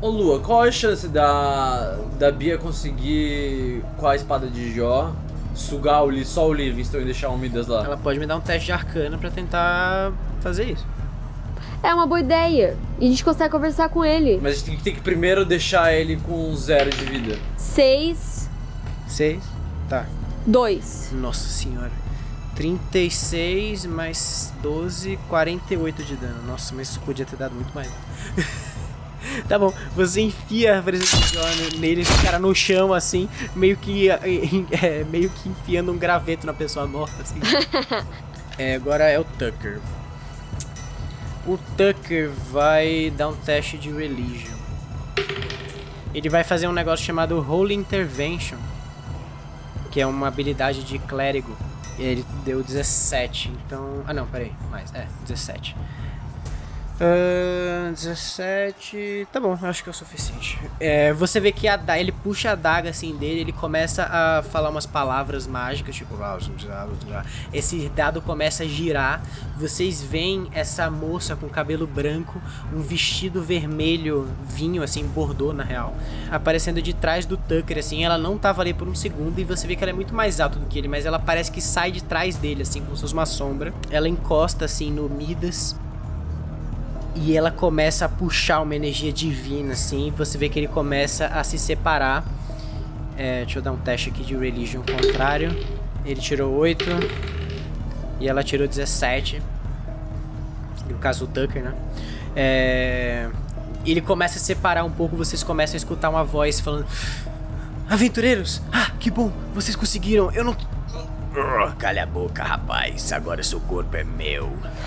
Ô 0.01 0.07
Lua, 0.07 0.39
qual 0.39 0.61
a 0.61 0.71
chance 0.71 1.09
da, 1.09 1.97
da 2.17 2.31
Bia 2.31 2.57
conseguir, 2.57 3.83
com 3.97 4.07
a 4.07 4.15
espada 4.15 4.47
de 4.47 4.73
Jó, 4.73 5.13
sugar 5.53 6.05
o, 6.05 6.25
só 6.25 6.47
o 6.47 6.53
Livingston 6.53 6.99
e 6.99 7.05
deixar 7.05 7.29
o 7.29 7.37
Midas 7.37 7.67
lá? 7.67 7.83
Ela 7.83 7.97
pode 7.97 8.17
me 8.17 8.25
dar 8.25 8.37
um 8.37 8.41
teste 8.41 8.67
de 8.67 8.71
arcana 8.71 9.17
pra 9.17 9.29
tentar 9.29 10.13
fazer 10.39 10.71
isso. 10.71 10.87
É 11.83 11.93
uma 11.93 12.07
boa 12.07 12.21
ideia. 12.21 12.77
E 12.97 13.07
a 13.07 13.09
gente 13.09 13.25
consegue 13.25 13.51
conversar 13.51 13.89
com 13.89 14.05
ele. 14.05 14.39
Mas 14.41 14.53
a 14.53 14.55
gente 14.55 14.65
tem 14.65 14.77
que, 14.77 14.83
tem 14.83 14.95
que 14.95 15.01
primeiro 15.01 15.43
deixar 15.43 15.93
ele 15.93 16.15
com 16.15 16.55
zero 16.55 16.89
de 16.89 17.03
vida. 17.03 17.37
Seis. 17.57 18.49
6. 19.05 19.43
Tá. 19.89 20.05
Dois. 20.45 21.09
Nossa 21.11 21.49
senhora. 21.49 21.91
36 22.55 23.85
mais 23.85 24.53
12, 24.61 25.19
48 25.27 26.03
de 26.03 26.15
dano. 26.15 26.41
Nossa, 26.47 26.73
mas 26.73 26.89
isso 26.89 27.01
podia 27.01 27.25
ter 27.25 27.35
dado 27.35 27.53
muito 27.53 27.73
mais. 27.73 27.89
tá 29.47 29.57
bom, 29.57 29.73
você 29.95 30.21
enfia 30.21 30.79
a 30.79 30.81
presença 30.81 31.17
de 31.17 31.31
John 31.31 31.79
nele, 31.79 32.01
esse 32.01 32.21
cara 32.23 32.39
no 32.39 32.53
chão, 32.53 32.93
assim, 32.93 33.29
meio 33.55 33.77
que, 33.77 34.09
é, 34.11 35.03
meio 35.09 35.29
que 35.29 35.49
enfiando 35.49 35.91
um 35.91 35.97
graveto 35.97 36.45
na 36.45 36.53
pessoa 36.53 36.87
morta, 36.87 37.21
assim. 37.21 37.39
é, 38.57 38.75
agora 38.75 39.05
é 39.05 39.19
o 39.19 39.23
Tucker. 39.23 39.79
O 41.47 41.57
Tucker 41.77 42.29
vai 42.51 43.11
dar 43.15 43.29
um 43.29 43.35
teste 43.35 43.77
de 43.77 43.91
Religion. 43.91 44.57
Ele 46.13 46.29
vai 46.29 46.43
fazer 46.43 46.67
um 46.67 46.71
negócio 46.73 47.05
chamado 47.05 47.39
Holy 47.39 47.75
Intervention, 47.75 48.57
que 49.91 50.01
é 50.01 50.05
uma 50.05 50.27
habilidade 50.27 50.83
de 50.83 50.99
clérigo. 50.99 51.55
Ele 51.97 52.25
deu 52.45 52.63
17, 52.63 53.51
então. 53.65 54.03
Ah, 54.07 54.13
não, 54.13 54.25
peraí, 54.25 54.51
mais. 54.71 54.93
É, 54.93 55.07
17. 55.27 55.75
Uh, 56.99 57.93
17. 57.93 59.27
Tá 59.31 59.39
bom, 59.39 59.57
acho 59.61 59.83
que 59.83 59.89
é 59.89 59.91
o 59.91 59.95
suficiente. 59.95 60.59
É, 60.81 61.13
você 61.13 61.39
vê 61.39 61.51
que 61.51 61.65
a, 61.65 61.79
ele 61.97 62.11
puxa 62.11 62.51
a 62.51 62.55
daga 62.55 62.89
assim 62.89 63.15
dele, 63.15 63.39
ele 63.39 63.53
começa 63.53 64.03
a 64.03 64.43
falar 64.43 64.69
umas 64.69 64.85
palavras 64.85 65.47
mágicas, 65.47 65.95
tipo. 65.95 66.09
Esse 67.53 67.87
dado 67.89 68.21
começa 68.21 68.63
a 68.63 68.67
girar. 68.67 69.21
Vocês 69.57 70.01
veem 70.03 70.49
essa 70.51 70.91
moça 70.91 71.35
com 71.37 71.47
cabelo 71.47 71.87
branco, 71.87 72.41
um 72.73 72.81
vestido 72.81 73.41
vermelho, 73.41 74.29
vinho, 74.43 74.83
assim, 74.83 75.05
bordô 75.07 75.53
na 75.53 75.63
real, 75.63 75.95
aparecendo 76.29 76.81
de 76.81 76.93
trás 76.93 77.25
do 77.25 77.37
Tucker, 77.37 77.77
assim. 77.77 78.03
Ela 78.03 78.17
não 78.17 78.37
tava 78.37 78.61
ali 78.61 78.73
por 78.73 78.87
um 78.87 78.95
segundo 78.95 79.39
e 79.39 79.45
você 79.45 79.65
vê 79.65 79.75
que 79.75 79.83
ela 79.83 79.91
é 79.91 79.95
muito 79.95 80.13
mais 80.13 80.41
alta 80.41 80.59
do 80.59 80.65
que 80.65 80.77
ele, 80.77 80.89
mas 80.89 81.05
ela 81.05 81.19
parece 81.19 81.49
que 81.49 81.61
sai 81.61 81.91
de 81.91 82.03
trás 82.03 82.35
dele, 82.35 82.63
assim, 82.63 82.81
como 82.81 82.95
se 82.95 83.01
fosse 83.01 83.13
uma 83.13 83.25
sombra. 83.25 83.73
Ela 83.89 84.09
encosta, 84.09 84.65
assim, 84.65 84.91
no 84.91 85.07
Midas 85.09 85.75
e 87.15 87.35
ela 87.35 87.51
começa 87.51 88.05
a 88.05 88.09
puxar 88.09 88.61
uma 88.61 88.75
energia 88.75 89.11
divina, 89.11 89.73
assim. 89.73 90.13
Você 90.17 90.37
vê 90.37 90.49
que 90.49 90.59
ele 90.59 90.67
começa 90.67 91.27
a 91.27 91.43
se 91.43 91.57
separar. 91.57 92.23
É, 93.17 93.43
deixa 93.43 93.59
eu 93.59 93.63
dar 93.63 93.71
um 93.71 93.77
teste 93.77 94.09
aqui 94.09 94.23
de 94.23 94.35
religion 94.35 94.81
contrário. 94.81 95.55
Ele 96.05 96.19
tirou 96.19 96.53
8. 96.55 96.85
E 98.19 98.27
ela 98.27 98.43
tirou 98.43 98.67
17. 98.67 99.41
No 100.89 100.97
caso, 100.97 101.25
o 101.25 101.27
Tucker, 101.27 101.63
né? 101.63 101.73
É, 102.35 103.29
ele 103.85 104.01
começa 104.01 104.37
a 104.37 104.41
separar 104.41 104.83
um 104.83 104.91
pouco. 104.91 105.15
Vocês 105.15 105.43
começam 105.43 105.75
a 105.75 105.77
escutar 105.77 106.09
uma 106.09 106.23
voz 106.23 106.59
falando: 106.59 106.85
Aventureiros! 107.89 108.61
Ah, 108.71 108.91
que 108.99 109.09
bom! 109.09 109.31
Vocês 109.53 109.75
conseguiram! 109.75 110.31
Eu 110.31 110.43
não 110.43 110.55
Calha 111.77 112.03
a 112.03 112.05
boca, 112.05 112.43
rapaz. 112.43 113.11
Agora 113.13 113.43
seu 113.43 113.59
corpo 113.61 113.95
é 113.95 114.03
meu. 114.03 114.45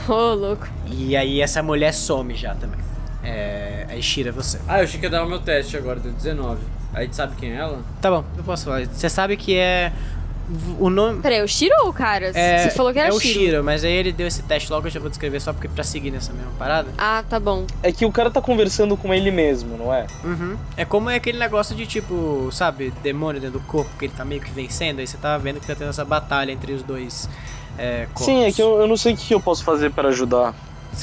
Ô, 0.09 0.13
oh, 0.13 0.35
louco. 0.35 0.69
E 0.87 1.17
aí 1.17 1.41
essa 1.41 1.63
mulher 1.63 1.93
some 1.93 2.35
já 2.35 2.55
também. 2.55 2.81
É. 3.23 3.87
Aí 3.89 4.03
Shira, 4.03 4.33
você. 4.33 4.59
Ah, 4.67 4.79
eu 4.79 4.85
achei 4.85 4.99
que 4.99 5.07
ia 5.07 5.11
dar 5.11 5.25
o 5.25 5.29
meu 5.29 5.39
teste 5.39 5.77
agora, 5.77 6.01
deu 6.01 6.13
19. 6.13 6.61
Aí 6.95 7.09
tu 7.09 7.17
sabe 7.17 7.37
quem 7.37 7.53
é 7.53 7.57
ela? 7.57 7.81
Tá 8.01 8.11
bom, 8.11 8.25
eu 8.37 8.45
posso 8.45 8.65
falar. 8.65 8.85
Você 8.87 9.09
sabe 9.09 9.37
que 9.37 9.57
é 9.57 9.93
o 10.79 10.91
nome. 10.91 11.21
Peraí, 11.23 11.39
é 11.39 11.43
o 11.43 11.49
Shiro 11.49 11.75
ou 11.83 11.91
o 11.91 11.93
cara? 11.93 12.31
É, 12.35 12.59
Você 12.59 12.71
falou 12.71 12.93
que 12.93 12.99
era 12.99 13.09
é 13.09 13.13
o 13.13 13.21
Shiro. 13.21 13.41
Shiro, 13.41 13.65
mas 13.65 13.85
aí 13.85 13.93
ele 13.93 14.13
deu 14.13 14.27
esse 14.27 14.43
teste 14.43 14.71
logo, 14.71 14.87
eu 14.87 14.91
já 14.91 15.01
vou 15.01 15.09
descrever 15.09 15.41
só 15.41 15.53
porque 15.53 15.69
pra 15.69 15.85
seguir 15.85 16.11
nessa 16.11 16.33
mesma 16.33 16.53
parada. 16.59 16.89
Ah, 16.99 17.25
tá 17.29 17.39
bom. 17.39 17.67
É 17.83 17.93
que 17.93 18.05
o 18.05 18.13
cara 18.13 18.31
tá 18.31 18.41
conversando 18.41 18.97
com 18.97 19.13
ele 19.13 19.31
mesmo, 19.31 19.77
não 19.77 19.93
é? 19.93 20.07
Uhum. 20.25 20.57
É 20.77 20.85
como 20.85 21.09
é 21.09 21.17
aquele 21.17 21.39
negócio 21.39 21.75
de 21.75 21.87
tipo, 21.87 22.49
sabe, 22.53 22.93
demônio 23.03 23.41
dentro 23.41 23.59
do 23.59 23.67
corpo 23.67 23.91
que 23.99 24.07
ele 24.07 24.15
tá 24.17 24.25
meio 24.25 24.41
que 24.41 24.51
vencendo, 24.51 24.99
aí 24.99 25.07
você 25.07 25.17
tá 25.17 25.39
vendo 25.39 25.61
que 25.61 25.67
tá 25.67 25.75
tendo 25.75 25.91
essa 25.91 26.05
batalha 26.05 26.53
entre 26.53 26.73
os 26.73 26.83
dois 26.83 27.29
é, 27.79 28.07
corpos. 28.07 28.25
Sim, 28.25 28.45
é 28.45 28.53
que 28.53 28.61
eu, 28.61 28.81
eu 28.81 28.87
não 28.87 28.97
sei 28.97 29.15
o 29.15 29.17
que 29.17 29.35
eu 29.35 29.41
posso 29.41 29.65
fazer 29.65 29.91
para 29.91 30.09
ajudar. 30.09 30.55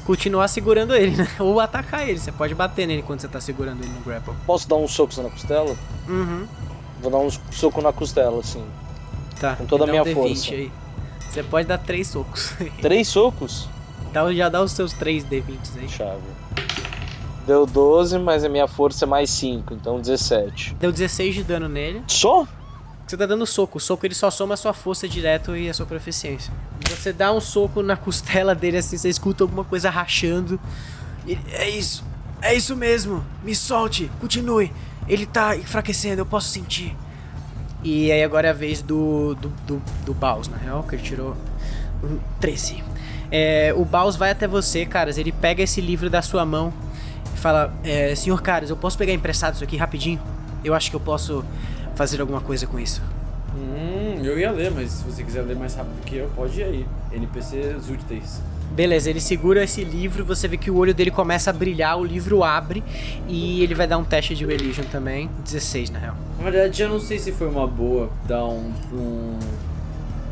Continuar 0.06 0.48
segurando 0.48 0.96
ele, 0.96 1.16
né? 1.16 1.28
Ou 1.40 1.60
atacar 1.60 2.08
ele. 2.08 2.20
Você 2.20 2.32
pode 2.32 2.54
bater 2.54 2.86
nele 2.86 3.02
quando 3.02 3.22
você 3.22 3.28
tá 3.28 3.42
segurando 3.42 3.82
ele 3.82 3.92
no 3.92 4.02
grapple. 4.02 4.34
Posso 4.46 4.70
dar 4.70 4.76
uns 4.76 4.92
socos 4.92 5.18
na 5.18 5.30
costela? 5.30 5.76
Uhum. 6.08 6.46
Vou 7.02 7.12
dar 7.12 7.18
uns 7.18 7.40
socos 7.52 7.84
na 7.84 7.92
costela, 7.92 8.40
assim. 8.40 8.64
Tá. 9.40 9.56
Com 9.56 9.66
toda 9.66 9.86
a 9.86 9.88
minha 9.88 10.04
um 10.04 10.14
força. 10.14 10.52
D20 10.52 10.54
aí. 10.54 10.72
Você 11.30 11.44
pode 11.44 11.68
dar 11.68 11.78
três 11.78 12.08
socos. 12.08 12.54
Três 12.82 13.08
socos? 13.08 13.70
Então 14.10 14.34
já 14.34 14.50
dá 14.50 14.64
os 14.64 14.72
seus 14.72 14.94
três 14.94 15.24
D20 15.24 15.58
aí. 15.78 15.88
Chave. 15.88 16.22
Deu 17.46 17.66
12, 17.66 18.20
mas 18.20 18.44
a 18.44 18.50
minha 18.50 18.68
força 18.68 19.06
é 19.06 19.08
mais 19.08 19.30
5, 19.30 19.74
então 19.74 20.00
17. 20.00 20.76
Deu 20.80 20.92
16 20.92 21.36
de 21.36 21.44
dano 21.44 21.70
nele. 21.70 22.04
Só? 22.08 22.48
Você 23.08 23.18
tá 23.18 23.26
dando 23.26 23.46
soco. 23.46 23.78
O 23.78 23.82
soco 23.82 24.06
ele 24.06 24.14
só 24.14 24.30
soma 24.30 24.54
a 24.54 24.58
sua 24.58 24.74
força 24.74 25.08
direto 25.08 25.56
e 25.56 25.68
a 25.70 25.74
sua 25.74 25.86
proficiência. 25.86 26.54
Você 26.90 27.12
dá 27.12 27.32
um 27.32 27.42
soco 27.42 27.82
na 27.82 27.98
costela 27.98 28.54
dele 28.54 28.78
assim, 28.78 28.98
você 28.98 29.10
escuta 29.10 29.44
alguma 29.44 29.64
coisa 29.64 29.90
rachando. 29.90 30.60
Ele, 31.26 31.42
é 31.52 31.70
isso. 31.70 32.04
É 32.42 32.54
isso 32.54 32.76
mesmo. 32.76 33.26
Me 33.44 33.56
solte. 33.56 34.12
Continue. 34.22 34.72
Ele 35.08 35.26
tá 35.26 35.56
enfraquecendo, 35.56 36.22
eu 36.22 36.26
posso 36.26 36.50
sentir. 36.50 36.96
E 37.84 38.12
aí 38.12 38.24
agora 38.24 38.48
é 38.48 38.50
a 38.52 38.54
vez 38.54 38.82
do, 38.82 39.36
do, 39.36 39.50
do, 39.66 39.82
do 40.06 40.14
Baus, 40.14 40.48
na 40.48 40.58
real, 40.58 40.84
que 40.84 40.96
ele 40.96 41.04
tirou 41.04 41.36
um 42.04 42.20
13. 42.40 42.84
É, 43.32 43.74
o 43.76 43.86
Baus 43.86 44.16
vai 44.16 44.32
até 44.32 44.48
você, 44.48 44.86
caras. 44.86 45.18
Ele 45.18 45.32
pega 45.32 45.64
esse 45.64 45.80
livro 45.80 46.10
da 46.10 46.22
sua 46.22 46.46
mão 46.46 46.74
e 47.34 47.38
fala: 47.38 47.74
é, 47.84 48.14
Senhor 48.16 48.42
Caras, 48.42 48.70
eu 48.70 48.78
posso 48.78 48.98
pegar 48.98 49.14
emprestado 49.14 49.56
isso 49.56 49.64
aqui 49.64 49.78
rapidinho? 49.78 50.20
Eu 50.64 50.74
acho 50.74 50.90
que 50.90 50.96
eu 50.96 51.00
posso 51.00 51.44
fazer 51.96 52.20
alguma 52.20 52.42
coisa 52.42 52.68
com 52.68 52.80
isso. 52.80 53.02
Hum, 53.56 54.22
eu 54.24 54.38
ia 54.38 54.52
ler, 54.52 54.72
mas 54.72 54.92
se 54.92 55.04
você 55.04 55.24
quiser 55.24 55.42
ler 55.42 55.56
mais 55.56 55.76
rápido 55.76 56.02
que 56.06 56.16
eu, 56.18 56.30
pode 56.36 56.60
ir 56.60 56.64
aí. 56.64 56.86
NPCs 57.12 57.90
úteis. 57.90 58.42
Beleza, 58.72 59.10
ele 59.10 59.20
segura 59.20 59.64
esse 59.64 59.84
livro, 59.84 60.24
você 60.24 60.48
vê 60.48 60.56
que 60.56 60.72
o 60.72 60.78
olho 60.78 60.94
dele 60.94 61.12
começa 61.12 61.50
a 61.50 61.54
brilhar, 61.54 61.98
o 61.98 62.06
livro 62.06 62.44
abre 62.44 62.84
e 63.28 63.62
ele 63.62 63.76
vai 63.76 63.88
dar 63.88 63.98
um 63.98 64.04
teste 64.04 64.36
de 64.36 64.46
religion 64.46 64.84
também. 64.92 65.30
16 65.44 65.90
na 65.90 66.00
real. 66.00 66.16
Na 66.38 66.50
verdade, 66.50 66.82
eu 66.82 66.90
não 66.90 67.00
sei 67.00 67.20
se 67.20 67.32
foi 67.32 67.48
uma 67.48 67.68
boa 67.68 68.10
dar 68.28 68.46
um, 68.46 68.72
um, 68.94 69.40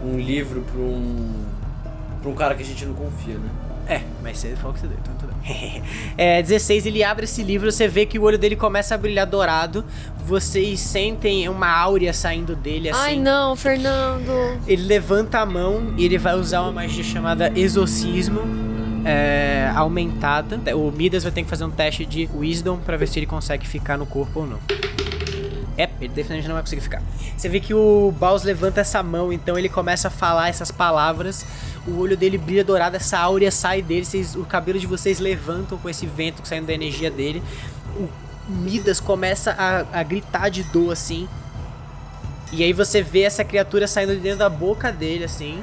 um 0.03 0.19
livro 0.19 0.61
pra 0.61 0.79
um, 0.79 1.33
pra 2.21 2.31
um 2.31 2.35
cara 2.35 2.55
que 2.55 2.63
a 2.63 2.65
gente 2.65 2.85
não 2.85 2.93
confia, 2.93 3.35
né? 3.35 3.49
É, 3.87 4.01
mas 4.21 4.37
você 4.37 4.55
falou 4.55 4.73
que 4.73 4.81
você 4.81 4.87
deu, 4.87 4.97
então 5.01 5.15
tudo 5.15 5.33
bem. 5.41 5.81
é, 6.17 6.41
16, 6.41 6.85
ele 6.85 7.03
abre 7.03 7.23
esse 7.23 7.41
livro, 7.41 7.71
você 7.71 7.87
vê 7.87 8.05
que 8.05 8.19
o 8.19 8.23
olho 8.23 8.37
dele 8.37 8.55
começa 8.55 8.95
a 8.95 8.97
brilhar 8.97 9.25
dourado. 9.25 9.85
Vocês 10.25 10.79
sentem 10.79 11.47
uma 11.47 11.69
áurea 11.69 12.11
saindo 12.11 12.55
dele 12.55 12.89
assim. 12.89 12.99
Ai, 12.99 13.15
não, 13.15 13.55
Fernando. 13.55 14.59
Ele 14.67 14.83
levanta 14.83 15.39
a 15.39 15.45
mão 15.45 15.93
e 15.97 16.03
ele 16.03 16.17
vai 16.17 16.35
usar 16.35 16.61
uma 16.61 16.71
magia 16.71 17.03
chamada 17.03 17.51
exorcismo. 17.55 18.41
É, 19.05 19.71
aumentada. 19.73 20.59
O 20.75 20.91
Midas 20.91 21.23
vai 21.23 21.31
ter 21.31 21.43
que 21.43 21.49
fazer 21.49 21.63
um 21.63 21.71
teste 21.71 22.05
de 22.05 22.27
Wisdom 22.35 22.77
pra 22.77 22.97
ver 22.97 23.07
se 23.07 23.17
ele 23.17 23.25
consegue 23.25 23.65
ficar 23.65 23.97
no 23.97 24.05
corpo 24.05 24.41
ou 24.41 24.47
não. 24.47 24.59
É, 25.77 25.83
ele 26.01 26.09
definitivamente 26.09 26.47
não 26.47 26.55
vai 26.55 26.63
conseguir 26.63 26.81
ficar. 26.81 27.03
Você 27.37 27.47
vê 27.47 27.59
que 27.59 27.73
o 27.73 28.11
Baus 28.19 28.41
levanta 28.41 28.81
essa 28.81 29.03
mão, 29.03 29.31
então 29.31 29.57
ele 29.57 29.69
começa 29.69 30.07
a 30.07 30.11
falar 30.11 30.49
essas 30.49 30.71
palavras. 30.71 31.45
O 31.87 31.99
olho 31.99 32.17
dele 32.17 32.37
brilha 32.37 32.63
dourado, 32.63 32.95
essa 32.95 33.19
áurea 33.19 33.51
sai 33.51 33.81
dele, 33.83 34.03
vocês, 34.03 34.35
o 34.35 34.43
cabelo 34.43 34.79
de 34.79 34.87
vocês 34.87 35.19
levantam 35.19 35.77
com 35.77 35.87
esse 35.87 36.07
vento 36.07 36.41
saindo 36.43 36.65
da 36.65 36.73
energia 36.73 37.11
dele. 37.11 37.43
O 37.95 38.09
Midas 38.49 38.99
começa 38.99 39.51
a, 39.51 39.99
a 39.99 40.03
gritar 40.03 40.49
de 40.49 40.63
dor 40.63 40.93
assim. 40.93 41.27
E 42.51 42.63
aí 42.63 42.73
você 42.73 43.03
vê 43.03 43.21
essa 43.21 43.43
criatura 43.43 43.87
saindo 43.87 44.15
de 44.15 44.21
dentro 44.21 44.39
da 44.39 44.49
boca 44.49 44.91
dele 44.91 45.25
assim. 45.25 45.61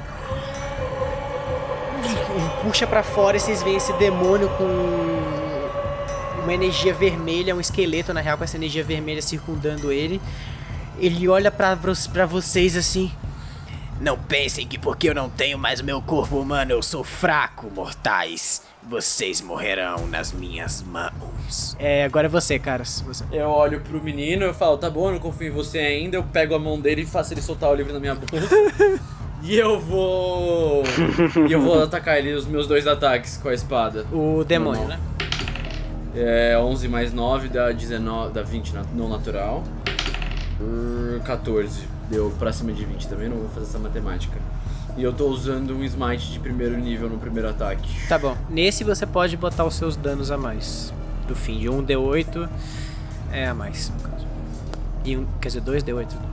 Ele 2.35 2.49
puxa 2.63 2.87
pra 2.87 3.03
fora 3.03 3.35
e 3.35 3.39
vocês 3.39 3.63
veem 3.63 3.77
esse 3.77 3.91
demônio 3.93 4.47
com 4.49 5.04
uma 6.45 6.53
energia 6.53 6.93
vermelha, 6.93 7.55
um 7.55 7.59
esqueleto 7.59 8.13
na 8.13 8.21
real 8.21 8.37
com 8.37 8.43
essa 8.43 8.55
energia 8.55 8.83
vermelha 8.83 9.21
circundando 9.21 9.91
ele. 9.91 10.21
Ele 10.99 11.27
olha 11.27 11.51
pra, 11.51 11.75
pra 12.13 12.25
vocês 12.25 12.77
assim. 12.77 13.11
Não 13.99 14.17
pensem 14.17 14.67
que 14.67 14.77
porque 14.77 15.09
eu 15.09 15.15
não 15.15 15.29
tenho 15.29 15.57
mais 15.57 15.79
o 15.79 15.83
meu 15.83 16.01
corpo 16.01 16.37
humano 16.37 16.71
eu 16.71 16.83
sou 16.83 17.03
fraco, 17.03 17.71
mortais. 17.73 18.61
Vocês 18.87 19.41
morrerão 19.41 20.05
nas 20.05 20.31
minhas 20.31 20.83
mãos. 20.83 21.75
É, 21.79 22.03
agora 22.03 22.27
é 22.27 22.29
você, 22.29 22.59
caras. 22.59 23.01
Você. 23.01 23.23
Eu 23.31 23.49
olho 23.49 23.81
pro 23.81 24.01
menino, 24.03 24.45
eu 24.45 24.53
falo, 24.53 24.77
tá 24.77 24.89
bom, 24.89 25.07
eu 25.07 25.13
não 25.13 25.19
confio 25.19 25.47
em 25.47 25.51
você 25.51 25.79
ainda. 25.79 26.17
Eu 26.17 26.23
pego 26.23 26.53
a 26.53 26.59
mão 26.59 26.79
dele 26.79 27.01
e 27.01 27.05
faço 27.05 27.33
ele 27.33 27.41
soltar 27.41 27.71
o 27.71 27.75
livro 27.75 27.91
na 27.91 27.99
minha 27.99 28.13
bolsa. 28.13 28.55
e 29.41 29.55
eu 29.55 29.79
vou. 29.79 30.83
e 31.49 31.51
eu 31.51 31.61
vou 31.61 31.81
atacar 31.81 32.19
ele 32.19 32.33
os 32.33 32.45
meus 32.45 32.67
dois 32.67 32.85
ataques 32.85 33.37
com 33.37 33.49
a 33.49 33.53
espada. 33.53 34.05
O 34.11 34.43
demônio, 34.43 34.85
né? 34.87 34.99
É 36.15 36.57
11 36.57 36.87
mais 36.87 37.11
9 37.13 37.49
dá 37.49 37.71
19, 37.71 38.33
dá 38.33 38.41
20 38.41 38.73
na- 38.73 38.83
no 38.93 39.09
natural. 39.09 39.63
Uh, 40.59 41.19
14. 41.25 41.83
Deu 42.09 42.33
pra 42.37 42.53
cima 42.53 42.71
de 42.71 42.85
20 42.85 43.07
também, 43.07 43.27
não 43.27 43.37
vou 43.37 43.49
fazer 43.49 43.65
essa 43.65 43.79
matemática. 43.79 44.37
E 44.95 45.03
eu 45.03 45.11
tô 45.11 45.27
usando 45.27 45.75
um 45.75 45.83
smite 45.83 46.31
de 46.31 46.39
primeiro 46.39 46.77
nível 46.77 47.09
no 47.09 47.17
primeiro 47.17 47.49
ataque. 47.49 47.89
Tá 48.07 48.17
bom. 48.17 48.37
Nesse 48.49 48.83
você 48.83 49.05
pode 49.05 49.35
botar 49.35 49.65
os 49.65 49.75
seus 49.75 49.95
danos 49.97 50.31
a 50.31 50.37
mais. 50.37 50.93
Do 51.27 51.35
fim 51.35 51.57
de 51.59 51.67
1d8 51.67 52.47
é 53.31 53.47
a 53.47 53.53
mais, 53.53 53.89
no 53.89 53.99
caso. 54.09 54.25
E 55.03 55.17
um, 55.17 55.25
quer 55.41 55.49
dizer, 55.49 55.61
2d8. 55.61 56.13
né? 56.13 56.29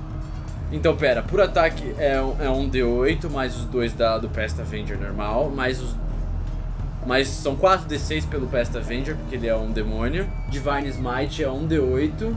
Então, 0.71 0.95
pera, 0.97 1.23
por 1.23 1.41
ataque 1.41 1.95
é 1.99 2.21
um, 2.23 2.37
é 2.41 2.49
um 2.51 2.69
D8, 2.71 3.29
mais 3.31 3.57
os 3.57 3.65
dois 3.65 3.93
da, 3.93 4.19
do 4.19 4.29
Pest 4.29 4.59
Avenger 4.61 4.99
normal, 4.99 5.51
mais 5.51 5.81
os. 5.83 5.97
Mas 7.07 7.29
são 7.29 7.57
4 7.57 7.89
D6 7.89 8.29
pelo 8.29 8.47
Pest 8.47 8.75
Avenger, 8.77 9.17
porque 9.17 9.35
ele 9.35 9.49
é 9.49 9.57
um 9.57 9.71
demônio. 9.71 10.29
Divine 10.49 10.89
Smite 10.89 11.43
é 11.43 11.51
um 11.51 11.67
D8, 11.67 12.33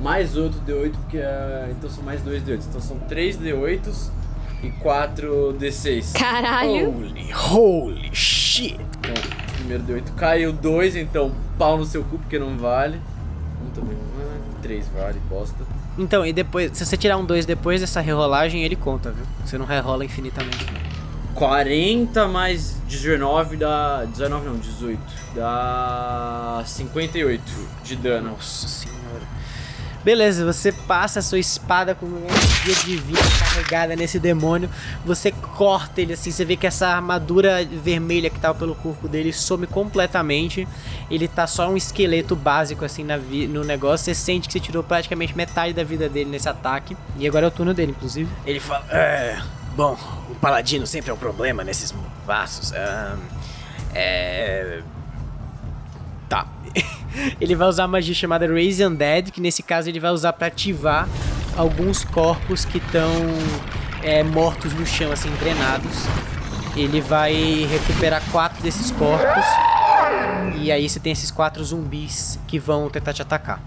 mais 0.00 0.36
outro 0.36 0.60
D8, 0.66 0.92
porque 0.92 1.18
é. 1.18 1.68
Então 1.70 1.88
são 1.88 2.02
mais 2.02 2.20
dois 2.22 2.42
D8. 2.42 2.64
Então 2.68 2.80
são 2.80 2.98
3 3.00 3.38
D8s 3.38 4.10
e 4.62 4.70
4 4.70 5.56
D6. 5.60 6.18
Caralho! 6.18 6.88
Holy, 6.90 7.32
holy 7.32 8.10
shit! 8.12 8.74
Então, 8.98 9.14
primeiro 9.56 9.84
D8 9.84 10.14
caiu 10.16 10.52
2, 10.52 10.96
então 10.96 11.32
pau 11.56 11.78
no 11.78 11.84
seu 11.84 12.02
cu, 12.02 12.18
porque 12.18 12.38
não 12.38 12.56
vale. 12.58 13.00
Um 13.64 13.70
também 13.70 13.96
não 13.96 14.26
vale. 14.26 14.40
3 14.62 14.88
vale, 14.88 15.20
bosta. 15.28 15.64
Então, 15.96 16.26
e 16.26 16.32
depois, 16.32 16.76
se 16.76 16.84
você 16.84 16.96
tirar 16.96 17.16
um 17.16 17.24
2 17.24 17.46
depois 17.46 17.80
dessa 17.80 18.00
rerolagem, 18.00 18.62
ele 18.64 18.76
conta, 18.76 19.10
viu? 19.10 19.24
Você 19.44 19.56
não 19.56 19.66
rerola 19.66 20.04
infinitamente. 20.04 20.64
não. 20.66 20.87
40 21.38 22.26
mais 22.26 22.72
19 22.88 23.56
dá. 23.56 24.04
19 24.04 24.46
não, 24.46 24.56
18. 24.58 25.00
Dá 25.36 26.62
58 26.66 27.42
de 27.84 27.94
dano. 27.94 28.30
Nossa 28.32 28.66
senhora. 28.66 28.98
Beleza, 30.04 30.44
você 30.44 30.72
passa 30.72 31.20
a 31.20 31.22
sua 31.22 31.38
espada 31.38 31.94
com 31.94 32.06
uma 32.06 32.18
energia 32.26 32.74
divina 32.84 33.20
carregada 33.38 33.94
nesse 33.94 34.18
demônio. 34.18 34.68
Você 35.04 35.30
corta 35.30 36.00
ele 36.00 36.14
assim, 36.14 36.30
você 36.30 36.44
vê 36.44 36.56
que 36.56 36.66
essa 36.66 36.88
armadura 36.88 37.64
vermelha 37.64 38.30
que 38.30 38.40
tava 38.40 38.58
pelo 38.58 38.74
corpo 38.74 39.06
dele 39.06 39.32
some 39.32 39.66
completamente. 39.66 40.66
Ele 41.08 41.28
tá 41.28 41.46
só 41.46 41.68
um 41.70 41.76
esqueleto 41.76 42.34
básico 42.34 42.84
assim 42.84 43.04
no 43.48 43.62
negócio. 43.62 44.06
Você 44.06 44.14
sente 44.14 44.48
que 44.48 44.54
você 44.54 44.60
tirou 44.60 44.82
praticamente 44.82 45.36
metade 45.36 45.72
da 45.72 45.84
vida 45.84 46.08
dele 46.08 46.30
nesse 46.30 46.48
ataque. 46.48 46.96
E 47.16 47.28
agora 47.28 47.46
é 47.46 47.48
o 47.48 47.52
turno 47.52 47.72
dele, 47.72 47.92
inclusive. 47.92 48.28
Ele 48.44 48.58
fala: 48.58 48.84
É. 48.90 49.38
Bom, 49.76 49.96
paladino 50.38 50.86
sempre 50.86 51.10
é 51.10 51.14
um 51.14 51.16
problema 51.16 51.64
nesses 51.64 51.94
vasos. 52.26 52.72
ahn, 52.72 53.18
é. 53.94 54.80
Tá. 56.28 56.46
ele 57.40 57.54
vai 57.54 57.68
usar 57.68 57.84
a 57.84 57.88
magia 57.88 58.14
chamada 58.14 58.46
Raise 58.46 58.84
Undead, 58.84 59.32
que 59.32 59.40
nesse 59.40 59.62
caso 59.62 59.88
ele 59.88 60.00
vai 60.00 60.10
usar 60.10 60.32
pra 60.32 60.48
ativar 60.48 61.08
alguns 61.56 62.04
corpos 62.04 62.64
que 62.64 62.78
estão 62.78 63.10
mortos 64.32 64.72
no 64.74 64.86
chão, 64.86 65.10
assim, 65.12 65.30
drenados. 65.40 66.04
Ele 66.76 67.00
vai 67.00 67.66
recuperar 67.70 68.22
quatro 68.30 68.62
desses 68.62 68.90
corpos. 68.90 69.44
E 70.56 70.70
aí 70.70 70.88
você 70.88 71.00
tem 71.00 71.12
esses 71.12 71.30
quatro 71.30 71.64
zumbis 71.64 72.38
que 72.46 72.58
vão 72.58 72.88
tentar 72.88 73.12
te 73.12 73.22
atacar. 73.22 73.60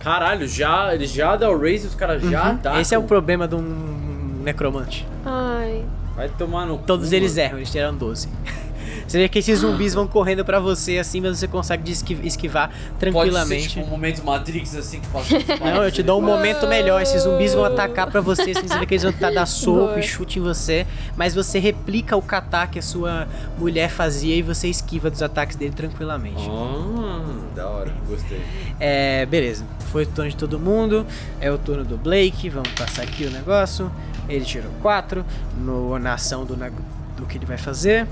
Caralho, 0.00 0.46
já, 0.46 0.94
ele 0.94 1.06
já 1.06 1.36
dá 1.36 1.50
o 1.50 1.58
raise 1.58 1.86
os 1.86 1.94
caras 1.94 2.22
já 2.22 2.50
atacam. 2.50 2.74
Uhum. 2.74 2.80
Esse 2.80 2.94
é 2.94 2.98
o 2.98 3.02
problema 3.02 3.48
de 3.48 3.56
um 3.56 4.05
necromante. 4.46 5.06
Ai. 5.24 5.84
Vai 6.14 6.28
tomar 6.30 6.64
no 6.64 6.78
Todos 6.78 7.10
cu, 7.10 7.14
eles 7.14 7.32
mano. 7.34 7.42
erram, 7.46 7.58
eles 7.58 7.70
tiraram 7.70 7.96
12. 7.96 8.28
Você 9.06 9.18
vê 9.18 9.28
que 9.28 9.38
esses 9.38 9.60
zumbis 9.60 9.94
vão 9.94 10.06
correndo 10.06 10.44
pra 10.44 10.58
você 10.58 10.98
assim, 10.98 11.20
mas 11.20 11.38
você 11.38 11.46
consegue 11.46 11.92
esquivar 12.24 12.68
Pode 12.68 12.80
ser 12.88 12.94
tranquilamente. 12.98 13.68
tipo 13.68 13.84
um 13.84 13.88
momento 13.88 14.24
Matrix 14.24 14.74
assim 14.74 15.00
que 15.00 15.06
passa. 15.08 15.34
Não, 15.62 15.84
eu 15.84 15.92
te 15.92 16.02
dou 16.02 16.18
um 16.20 16.24
momento 16.24 16.66
melhor. 16.66 17.00
Esses 17.02 17.22
zumbis 17.22 17.54
vão 17.54 17.64
atacar 17.64 18.10
pra 18.10 18.20
você, 18.20 18.50
assim, 18.50 18.66
você 18.66 18.78
vê 18.78 18.86
que 18.86 18.94
eles 18.94 19.02
vão 19.04 19.12
tentar 19.12 19.30
dar 19.30 19.46
soco 19.46 19.78
Boa. 19.88 19.98
e 20.00 20.02
chute 20.02 20.38
em 20.38 20.42
você. 20.42 20.86
Mas 21.16 21.34
você 21.34 21.58
replica 21.60 22.16
o 22.16 22.22
kata 22.22 22.66
que 22.66 22.78
a 22.78 22.82
sua 22.82 23.28
mulher 23.58 23.90
fazia 23.90 24.34
e 24.34 24.42
você 24.42 24.68
esquiva 24.68 25.08
dos 25.10 25.22
ataques 25.22 25.56
dele 25.56 25.72
tranquilamente. 25.74 26.42
Ah, 26.48 27.35
da 27.56 27.66
hora, 27.66 27.92
gostei. 28.06 28.40
É, 28.78 29.26
beleza. 29.26 29.64
Foi 29.90 30.04
o 30.04 30.06
turno 30.06 30.30
de 30.30 30.36
todo 30.36 30.58
mundo. 30.58 31.06
É 31.40 31.50
o 31.50 31.58
turno 31.58 31.84
do 31.84 31.96
Blake. 31.96 32.48
Vamos 32.50 32.70
passar 32.72 33.02
aqui 33.02 33.24
o 33.24 33.30
negócio. 33.30 33.90
Ele 34.28 34.44
tirou 34.44 34.70
4 34.82 35.24
no, 35.58 35.98
na 35.98 36.14
ação 36.14 36.44
do, 36.44 36.56
neg- 36.56 36.74
do 37.16 37.24
que 37.26 37.38
ele 37.38 37.46
vai 37.46 37.56
fazer. 37.58 38.06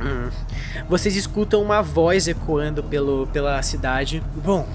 Hum. 0.00 0.28
Vocês 0.88 1.16
escutam 1.16 1.62
uma 1.62 1.82
voz 1.82 2.28
ecoando 2.28 2.82
pelo, 2.82 3.26
pela 3.32 3.60
cidade. 3.62 4.22
Bom, 4.44 4.68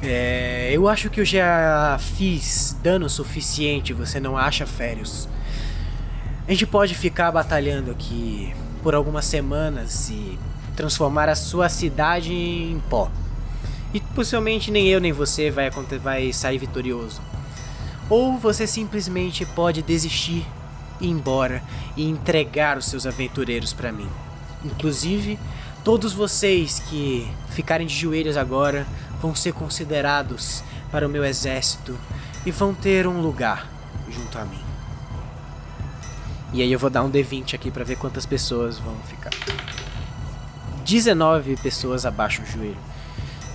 é, 0.00 0.70
eu 0.72 0.88
acho 0.88 1.10
que 1.10 1.20
eu 1.20 1.24
já 1.24 1.96
fiz 2.00 2.76
dano 2.82 3.08
suficiente, 3.10 3.92
você 3.92 4.20
não 4.20 4.36
acha, 4.36 4.64
Férios? 4.66 5.28
A 6.46 6.50
gente 6.50 6.66
pode 6.66 6.94
ficar 6.94 7.30
batalhando 7.32 7.90
aqui 7.90 8.52
por 8.82 8.94
algumas 8.94 9.24
semanas 9.24 10.10
e 10.10 10.38
transformar 10.76 11.28
a 11.28 11.34
sua 11.34 11.68
cidade 11.68 12.32
em 12.32 12.80
pó. 12.88 13.10
E 13.92 14.00
possivelmente 14.00 14.70
nem 14.70 14.88
eu 14.88 15.00
nem 15.00 15.12
você 15.12 15.50
vai, 15.50 15.70
vai 16.02 16.32
sair 16.32 16.58
vitorioso. 16.58 17.20
Ou 18.08 18.38
você 18.38 18.66
simplesmente 18.66 19.44
pode 19.44 19.82
desistir, 19.82 20.46
ir 21.00 21.08
embora 21.08 21.62
e 21.96 22.08
entregar 22.08 22.78
os 22.78 22.86
seus 22.86 23.06
aventureiros 23.06 23.72
para 23.72 23.92
mim. 23.92 24.08
Inclusive, 24.64 25.38
todos 25.84 26.12
vocês 26.12 26.80
que 26.88 27.30
ficarem 27.50 27.86
de 27.86 27.94
joelhos 27.94 28.36
agora 28.36 28.86
vão 29.20 29.34
ser 29.34 29.52
considerados 29.52 30.62
para 30.90 31.06
o 31.06 31.10
meu 31.10 31.24
exército 31.24 31.98
e 32.44 32.50
vão 32.50 32.74
ter 32.74 33.06
um 33.06 33.20
lugar 33.20 33.68
junto 34.10 34.38
a 34.38 34.44
mim. 34.44 34.60
E 36.52 36.60
aí 36.60 36.70
eu 36.70 36.78
vou 36.78 36.90
dar 36.90 37.02
um 37.02 37.10
D20 37.10 37.54
aqui 37.54 37.70
para 37.70 37.84
ver 37.84 37.96
quantas 37.96 38.26
pessoas 38.26 38.78
vão 38.78 38.94
ficar. 39.08 39.30
19 40.84 41.56
pessoas 41.56 42.04
abaixo 42.06 42.42
do 42.42 42.48
joelho. 42.48 42.76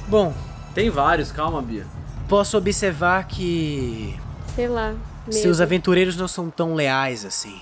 Bom, 0.07 0.34
Tem 0.73 0.89
vários, 0.89 1.32
calma, 1.32 1.61
Bia. 1.61 1.86
posso 2.28 2.57
observar 2.57 3.25
que 3.28 4.17
Sei 4.55 4.67
lá. 4.67 4.93
seus 5.30 5.59
aventureiros 5.59 6.15
não 6.15 6.28
são 6.28 6.49
tão 6.49 6.73
leais 6.75 7.25
assim. 7.25 7.59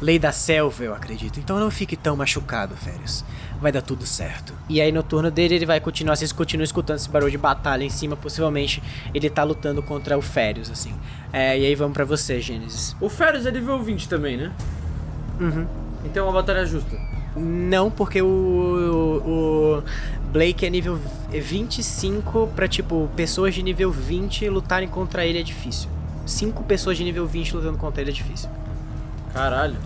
Lei 0.00 0.18
da 0.18 0.32
selva, 0.32 0.82
eu 0.84 0.94
acredito. 0.94 1.38
Então 1.38 1.58
não 1.60 1.70
fique 1.70 1.96
tão 1.96 2.16
machucado, 2.16 2.74
Férias. 2.76 3.24
Vai 3.60 3.70
dar 3.72 3.82
tudo 3.82 4.04
certo. 4.06 4.52
E 4.68 4.80
aí 4.80 4.90
no 4.90 5.02
turno 5.02 5.30
dele 5.30 5.54
ele 5.56 5.66
vai 5.66 5.80
continuar, 5.80 6.16
vocês 6.16 6.32
continuam 6.32 6.64
escutando 6.64 6.96
esse 6.98 7.08
barulho 7.08 7.30
de 7.30 7.38
batalha 7.38 7.84
em 7.84 7.90
cima, 7.90 8.16
possivelmente 8.16 8.82
ele 9.14 9.28
tá 9.30 9.42
lutando 9.44 9.82
contra 9.82 10.16
o 10.18 10.22
Férios, 10.22 10.70
assim. 10.70 10.92
É, 11.32 11.58
e 11.58 11.66
aí 11.66 11.74
vamos 11.74 11.92
pra 11.94 12.04
você, 12.04 12.40
Gênesis. 12.40 12.96
O 13.00 13.08
Ferris 13.08 13.46
é 13.46 13.50
nível 13.52 13.80
20 13.82 14.08
também, 14.08 14.36
né? 14.36 14.52
Uhum. 15.40 15.66
Então 16.04 16.24
é 16.24 16.28
uma 16.28 16.34
batalha 16.40 16.64
justa. 16.66 16.96
Não, 17.38 17.90
porque 17.90 18.20
o, 18.20 18.26
o, 18.26 19.82
Blake 20.32 20.66
é 20.66 20.70
nível 20.70 20.98
25 21.30 22.48
pra, 22.54 22.68
tipo, 22.68 23.08
pessoas 23.16 23.54
de 23.54 23.62
nível 23.62 23.90
20 23.90 24.48
lutarem 24.48 24.88
contra 24.88 25.24
ele 25.24 25.38
é 25.38 25.42
difícil. 25.42 25.88
Cinco 26.26 26.62
pessoas 26.64 26.96
de 26.98 27.04
nível 27.04 27.26
20 27.26 27.56
lutando 27.56 27.78
contra 27.78 28.02
ele 28.02 28.10
é 28.10 28.14
difícil. 28.14 28.50
Caralho. 29.32 29.76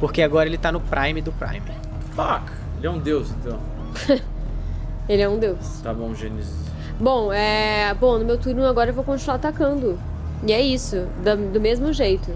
Porque 0.00 0.22
agora 0.22 0.48
ele 0.48 0.56
tá 0.58 0.72
no 0.72 0.80
Prime 0.80 1.20
do 1.20 1.32
Prime. 1.32 1.62
Fuck. 2.14 2.52
Ele 2.78 2.86
é 2.86 2.90
um 2.90 2.98
deus, 2.98 3.30
então. 3.30 3.58
Ele 5.06 5.20
é 5.20 5.28
um 5.28 5.38
deus. 5.38 5.80
Tá 5.82 5.92
bom, 5.92 6.14
Gênesis. 6.14 6.54
Bom, 6.98 7.30
é. 7.30 7.92
Bom, 7.94 8.18
no 8.18 8.24
meu 8.24 8.38
turno 8.38 8.64
agora 8.64 8.88
eu 8.90 8.94
vou 8.94 9.04
continuar 9.04 9.36
atacando. 9.36 9.98
E 10.46 10.52
é 10.52 10.62
isso, 10.62 11.06
da- 11.22 11.34
do 11.34 11.60
mesmo 11.60 11.92
jeito. 11.92 12.30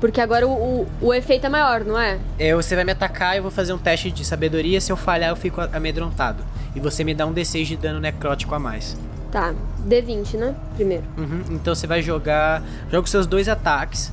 Porque 0.00 0.20
agora 0.20 0.46
o, 0.46 0.50
o, 0.82 0.86
o 1.00 1.14
efeito 1.14 1.46
é 1.46 1.48
maior, 1.48 1.84
não 1.84 1.98
é? 1.98 2.18
É, 2.38 2.54
você 2.54 2.74
vai 2.76 2.84
me 2.84 2.92
atacar, 2.92 3.36
eu 3.36 3.42
vou 3.42 3.50
fazer 3.50 3.72
um 3.72 3.78
teste 3.78 4.10
de 4.10 4.24
sabedoria. 4.24 4.80
Se 4.80 4.92
eu 4.92 4.96
falhar, 4.96 5.30
eu 5.30 5.36
fico 5.36 5.60
amedrontado. 5.60 6.44
E 6.74 6.80
você 6.80 7.02
me 7.02 7.14
dá 7.14 7.26
um 7.26 7.34
D6 7.34 7.64
de 7.64 7.76
dano 7.76 7.98
necrótico 7.98 8.54
a 8.54 8.58
mais. 8.58 8.96
Tá, 9.32 9.52
D20, 9.86 10.38
né? 10.38 10.54
Primeiro. 10.76 11.04
Uhum, 11.16 11.42
Então 11.50 11.74
você 11.74 11.86
vai 11.86 12.00
jogar. 12.00 12.62
Joga 12.90 13.04
os 13.04 13.10
seus 13.10 13.26
dois 13.26 13.48
ataques. 13.48 14.12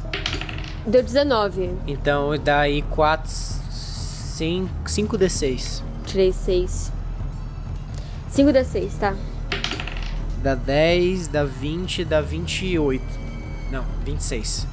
Deu 0.85 1.01
19. 1.03 1.71
Então 1.87 2.31
dá 2.37 2.61
aí 2.61 2.81
4. 2.81 3.29
5, 3.29 4.69
5 4.89 5.17
D6. 5.17 5.81
Tirei 6.05 6.33
6. 6.33 6.91
5D6, 8.33 8.89
tá? 8.99 9.15
Dá 10.43 10.55
10, 10.55 11.29
dá 11.29 11.45
20, 11.45 12.03
dá 12.03 12.19
28. 12.19 13.01
Não, 13.71 13.85
26. 14.05 14.67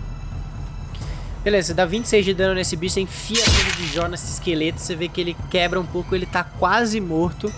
Beleza, 1.42 1.74
dá 1.74 1.84
26 1.84 2.24
de 2.24 2.34
dano 2.34 2.54
nesse 2.54 2.76
bicho, 2.76 2.94
você 2.94 3.00
enfia 3.00 3.42
tudo 3.44 3.76
de 3.76 3.92
jó 3.92 4.06
nesse 4.06 4.32
esqueleto, 4.32 4.80
você 4.80 4.94
vê 4.94 5.08
que 5.08 5.20
ele 5.20 5.36
quebra 5.50 5.80
um 5.80 5.84
pouco, 5.86 6.14
ele 6.14 6.26
tá 6.26 6.44
quase 6.44 7.00
morto. 7.00 7.52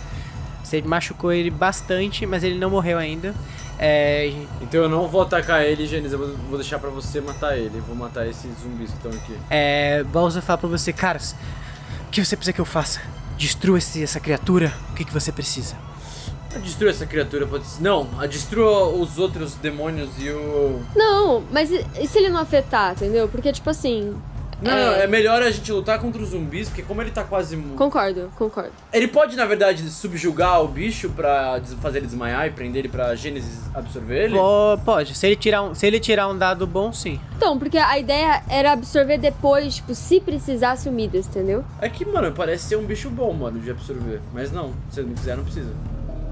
Você 0.63 0.81
machucou 0.81 1.31
ele 1.31 1.51
bastante, 1.51 2.25
mas 2.25 2.43
ele 2.43 2.59
não 2.59 2.71
morreu 2.71 2.97
ainda. 2.97 3.35
É, 3.79 4.33
Então 4.63 4.83
eu 4.83 4.89
não 4.89 5.07
vou 5.09 5.21
atacar 5.23 5.63
ele, 5.63 5.87
Gênesis. 5.87 6.13
Eu 6.13 6.37
vou, 6.49 6.57
deixar 6.57 6.79
pra 6.79 6.89
você 6.89 7.21
matar 7.21 7.59
ele. 7.59 7.81
Vou 7.87 7.95
matar 7.95 8.27
esses 8.27 8.51
zumbis 8.63 8.91
que 8.91 8.97
estão 8.97 9.11
aqui. 9.11 9.37
é, 9.51 10.03
Bowser 10.05 10.41
fala 10.43 10.59
pra 10.59 10.69
você, 10.69 10.91
caras, 10.93 11.37
o 12.07 12.11
que 12.11 12.25
você 12.25 12.35
precisa 12.37 12.55
que 12.55 12.61
eu 12.61 12.65
faça? 12.65 13.03
Destrua 13.37 13.79
essa 13.79 14.19
criatura? 14.21 14.73
O 14.91 14.95
que, 14.95 15.05
que 15.05 15.13
você 15.13 15.31
precisa? 15.31 15.77
Destrua 16.63 16.91
essa 16.91 17.07
criatura, 17.07 17.47
pode 17.47 17.65
ser. 17.67 17.83
Não, 17.83 18.09
a 18.19 18.27
destrua 18.27 18.89
os 18.89 19.19
outros 19.19 19.55
demônios 19.57 20.11
e 20.19 20.31
o. 20.31 20.81
Não, 20.95 21.43
mas 21.51 21.71
e, 21.71 21.85
e 22.01 22.07
se 22.07 22.19
ele 22.19 22.29
não 22.31 22.41
afetar, 22.41 22.93
entendeu? 22.93 23.29
Porque, 23.29 23.53
tipo 23.53 23.69
assim. 23.71 24.15
Não, 24.63 24.71
não, 24.71 24.93
é 24.95 25.07
melhor 25.07 25.43
a 25.43 25.51
gente 25.51 25.71
lutar 25.73 25.99
contra 26.01 26.23
os 26.23 26.31
zumbis, 26.31 26.69
porque 26.69 26.81
como 26.83 27.03
ele 27.03 27.11
tá 27.11 27.23
quase. 27.25 27.55
Concordo, 27.77 28.31
concordo. 28.37 28.71
Ele 28.93 29.09
pode, 29.09 29.37
na 29.37 29.45
verdade, 29.45 29.91
subjugar 29.91 30.63
o 30.63 30.69
bicho 30.69 31.11
pra 31.11 31.61
fazer 31.83 31.99
ele 31.99 32.07
desmaiar 32.07 32.47
e 32.47 32.51
prender 32.51 32.79
ele 32.83 32.89
pra 32.89 33.15
Gênesis 33.15 33.61
absorver 33.75 34.25
ele? 34.27 34.35
Po- 34.39 34.79
Pode, 34.85 35.15
se 35.17 35.27
ele, 35.27 35.37
tirar 35.37 35.61
um, 35.63 35.75
se 35.75 35.85
ele 35.87 36.01
tirar 36.01 36.29
um 36.29 36.39
dado 36.39 36.67
bom, 36.67 36.93
sim. 36.95 37.21
Então, 37.37 37.59
porque 37.59 37.77
a 37.77 37.99
ideia 37.99 38.43
era 38.49 38.73
absorver 38.73 39.19
depois, 39.19 39.75
tipo, 39.75 39.95
se 39.95 40.19
precisasse 40.21 40.89
o 40.89 40.93
Midas, 40.93 41.27
entendeu? 41.27 41.63
É 41.81 41.89
que, 41.91 42.05
mano, 42.07 42.33
parece 42.33 42.65
ser 42.69 42.77
um 42.77 42.85
bicho 42.87 43.11
bom, 43.11 43.33
mano, 43.35 43.59
de 43.61 43.71
absorver. 43.71 44.21
Mas 44.33 44.51
não, 44.51 44.73
se 44.91 45.01
ele 45.01 45.09
não 45.09 45.15
quiser, 45.17 45.37
não 45.37 45.45
precisa. 45.45 45.73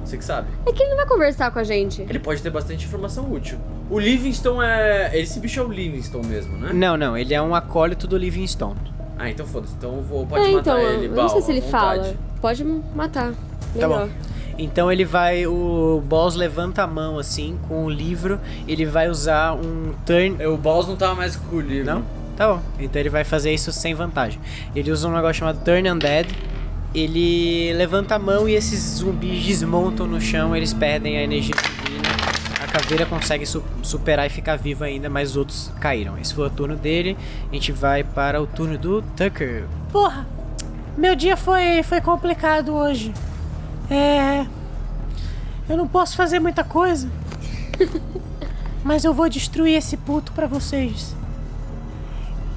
Você 0.04 0.16
que 0.16 0.24
sabe. 0.24 0.48
É 0.66 0.72
que 0.72 0.82
ele 0.82 0.90
não 0.90 0.96
vai 0.96 1.06
conversar 1.06 1.50
com 1.50 1.58
a 1.58 1.64
gente. 1.64 2.02
Ele 2.02 2.18
pode 2.18 2.42
ter 2.42 2.50
bastante 2.50 2.84
informação 2.84 3.32
útil. 3.32 3.58
O 3.88 3.98
Livingston 3.98 4.62
é. 4.62 5.18
Esse 5.18 5.38
bicho 5.38 5.60
é 5.60 5.62
o 5.62 5.68
Livingston 5.70 6.22
mesmo, 6.24 6.56
né? 6.56 6.72
Não, 6.72 6.96
não, 6.96 7.16
ele 7.16 7.32
é 7.34 7.40
um 7.40 7.54
acólito 7.54 8.06
do 8.06 8.16
Livingstone. 8.16 8.92
Ah, 9.18 9.30
então 9.30 9.46
foda-se. 9.46 9.74
Então 9.74 9.96
eu 9.96 10.02
vou, 10.02 10.26
pode 10.26 10.48
é, 10.48 10.52
matar 10.52 10.80
então, 10.80 10.90
ele, 10.90 11.06
eu 11.06 11.14
Bal, 11.14 11.24
não 11.24 11.28
sei 11.30 11.42
se 11.42 11.50
ele 11.52 11.60
vontade. 11.60 12.02
fala. 12.02 12.16
Pode 12.40 12.64
matar. 12.64 13.32
Tá 13.32 13.36
Melhor. 13.74 14.08
bom. 14.08 14.12
Então 14.58 14.90
ele 14.92 15.04
vai. 15.04 15.46
O 15.46 16.02
Boss 16.04 16.34
levanta 16.34 16.82
a 16.82 16.86
mão 16.86 17.18
assim 17.18 17.58
com 17.68 17.84
o 17.84 17.90
livro. 17.90 18.40
Ele 18.66 18.84
vai 18.84 19.08
usar 19.08 19.54
um 19.54 19.92
turn. 20.04 20.44
O 20.46 20.56
Balls 20.56 20.88
não 20.88 20.96
tava 20.96 21.14
mais 21.14 21.36
com 21.36 21.56
o 21.56 21.60
livro. 21.60 21.86
Não? 21.86 22.04
Tá 22.36 22.54
bom. 22.54 22.60
Então 22.78 23.00
ele 23.00 23.08
vai 23.08 23.24
fazer 23.24 23.52
isso 23.52 23.72
sem 23.72 23.94
vantagem. 23.94 24.40
Ele 24.74 24.90
usa 24.90 25.08
um 25.08 25.14
negócio 25.14 25.34
chamado 25.34 25.62
Turn 25.64 25.90
Undead. 25.90 26.28
Ele 26.94 27.73
levanta 27.74 28.16
a 28.16 28.19
mão 28.19 28.48
e 28.48 28.55
esses 28.55 28.78
zumbis 28.98 29.44
desmontam 29.44 30.06
no 30.06 30.20
chão. 30.20 30.55
Eles 30.55 30.73
perdem 30.74 31.16
a 31.16 31.23
energia 31.23 31.55
divina. 31.55 32.09
A 32.62 32.66
caveira 32.66 33.06
consegue 33.06 33.47
su- 33.47 33.62
superar 33.82 34.27
e 34.27 34.31
ficar 34.31 34.56
viva 34.56 34.85
ainda, 34.85 35.09
mas 35.09 35.31
os 35.31 35.36
outros 35.36 35.70
caíram. 35.81 36.19
Esse 36.19 36.35
foi 36.35 36.47
o 36.47 36.51
turno 36.51 36.77
dele. 36.77 37.16
A 37.51 37.55
gente 37.55 37.73
vai 37.73 38.05
para 38.05 38.40
o 38.43 38.47
turno 38.47 38.77
do 38.77 39.01
Tucker. 39.16 39.64
Porra! 39.90 40.27
Meu 40.97 41.14
dia 41.14 41.36
foi, 41.36 41.82
foi 41.82 42.01
complicado 42.02 42.74
hoje. 42.74 43.12
É. 43.90 44.44
Eu 45.69 45.77
não 45.78 45.89
posso 45.89 46.14
fazer 46.16 46.39
muita 46.39 46.62
coisa. 46.62 47.09
Mas 48.85 49.05
eu 49.05 49.14
vou 49.14 49.28
destruir 49.28 49.77
esse 49.77 49.97
puto 49.97 50.32
pra 50.32 50.47
vocês. 50.47 51.14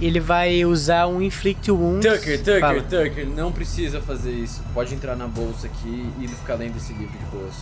Ele 0.01 0.19
vai 0.19 0.65
usar 0.65 1.07
um 1.07 1.21
Inflict 1.21 1.71
Wounds. 1.71 2.05
Tucker, 2.05 2.37
Tucker, 2.39 2.59
Fala. 2.59 2.81
Tucker, 2.81 3.27
não 3.27 3.51
precisa 3.51 4.01
fazer 4.01 4.31
isso. 4.31 4.61
Pode 4.73 4.93
entrar 4.93 5.15
na 5.15 5.27
bolsa 5.27 5.67
aqui 5.67 6.09
e 6.19 6.27
ficar 6.27 6.55
lendo 6.55 6.75
esse 6.77 6.91
livro 6.93 7.17
de 7.17 7.25
boas. 7.25 7.53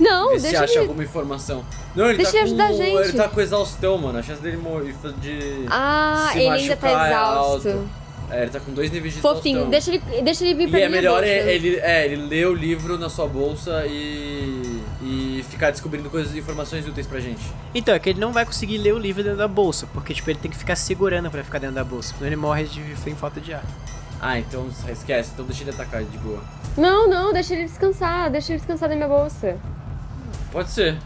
Não, 0.00 0.30
Ver 0.30 0.38
se 0.40 0.42
deixa 0.48 0.64
acha 0.64 0.72
ele... 0.72 0.80
alguma 0.80 1.04
informação. 1.04 1.64
Não, 1.94 2.06
ele 2.08 2.16
Deixa 2.16 2.32
tá 2.32 2.38
ele 2.38 2.46
com. 2.56 2.62
ajudar 2.62 2.66
a 2.68 2.72
gente. 2.72 2.96
Ele 3.08 3.12
tá 3.12 3.28
com 3.28 3.40
exaustão, 3.40 3.98
mano. 3.98 4.18
A 4.18 4.22
chance 4.22 4.40
dele 4.40 4.56
morrer 4.56 4.94
de. 5.20 5.66
Ah, 5.68 6.30
se 6.32 6.38
ele 6.38 6.48
ainda 6.48 6.76
tá 6.76 6.86
machucar 6.88 7.06
é 7.06 7.10
exausto. 7.12 7.68
alto. 7.68 7.88
É, 8.30 8.42
ele 8.42 8.50
tá 8.50 8.60
com 8.60 8.72
dois 8.72 8.90
níveis 8.90 9.14
de 9.14 9.20
Fofinho, 9.20 9.58
exaustão. 9.68 9.70
deixa 9.70 9.90
ele, 10.14 10.22
deixa 10.22 10.44
ele 10.44 10.54
vir 10.54 10.70
pra 10.70 10.78
E 10.78 10.82
é 10.82 10.88
minha 10.88 11.00
melhor 11.00 11.20
bolsa. 11.20 11.26
é- 11.26 11.54
ele, 11.54 11.76
é, 11.80 12.04
ele 12.06 12.16
ler 12.28 12.46
o 12.48 12.54
livro 12.54 12.96
na 12.96 13.10
sua 13.10 13.26
bolsa 13.26 13.84
e, 13.86 14.79
e 15.02 15.44
ficar 15.48 15.70
descobrindo 15.70 16.10
coisas, 16.10 16.34
informações 16.34 16.86
úteis 16.86 17.06
pra 17.06 17.20
gente. 17.20 17.42
Então, 17.74 17.94
é 17.94 17.98
que 17.98 18.10
ele 18.10 18.20
não 18.20 18.32
vai 18.32 18.44
conseguir 18.44 18.78
ler 18.78 18.94
o 18.94 18.98
livro 18.98 19.22
dentro 19.22 19.38
da 19.38 19.48
bolsa. 19.48 19.86
Porque, 19.92 20.12
tipo, 20.12 20.28
ele 20.30 20.38
tem 20.38 20.50
que 20.50 20.56
ficar 20.56 20.76
segurando 20.76 21.30
pra 21.30 21.42
ficar 21.42 21.58
dentro 21.58 21.76
da 21.76 21.84
bolsa. 21.84 22.14
Senão 22.14 22.26
ele 22.26 22.36
morre 22.36 22.64
de 22.64 22.96
sem 22.96 23.14
falta 23.14 23.40
de 23.40 23.54
ar. 23.54 23.64
Ah, 24.20 24.38
então 24.38 24.68
esquece, 24.88 25.30
então 25.32 25.46
deixa 25.46 25.62
ele 25.62 25.70
atacar 25.70 26.04
de 26.04 26.18
boa. 26.18 26.42
Não, 26.76 27.08
não, 27.08 27.32
deixa 27.32 27.54
ele 27.54 27.64
descansar, 27.64 28.30
deixa 28.30 28.52
ele 28.52 28.58
descansar 28.58 28.88
na 28.90 28.94
minha 28.94 29.08
bolsa. 29.08 29.56
Pode 30.52 30.68
ser. 30.70 30.98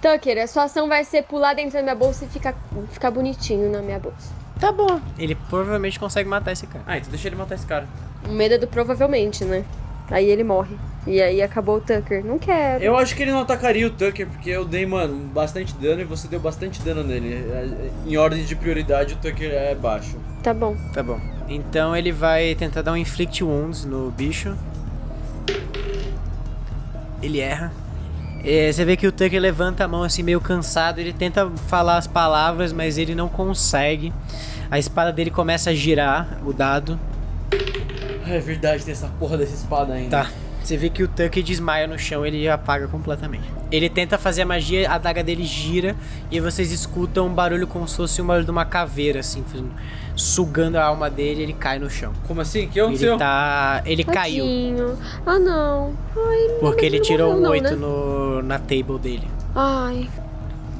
Tucker, 0.00 0.42
a 0.42 0.46
sua 0.46 0.64
ação 0.64 0.88
vai 0.88 1.04
ser 1.04 1.24
pular 1.24 1.54
dentro 1.54 1.74
da 1.74 1.82
minha 1.82 1.94
bolsa 1.94 2.24
e 2.24 2.28
ficar, 2.28 2.54
ficar 2.90 3.10
bonitinho 3.10 3.70
na 3.70 3.82
minha 3.82 3.98
bolsa. 3.98 4.32
Tá 4.58 4.72
bom. 4.72 5.00
Ele 5.18 5.34
provavelmente 5.34 5.98
consegue 5.98 6.28
matar 6.28 6.52
esse 6.52 6.66
cara. 6.66 6.84
Ah, 6.86 6.96
então 6.96 7.10
deixa 7.10 7.28
ele 7.28 7.36
matar 7.36 7.54
esse 7.54 7.66
cara. 7.66 7.86
O 8.26 8.32
medo 8.32 8.54
é 8.54 8.58
do 8.58 8.66
provavelmente, 8.66 9.44
né? 9.44 9.64
Aí 10.10 10.26
ele 10.30 10.42
morre. 10.44 10.76
E 11.06 11.22
aí 11.22 11.40
acabou 11.40 11.76
o 11.76 11.80
Tucker. 11.80 12.24
Não 12.24 12.38
quero. 12.38 12.82
Eu 12.82 12.96
acho 12.96 13.14
que 13.14 13.22
ele 13.22 13.30
não 13.30 13.40
atacaria 13.40 13.86
o 13.86 13.90
Tucker, 13.90 14.26
porque 14.26 14.50
eu 14.50 14.64
dei, 14.64 14.84
mano, 14.84 15.16
bastante 15.28 15.72
dano 15.74 16.00
e 16.00 16.04
você 16.04 16.26
deu 16.26 16.40
bastante 16.40 16.82
dano 16.82 17.04
nele. 17.04 17.34
É, 17.34 17.90
Em 18.04 18.16
ordem 18.16 18.44
de 18.44 18.56
prioridade, 18.56 19.14
o 19.14 19.16
Tucker 19.16 19.52
é 19.52 19.74
baixo. 19.74 20.16
Tá 20.42 20.52
bom. 20.52 20.76
Tá 20.92 21.02
bom. 21.02 21.20
Então 21.48 21.96
ele 21.96 22.10
vai 22.10 22.54
tentar 22.56 22.82
dar 22.82 22.92
um 22.92 22.96
Inflict 22.96 23.44
Wounds 23.44 23.84
no 23.84 24.10
bicho. 24.10 24.56
Ele 27.22 27.40
erra. 27.40 27.72
É, 28.44 28.70
você 28.70 28.84
vê 28.84 28.96
que 28.96 29.06
o 29.06 29.12
Tucker 29.12 29.40
levanta 29.40 29.84
a 29.84 29.88
mão 29.88 30.02
assim, 30.02 30.22
meio 30.22 30.40
cansado. 30.40 30.98
Ele 31.00 31.12
tenta 31.12 31.48
falar 31.68 31.98
as 31.98 32.06
palavras, 32.06 32.72
mas 32.72 32.98
ele 32.98 33.14
não 33.14 33.28
consegue. 33.28 34.12
A 34.70 34.78
espada 34.78 35.12
dele 35.12 35.30
começa 35.30 35.70
a 35.70 35.74
girar, 35.74 36.40
o 36.44 36.52
dado. 36.52 36.98
É 38.28 38.40
verdade, 38.40 38.84
tem 38.84 38.92
essa 38.92 39.08
porra 39.20 39.36
dessa 39.36 39.54
espada 39.54 39.94
ainda. 39.94 40.24
Tá. 40.24 40.30
Você 40.66 40.76
vê 40.76 40.90
que 40.90 41.00
o 41.00 41.06
Tucker 41.06 41.44
desmaia 41.44 41.86
no 41.86 41.96
chão, 41.96 42.26
ele 42.26 42.48
apaga 42.48 42.88
completamente. 42.88 43.44
Ele 43.70 43.88
tenta 43.88 44.18
fazer 44.18 44.42
a 44.42 44.46
magia, 44.46 44.90
a 44.90 44.98
daga 44.98 45.22
dele 45.22 45.44
gira 45.44 45.94
e 46.28 46.40
vocês 46.40 46.72
escutam 46.72 47.28
um 47.28 47.32
barulho 47.32 47.68
como 47.68 47.86
se 47.86 47.96
fosse 47.96 48.20
um 48.20 48.26
barulho 48.26 48.44
de 48.44 48.50
uma 48.50 48.64
caveira, 48.64 49.20
assim, 49.20 49.44
sugando 50.16 50.76
a 50.76 50.84
alma 50.84 51.08
dele, 51.08 51.42
ele 51.42 51.52
cai 51.52 51.78
no 51.78 51.88
chão. 51.88 52.12
Como 52.26 52.40
assim? 52.40 52.66
que 52.66 52.80
aconteceu? 52.80 53.10
Ele 53.10 53.18
tá. 53.18 53.82
Ele 53.86 54.02
caiu. 54.02 54.44
Tadinho. 54.44 54.98
Ah, 55.24 55.38
não. 55.38 55.92
Ai, 56.16 56.56
Porque 56.58 56.84
ele 56.84 56.98
tirou 56.98 57.34
um 57.34 57.40
não, 57.42 57.50
8 57.50 57.62
né? 57.62 57.70
no, 57.76 58.42
na 58.42 58.58
table 58.58 58.98
dele. 59.00 59.28
Ai. 59.54 60.08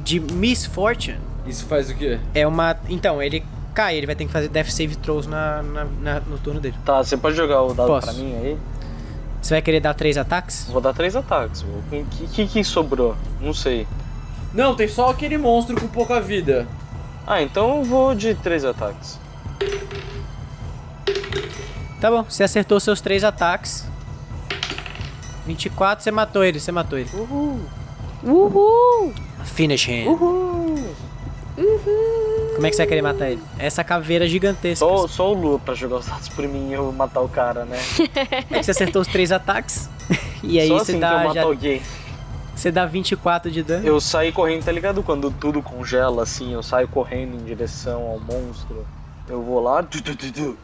De 0.02 0.18
Misfortune 0.18 1.18
Isso 1.46 1.64
faz 1.66 1.90
o 1.90 1.94
quê? 1.94 2.18
é 2.34 2.44
uma. 2.44 2.76
Então, 2.88 3.22
ele 3.22 3.44
cai, 3.74 3.96
ele 3.96 4.06
vai 4.06 4.16
ter 4.16 4.24
que 4.24 4.32
fazer 4.32 4.48
Death 4.48 4.68
Save 4.70 4.96
Throws 4.96 5.26
na, 5.26 5.62
na- 5.62 5.86
na- 6.00 6.20
no 6.20 6.38
turno 6.38 6.58
dele. 6.60 6.74
Tá, 6.84 7.04
você 7.04 7.16
pode 7.16 7.36
jogar 7.36 7.62
o 7.62 7.74
dado 7.74 7.86
Posso. 7.88 8.06
pra 8.06 8.14
mim 8.16 8.34
aí? 8.34 8.58
Você 9.40 9.54
vai 9.54 9.62
querer 9.62 9.80
dar 9.80 9.94
três 9.94 10.16
ataques? 10.16 10.66
Vou 10.70 10.80
dar 10.80 10.92
três 10.92 11.14
ataques. 11.14 11.62
O 11.62 11.82
que, 11.90 12.26
que, 12.28 12.46
que 12.46 12.64
sobrou? 12.64 13.16
Não 13.40 13.54
sei. 13.54 13.86
Não, 14.52 14.74
tem 14.74 14.88
só 14.88 15.10
aquele 15.10 15.36
monstro 15.38 15.80
com 15.80 15.86
pouca 15.86 16.20
vida. 16.20 16.66
Ah, 17.26 17.42
então 17.42 17.78
eu 17.78 17.84
vou 17.84 18.14
de 18.14 18.34
três 18.34 18.64
ataques. 18.64 19.18
Tá 22.00 22.10
bom, 22.10 22.22
você 22.22 22.42
acertou 22.44 22.78
seus 22.78 23.00
três 23.00 23.24
ataques. 23.24 23.86
24, 25.46 26.02
você 26.02 26.10
matou 26.10 26.44
ele, 26.44 26.58
você 26.58 26.72
matou 26.72 26.98
ele. 26.98 27.10
Uhul. 27.14 27.60
Uhul. 28.22 29.14
Finish 29.44 29.88
him. 29.88 30.08
Uhul. 30.08 30.96
Como 32.56 32.66
é 32.66 32.70
que 32.70 32.76
você 32.76 32.82
vai 32.82 32.88
querer 32.88 33.02
matar 33.02 33.30
ele? 33.30 33.42
Essa 33.58 33.84
caveira 33.84 34.26
gigantesca. 34.26 34.84
Só, 34.84 35.06
só 35.06 35.30
o 35.30 35.34
Lu 35.34 35.58
pra 35.58 35.74
jogar 35.74 35.96
os 35.96 36.06
dados 36.06 36.28
por 36.30 36.48
mim 36.48 36.70
e 36.70 36.72
eu 36.72 36.90
matar 36.90 37.20
o 37.20 37.28
cara, 37.28 37.66
né? 37.66 37.78
É 38.50 38.58
que 38.58 38.62
você 38.62 38.70
acertou 38.70 39.02
os 39.02 39.08
três 39.08 39.30
ataques. 39.30 39.88
E 40.42 40.60
aí 40.60 40.68
só 40.68 40.78
você 40.78 40.82
assim 40.82 40.92
que 40.92 40.96
eu 40.98 41.00
dá, 41.00 41.24
mato 41.24 41.34
já, 41.34 41.42
alguém. 41.42 41.82
você 42.54 42.70
dá 42.70 42.86
24 42.86 43.50
de 43.50 43.62
dano. 43.64 43.84
Eu 43.84 44.00
saio 44.00 44.32
correndo, 44.32 44.64
tá 44.64 44.70
ligado? 44.70 45.02
Quando 45.02 45.30
tudo 45.30 45.60
congela, 45.60 46.22
assim, 46.22 46.52
eu 46.52 46.62
saio 46.62 46.86
correndo 46.86 47.34
em 47.34 47.44
direção 47.44 48.02
ao 48.02 48.20
monstro. 48.20 48.86
Eu 49.28 49.42
vou 49.42 49.60
lá. 49.60 49.82
tu, 49.82 50.00
tu, 50.00 50.14
tu, 50.14 50.56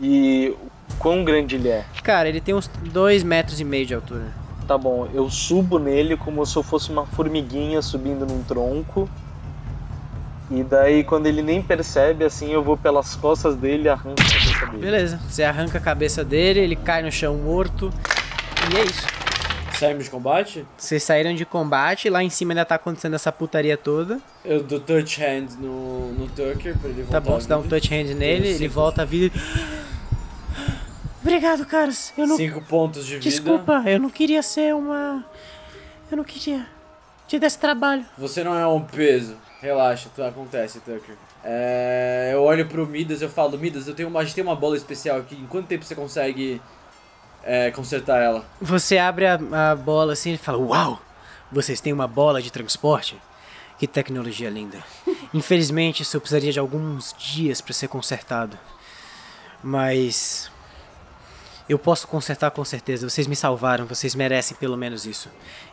e 0.00 0.54
quão 0.98 1.24
grande 1.24 1.54
ele 1.54 1.68
é? 1.68 1.86
Cara, 2.02 2.28
ele 2.28 2.40
tem 2.42 2.54
uns 2.54 2.66
2 2.66 3.22
metros 3.22 3.58
e 3.58 3.64
meio 3.64 3.86
de 3.86 3.94
altura. 3.94 4.32
Tá 4.66 4.76
bom, 4.76 5.08
eu 5.14 5.30
subo 5.30 5.78
nele 5.78 6.16
como 6.16 6.44
se 6.44 6.56
eu 6.56 6.62
fosse 6.62 6.90
uma 6.90 7.06
formiguinha 7.06 7.80
subindo 7.80 8.26
num 8.26 8.42
tronco. 8.42 9.08
E 10.54 10.62
daí, 10.62 11.02
quando 11.02 11.26
ele 11.26 11.40
nem 11.40 11.62
percebe, 11.62 12.24
assim, 12.24 12.52
eu 12.52 12.62
vou 12.62 12.76
pelas 12.76 13.14
costas 13.16 13.56
dele 13.56 13.84
e 13.84 13.88
arranco 13.88 14.20
a 14.20 14.24
cabeça 14.24 14.66
dele. 14.66 14.82
Beleza, 14.82 15.20
você 15.28 15.42
arranca 15.42 15.78
a 15.78 15.80
cabeça 15.80 16.22
dele, 16.22 16.60
ele 16.60 16.76
cai 16.76 17.02
no 17.02 17.10
chão 17.10 17.36
morto. 17.36 17.90
E 18.70 18.76
é 18.76 18.84
isso. 18.84 19.06
Saímos 19.78 20.04
de 20.04 20.10
combate? 20.10 20.66
Vocês 20.76 21.02
saíram 21.02 21.34
de 21.34 21.46
combate, 21.46 22.10
lá 22.10 22.22
em 22.22 22.28
cima 22.28 22.52
ainda 22.52 22.64
tá 22.64 22.74
acontecendo 22.74 23.14
essa 23.14 23.32
putaria 23.32 23.76
toda. 23.76 24.20
Eu 24.44 24.62
dou 24.62 24.78
touch 24.78 25.20
hand 25.20 25.56
no, 25.58 26.12
no 26.12 26.26
Tucker 26.28 26.76
pra 26.78 26.90
ele 26.90 27.02
voltar 27.02 27.20
Tá 27.20 27.20
bom, 27.20 27.40
você 27.40 27.48
dá 27.48 27.58
um 27.58 27.62
touch 27.62 27.92
hand 27.92 28.14
nele, 28.14 28.48
ele 28.48 28.68
volta 28.68 29.02
à 29.02 29.04
vida. 29.04 29.36
Obrigado, 31.22 31.64
caras. 31.64 32.12
Eu 32.16 32.26
não. 32.26 32.36
Cinco 32.36 32.60
pontos 32.60 33.06
de 33.06 33.12
vida. 33.14 33.22
Desculpa, 33.22 33.82
eu 33.86 33.98
não 33.98 34.10
queria 34.10 34.42
ser 34.42 34.74
uma. 34.74 35.24
Eu 36.10 36.16
não 36.16 36.24
queria 36.24 36.66
te 37.26 37.38
dar 37.38 37.46
esse 37.46 37.58
trabalho. 37.58 38.04
Você 38.18 38.44
não 38.44 38.54
é 38.54 38.66
um 38.66 38.82
peso. 38.82 39.36
Relaxa, 39.62 40.10
tudo 40.12 40.26
acontece, 40.26 40.80
Tucker. 40.80 41.14
É, 41.44 42.30
eu 42.32 42.42
olho 42.42 42.66
pro 42.66 42.84
Midas 42.84 43.22
eu 43.22 43.30
falo, 43.30 43.56
Midas, 43.56 43.86
eu 43.86 43.94
tenho 43.94 44.08
uma, 44.08 44.18
a 44.18 44.24
gente 44.24 44.34
tem 44.34 44.42
uma 44.42 44.56
bola 44.56 44.76
especial 44.76 45.18
aqui. 45.18 45.36
Em 45.36 45.46
quanto 45.46 45.68
tempo 45.68 45.84
você 45.84 45.94
consegue 45.94 46.60
é, 47.44 47.70
consertar 47.70 48.20
ela? 48.20 48.44
Você 48.60 48.98
abre 48.98 49.24
a, 49.24 49.70
a 49.70 49.76
bola 49.76 50.14
assim 50.14 50.32
e 50.32 50.38
fala: 50.38 50.58
Uau! 50.58 51.00
Vocês 51.52 51.80
têm 51.80 51.92
uma 51.92 52.08
bola 52.08 52.42
de 52.42 52.50
transporte? 52.50 53.16
Que 53.78 53.86
tecnologia 53.86 54.50
linda. 54.50 54.82
Infelizmente, 55.32 56.02
isso 56.02 56.18
precisaria 56.18 56.50
de 56.50 56.58
alguns 56.58 57.14
dias 57.16 57.60
para 57.60 57.72
ser 57.72 57.86
consertado. 57.86 58.58
Mas. 59.62 60.50
Eu 61.68 61.78
posso 61.78 62.06
consertar 62.08 62.50
com 62.50 62.64
certeza. 62.64 63.08
Vocês 63.08 63.26
me 63.26 63.36
salvaram, 63.36 63.86
vocês 63.86 64.14
merecem 64.14 64.56
pelo 64.58 64.76
menos 64.76 65.06
isso. 65.06 65.28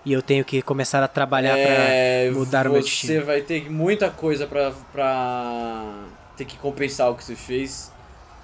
E 0.06 0.14
eu 0.14 0.22
tenho 0.22 0.46
que 0.46 0.62
começar 0.62 1.04
a 1.04 1.08
trabalhar 1.08 1.58
É, 1.58 2.30
pra 2.30 2.40
mudar 2.40 2.68
o 2.68 2.72
meu 2.72 2.82
Você 2.82 2.88
destino. 2.90 3.26
vai 3.26 3.42
ter 3.42 3.70
muita 3.70 4.10
coisa 4.10 4.46
pra, 4.48 4.72
pra 4.92 5.84
ter 6.38 6.46
que 6.46 6.58
compensar 6.58 7.10
o 7.12 7.16
que 7.16 7.24
você 7.24 7.36
fez, 7.36 7.92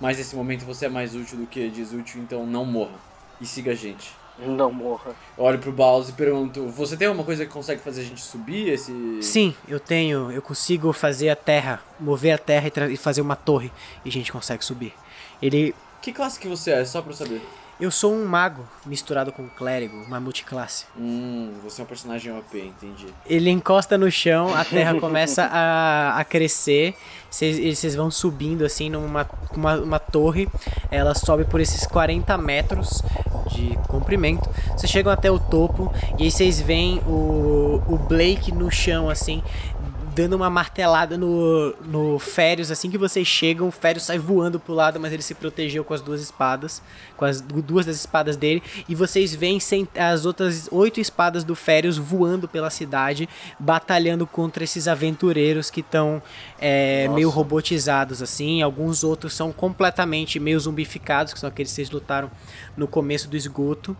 mas 0.02 0.18
nesse 0.18 0.36
momento 0.36 0.66
você 0.66 0.88
é 0.88 0.90
mais 0.90 1.16
útil 1.16 1.38
do 1.38 1.46
que 1.48 1.70
desútil, 1.70 2.22
então 2.22 2.46
não 2.46 2.66
morra. 2.66 2.96
E 3.40 3.46
siga 3.46 3.72
a 3.72 3.76
gente. 3.76 4.12
Não 4.38 4.70
morra. 4.70 5.12
Eu 5.38 5.44
olho 5.46 5.60
pro 5.60 5.72
Baus 5.72 6.10
e 6.10 6.12
pergunto: 6.12 6.68
Você 6.68 6.98
tem 6.98 7.08
alguma 7.08 7.24
coisa 7.24 7.46
que 7.46 7.52
consegue 7.54 7.82
fazer 7.82 8.02
a 8.02 8.04
gente 8.04 8.22
subir 8.22 8.68
esse. 8.68 8.92
Sim, 9.22 9.56
eu 9.66 9.80
tenho. 9.80 10.30
Eu 10.30 10.42
consigo 10.42 10.92
fazer 10.92 11.30
a 11.30 11.38
terra, 11.38 11.82
mover 11.98 12.34
a 12.34 12.38
terra 12.38 12.68
e, 12.90 12.94
e 12.94 12.98
fazer 12.98 13.22
uma 13.22 13.38
torre. 13.38 13.72
E 14.04 14.10
a 14.10 14.12
gente 14.12 14.34
consegue 14.34 14.66
subir. 14.66 14.94
Ele. 15.42 15.74
Que 16.06 16.14
classe 16.14 16.40
que 16.40 16.48
você 16.48 16.70
é? 16.70 16.86
Só 16.86 17.02
pra 17.02 17.12
eu 17.12 17.16
saber. 17.16 17.42
Eu 17.80 17.90
sou 17.90 18.14
um 18.14 18.28
mago 18.28 18.64
misturado 18.86 19.32
com 19.32 19.42
um 19.42 19.50
clérigo, 19.50 19.98
uma 20.04 20.20
multiclasse. 20.20 20.86
Hum, 20.96 21.52
você 21.64 21.82
é 21.82 21.84
um 21.84 21.88
personagem 21.88 22.32
OP, 22.32 22.60
entendi. 22.60 23.08
Ele 23.26 23.50
encosta 23.50 23.98
no 23.98 24.12
chão, 24.12 24.54
a 24.54 24.64
terra 24.64 24.94
começa 25.02 25.50
a, 25.52 26.20
a 26.20 26.24
crescer. 26.24 26.96
Vocês 27.28 27.96
vão 27.96 28.12
subindo 28.12 28.64
assim 28.64 28.88
numa 28.88 29.28
uma, 29.52 29.78
uma 29.78 30.00
torre. 30.00 30.48
Ela 30.92 31.16
sobe 31.16 31.44
por 31.44 31.60
esses 31.60 31.88
40 31.88 32.38
metros 32.38 33.02
de 33.52 33.76
comprimento. 33.88 34.48
Vocês 34.78 34.92
chegam 34.92 35.12
até 35.12 35.32
o 35.32 35.40
topo 35.40 35.92
e 36.20 36.24
aí 36.24 36.32
vocês 36.32 36.62
veem 36.62 37.00
o, 37.00 37.82
o 37.88 37.98
Blake 37.98 38.52
no 38.52 38.70
chão 38.70 39.10
assim. 39.10 39.42
Dando 40.16 40.34
uma 40.38 40.50
martelada 40.50 41.18
no, 41.18 41.76
no 41.86 42.18
Férios, 42.20 42.72
assim 42.72 42.90
que 42.90 42.98
vocês 42.98 43.28
chegam, 43.28 43.68
o 43.68 43.72
Férios 43.72 44.06
sai 44.06 44.18
voando 44.18 44.58
pro 44.58 44.74
lado, 44.74 44.98
mas 44.98 45.12
ele 45.12 45.22
se 45.22 45.36
protegeu 45.36 45.84
com 45.84 45.94
as 45.94 46.02
duas 46.02 46.22
espadas, 46.22 46.82
com 47.18 47.26
as 47.26 47.42
du- 47.42 47.62
duas 47.62 47.86
das 47.86 47.98
espadas 47.98 48.38
dele, 48.38 48.64
e 48.88 48.96
vocês 48.96 49.36
veem 49.36 49.60
as 49.94 50.26
outras 50.26 50.70
oito 50.72 51.02
espadas 51.02 51.44
do 51.44 51.54
Férios 51.54 51.98
voando 51.98 52.48
pela 52.48 52.70
cidade, 52.70 53.28
batalhando 53.60 54.26
contra 54.26 54.64
esses 54.64 54.88
aventureiros 54.88 55.70
que 55.70 55.82
estão 55.82 56.24
meio 57.14 57.30
robotizados, 57.30 58.22
assim. 58.22 58.62
Alguns 58.62 59.04
outros 59.04 59.34
são 59.34 59.52
completamente 59.52 60.40
meio 60.40 60.58
zumbificados, 60.58 61.34
que 61.34 61.40
são 61.42 61.50
aqueles 61.50 61.72
que 61.72 61.76
vocês 61.76 61.90
lutaram 61.92 62.32
no 62.78 62.88
começo 62.88 63.30
do 63.30 63.36
esgoto. 63.36 63.98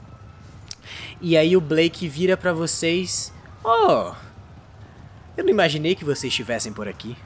E 1.20 1.36
aí 1.36 1.58
o 1.58 1.62
Blake 1.62 2.08
vira 2.08 2.38
pra 2.38 2.54
vocês. 2.54 3.34
Oh! 3.62 4.14
Eu 5.38 5.44
não 5.44 5.52
imaginei 5.52 5.96
que 5.96 6.06
vocês 6.06 6.32
estivessem 6.32 6.72
por 6.72 6.88
aqui. 6.88 7.18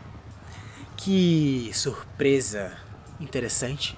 Que 0.97 1.69
surpresa 1.73 2.75
interessante. 3.19 3.95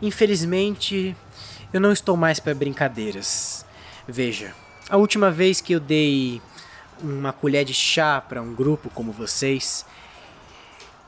Infelizmente, 0.00 1.14
eu 1.72 1.80
não 1.80 1.92
estou 1.92 2.16
mais 2.16 2.40
para 2.40 2.54
brincadeiras. 2.54 3.66
Veja, 4.08 4.54
a 4.88 4.96
última 4.96 5.30
vez 5.30 5.60
que 5.60 5.74
eu 5.74 5.80
dei 5.80 6.40
uma 7.02 7.32
colher 7.32 7.64
de 7.64 7.74
chá 7.74 8.20
para 8.20 8.40
um 8.40 8.54
grupo 8.54 8.88
como 8.90 9.12
vocês, 9.12 9.84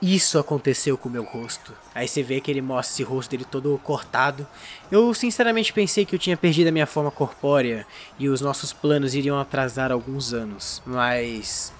isso 0.02 0.39
aconteceu 0.39 0.98
com 0.98 1.09
o 1.09 1.12
meu 1.12 1.24
rosto. 1.24 1.72
Aí 1.94 2.06
você 2.06 2.22
vê 2.22 2.40
que 2.40 2.51
ele 2.51 2.60
mostra 2.60 2.93
esse 2.93 3.02
rosto 3.02 3.30
dele 3.30 3.44
todo 3.44 3.80
cortado. 3.82 4.47
Eu 4.90 5.14
sinceramente 5.14 5.72
pensei 5.72 6.05
que 6.05 6.14
eu 6.14 6.18
tinha 6.18 6.36
perdido 6.36 6.68
a 6.68 6.72
minha 6.72 6.86
forma 6.86 7.10
corpórea 7.10 7.86
e 8.18 8.28
os 8.28 8.43
nossos 8.43 8.72
planos 8.72 9.14
iriam 9.14 9.40
atrasar 9.40 9.90
alguns 9.90 10.34
anos. 10.34 10.82
Mas 10.84 11.72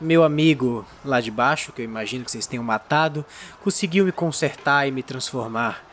meu 0.00 0.24
amigo 0.24 0.86
lá 1.04 1.20
de 1.20 1.30
baixo, 1.30 1.72
que 1.72 1.82
eu 1.82 1.84
imagino 1.84 2.24
que 2.24 2.30
vocês 2.30 2.46
tenham 2.46 2.64
matado, 2.64 3.24
conseguiu 3.62 4.04
me 4.04 4.12
consertar 4.12 4.88
e 4.88 4.90
me 4.90 5.02
transformar 5.02 5.84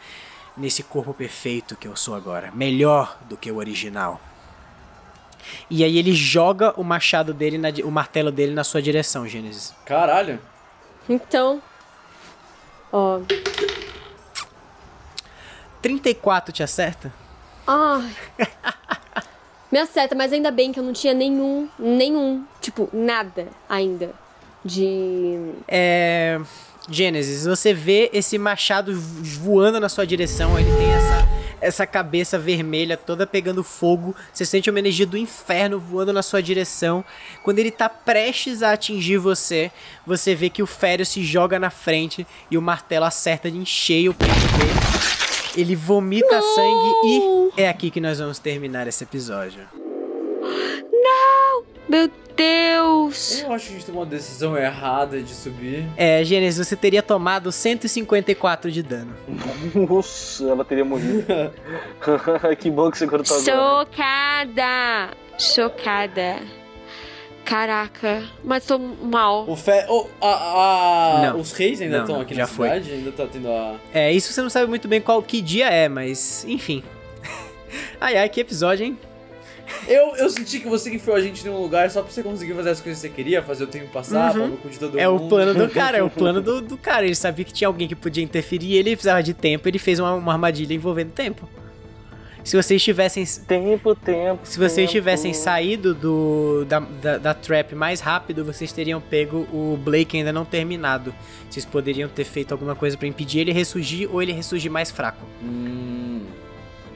nesse 0.56 0.82
corpo 0.82 1.14
perfeito 1.14 1.76
que 1.76 1.88
eu 1.88 1.96
sou 1.96 2.16
agora, 2.16 2.52
melhor 2.52 3.18
do 3.30 3.38
que 3.38 3.52
o 3.52 3.58
original. 3.58 4.20
E 5.70 5.84
aí 5.84 5.98
ele 5.98 6.14
joga 6.14 6.74
o 6.80 6.84
machado 6.84 7.34
dele, 7.34 7.58
na 7.58 7.70
o 7.84 7.92
martelo 7.92 8.32
dele 8.32 8.54
na 8.54 8.64
sua 8.64 8.82
direção, 8.82 9.28
Gênesis. 9.28 9.74
Caralho. 9.86 10.40
Então. 11.08 11.62
Ó. 12.92 13.22
34 15.82 16.52
te 16.52 16.64
acerta? 16.64 17.14
Ai. 17.66 18.16
Me 19.72 19.80
acerta, 19.80 20.16
mas 20.16 20.32
ainda 20.32 20.52
bem 20.52 20.72
que 20.72 20.80
eu 20.80 20.84
não 20.84 20.94
tinha 20.94 21.14
nenhum. 21.14 21.68
Nenhum. 21.78 22.44
Tipo, 22.62 22.90
nada 22.94 23.48
ainda. 23.70 24.12
De. 24.64 25.52
É. 25.68 26.40
Gênesis, 26.90 27.44
você 27.44 27.74
vê 27.74 28.10
esse 28.14 28.38
machado 28.38 28.98
voando 28.98 29.78
na 29.78 29.90
sua 29.90 30.08
direção, 30.08 30.58
ele 30.58 30.72
tem 30.72 30.90
essa, 30.90 31.30
essa 31.60 31.86
cabeça 31.86 32.40
vermelha 32.40 32.96
toda 32.96 33.28
pegando 33.28 33.62
fogo, 33.62 34.16
você 34.32 34.46
sente 34.46 34.70
uma 34.70 34.80
energia 34.80 35.06
do 35.06 35.18
inferno 35.18 35.80
voando 35.80 36.14
na 36.14 36.24
sua 36.24 36.42
direção. 36.42 37.04
Quando 37.44 37.60
ele 37.60 37.72
tá 37.72 37.90
prestes 37.90 38.64
a 38.64 38.72
atingir 38.72 39.18
você, 39.18 39.70
você 40.06 40.34
vê 40.34 40.50
que 40.50 40.64
o 40.64 40.68
Fério 40.68 41.06
se 41.06 41.24
joga 41.24 41.60
na 41.60 41.70
frente 41.70 42.26
e 42.50 42.58
o 42.58 42.62
martelo 42.62 43.04
acerta 43.04 43.52
de 43.52 43.58
em 43.58 43.66
cheio 43.66 44.12
o 44.12 44.14
peito 44.14 44.34
dele. 44.58 45.27
Ele 45.58 45.76
vomita 45.76 46.42
sangue 46.42 46.94
e 47.06 47.62
é 47.62 47.68
aqui 47.68 47.90
que 47.90 48.00
nós 48.00 48.20
vamos 48.20 48.40
terminar 48.40 48.88
esse 48.88 49.04
episódio. 49.04 49.68
Meu 51.90 52.12
Deus! 52.36 53.42
Eu 53.42 53.54
acho 53.54 53.68
que 53.68 53.72
a 53.72 53.76
gente 53.78 53.86
tomou 53.86 54.02
uma 54.02 54.10
decisão 54.10 54.58
errada 54.58 55.22
de 55.22 55.34
subir. 55.34 55.88
É, 55.96 56.22
Gênesis, 56.24 56.68
você 56.68 56.76
teria 56.76 57.02
tomado 57.02 57.50
154 57.50 58.70
de 58.70 58.84
dano. 58.84 59.16
Nossa, 59.74 60.44
ela 60.44 60.66
teria 60.66 60.84
morrido. 60.84 61.26
que 62.60 62.70
bom 62.70 62.92
que 62.92 62.98
você 62.98 63.08
cortou 63.08 63.38
agora. 63.38 63.86
Chocada! 63.86 65.18
Chocada. 65.40 66.57
Caraca, 67.48 68.24
mas 68.44 68.66
tô 68.66 68.78
mal. 68.78 69.50
O 69.50 69.56
fe... 69.56 69.86
oh, 69.88 70.06
a, 70.20 70.28
a- 70.28 71.22
Não. 71.32 71.40
Os 71.40 71.54
reis 71.54 71.80
ainda 71.82 72.00
estão 72.00 72.20
aqui 72.20 72.36
já 72.36 72.42
na 72.42 72.48
foi. 72.48 72.68
cidade? 72.68 72.92
Ainda 72.92 73.12
tá 73.14 73.26
tendo 73.26 73.48
a. 73.50 73.76
É, 73.94 74.12
isso 74.12 74.34
você 74.34 74.42
não 74.42 74.50
sabe 74.50 74.68
muito 74.68 74.86
bem 74.86 75.00
qual 75.00 75.22
que 75.24 75.42
dia 75.42 75.70
é, 75.70 75.88
mas 75.88 76.44
enfim. 76.46 76.84
ai 78.02 78.18
ai, 78.18 78.28
que 78.28 78.42
episódio, 78.42 78.86
hein? 78.86 78.98
Eu, 79.88 80.16
eu 80.18 80.30
senti 80.30 80.60
que 80.60 80.68
você 80.68 80.94
enfiou 80.94 81.16
a 81.16 81.22
gente 81.22 81.46
em 81.46 81.50
um 81.50 81.62
lugar 81.62 81.90
só 81.90 82.02
pra 82.02 82.12
você 82.12 82.22
conseguir 82.22 82.54
fazer 82.54 82.70
as 82.72 82.82
coisas 82.82 83.02
que 83.02 83.08
você 83.08 83.14
queria, 83.14 83.42
fazer 83.42 83.64
o 83.64 83.68
tempo 83.68 83.88
passar, 83.94 84.36
Uhum. 84.38 84.56
pau 84.58 84.70
de 84.70 84.80
todo 84.80 85.00
É 85.00 85.08
o 85.08 85.18
mundo. 85.18 85.30
plano 85.30 85.54
do 85.54 85.70
cara, 85.74 85.98
é 85.98 86.04
o 86.04 86.10
plano 86.10 86.42
do, 86.42 86.62
do 86.62 86.78
cara. 86.78 87.06
Ele 87.06 87.16
sabia 87.16 87.46
que 87.46 87.54
tinha 87.54 87.68
alguém 87.70 87.88
que 87.88 87.96
podia 87.96 88.24
interferir, 88.24 88.76
ele 88.76 88.92
precisava 88.92 89.24
de 89.24 89.34
tempo, 89.34 89.68
ele 89.70 89.80
fez 89.80 90.00
uma, 90.00 90.14
uma 90.14 90.34
armadilha 90.34 90.74
envolvendo 90.74 91.12
tempo. 91.12 91.48
Se 92.48 92.56
vocês 92.56 92.82
tivessem. 92.82 93.26
Se 93.26 93.42
Tempo, 93.42 93.94
tempo. 93.94 94.40
vocês 94.46 94.74
tempo. 94.74 94.90
tivessem 94.90 95.34
saído 95.34 95.94
do, 95.94 96.64
da, 96.64 96.80
da, 96.80 97.18
da 97.18 97.34
trap 97.34 97.76
mais 97.76 98.00
rápido, 98.00 98.46
vocês 98.46 98.72
teriam 98.72 99.02
pego 99.02 99.40
o 99.52 99.78
Blake 99.78 100.16
ainda 100.16 100.32
não 100.32 100.46
terminado. 100.46 101.14
Vocês 101.50 101.66
poderiam 101.66 102.08
ter 102.08 102.24
feito 102.24 102.54
alguma 102.54 102.74
coisa 102.74 102.96
pra 102.98 103.06
impedir 103.06 103.40
ele 103.42 103.52
ressurgir 103.52 104.10
ou 104.10 104.22
ele 104.22 104.32
ressurgir 104.32 104.72
mais 104.72 104.90
fraco. 104.90 105.20
Hum. 105.44 106.22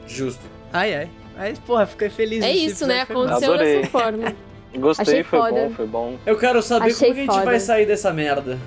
Justo. 0.08 0.42
Ai 0.72 0.96
ai. 0.96 1.10
Aí, 1.38 1.54
porra, 1.68 1.86
fiquei 1.86 2.10
feliz. 2.10 2.42
É 2.42 2.52
isso, 2.52 2.88
né? 2.88 3.02
Aconteceu 3.02 3.54
Adorei. 3.54 3.78
dessa 3.80 3.90
forma. 3.90 4.34
Gostei, 4.74 5.04
Achei 5.04 5.24
foi 5.24 5.38
foda. 5.40 5.52
bom, 5.52 5.72
foi 5.72 5.86
bom. 5.88 6.18
Eu 6.26 6.38
quero 6.38 6.62
saber 6.62 6.92
Achei 6.92 7.10
como 7.10 7.14
que 7.26 7.30
a 7.30 7.34
gente 7.34 7.44
vai 7.46 7.60
sair 7.60 7.86
dessa 7.86 8.14
merda. 8.14 8.58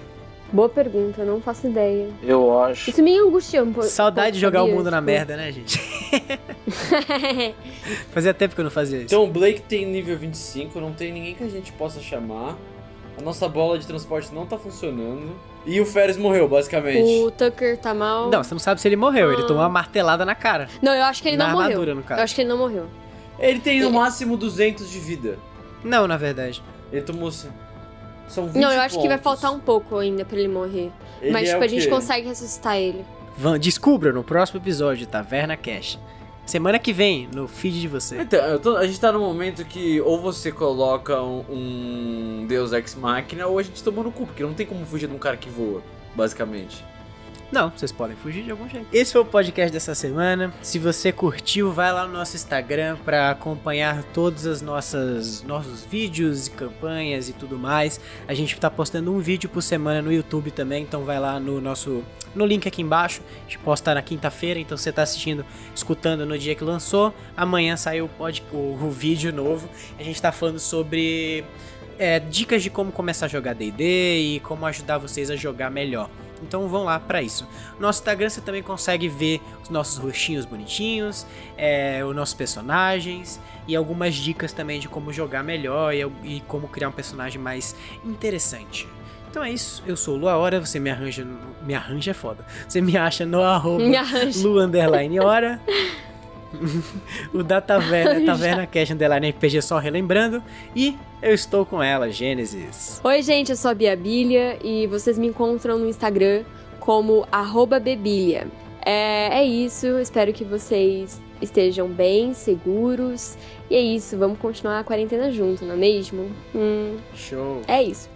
Boa 0.54 0.68
pergunta, 0.68 1.24
não 1.24 1.40
faço 1.40 1.66
ideia. 1.66 2.08
Eu 2.22 2.56
acho. 2.62 2.88
Isso 2.88 3.02
me 3.02 3.18
angustia 3.18 3.64
um 3.64 3.72
pouco. 3.72 3.88
Saudade 3.88 4.36
de 4.36 4.40
jogar 4.40 4.62
o 4.62 4.66
sabia? 4.66 4.76
mundo 4.76 4.88
na 4.90 4.98
Tipo- 4.98 5.06
merda, 5.06 5.36
né, 5.36 5.50
gente? 5.50 5.80
Fazia 8.12 8.32
tempo 8.32 8.54
que 8.54 8.60
eu 8.60 8.64
não 8.64 8.70
fazia 8.70 8.98
isso. 8.98 9.06
Então 9.06 9.24
o 9.24 9.26
Blake 9.26 9.62
tem 9.62 9.84
nível 9.84 10.16
25, 10.16 10.80
não 10.80 10.92
tem 10.92 11.12
ninguém 11.12 11.34
que 11.34 11.42
a 11.42 11.48
gente 11.48 11.72
possa 11.72 12.00
chamar. 12.00 12.56
A 13.18 13.22
nossa 13.22 13.48
bola 13.48 13.78
de 13.78 13.86
transporte 13.86 14.32
não 14.32 14.46
tá 14.46 14.56
funcionando. 14.56 15.34
E 15.66 15.80
o 15.80 15.86
Férez 15.86 16.16
morreu, 16.16 16.48
basicamente. 16.48 17.02
o 17.24 17.30
Tucker 17.30 17.76
tá 17.78 17.92
mal. 17.94 18.28
Não, 18.30 18.42
você 18.44 18.54
não 18.54 18.58
sabe 18.60 18.80
se 18.80 18.86
ele 18.86 18.96
morreu. 18.96 19.32
Ele 19.32 19.42
Ah. 19.42 19.46
tomou 19.46 19.62
uma 19.62 19.68
martelada 19.68 20.24
na 20.24 20.34
cara. 20.36 20.68
Não, 20.82 20.94
eu 20.94 21.02
acho 21.04 21.20
que 21.22 21.28
ele 21.28 21.36
Na 21.36 21.48
não 21.48 21.58
armadura, 21.58 21.78
morreu. 21.78 21.94
no 21.96 22.02
caso. 22.02 22.20
Eu 22.20 22.24
acho 22.24 22.34
que 22.34 22.40
ele 22.42 22.48
não 22.50 22.58
morreu. 22.58 22.86
Ele 23.40 23.58
tem 23.58 23.80
no 23.80 23.90
máximo 23.90 24.36
200 24.36 24.88
de 24.90 24.98
vida. 25.00 25.36
Não, 25.82 26.06
na 26.06 26.16
verdade. 26.16 26.62
Ele 26.92 27.02
tomou. 27.02 27.30
São 28.28 28.46
20 28.46 28.62
Não, 28.62 28.72
eu 28.72 28.80
acho 28.80 29.00
que 29.00 29.06
vai 29.08 29.18
pontos. 29.18 29.40
faltar 29.40 29.56
um 29.56 29.60
pouco 29.60 29.96
ainda 29.98 30.24
pra 30.24 30.38
ele 30.38 30.48
morrer. 30.48 30.90
Ele 31.22 31.30
Mas, 31.32 31.48
é 31.48 31.52
tipo, 31.52 31.64
a 31.64 31.66
gente 31.68 31.88
consegue 31.88 32.28
ressuscitar 32.28 32.76
ele. 32.76 33.04
Vão, 33.36 33.58
descubra 33.58 34.12
no 34.12 34.22
próximo 34.24 34.60
episódio, 34.60 35.06
Taverna 35.06 35.56
Cash. 35.56 35.98
Semana 36.46 36.78
que 36.78 36.92
vem, 36.92 37.26
no 37.34 37.48
feed 37.48 37.80
de 37.80 37.88
você. 37.88 38.20
Então, 38.20 38.38
eu 38.44 38.58
tô- 38.58 38.76
a 38.76 38.86
gente 38.86 39.00
tá 39.00 39.10
num 39.10 39.20
momento 39.20 39.64
que 39.64 39.98
ou 40.02 40.20
você 40.20 40.52
coloca 40.52 41.20
um, 41.22 41.42
um 41.50 42.46
Deus 42.46 42.72
Ex 42.72 42.94
Machina 42.94 43.46
ou 43.46 43.58
a 43.58 43.62
gente 43.62 43.82
toma 43.82 44.02
no 44.02 44.12
cu, 44.12 44.26
porque 44.26 44.42
não 44.42 44.52
tem 44.52 44.66
como 44.66 44.84
fugir 44.84 45.08
de 45.08 45.14
um 45.14 45.18
cara 45.18 45.36
que 45.38 45.48
voa, 45.48 45.82
basicamente. 46.14 46.84
Não, 47.54 47.70
vocês 47.70 47.92
podem 47.92 48.16
fugir 48.16 48.42
de 48.42 48.50
algum 48.50 48.68
jeito. 48.68 48.88
Esse 48.92 49.12
foi 49.12 49.20
o 49.20 49.24
podcast 49.24 49.72
dessa 49.72 49.94
semana. 49.94 50.52
Se 50.60 50.76
você 50.76 51.12
curtiu, 51.12 51.70
vai 51.70 51.92
lá 51.92 52.04
no 52.04 52.12
nosso 52.12 52.34
Instagram 52.34 52.96
para 53.04 53.30
acompanhar 53.30 54.02
todos 54.12 54.44
os 54.44 54.60
nossas, 54.60 55.40
nossos 55.44 55.84
vídeos 55.84 56.48
e 56.48 56.50
campanhas 56.50 57.28
e 57.28 57.32
tudo 57.32 57.56
mais. 57.56 58.00
A 58.26 58.34
gente 58.34 58.58
tá 58.58 58.68
postando 58.68 59.14
um 59.14 59.20
vídeo 59.20 59.48
por 59.48 59.62
semana 59.62 60.02
no 60.02 60.12
YouTube 60.12 60.50
também, 60.50 60.82
então 60.82 61.04
vai 61.04 61.20
lá 61.20 61.38
no 61.38 61.60
nosso 61.60 62.02
no 62.34 62.44
link 62.44 62.66
aqui 62.66 62.82
embaixo. 62.82 63.22
A 63.38 63.42
gente 63.42 63.60
posta 63.60 63.94
na 63.94 64.02
quinta-feira, 64.02 64.58
então 64.58 64.76
você 64.76 64.90
tá 64.90 65.02
assistindo, 65.02 65.46
escutando 65.72 66.26
no 66.26 66.36
dia 66.36 66.56
que 66.56 66.64
lançou. 66.64 67.14
Amanhã 67.36 67.76
saiu 67.76 68.06
o, 68.06 68.08
pod, 68.08 68.42
o, 68.52 68.56
o 68.56 68.90
vídeo 68.90 69.32
novo. 69.32 69.70
A 69.96 70.02
gente 70.02 70.20
tá 70.20 70.32
falando 70.32 70.58
sobre 70.58 71.44
é, 72.00 72.18
dicas 72.18 72.64
de 72.64 72.68
como 72.68 72.90
começar 72.90 73.26
a 73.26 73.28
jogar 73.28 73.54
D&D 73.54 74.18
e 74.18 74.40
como 74.40 74.66
ajudar 74.66 74.98
vocês 74.98 75.30
a 75.30 75.36
jogar 75.36 75.70
melhor. 75.70 76.10
Então 76.46 76.68
vão 76.68 76.84
lá 76.84 77.00
pra 77.00 77.22
isso. 77.22 77.46
No 77.76 77.80
nosso 77.82 78.00
Instagram 78.00 78.28
você 78.28 78.40
também 78.40 78.62
consegue 78.62 79.08
ver 79.08 79.40
os 79.62 79.68
nossos 79.70 79.98
rostinhos 79.98 80.44
bonitinhos, 80.44 81.26
é, 81.56 82.04
os 82.04 82.14
nossos 82.14 82.34
personagens 82.34 83.40
e 83.66 83.74
algumas 83.74 84.14
dicas 84.14 84.52
também 84.52 84.78
de 84.78 84.88
como 84.88 85.12
jogar 85.12 85.42
melhor 85.42 85.94
e, 85.94 86.00
e 86.22 86.40
como 86.46 86.68
criar 86.68 86.88
um 86.88 86.92
personagem 86.92 87.40
mais 87.40 87.74
interessante. 88.04 88.86
Então 89.30 89.42
é 89.42 89.50
isso, 89.50 89.82
eu 89.84 89.96
sou 89.96 90.14
o 90.14 90.18
Lua 90.18 90.36
Hora, 90.36 90.60
você 90.64 90.78
me 90.78 90.88
arranja. 90.90 91.24
no- 91.24 91.38
Me 91.66 91.74
arranja 91.74 92.12
é 92.12 92.14
foda. 92.14 92.44
Você 92.68 92.80
me 92.80 92.96
acha 92.96 93.26
no 93.26 93.42
arroba 93.42 93.82
Me 93.82 93.96
arranja. 93.96 94.46
Lu 94.46 94.60
Underline 94.60 95.18
Hora. 95.18 95.60
o 97.32 97.42
da 97.42 97.60
Taverna, 97.60 98.24
Taverna 98.24 98.66
Cash 98.66 98.90
Underline 98.90 99.30
RPG 99.30 99.62
só 99.62 99.78
relembrando. 99.78 100.42
E 100.74 100.96
eu 101.22 101.34
estou 101.34 101.64
com 101.64 101.82
ela, 101.82 102.10
Gênesis. 102.10 103.00
Oi, 103.02 103.22
gente, 103.22 103.50
eu 103.50 103.56
sou 103.56 103.70
a 103.70 103.74
Bia 103.74 103.96
Bilha 103.96 104.58
e 104.62 104.86
vocês 104.86 105.18
me 105.18 105.26
encontram 105.26 105.78
no 105.78 105.88
Instagram 105.88 106.44
como 106.80 107.26
bebilha. 107.82 108.46
É, 108.84 109.40
é 109.40 109.44
isso, 109.44 109.98
espero 109.98 110.32
que 110.32 110.44
vocês 110.44 111.20
estejam 111.40 111.88
bem, 111.88 112.34
seguros. 112.34 113.36
E 113.70 113.74
é 113.74 113.80
isso, 113.80 114.18
vamos 114.18 114.38
continuar 114.38 114.80
a 114.80 114.84
quarentena 114.84 115.32
junto, 115.32 115.64
não 115.64 115.74
é 115.74 115.76
mesmo? 115.78 116.30
Hum, 116.54 116.96
Show. 117.14 117.62
é 117.66 117.82
isso. 117.82 118.10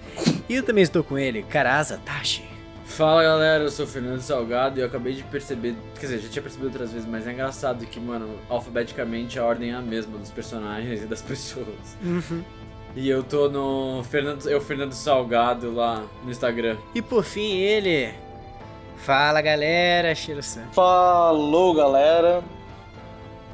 E 0.49 0.55
eu 0.55 0.63
também 0.63 0.83
estou 0.83 1.03
com 1.03 1.19
ele, 1.19 1.43
Karaza 1.43 2.01
Tashi. 2.05 2.48
Fala 2.89 3.23
galera, 3.23 3.65
eu 3.65 3.71
sou 3.71 3.85
o 3.85 3.89
Fernando 3.89 4.21
Salgado 4.21 4.79
e 4.79 4.83
eu 4.83 4.87
acabei 4.87 5.13
de 5.13 5.23
perceber, 5.23 5.77
quer 5.95 6.07
dizer, 6.07 6.19
já 6.21 6.29
tinha 6.31 6.43
percebido 6.43 6.69
outras 6.69 6.91
vezes, 6.91 7.07
mas 7.07 7.27
é 7.27 7.33
engraçado 7.33 7.87
que, 7.87 8.01
mano, 8.01 8.41
alfabeticamente 8.49 9.39
a 9.39 9.45
ordem 9.45 9.71
é 9.71 9.75
a 9.75 9.81
mesma 9.81 10.19
dos 10.19 10.31
personagens 10.31 11.03
e 11.05 11.07
das 11.07 11.23
pessoas. 11.23 11.97
E 12.97 13.09
eu 13.09 13.23
tô 13.23 13.49
no 13.49 14.03
Fernando, 14.05 14.49
eu 14.49 14.61
Fernando 14.61 14.95
Salgado 14.95 15.73
lá 15.73 16.03
no 16.25 16.31
Instagram. 16.31 16.77
E 16.95 17.03
por 17.03 17.23
fim, 17.23 17.59
ele. 17.59 18.13
Fala 18.97 19.41
galera, 19.43 20.13
Shiro-san. 20.15 20.65
Falou, 20.73 21.75
galera. 21.75 22.43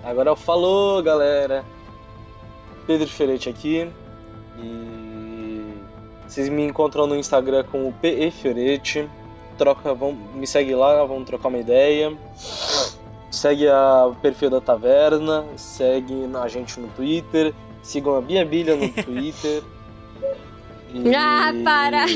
Agora 0.02 0.30
eu 0.30 0.36
falou, 0.36 1.02
galera. 1.02 1.64
Pedro 2.86 3.04
Diferente 3.04 3.50
aqui. 3.50 3.90
E 4.58 5.74
vocês 6.26 6.48
me 6.48 6.64
encontram 6.64 7.06
no 7.06 7.16
Instagram 7.16 7.64
como 7.64 7.92
PE 7.92 8.30
Fiorete. 8.30 9.06
Troca, 9.56 9.94
vão, 9.94 10.12
me 10.34 10.46
segue 10.46 10.74
lá, 10.74 11.04
vamos 11.04 11.24
trocar 11.24 11.48
uma 11.48 11.58
ideia. 11.58 12.12
Segue 13.30 13.68
a 13.68 14.06
o 14.06 14.14
perfil 14.14 14.50
da 14.50 14.60
taverna, 14.60 15.44
segue 15.56 16.14
a 16.40 16.46
gente 16.48 16.78
no 16.78 16.88
Twitter, 16.88 17.52
sigam 17.82 18.16
a 18.16 18.20
Bia 18.20 18.44
Bilha 18.44 18.76
no 18.76 18.88
Twitter. 19.02 19.62
E- 20.94 21.12
Ah, 21.14 21.52
para! 21.64 22.06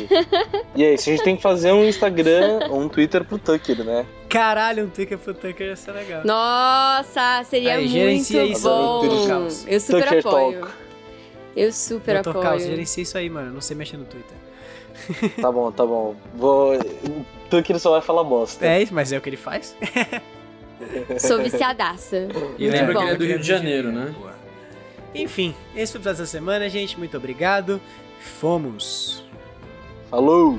E 0.77 0.85
é 0.85 0.95
isso, 0.95 1.09
a 1.11 1.13
gente 1.13 1.25
tem 1.25 1.35
que 1.37 1.43
fazer 1.43 1.73
um 1.73 1.85
Instagram, 1.85 2.69
um 2.71 2.89
Twitter 2.89 3.25
pro 3.25 3.37
Tucker, 3.39 3.83
né? 3.85 4.07
Caralho, 4.29 4.85
um 4.85 4.89
Tucker 4.89 5.19
pro 5.19 5.35
Tucker 5.35 5.67
ia 5.69 5.75
ser 5.77 5.91
legal. 5.91 6.23
Nossa, 6.25 7.43
seria 7.45 7.75
Aí, 7.75 7.89
muito 7.89 8.61
bom. 8.63 9.03
Eu 9.67 9.81
super 9.81 10.05
Tucker 10.05 10.19
apoio. 10.27 10.61
Talk. 10.61 10.73
Eu 11.57 11.73
super 11.73 12.23
Dr. 12.23 12.29
Apoio. 12.29 12.61
gerencia 12.61 13.03
isso 13.03 13.19
aí, 13.19 13.29
mano. 13.29 13.49
Eu 13.49 13.55
Não 13.55 13.61
sei 13.61 13.77
mexer 13.77 13.97
no 13.97 14.05
Twitter. 14.05 14.37
Tá 15.41 15.51
bom, 15.51 15.71
tá 15.73 15.87
bom. 15.87 16.15
Vou. 16.35 16.75
O 16.77 17.27
Tucker 17.51 17.79
só 17.79 17.91
vai 17.91 18.01
falar 18.01 18.25
bosta. 18.25 18.67
É 18.67 18.83
isso, 18.83 18.95
mas 18.95 19.13
é 19.13 19.19
o 19.19 19.21
que 19.21 19.29
ele 19.29 19.37
faz. 19.37 19.77
Sou 21.19 21.43
viciadaça. 21.43 22.29
E 22.59 22.69
lembra 22.69 22.95
que 22.95 23.03
ele 23.03 23.11
é 23.11 23.17
do 23.17 23.25
Rio 23.25 23.39
de 23.39 23.47
Janeiro, 23.47 23.91
né? 23.91 24.15
Enfim, 25.15 25.55
esse 25.75 25.93
foi 25.93 25.99
o 25.99 26.03
episódio 26.03 26.21
dessa 26.21 26.27
semana, 26.27 26.69
gente. 26.69 26.99
Muito 26.99 27.17
obrigado. 27.17 27.81
Fomos. 28.21 29.25
Falou! 30.11 30.59